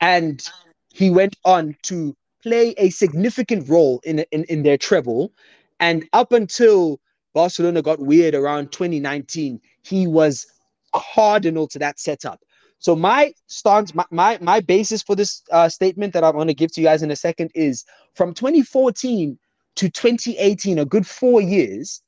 And 0.00 0.44
he 0.92 1.10
went 1.10 1.36
on 1.44 1.76
to 1.84 2.14
play 2.42 2.74
a 2.76 2.90
significant 2.90 3.68
role 3.68 4.00
in, 4.04 4.20
in, 4.32 4.44
in 4.44 4.62
their 4.62 4.76
treble. 4.76 5.32
And 5.78 6.08
up 6.12 6.32
until 6.32 7.00
Barcelona 7.34 7.82
got 7.82 8.00
weird 8.00 8.34
around 8.34 8.72
2019, 8.72 9.60
he 9.82 10.06
was 10.06 10.46
cardinal 10.92 11.68
to 11.68 11.78
that 11.78 12.00
setup. 12.00 12.40
So 12.78 12.96
my 12.96 13.32
stance, 13.46 13.94
my, 13.94 14.04
my, 14.10 14.38
my 14.40 14.58
basis 14.58 15.02
for 15.02 15.14
this 15.14 15.42
uh, 15.52 15.68
statement 15.68 16.12
that 16.14 16.24
I'm 16.24 16.32
going 16.32 16.48
to 16.48 16.54
give 16.54 16.72
to 16.72 16.80
you 16.80 16.88
guys 16.88 17.04
in 17.04 17.12
a 17.12 17.16
second 17.16 17.52
is 17.54 17.84
from 18.16 18.34
2014 18.34 19.38
to 19.76 19.88
2018, 19.88 20.80
a 20.80 20.84
good 20.84 21.06
four 21.06 21.40
years, 21.40 22.02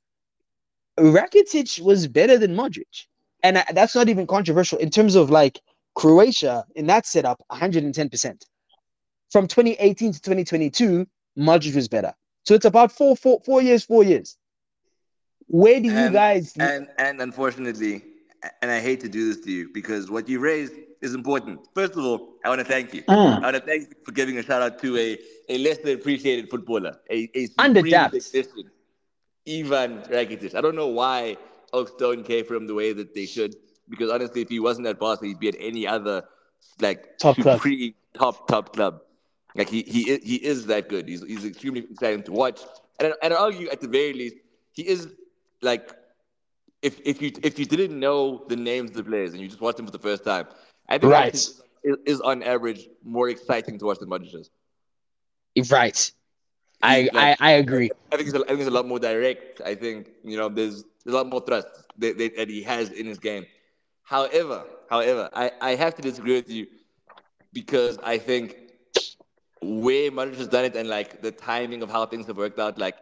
Rakitic 0.99 1.81
was 1.81 2.07
better 2.07 2.39
than 2.39 2.55
Modric. 2.55 3.07
And 3.43 3.63
that's 3.73 3.95
not 3.95 4.09
even 4.09 4.27
controversial 4.27 4.79
in 4.79 4.91
terms 4.91 5.15
of 5.15 5.31
like 5.31 5.61
Croatia 5.95 6.65
in 6.75 6.87
that 6.87 7.07
setup, 7.07 7.43
110%. 7.51 8.43
From 9.31 9.47
2018 9.47 10.13
to 10.13 10.21
2022, 10.21 11.07
Modric 11.39 11.75
was 11.75 11.89
better. 11.89 12.15
So 12.45 12.55
it's 12.55 12.65
about 12.65 12.93
four, 12.93 13.17
four, 13.17 13.41
four 13.45 13.63
years, 13.63 13.85
four 13.85 14.05
years. 14.05 14.37
Where 15.47 15.81
do 15.81 15.89
you 15.89 15.97
and, 15.97 16.13
guys 16.13 16.55
and 16.59 16.89
and 16.99 17.21
unfortunately, 17.21 18.03
and 18.63 18.71
I 18.71 18.81
hate 18.81 19.01
to 19.01 19.09
do 19.09 19.29
this 19.33 19.45
to 19.45 19.53
you 19.53 19.69
because 19.75 20.11
what 20.11 20.27
you 20.29 20.41
raised 20.41 20.73
is 21.03 21.15
important. 21.15 21.61
First 21.75 21.93
of 21.93 21.99
all, 21.99 22.35
I 22.45 22.49
want 22.49 22.61
to 22.61 22.65
thank 22.65 22.95
you. 22.95 23.03
Mm. 23.03 23.39
I 23.39 23.41
want 23.41 23.57
to 23.57 23.61
thank 23.61 23.89
you 23.89 23.95
for 24.05 24.13
giving 24.13 24.39
a 24.39 24.43
shout 24.43 24.63
out 24.63 24.79
to 24.81 24.97
a, 24.97 25.19
a 25.51 25.59
less 25.59 25.79
than 25.79 25.95
appreciated 25.95 26.49
footballer, 26.49 26.99
a, 27.11 27.29
a 27.37 27.49
under 27.59 27.83
Ivan 29.49 30.03
Rakitic. 30.03 30.55
I 30.55 30.61
don't 30.61 30.77
know 30.77 30.89
why 30.89 31.37
Oaks 31.73 31.93
don't 31.99 32.25
care 32.25 32.45
for 32.45 32.55
him 32.55 32.67
the 32.67 32.75
way 32.75 32.93
that 32.93 33.15
they 33.15 33.27
should, 33.27 33.57
because 33.89 34.11
honestly, 34.11 34.43
if 34.43 34.49
he 34.49 34.61
wasn't 34.61 34.87
at 34.87 34.99
Barca, 34.99 35.27
he'd 35.27 35.39
be 35.39 35.49
at 35.49 35.57
any 35.59 35.87
other 35.87 36.25
like 36.81 37.19
top 37.19 37.37
club. 37.37 37.61
top 38.15 38.49
top 38.49 38.73
club. 38.73 39.01
Like 39.55 39.69
he 39.69 39.83
he 39.83 40.17
he 40.19 40.37
is 40.37 40.67
that 40.67 40.89
good. 40.89 41.09
He's 41.09 41.23
he's 41.23 41.45
extremely 41.45 41.81
exciting 41.91 42.23
to 42.25 42.33
watch, 42.33 42.61
and 42.99 43.15
and 43.23 43.33
I 43.33 43.37
argue 43.37 43.69
at 43.69 43.81
the 43.81 43.89
very 43.89 44.13
least 44.13 44.37
he 44.73 44.87
is 44.87 45.09
like 45.63 45.95
if 46.83 47.01
if 47.05 47.23
you 47.23 47.33
if 47.43 47.59
you 47.59 47.65
didn't 47.65 47.99
know 47.99 48.45
the 48.49 48.57
names 48.57 48.91
of 48.91 48.97
the 48.97 49.05
players 49.05 49.33
and 49.33 49.41
you 49.41 49.49
just 49.49 49.61
watched 49.61 49.77
them 49.77 49.87
for 49.87 49.93
the 49.93 49.99
first 49.99 50.25
time, 50.25 50.47
I 50.89 50.99
think 50.99 51.13
right. 51.13 51.35
is, 51.35 51.63
is 52.05 52.21
on 52.21 52.43
average 52.43 52.89
more 53.05 53.29
exciting 53.29 53.79
to 53.79 53.87
watch 53.87 53.99
than 53.99 54.09
Modric 54.09 54.35
is. 55.55 55.71
Right. 55.71 56.13
I, 56.85 57.09
like, 57.13 57.37
I, 57.41 57.49
I 57.49 57.51
agree. 57.53 57.91
I 58.13 58.17
think, 58.17 58.29
it's 58.29 58.39
a, 58.39 58.43
I 58.45 58.49
think 58.49 58.61
it's 58.61 58.69
a 58.69 58.79
lot 58.79 58.87
more 58.87 58.99
direct. 58.99 59.61
I 59.65 59.75
think 59.75 60.11
you 60.23 60.37
know 60.37 60.49
there's 60.49 60.85
there's 61.05 61.15
a 61.15 61.17
lot 61.17 61.29
more 61.29 61.41
trust 61.41 61.69
that, 61.99 62.19
that, 62.19 62.49
he 62.49 62.63
has 62.63 62.91
in 62.91 63.07
his 63.07 63.19
game. 63.19 63.47
However, 64.03 64.65
however, 64.91 65.31
I, 65.35 65.51
I 65.61 65.75
have 65.75 65.95
to 65.97 66.03
disagree 66.03 66.35
with 66.35 66.51
you. 66.51 66.67
because 67.55 67.99
I 68.03 68.19
think 68.19 68.57
where 69.63 70.11
Modric 70.11 70.37
has 70.37 70.49
done 70.49 70.67
it 70.67 70.77
and 70.77 70.89
like 70.89 71.23
the 71.23 71.31
timing 71.31 71.83
of 71.83 71.91
how 71.91 72.05
things 72.05 72.27
have 72.27 72.37
worked 72.37 72.59
out, 72.59 72.79
like 72.79 72.97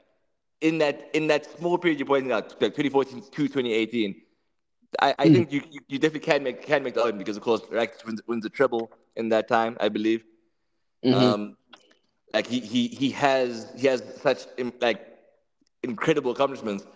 in 0.61 0.79
that 0.79 1.11
in 1.15 1.27
that 1.27 1.47
small 1.59 1.79
period 1.79 1.99
you're 1.99 2.07
pointing 2.07 2.31
out, 2.31 2.51
like 2.63 2.75
2014 2.77 3.23
to 3.23 3.31
2018, 3.31 4.23
I, 5.01 5.15
I 5.19 5.27
mm. 5.27 5.35
think 5.35 5.53
you, 5.53 5.63
you 5.89 5.99
definitely 5.99 6.21
can 6.21 6.43
make 6.45 6.63
can 6.63 6.85
make 6.85 6.95
the 6.95 7.01
argument 7.01 7.27
because 7.27 7.37
of 7.37 7.43
course 7.43 7.63
Rakitic 7.63 8.05
wins, 8.07 8.21
wins 8.27 8.43
the 8.45 8.51
treble 8.51 8.93
in 9.17 9.29
that 9.31 9.49
time, 9.49 9.77
I 9.81 9.89
believe. 9.89 10.25
Mm-hmm. 11.05 11.15
Um, 11.15 11.57
like 12.33 12.47
he 12.47 12.61
he 12.61 12.89
he 12.89 13.11
has 13.11 13.73
he 13.77 13.87
has 13.87 14.03
such 14.21 14.47
like 14.81 15.07
incredible 15.83 16.33
accomplishments. 16.33 16.87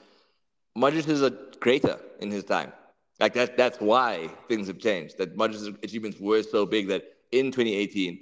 Modric 0.77 1.09
is 1.09 1.23
a 1.23 1.31
greater 1.61 1.99
in 2.21 2.31
his 2.31 2.45
time. 2.45 2.73
Like 3.21 3.35
that 3.35 3.57
that's 3.57 3.81
why 3.81 4.29
things 4.49 4.67
have 4.69 4.79
changed. 4.79 5.19
That 5.19 5.37
Modric's 5.37 5.67
achievements 5.83 6.19
were 6.21 6.43
so 6.43 6.67
big 6.67 6.89
that 6.89 7.05
in 7.33 7.51
2018, 7.51 8.19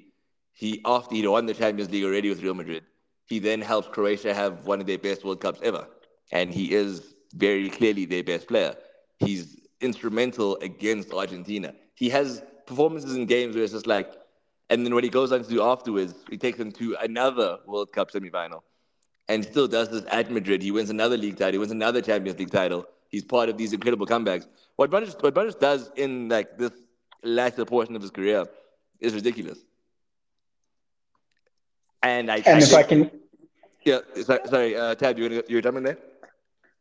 he 0.53 0.81
after 0.85 1.15
he 1.15 1.27
won 1.27 1.47
the 1.47 1.55
Champions 1.55 1.91
League 1.91 2.05
already 2.05 2.29
with 2.29 2.43
Real 2.43 2.55
Madrid, 2.55 2.85
he 3.27 3.39
then 3.39 3.61
helped 3.61 3.93
Croatia 3.93 4.35
have 4.35 4.67
one 4.67 4.81
of 4.81 4.87
their 4.87 4.99
best 4.99 5.25
World 5.25 5.41
Cups 5.41 5.61
ever, 5.63 5.87
and 6.33 6.53
he 6.53 6.73
is 6.73 7.15
very 7.35 7.69
clearly 7.69 8.05
their 8.05 8.23
best 8.23 8.47
player. 8.49 8.77
He's 9.19 9.61
instrumental 9.81 10.57
against 10.63 11.13
Argentina. 11.13 11.75
He 11.95 12.09
has 12.11 12.43
performances 12.67 13.15
in 13.17 13.27
games 13.27 13.55
where 13.55 13.65
it's 13.65 13.73
just 13.73 13.87
like, 13.87 14.13
and 14.71 14.85
then 14.85 14.95
what 14.95 15.05
he 15.05 15.11
goes 15.11 15.33
on 15.33 15.43
to 15.43 15.49
do 15.49 15.63
afterwards, 15.63 16.15
he 16.31 16.37
takes 16.37 16.59
them 16.59 16.73
to 16.73 16.97
another 17.01 17.59
World 17.67 17.93
Cup 17.93 18.11
semifinal, 18.11 18.63
and 19.29 19.45
still 19.45 19.69
does 19.69 19.91
this 19.91 20.05
at 20.11 20.31
Madrid. 20.31 20.63
He 20.63 20.71
wins 20.71 20.91
another 20.91 21.17
league 21.17 21.37
title, 21.37 21.53
he 21.53 21.59
wins 21.59 21.73
another 21.73 22.01
Champions 22.01 22.39
League 22.39 22.51
title. 22.51 22.87
He's 23.09 23.25
part 23.25 23.49
of 23.49 23.57
these 23.57 23.73
incredible 23.73 24.07
comebacks. 24.07 24.47
What 24.77 24.91
Modric, 24.91 25.23
what 25.23 25.61
does 25.61 25.91
in 25.95 26.29
like 26.29 26.59
this 26.59 26.73
latter 27.23 27.65
portion 27.65 27.95
of 27.97 28.03
his 28.03 28.11
career 28.11 28.45
is 29.01 29.15
ridiculous. 29.15 29.59
And 32.03 32.31
I 32.31 32.37
and 32.39 32.59
I 32.59 32.59
if 32.59 32.69
think, 32.69 32.79
I 32.79 32.83
can, 32.83 33.11
yeah, 33.85 34.01
sorry, 34.51 34.77
uh, 34.77 34.95
Tab, 34.95 35.19
you 35.19 35.43
you 35.49 35.57
were 35.57 35.63
jumping 35.63 35.85
there. 35.85 35.99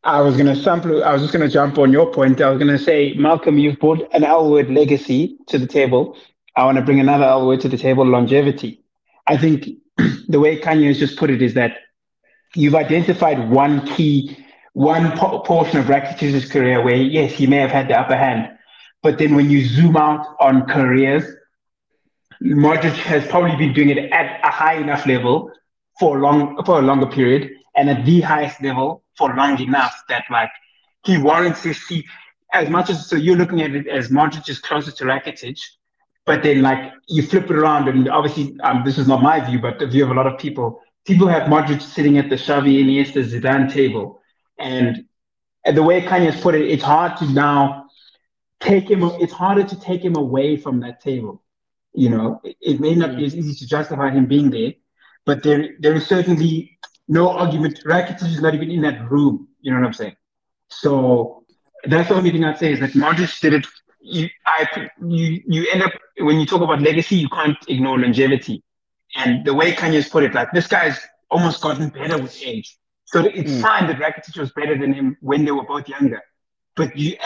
I 0.02 0.20
was 0.20 0.36
going 0.36 0.54
to 0.54 0.56
sample. 0.56 1.02
I 1.02 1.12
was 1.14 1.22
just 1.22 1.32
going 1.32 1.46
to 1.48 1.52
jump 1.52 1.78
on 1.78 1.90
your 1.90 2.12
point. 2.12 2.40
I 2.42 2.50
was 2.50 2.58
going 2.58 2.76
to 2.76 2.82
say, 2.82 3.14
Malcom, 3.14 3.58
you've 3.58 3.78
brought 3.78 4.06
an 4.12 4.22
L 4.22 4.50
word 4.50 4.68
legacy 4.70 5.38
to 5.46 5.58
the 5.58 5.66
table. 5.66 6.18
I 6.56 6.64
want 6.64 6.76
to 6.76 6.82
bring 6.82 7.00
another 7.00 7.24
L 7.24 7.46
word 7.46 7.60
to 7.62 7.68
the 7.68 7.76
table, 7.76 8.06
longevity. 8.06 8.84
I 9.26 9.36
think 9.36 9.68
the 10.28 10.40
way 10.40 10.60
Khanya 10.60 10.88
has 10.88 10.98
just 10.98 11.16
put 11.16 11.30
it 11.30 11.42
is 11.42 11.54
that 11.54 11.78
you've 12.54 12.74
identified 12.74 13.50
one 13.50 13.86
key, 13.86 14.36
one 14.72 15.16
po- 15.18 15.40
portion 15.40 15.78
of 15.78 15.86
Rakitic's 15.86 16.50
career 16.50 16.82
where, 16.82 16.96
yes, 16.96 17.32
he 17.32 17.46
may 17.46 17.56
have 17.56 17.70
had 17.70 17.88
the 17.88 17.98
upper 17.98 18.16
hand. 18.16 18.50
But 19.02 19.18
then 19.18 19.34
when 19.34 19.50
you 19.50 19.64
zoom 19.66 19.96
out 19.96 20.24
on 20.40 20.66
careers, 20.66 21.24
Modric 22.42 22.94
has 22.94 23.26
probably 23.26 23.56
been 23.56 23.72
doing 23.72 23.90
it 23.90 24.12
at 24.12 24.40
a 24.44 24.50
high 24.50 24.74
enough 24.74 25.06
level 25.06 25.50
for 25.98 26.18
a 26.18 26.20
long 26.20 26.62
for 26.64 26.78
a 26.78 26.82
longer 26.82 27.06
period 27.06 27.50
and 27.76 27.88
at 27.88 28.04
the 28.04 28.20
highest 28.20 28.62
level 28.62 29.02
for 29.16 29.34
long 29.34 29.60
enough 29.60 29.94
that 30.08 30.24
like 30.30 30.50
he 31.04 31.16
warrants 31.16 31.62
his 31.62 31.80
seat 31.86 32.04
as 32.52 32.68
much 32.68 32.90
as 32.90 33.08
so 33.08 33.16
you're 33.16 33.36
looking 33.36 33.62
at 33.62 33.74
it 33.74 33.86
as 33.86 34.08
Modric 34.08 34.48
is 34.48 34.58
closer 34.58 34.90
to 34.90 35.04
Rakitic, 35.04 35.58
but 36.26 36.42
then 36.42 36.62
like 36.62 36.92
you 37.08 37.22
flip 37.22 37.44
it 37.44 37.56
around 37.56 37.88
and 37.88 38.08
obviously 38.08 38.56
um, 38.62 38.82
this 38.84 38.98
is 38.98 39.06
not 39.06 39.22
my 39.22 39.40
view, 39.40 39.58
but 39.58 39.78
the 39.78 39.86
view 39.86 40.04
of 40.04 40.10
a 40.10 40.14
lot 40.14 40.26
of 40.26 40.38
people. 40.38 40.80
People 41.04 41.28
have 41.28 41.48
Modric 41.50 41.82
sitting 41.82 42.16
at 42.16 42.30
the 42.30 42.36
Xavi, 42.36 42.82
Iniesta, 42.82 43.22
Zidane 43.22 43.70
table, 43.70 44.20
and, 44.58 45.04
the 45.72 45.82
way 45.82 46.02
Khanya's 46.02 46.38
put 46.42 46.54
it, 46.54 46.68
it's 46.68 46.82
hard 46.82 47.16
to 47.16 47.26
now 47.32 47.86
take 48.60 48.90
him. 48.90 49.02
It's 49.02 49.32
harder 49.32 49.64
to 49.64 49.80
take 49.80 50.04
him 50.04 50.14
away 50.14 50.58
from 50.58 50.80
that 50.80 51.00
table. 51.00 51.42
You 51.94 52.10
know, 52.10 52.40
it, 52.44 52.56
it 52.60 52.80
may 52.80 52.94
not 52.94 53.16
be 53.16 53.24
as 53.24 53.34
easy 53.34 53.54
to 53.54 53.66
justify 53.66 54.10
him 54.10 54.26
being 54.26 54.50
there, 54.50 54.74
but 55.24 55.42
there 55.42 55.70
there 55.80 55.94
is 55.94 56.06
certainly 56.06 56.78
no 57.08 57.30
argument. 57.30 57.80
Rakitic 57.86 58.24
is 58.24 58.42
not 58.42 58.54
even 58.54 58.70
in 58.70 58.82
that 58.82 59.10
room. 59.10 59.48
You 59.62 59.72
know 59.72 59.80
what 59.80 59.86
I'm 59.86 59.94
saying? 59.94 60.16
So 60.68 61.44
that's 61.84 62.10
the 62.10 62.14
only 62.14 62.30
thing 62.30 62.44
I'd 62.44 62.58
say 62.58 62.72
is 62.72 62.80
that 62.80 62.90
Modric 62.90 63.40
did 63.40 63.54
it. 63.54 63.66
You, 64.06 64.28
I, 64.46 64.90
you, 65.06 65.42
you 65.46 65.66
end 65.72 65.82
up 65.82 65.92
when 66.18 66.38
you 66.38 66.46
talk 66.46 66.60
about 66.60 66.82
legacy, 66.82 67.16
you 67.16 67.28
can't 67.28 67.56
ignore 67.68 67.98
longevity. 67.98 68.62
And 69.16 69.44
the 69.44 69.54
way 69.54 69.72
Khanya's 69.72 70.08
put 70.08 70.24
it, 70.24 70.34
like 70.34 70.52
this 70.52 70.66
guy's 70.66 70.98
almost 71.30 71.62
gotten 71.62 71.88
better 71.88 72.18
with 72.18 72.38
age. 72.44 72.76
So 73.06 73.24
it's 73.24 73.50
mm. 73.50 73.62
fine 73.62 73.86
that 73.86 73.98
Rakitic 73.98 74.38
was 74.38 74.52
better 74.52 74.76
than 74.76 74.92
him 74.92 75.16
when 75.20 75.44
they 75.44 75.52
were 75.52 75.64
both 75.64 75.88
younger, 75.88 76.20
but 76.76 76.96
you 76.96 77.16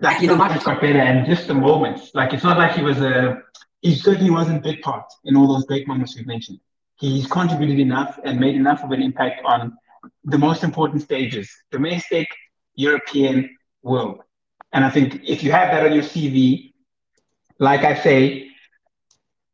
like 0.00 0.20
you 0.20 0.28
know, 0.28 0.36
Modric 0.36 0.64
got 0.64 0.80
better 0.80 0.98
and 0.98 1.26
just 1.26 1.46
the 1.46 1.54
moments. 1.54 2.10
Like 2.14 2.32
it's 2.32 2.44
not 2.44 2.58
like 2.58 2.72
he 2.72 2.82
was 2.82 2.98
a. 2.98 3.42
He 3.80 3.94
certainly 3.94 4.30
wasn't 4.30 4.62
big 4.62 4.80
part 4.80 5.04
in 5.24 5.36
all 5.36 5.46
those 5.46 5.66
big 5.66 5.86
moments 5.86 6.16
we've 6.16 6.26
mentioned 6.26 6.58
he's 6.98 7.26
contributed 7.26 7.78
enough 7.78 8.18
and 8.24 8.38
made 8.38 8.54
enough 8.54 8.82
of 8.82 8.90
an 8.90 9.02
impact 9.02 9.44
on 9.44 9.76
the 10.24 10.38
most 10.38 10.62
important 10.64 11.02
stages 11.02 11.50
domestic, 11.70 12.28
European, 12.74 13.56
world. 13.82 14.22
And 14.74 14.84
I 14.84 14.90
think 14.90 15.20
if 15.24 15.42
you 15.44 15.52
have 15.52 15.70
that 15.70 15.86
on 15.86 15.92
your 15.92 16.02
CV, 16.02 16.72
like 17.60 17.84
I 17.84 17.94
say, 17.94 18.48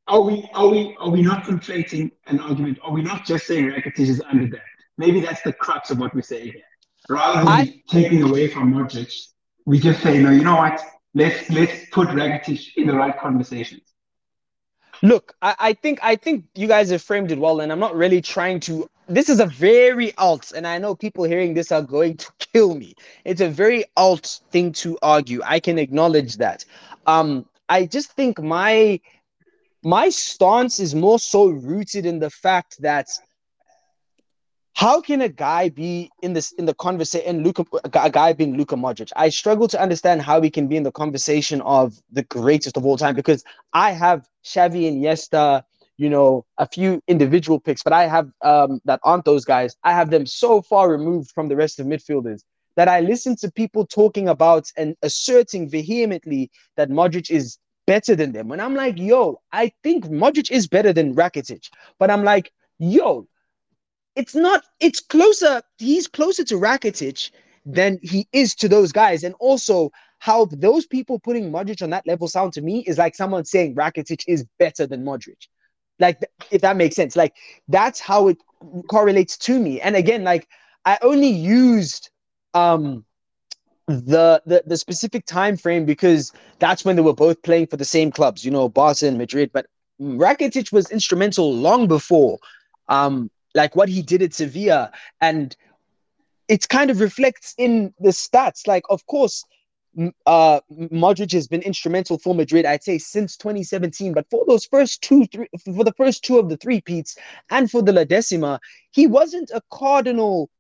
are 0.09 0.23
we 0.23 0.49
are 0.55 0.67
we 0.67 0.97
are 0.99 1.11
we 1.11 1.21
not 1.23 1.45
conflating 1.45 2.11
an 2.27 2.41
argument? 2.41 2.79
Are 2.83 2.91
we 2.91 3.03
not 3.03 3.27
just 3.27 3.47
saying 3.47 3.67
Rakitic 3.67 4.01
is 4.01 4.23
under 4.23 4.49
that? 4.49 4.65
Maybe 4.97 5.21
that's 5.21 5.43
the 5.43 5.53
crux 5.53 5.91
of 5.91 5.99
what 5.99 6.15
we 6.15 6.23
say 6.23 6.45
here. 6.45 6.63
Rather 7.09 7.39
than 7.41 7.49
I, 7.49 7.83
taking 7.89 8.23
away 8.23 8.49
from 8.49 8.73
Modric, 8.73 9.15
we 9.67 9.79
just 9.79 10.03
say, 10.03 10.21
no, 10.21 10.31
you 10.31 10.43
know 10.43 10.57
what? 10.57 10.81
Let's 11.15 11.49
let's 11.51 11.87
put 11.91 12.09
Rakitic 12.09 12.77
in 12.77 12.87
the 12.87 12.95
right 12.95 13.17
conversations. 13.19 13.83
Look, 15.03 15.35
I, 15.41 15.55
I, 15.59 15.73
think 15.73 15.99
I 16.03 16.17
think 16.17 16.45
you 16.55 16.67
guys 16.67 16.91
have 16.91 17.03
framed 17.03 17.31
it 17.31 17.39
well, 17.39 17.61
and 17.61 17.73
I'm 17.73 17.79
not 17.79 17.95
really 17.95 18.21
trying 18.21 18.61
to. 18.61 18.89
This 19.11 19.29
is 19.29 19.41
a 19.41 19.47
very 19.47 20.17
alt, 20.19 20.53
and 20.55 20.65
I 20.65 20.79
know 20.79 20.95
people 20.95 21.25
hearing 21.25 21.55
this 21.55 21.73
are 21.73 21.83
going 21.83 22.17
to 22.19 22.33
kill 22.53 22.77
me. 22.77 22.95
It's 23.25 23.41
a 23.41 23.49
very 23.49 23.85
alt 23.97 24.41
thing 24.53 24.71
to 24.85 24.97
argue. 25.03 25.41
I 25.45 25.59
can 25.59 25.79
acknowledge 25.79 26.37
that. 26.37 26.65
Um, 27.07 27.45
I 27.69 27.87
just 27.87 28.13
think 28.13 28.41
my 28.41 29.01
my 29.83 30.11
stance 30.11 30.79
is 30.79 30.95
more 30.95 31.19
so 31.19 31.49
rooted 31.49 32.07
in 32.07 32.21
the 32.21 32.31
fact 32.31 32.81
that 32.83 33.09
how 34.75 35.01
can 35.01 35.21
a 35.21 35.29
guy 35.29 35.71
be 35.71 36.11
in 36.23 36.33
this 36.33 36.53
in 36.53 36.67
the 36.67 36.75
conversation 36.75 37.27
and 37.29 37.45
Luka 37.45 37.65
a 37.83 38.11
guy 38.11 38.33
being 38.33 38.57
Luka 38.57 38.77
Modric? 38.77 39.11
I 39.17 39.29
struggle 39.31 39.67
to 39.69 39.83
understand 39.83 40.23
how 40.23 40.41
he 40.41 40.51
can 40.51 40.69
be 40.69 40.77
in 40.77 40.85
the 40.85 40.93
conversation 40.93 41.61
of 41.63 42.01
the 42.13 42.23
greatest 42.23 42.77
of 42.77 42.87
all 42.87 42.97
time 42.97 43.17
because 43.17 43.43
I 43.73 43.91
have 43.91 44.29
Xavi 44.45 44.87
and 44.87 45.03
Iniesta, 45.03 45.65
you 46.01 46.09
know, 46.09 46.47
a 46.57 46.67
few 46.67 47.03
individual 47.09 47.61
picks, 47.61 47.83
but 47.83 47.93
I 47.93 48.07
have 48.07 48.31
um, 48.41 48.81
that 48.87 49.01
aren't 49.05 49.27
those 49.27 49.45
guys. 49.45 49.77
I 49.85 49.93
have 49.93 50.09
them 50.09 50.25
so 50.25 50.63
far 50.63 50.91
removed 50.91 51.31
from 51.31 51.49
the 51.49 51.57
rest 51.57 51.79
of 51.79 51.87
midfielders 51.87 52.41
that 52.77 52.89
I 52.89 53.01
listen 53.01 53.37
to 53.37 53.53
people 53.53 53.85
talking 53.85 54.27
about 54.27 54.73
and 54.79 54.97
asserting 55.03 55.69
vehemently 55.69 56.51
that 56.79 56.89
Modric 56.89 57.31
is 57.31 57.59
better 57.87 58.17
than 58.17 58.33
them. 58.33 58.51
And 58.51 58.63
I'm 58.63 58.75
like, 58.75 58.99
yo, 58.99 59.43
I 59.53 59.73
think 59.83 60.07
Modric 60.07 60.51
is 60.51 60.67
better 60.67 60.91
than 60.95 61.15
Rakitic, 61.15 61.69
but 61.99 62.11
I'm 62.11 62.25
like, 62.25 62.51
yo, 62.79 63.29
it's 64.17 64.35
not, 64.35 64.65
it's 64.81 65.01
closer, 65.01 65.61
he's 65.77 66.09
closer 66.09 66.45
to 66.45 66.55
Rakitic 66.55 67.31
than 67.67 67.99
he 68.03 68.27
is 68.33 68.55
to 68.55 68.69
those 68.69 68.91
guys. 68.91 69.23
And 69.23 69.35
also, 69.39 69.91
how 70.21 70.47
those 70.47 70.87
people 70.87 71.19
putting 71.19 71.53
Modric 71.53 71.83
on 71.83 71.91
that 71.91 72.07
level 72.07 72.27
sound 72.27 72.55
to 72.55 72.63
me 72.63 72.85
is 72.87 72.97
like 72.97 73.15
someone 73.15 73.45
saying 73.45 73.75
Rakitic 73.75 74.25
is 74.27 74.47
better 74.59 74.87
than 74.87 75.05
Modric. 75.05 75.47
Like, 76.01 76.19
if 76.51 76.63
that 76.63 76.77
makes 76.77 76.97
sense. 76.97 77.15
Like, 77.15 77.35
that's 77.69 78.01
how 78.01 78.29
it 78.29 78.39
correlates 78.89 79.37
to 79.39 79.61
me. 79.61 79.81
And 79.81 79.95
again, 79.97 80.25
like, 80.25 80.49
I 80.85 80.99
only 81.03 81.29
used 81.29 82.11
um 82.55 83.05
the, 83.87 84.43
the 84.47 84.63
the 84.67 84.77
specific 84.77 85.27
time 85.27 85.57
frame 85.57 85.85
because 85.85 86.33
that's 86.59 86.85
when 86.85 86.97
they 86.97 87.03
were 87.03 87.15
both 87.15 87.43
playing 87.43 87.67
for 87.67 87.77
the 87.77 87.85
same 87.85 88.11
clubs, 88.11 88.45
you 88.45 88.51
know, 88.51 88.69
Barca 88.69 89.07
and 89.07 89.19
Madrid. 89.19 89.51
But 89.53 89.67
Rakitic 90.01 90.73
was 90.73 90.91
instrumental 90.91 91.53
long 91.55 91.87
before 91.87 92.39
um 92.89 93.31
like 93.55 93.77
what 93.77 93.89
he 93.89 94.03
did 94.03 94.23
at 94.23 94.35
Sevilla. 94.35 94.91
And 95.21 95.57
it 96.49 96.69
kind 96.69 96.91
of 96.91 97.01
reflects 97.01 97.55
in 97.59 97.95
the 98.01 98.11
stats. 98.11 98.67
Like, 98.67 98.85
of 98.91 99.07
course, 99.07 99.45
uh, 100.27 100.61
Modric 100.71 101.33
has 101.33 101.49
been 101.49 101.63
instrumental 101.63 102.19
for 102.19 102.35
Madrid, 102.35 102.65
I'd 102.65 102.83
say, 102.83 102.99
since 102.99 103.37
2017. 103.37 104.13
But 104.13 104.27
for 104.31 104.45
those 104.47 104.65
first 104.65 105.03
two, 105.03 105.27
three, 105.27 105.49
for 105.65 105.85
the 105.85 105.95
first 105.97 106.25
two 106.25 106.39
of 106.39 106.49
the 106.49 106.57
three 106.57 106.81
peats 106.81 107.17
and 107.51 107.71
for 107.71 107.83
the 107.83 107.93
La 107.93 108.05
Decima, 108.05 108.61
he 108.91 109.07
wasn't 109.07 109.51
a 109.51 109.63
cardinal 109.71 110.51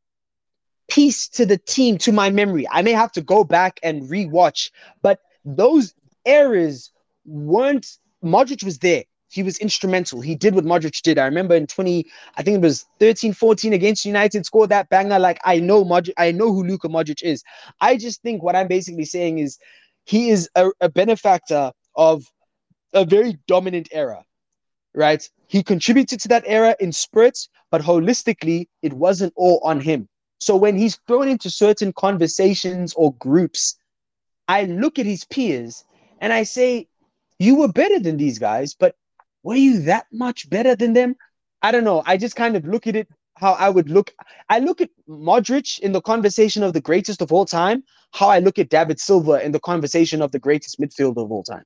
piece 0.89 1.29
to 1.29 1.47
the 1.47 1.59
team, 1.59 1.99
to 1.99 2.13
my 2.13 2.31
memory. 2.31 2.67
I 2.71 2.83
may 2.83 2.93
have 2.93 3.13
to 3.13 3.23
go 3.23 3.45
back 3.45 3.79
and 3.83 4.03
rewatch, 4.03 4.71
but 5.03 5.21
those 5.45 5.95
errors 6.27 6.91
weren't. 7.25 7.87
Modric 8.23 8.65
was 8.65 8.79
there 8.79 9.05
he 9.31 9.43
was 9.43 9.59
instrumental. 9.59 10.21
He 10.21 10.35
did 10.35 10.55
what 10.55 10.65
Modric 10.65 11.01
did. 11.03 11.19
I 11.19 11.25
remember 11.25 11.55
in 11.55 11.67
20, 11.67 12.05
I 12.37 12.43
think 12.43 12.57
it 12.57 12.63
was 12.63 12.87
13, 12.99 13.33
14 13.33 13.73
against 13.73 14.05
United, 14.05 14.45
scored 14.45 14.71
that 14.71 14.89
banger. 14.89 15.19
Like 15.19 15.39
I 15.45 15.61
know 15.61 15.85
Modric, 15.85 16.13
I 16.19 16.33
know 16.33 16.53
who 16.53 16.65
Luka 16.65 16.89
Modric 16.89 17.23
is. 17.23 17.43
I 17.81 17.97
just 17.97 18.23
think 18.23 18.43
what 18.43 18.57
I'm 18.57 18.69
basically 18.69 19.05
saying 19.05 19.39
is 19.39 19.59
he 20.05 20.31
is 20.31 20.51
a, 20.57 20.71
a 20.81 20.89
benefactor 20.89 21.71
of 21.95 22.25
a 22.93 23.05
very 23.05 23.39
dominant 23.47 23.89
era, 23.93 24.25
right? 24.95 25.29
He 25.47 25.63
contributed 25.63 26.21
to 26.21 26.29
that 26.29 26.45
era 26.47 26.75
in 26.81 26.91
spurts, 26.91 27.49
but 27.71 27.83
holistically, 27.83 28.67
it 28.83 28.93
wasn't 28.93 29.33
all 29.37 29.61
on 29.63 29.81
him. 29.81 30.09
So 30.41 30.57
when 30.57 30.77
he's 30.77 30.99
thrown 31.07 31.29
into 31.29 31.51
certain 31.51 31.93
conversations 31.93 32.95
or 32.95 33.15
groups, 33.15 33.77
I 34.49 34.65
look 34.65 34.99
at 34.99 35.07
his 35.07 35.25
peers 35.25 35.85
and 36.21 36.33
I 36.33 36.43
say, 36.43 36.89
You 37.39 37.57
were 37.57 37.69
better 37.69 38.01
than 38.01 38.17
these 38.17 38.39
guys, 38.39 38.75
but 38.75 38.97
were 39.43 39.57
you 39.57 39.83
that 39.83 40.07
much 40.13 40.49
better 40.51 40.77
than 40.77 40.93
them? 40.93 41.17
I 41.63 41.73
don't 41.73 41.85
know. 41.85 42.03
I 42.07 42.17
just 42.17 42.37
kind 42.37 42.57
of 42.57 42.65
look 42.65 42.87
at 42.87 42.97
it 42.97 43.09
how 43.37 43.53
I 43.53 43.71
would 43.71 43.89
look. 43.89 44.15
I 44.49 44.59
look 44.59 44.81
at 44.81 44.91
Modric 45.09 45.79
in 45.81 45.93
the 45.93 46.01
conversation 46.01 46.63
of 46.63 46.73
the 46.73 46.81
greatest 46.81 47.23
of 47.23 47.33
all 47.33 47.47
time, 47.47 47.83
how 48.13 48.29
I 48.29 48.39
look 48.39 48.59
at 48.59 48.69
David 48.69 49.01
Silva 49.01 49.43
in 49.45 49.53
the 49.53 49.61
conversation 49.61 50.21
of 50.21 50.33
the 50.33 50.39
greatest 50.39 50.79
midfielder 50.79 51.25
of 51.25 51.33
all 51.33 51.43
time. 51.43 51.65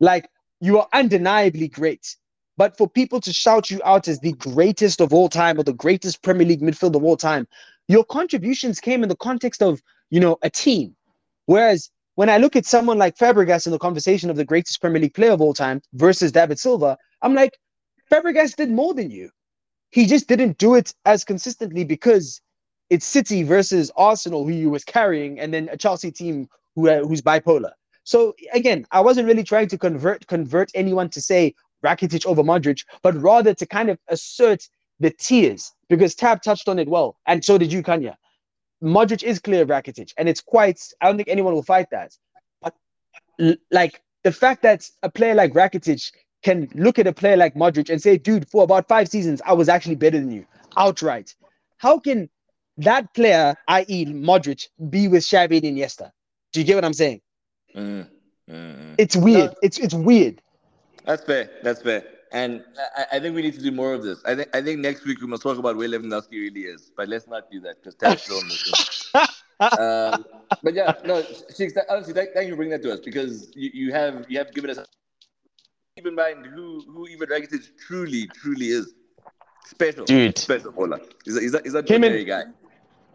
Like, 0.00 0.28
you 0.60 0.78
are 0.78 0.88
undeniably 0.92 1.68
great. 1.68 2.16
But 2.56 2.76
for 2.76 2.88
people 2.88 3.20
to 3.20 3.32
shout 3.32 3.70
you 3.70 3.80
out 3.84 4.08
as 4.08 4.20
the 4.20 4.32
greatest 4.32 5.00
of 5.00 5.12
all 5.12 5.28
time 5.28 5.58
or 5.58 5.62
the 5.62 5.72
greatest 5.72 6.22
Premier 6.22 6.46
League 6.46 6.60
midfielder 6.60 6.96
of 6.96 7.04
all 7.04 7.16
time, 7.16 7.46
your 7.88 8.04
contributions 8.04 8.80
came 8.80 9.02
in 9.02 9.08
the 9.08 9.16
context 9.16 9.62
of, 9.62 9.80
you 10.10 10.20
know, 10.20 10.38
a 10.42 10.50
team. 10.50 10.94
Whereas 11.46 11.90
when 12.14 12.28
I 12.28 12.36
look 12.36 12.56
at 12.56 12.66
someone 12.66 12.98
like 12.98 13.16
Fabregas 13.16 13.66
in 13.66 13.72
the 13.72 13.78
conversation 13.78 14.28
of 14.28 14.36
the 14.36 14.44
greatest 14.44 14.80
Premier 14.80 15.00
League 15.00 15.14
player 15.14 15.32
of 15.32 15.40
all 15.40 15.54
time 15.54 15.80
versus 15.94 16.30
David 16.30 16.58
Silva, 16.58 16.98
I'm 17.22 17.34
like, 17.34 17.58
Fabregas 18.10 18.56
did 18.56 18.70
more 18.70 18.94
than 18.94 19.10
you. 19.10 19.30
He 19.90 20.06
just 20.06 20.28
didn't 20.28 20.58
do 20.58 20.74
it 20.74 20.92
as 21.04 21.24
consistently 21.24 21.84
because 21.84 22.40
it's 22.90 23.06
City 23.06 23.42
versus 23.42 23.90
Arsenal 23.96 24.44
who 24.44 24.50
he 24.50 24.66
was 24.66 24.84
carrying, 24.84 25.38
and 25.40 25.52
then 25.52 25.68
a 25.72 25.76
Chelsea 25.76 26.10
team 26.10 26.48
who 26.74 26.88
uh, 26.88 27.04
who's 27.04 27.22
bipolar. 27.22 27.72
So 28.04 28.34
again, 28.52 28.86
I 28.90 29.00
wasn't 29.00 29.28
really 29.28 29.44
trying 29.44 29.68
to 29.68 29.78
convert 29.78 30.26
convert 30.26 30.70
anyone 30.74 31.08
to 31.10 31.20
say 31.20 31.54
Rakitic 31.84 32.26
over 32.26 32.42
Modric, 32.42 32.84
but 33.02 33.14
rather 33.20 33.54
to 33.54 33.66
kind 33.66 33.88
of 33.90 33.98
assert 34.08 34.68
the 35.00 35.10
tiers 35.10 35.72
because 35.88 36.14
Tab 36.14 36.42
touched 36.42 36.68
on 36.68 36.78
it 36.78 36.88
well, 36.88 37.16
and 37.26 37.44
so 37.44 37.58
did 37.58 37.72
you, 37.72 37.82
Khanya. 37.82 38.14
Modric 38.82 39.22
is 39.22 39.38
clear 39.38 39.62
of 39.62 39.68
Rakitic, 39.68 40.12
and 40.18 40.28
it's 40.28 40.40
quite. 40.40 40.80
I 41.00 41.06
don't 41.06 41.16
think 41.16 41.28
anyone 41.28 41.54
will 41.54 41.62
fight 41.62 41.86
that. 41.90 42.12
But 42.60 42.74
like 43.70 44.02
the 44.24 44.32
fact 44.32 44.62
that 44.62 44.88
a 45.02 45.10
player 45.10 45.34
like 45.34 45.52
Rakitic 45.52 46.10
can 46.42 46.68
look 46.74 46.98
at 46.98 47.06
a 47.06 47.12
player 47.12 47.36
like 47.36 47.54
Modric 47.54 47.90
and 47.90 48.02
say, 48.02 48.18
"Dude, 48.18 48.48
for 48.48 48.64
about 48.64 48.88
five 48.88 49.08
seasons, 49.08 49.40
I 49.46 49.52
was 49.52 49.68
actually 49.68 49.96
better 49.96 50.18
than 50.18 50.30
you 50.30 50.46
outright." 50.76 51.34
How 51.78 51.98
can 51.98 52.28
that 52.78 53.12
player, 53.14 53.56
i.e., 53.68 54.06
Modric, 54.06 54.68
be 54.90 55.08
with 55.08 55.22
Xavi 55.22 55.56
and 55.56 55.76
Iniesta? 55.76 56.10
Do 56.52 56.60
you 56.60 56.66
get 56.66 56.74
what 56.76 56.84
I'm 56.84 56.92
saying? 56.92 57.20
Mm, 57.74 58.08
mm, 58.48 58.94
it's 58.98 59.16
weird. 59.16 59.50
No, 59.50 59.56
it's 59.62 59.78
it's 59.78 59.94
weird. 59.94 60.42
That's 61.04 61.24
fair. 61.24 61.50
That's 61.62 61.82
fair. 61.82 62.04
And 62.32 62.64
I, 62.96 63.04
I, 63.12 63.20
think 63.20 63.34
we 63.34 63.42
need 63.42 63.54
to 63.54 63.62
do 63.62 63.70
more 63.70 63.92
of 63.92 64.02
this. 64.02 64.22
I 64.24 64.34
think 64.34 64.48
I 64.56 64.62
think 64.62 64.80
next 64.80 65.04
week 65.04 65.20
we 65.20 65.26
must 65.26 65.42
talk 65.42 65.58
about 65.58 65.76
where 65.76 65.88
Lewandowski 65.88 66.32
really 66.32 66.62
is. 66.62 66.90
But 66.96 67.08
let's 67.08 67.26
not 67.26 67.50
do 67.50 67.60
that 67.60 67.76
because 67.76 67.94
Tab's 67.94 68.22
still 68.22 68.40
in 68.40 68.48
the 68.48 69.28
um, 69.60 70.24
But 70.62 70.74
yeah, 70.74 70.94
no, 71.04 71.22
Cheeks, 71.54 71.74
honestly, 71.88 72.14
thank, 72.14 72.32
thank, 72.32 72.46
you 72.46 72.52
for 72.52 72.56
bringing 72.56 72.72
that 72.72 72.82
to 72.82 72.92
us 72.92 73.00
because 73.00 73.52
you, 73.54 73.70
you 73.74 73.92
have 73.92 74.24
you 74.28 74.38
have 74.38 74.52
given 74.54 74.70
us 74.70 74.78
keep 76.02 76.08
in 76.08 76.14
mind 76.14 76.46
who 76.46 76.82
who 76.88 77.06
Ivan 77.08 77.28
Rakitic 77.28 77.68
truly 77.78 78.26
truly 78.28 78.66
is. 78.66 78.94
Special, 79.66 80.04
dude. 80.04 80.36
Special, 80.36 80.74
Ola. 80.76 81.00
He's 81.24 81.36
a, 81.36 81.40
he's 81.40 81.54
a, 81.54 81.60
he's 81.62 81.74
a 81.74 81.82
him 81.82 82.04
and, 82.04 82.26
guy. 82.26 82.42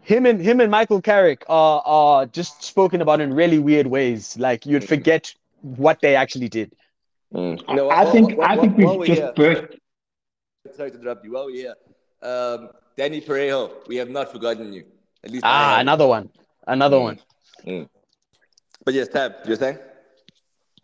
Him 0.02 0.26
and 0.26 0.40
him 0.40 0.60
and 0.60 0.70
Michael 0.70 1.02
Carrick 1.02 1.44
are 1.48 1.82
are 1.84 2.26
just 2.26 2.62
spoken 2.62 3.02
about 3.02 3.20
in 3.20 3.34
really 3.34 3.58
weird 3.58 3.86
ways. 3.86 4.36
Like 4.38 4.64
you'd 4.66 4.82
mm. 4.82 4.88
forget 4.88 5.34
what 5.60 6.00
they 6.00 6.16
actually 6.16 6.48
did. 6.48 6.72
Mm. 7.34 7.62
No, 7.74 7.90
I, 7.90 8.10
think 8.10 8.38
I 8.40 8.56
think 8.56 8.76
we've 8.76 9.06
just 9.06 9.34
burst. 9.34 9.74
Sorry 10.74 10.90
to 10.90 10.98
interrupt 10.98 11.24
you. 11.24 11.32
While 11.32 11.46
we're 11.46 11.56
here, 11.56 11.74
um, 12.22 12.70
Dani 12.96 13.24
Parejo, 13.24 13.86
we 13.86 13.96
have 13.96 14.08
not 14.08 14.32
forgotten 14.32 14.72
you. 14.72 14.84
At 15.22 15.30
least 15.30 15.44
ah, 15.44 15.78
another 15.78 16.06
one, 16.06 16.30
another 16.66 16.96
mm. 16.96 17.02
one. 17.02 17.18
Mm. 17.66 17.88
But 18.84 18.94
yes, 18.94 19.08
Tab, 19.08 19.34
you're 19.44 19.56
saying? 19.56 19.78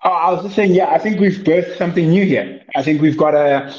Oh, 0.05 0.11
I 0.13 0.33
was 0.33 0.43
just 0.45 0.57
saying, 0.57 0.75
yeah, 0.75 0.89
I 0.91 0.99
think 0.99 1.21
we've 1.21 1.39
birthed 1.39 1.77
something 1.77 2.09
new 2.09 2.25
here. 2.25 2.63
I 2.77 2.83
think 2.83 3.01
we've 3.01 3.17
got 3.17 3.35
a 3.35 3.75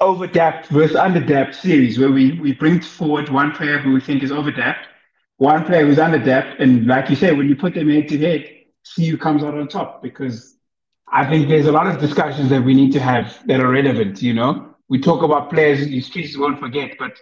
overdapped 0.00 0.66
versus 0.68 0.96
underdapped 0.96 1.54
series 1.54 1.98
where 1.98 2.10
we, 2.10 2.38
we 2.40 2.52
bring 2.52 2.80
forward 2.80 3.28
one 3.30 3.52
player 3.52 3.78
who 3.78 3.92
we 3.94 4.00
think 4.00 4.22
is 4.22 4.32
overdapped, 4.32 4.86
one 5.38 5.64
player 5.64 5.86
who's 5.86 5.98
underdapped, 5.98 6.60
and 6.60 6.86
like 6.86 7.08
you 7.10 7.16
say, 7.16 7.32
when 7.32 7.48
you 7.48 7.56
put 7.56 7.74
them 7.74 7.88
head 7.88 8.08
to 8.08 8.18
head, 8.18 8.48
see 8.84 9.06
who 9.08 9.16
comes 9.16 9.44
out 9.44 9.54
on 9.54 9.68
top 9.68 10.02
because 10.02 10.56
I 11.12 11.26
think 11.28 11.48
there's 11.48 11.66
a 11.66 11.72
lot 11.72 11.86
of 11.86 12.00
discussions 12.00 12.50
that 12.50 12.62
we 12.62 12.74
need 12.74 12.92
to 12.92 13.00
have 13.00 13.38
that 13.46 13.60
are 13.60 13.70
relevant. 13.70 14.22
You 14.22 14.34
know, 14.34 14.74
we 14.88 15.00
talk 15.00 15.22
about 15.22 15.50
players 15.50 15.86
the 15.86 16.00
streets 16.00 16.36
won't 16.36 16.58
forget, 16.58 16.92
but 16.98 17.16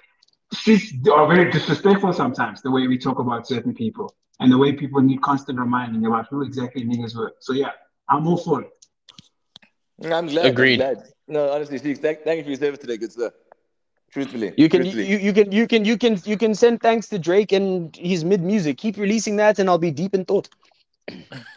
streets 0.52 0.92
are 1.12 1.26
very 1.26 1.50
disrespectful 1.50 2.12
sometimes. 2.12 2.62
The 2.62 2.70
way 2.70 2.86
we 2.86 2.98
talk 2.98 3.18
about 3.18 3.46
certain 3.46 3.74
people 3.74 4.14
and 4.40 4.50
the 4.50 4.58
way 4.58 4.72
people 4.72 5.02
need 5.02 5.20
constant 5.22 5.58
reminding 5.58 6.06
about 6.06 6.26
who 6.30 6.42
exactly 6.42 6.84
niggas 6.84 7.14
were. 7.16 7.32
So 7.40 7.52
yeah, 7.52 7.70
I'm 8.10 8.26
all 8.26 8.36
for 8.36 8.62
it. 8.62 8.70
I'm 10.04 10.26
glad. 10.28 10.46
Agreed. 10.46 10.80
I'm 10.80 10.94
glad. 10.96 11.06
No, 11.28 11.50
honestly, 11.50 11.78
Steve, 11.78 11.98
thank, 11.98 12.22
thank 12.24 12.38
you 12.38 12.44
for 12.44 12.50
your 12.50 12.58
service 12.58 12.80
today, 12.80 12.96
good 12.96 13.12
sir. 13.12 13.30
Truthfully, 14.12 14.52
you 14.56 14.68
can 14.68 14.84
truthfully. 14.84 15.06
You, 15.06 15.18
you 15.18 15.32
can 15.32 15.52
you 15.52 15.66
can 15.68 15.84
you 15.84 15.96
can 15.96 16.18
you 16.24 16.36
can 16.36 16.54
send 16.54 16.80
thanks 16.80 17.08
to 17.08 17.18
Drake 17.18 17.52
and 17.52 17.94
his 17.96 18.24
mid 18.24 18.42
music. 18.42 18.78
Keep 18.78 18.96
releasing 18.96 19.36
that, 19.36 19.58
and 19.58 19.68
I'll 19.68 19.78
be 19.78 19.92
deep 19.92 20.14
in 20.14 20.24
thought. 20.24 20.48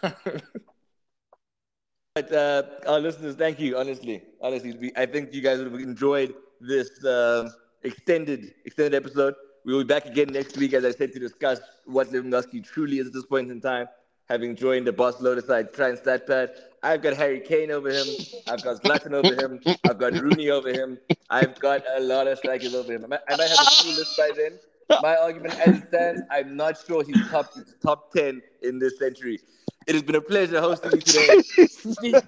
But 2.05 2.31
uh, 2.31 2.63
our 2.87 2.99
listeners, 2.99 3.35
thank 3.35 3.59
you. 3.59 3.77
Honestly, 3.77 4.21
honestly, 4.41 4.75
we, 4.77 4.91
I 4.95 5.05
think 5.05 5.33
you 5.33 5.41
guys 5.41 5.57
would 5.59 5.71
have 5.71 5.81
enjoyed 5.81 6.35
this 6.61 7.03
uh, 7.03 7.49
extended 7.83 8.53
extended 8.65 8.93
episode. 8.93 9.33
We 9.65 9.73
will 9.73 9.83
be 9.83 9.87
back 9.87 10.05
again 10.05 10.31
next 10.31 10.55
week, 10.57 10.73
as 10.73 10.85
I 10.85 10.91
said, 10.91 11.11
to 11.13 11.19
discuss 11.19 11.59
what 11.85 12.09
Lewandowski 12.09 12.63
truly 12.63 12.99
is 12.99 13.07
at 13.07 13.13
this 13.13 13.25
point 13.25 13.49
in 13.49 13.61
time. 13.61 13.87
Having 14.33 14.55
joined 14.55 14.87
the 14.87 14.91
Barcelona 14.91 15.43
side, 15.43 15.67
stat 15.75 16.25
pad. 16.25 16.49
I've 16.81 17.03
got 17.03 17.15
Harry 17.15 17.39
Kane 17.39 17.69
over 17.69 17.91
him. 17.91 18.07
I've 18.47 18.63
got 18.63 18.81
Zlatan 18.81 19.13
over 19.13 19.35
him. 19.35 19.59
I've 19.83 19.99
got 19.99 20.19
Rooney 20.19 20.49
over 20.49 20.69
him. 20.69 20.97
I've 21.29 21.59
got 21.59 21.83
a 21.95 21.99
lot 21.99 22.25
of 22.25 22.39
strikers 22.39 22.73
over 22.73 22.93
him. 22.93 23.05
I 23.05 23.07
might, 23.09 23.21
have 23.27 23.37
a 23.37 23.65
full 23.83 23.93
list 23.93 24.17
by 24.17 24.31
then. 24.35 24.57
My 25.03 25.17
argument 25.17 25.53
as 25.59 25.77
it 25.77 25.87
stands, 25.89 26.23
I'm 26.31 26.57
not 26.57 26.83
sure 26.83 27.03
he's 27.03 27.29
top 27.29 27.53
top 27.79 28.11
ten 28.11 28.41
in 28.63 28.79
this 28.79 28.97
century. 28.97 29.39
It 29.85 29.93
has 29.93 30.01
been 30.01 30.15
a 30.15 30.21
pleasure 30.21 30.59
hosting 30.59 30.93
you 30.93 31.01
today. 31.01 31.37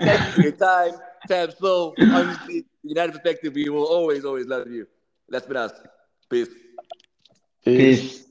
Thank 0.03 0.27
you 0.27 0.31
for 0.31 0.41
your 0.43 0.51
time. 0.51 0.91
Tab 1.27 1.57
Soul. 1.57 1.95
Honestly, 2.13 2.67
United 2.83 3.13
Perspective, 3.13 3.55
we 3.55 3.67
will 3.69 3.87
always, 3.87 4.25
always 4.25 4.45
love 4.45 4.69
you. 4.69 4.85
That's 5.27 5.47
been 5.47 5.57
us. 5.57 5.71
Peace. 6.29 6.49
Peace. 7.63 8.25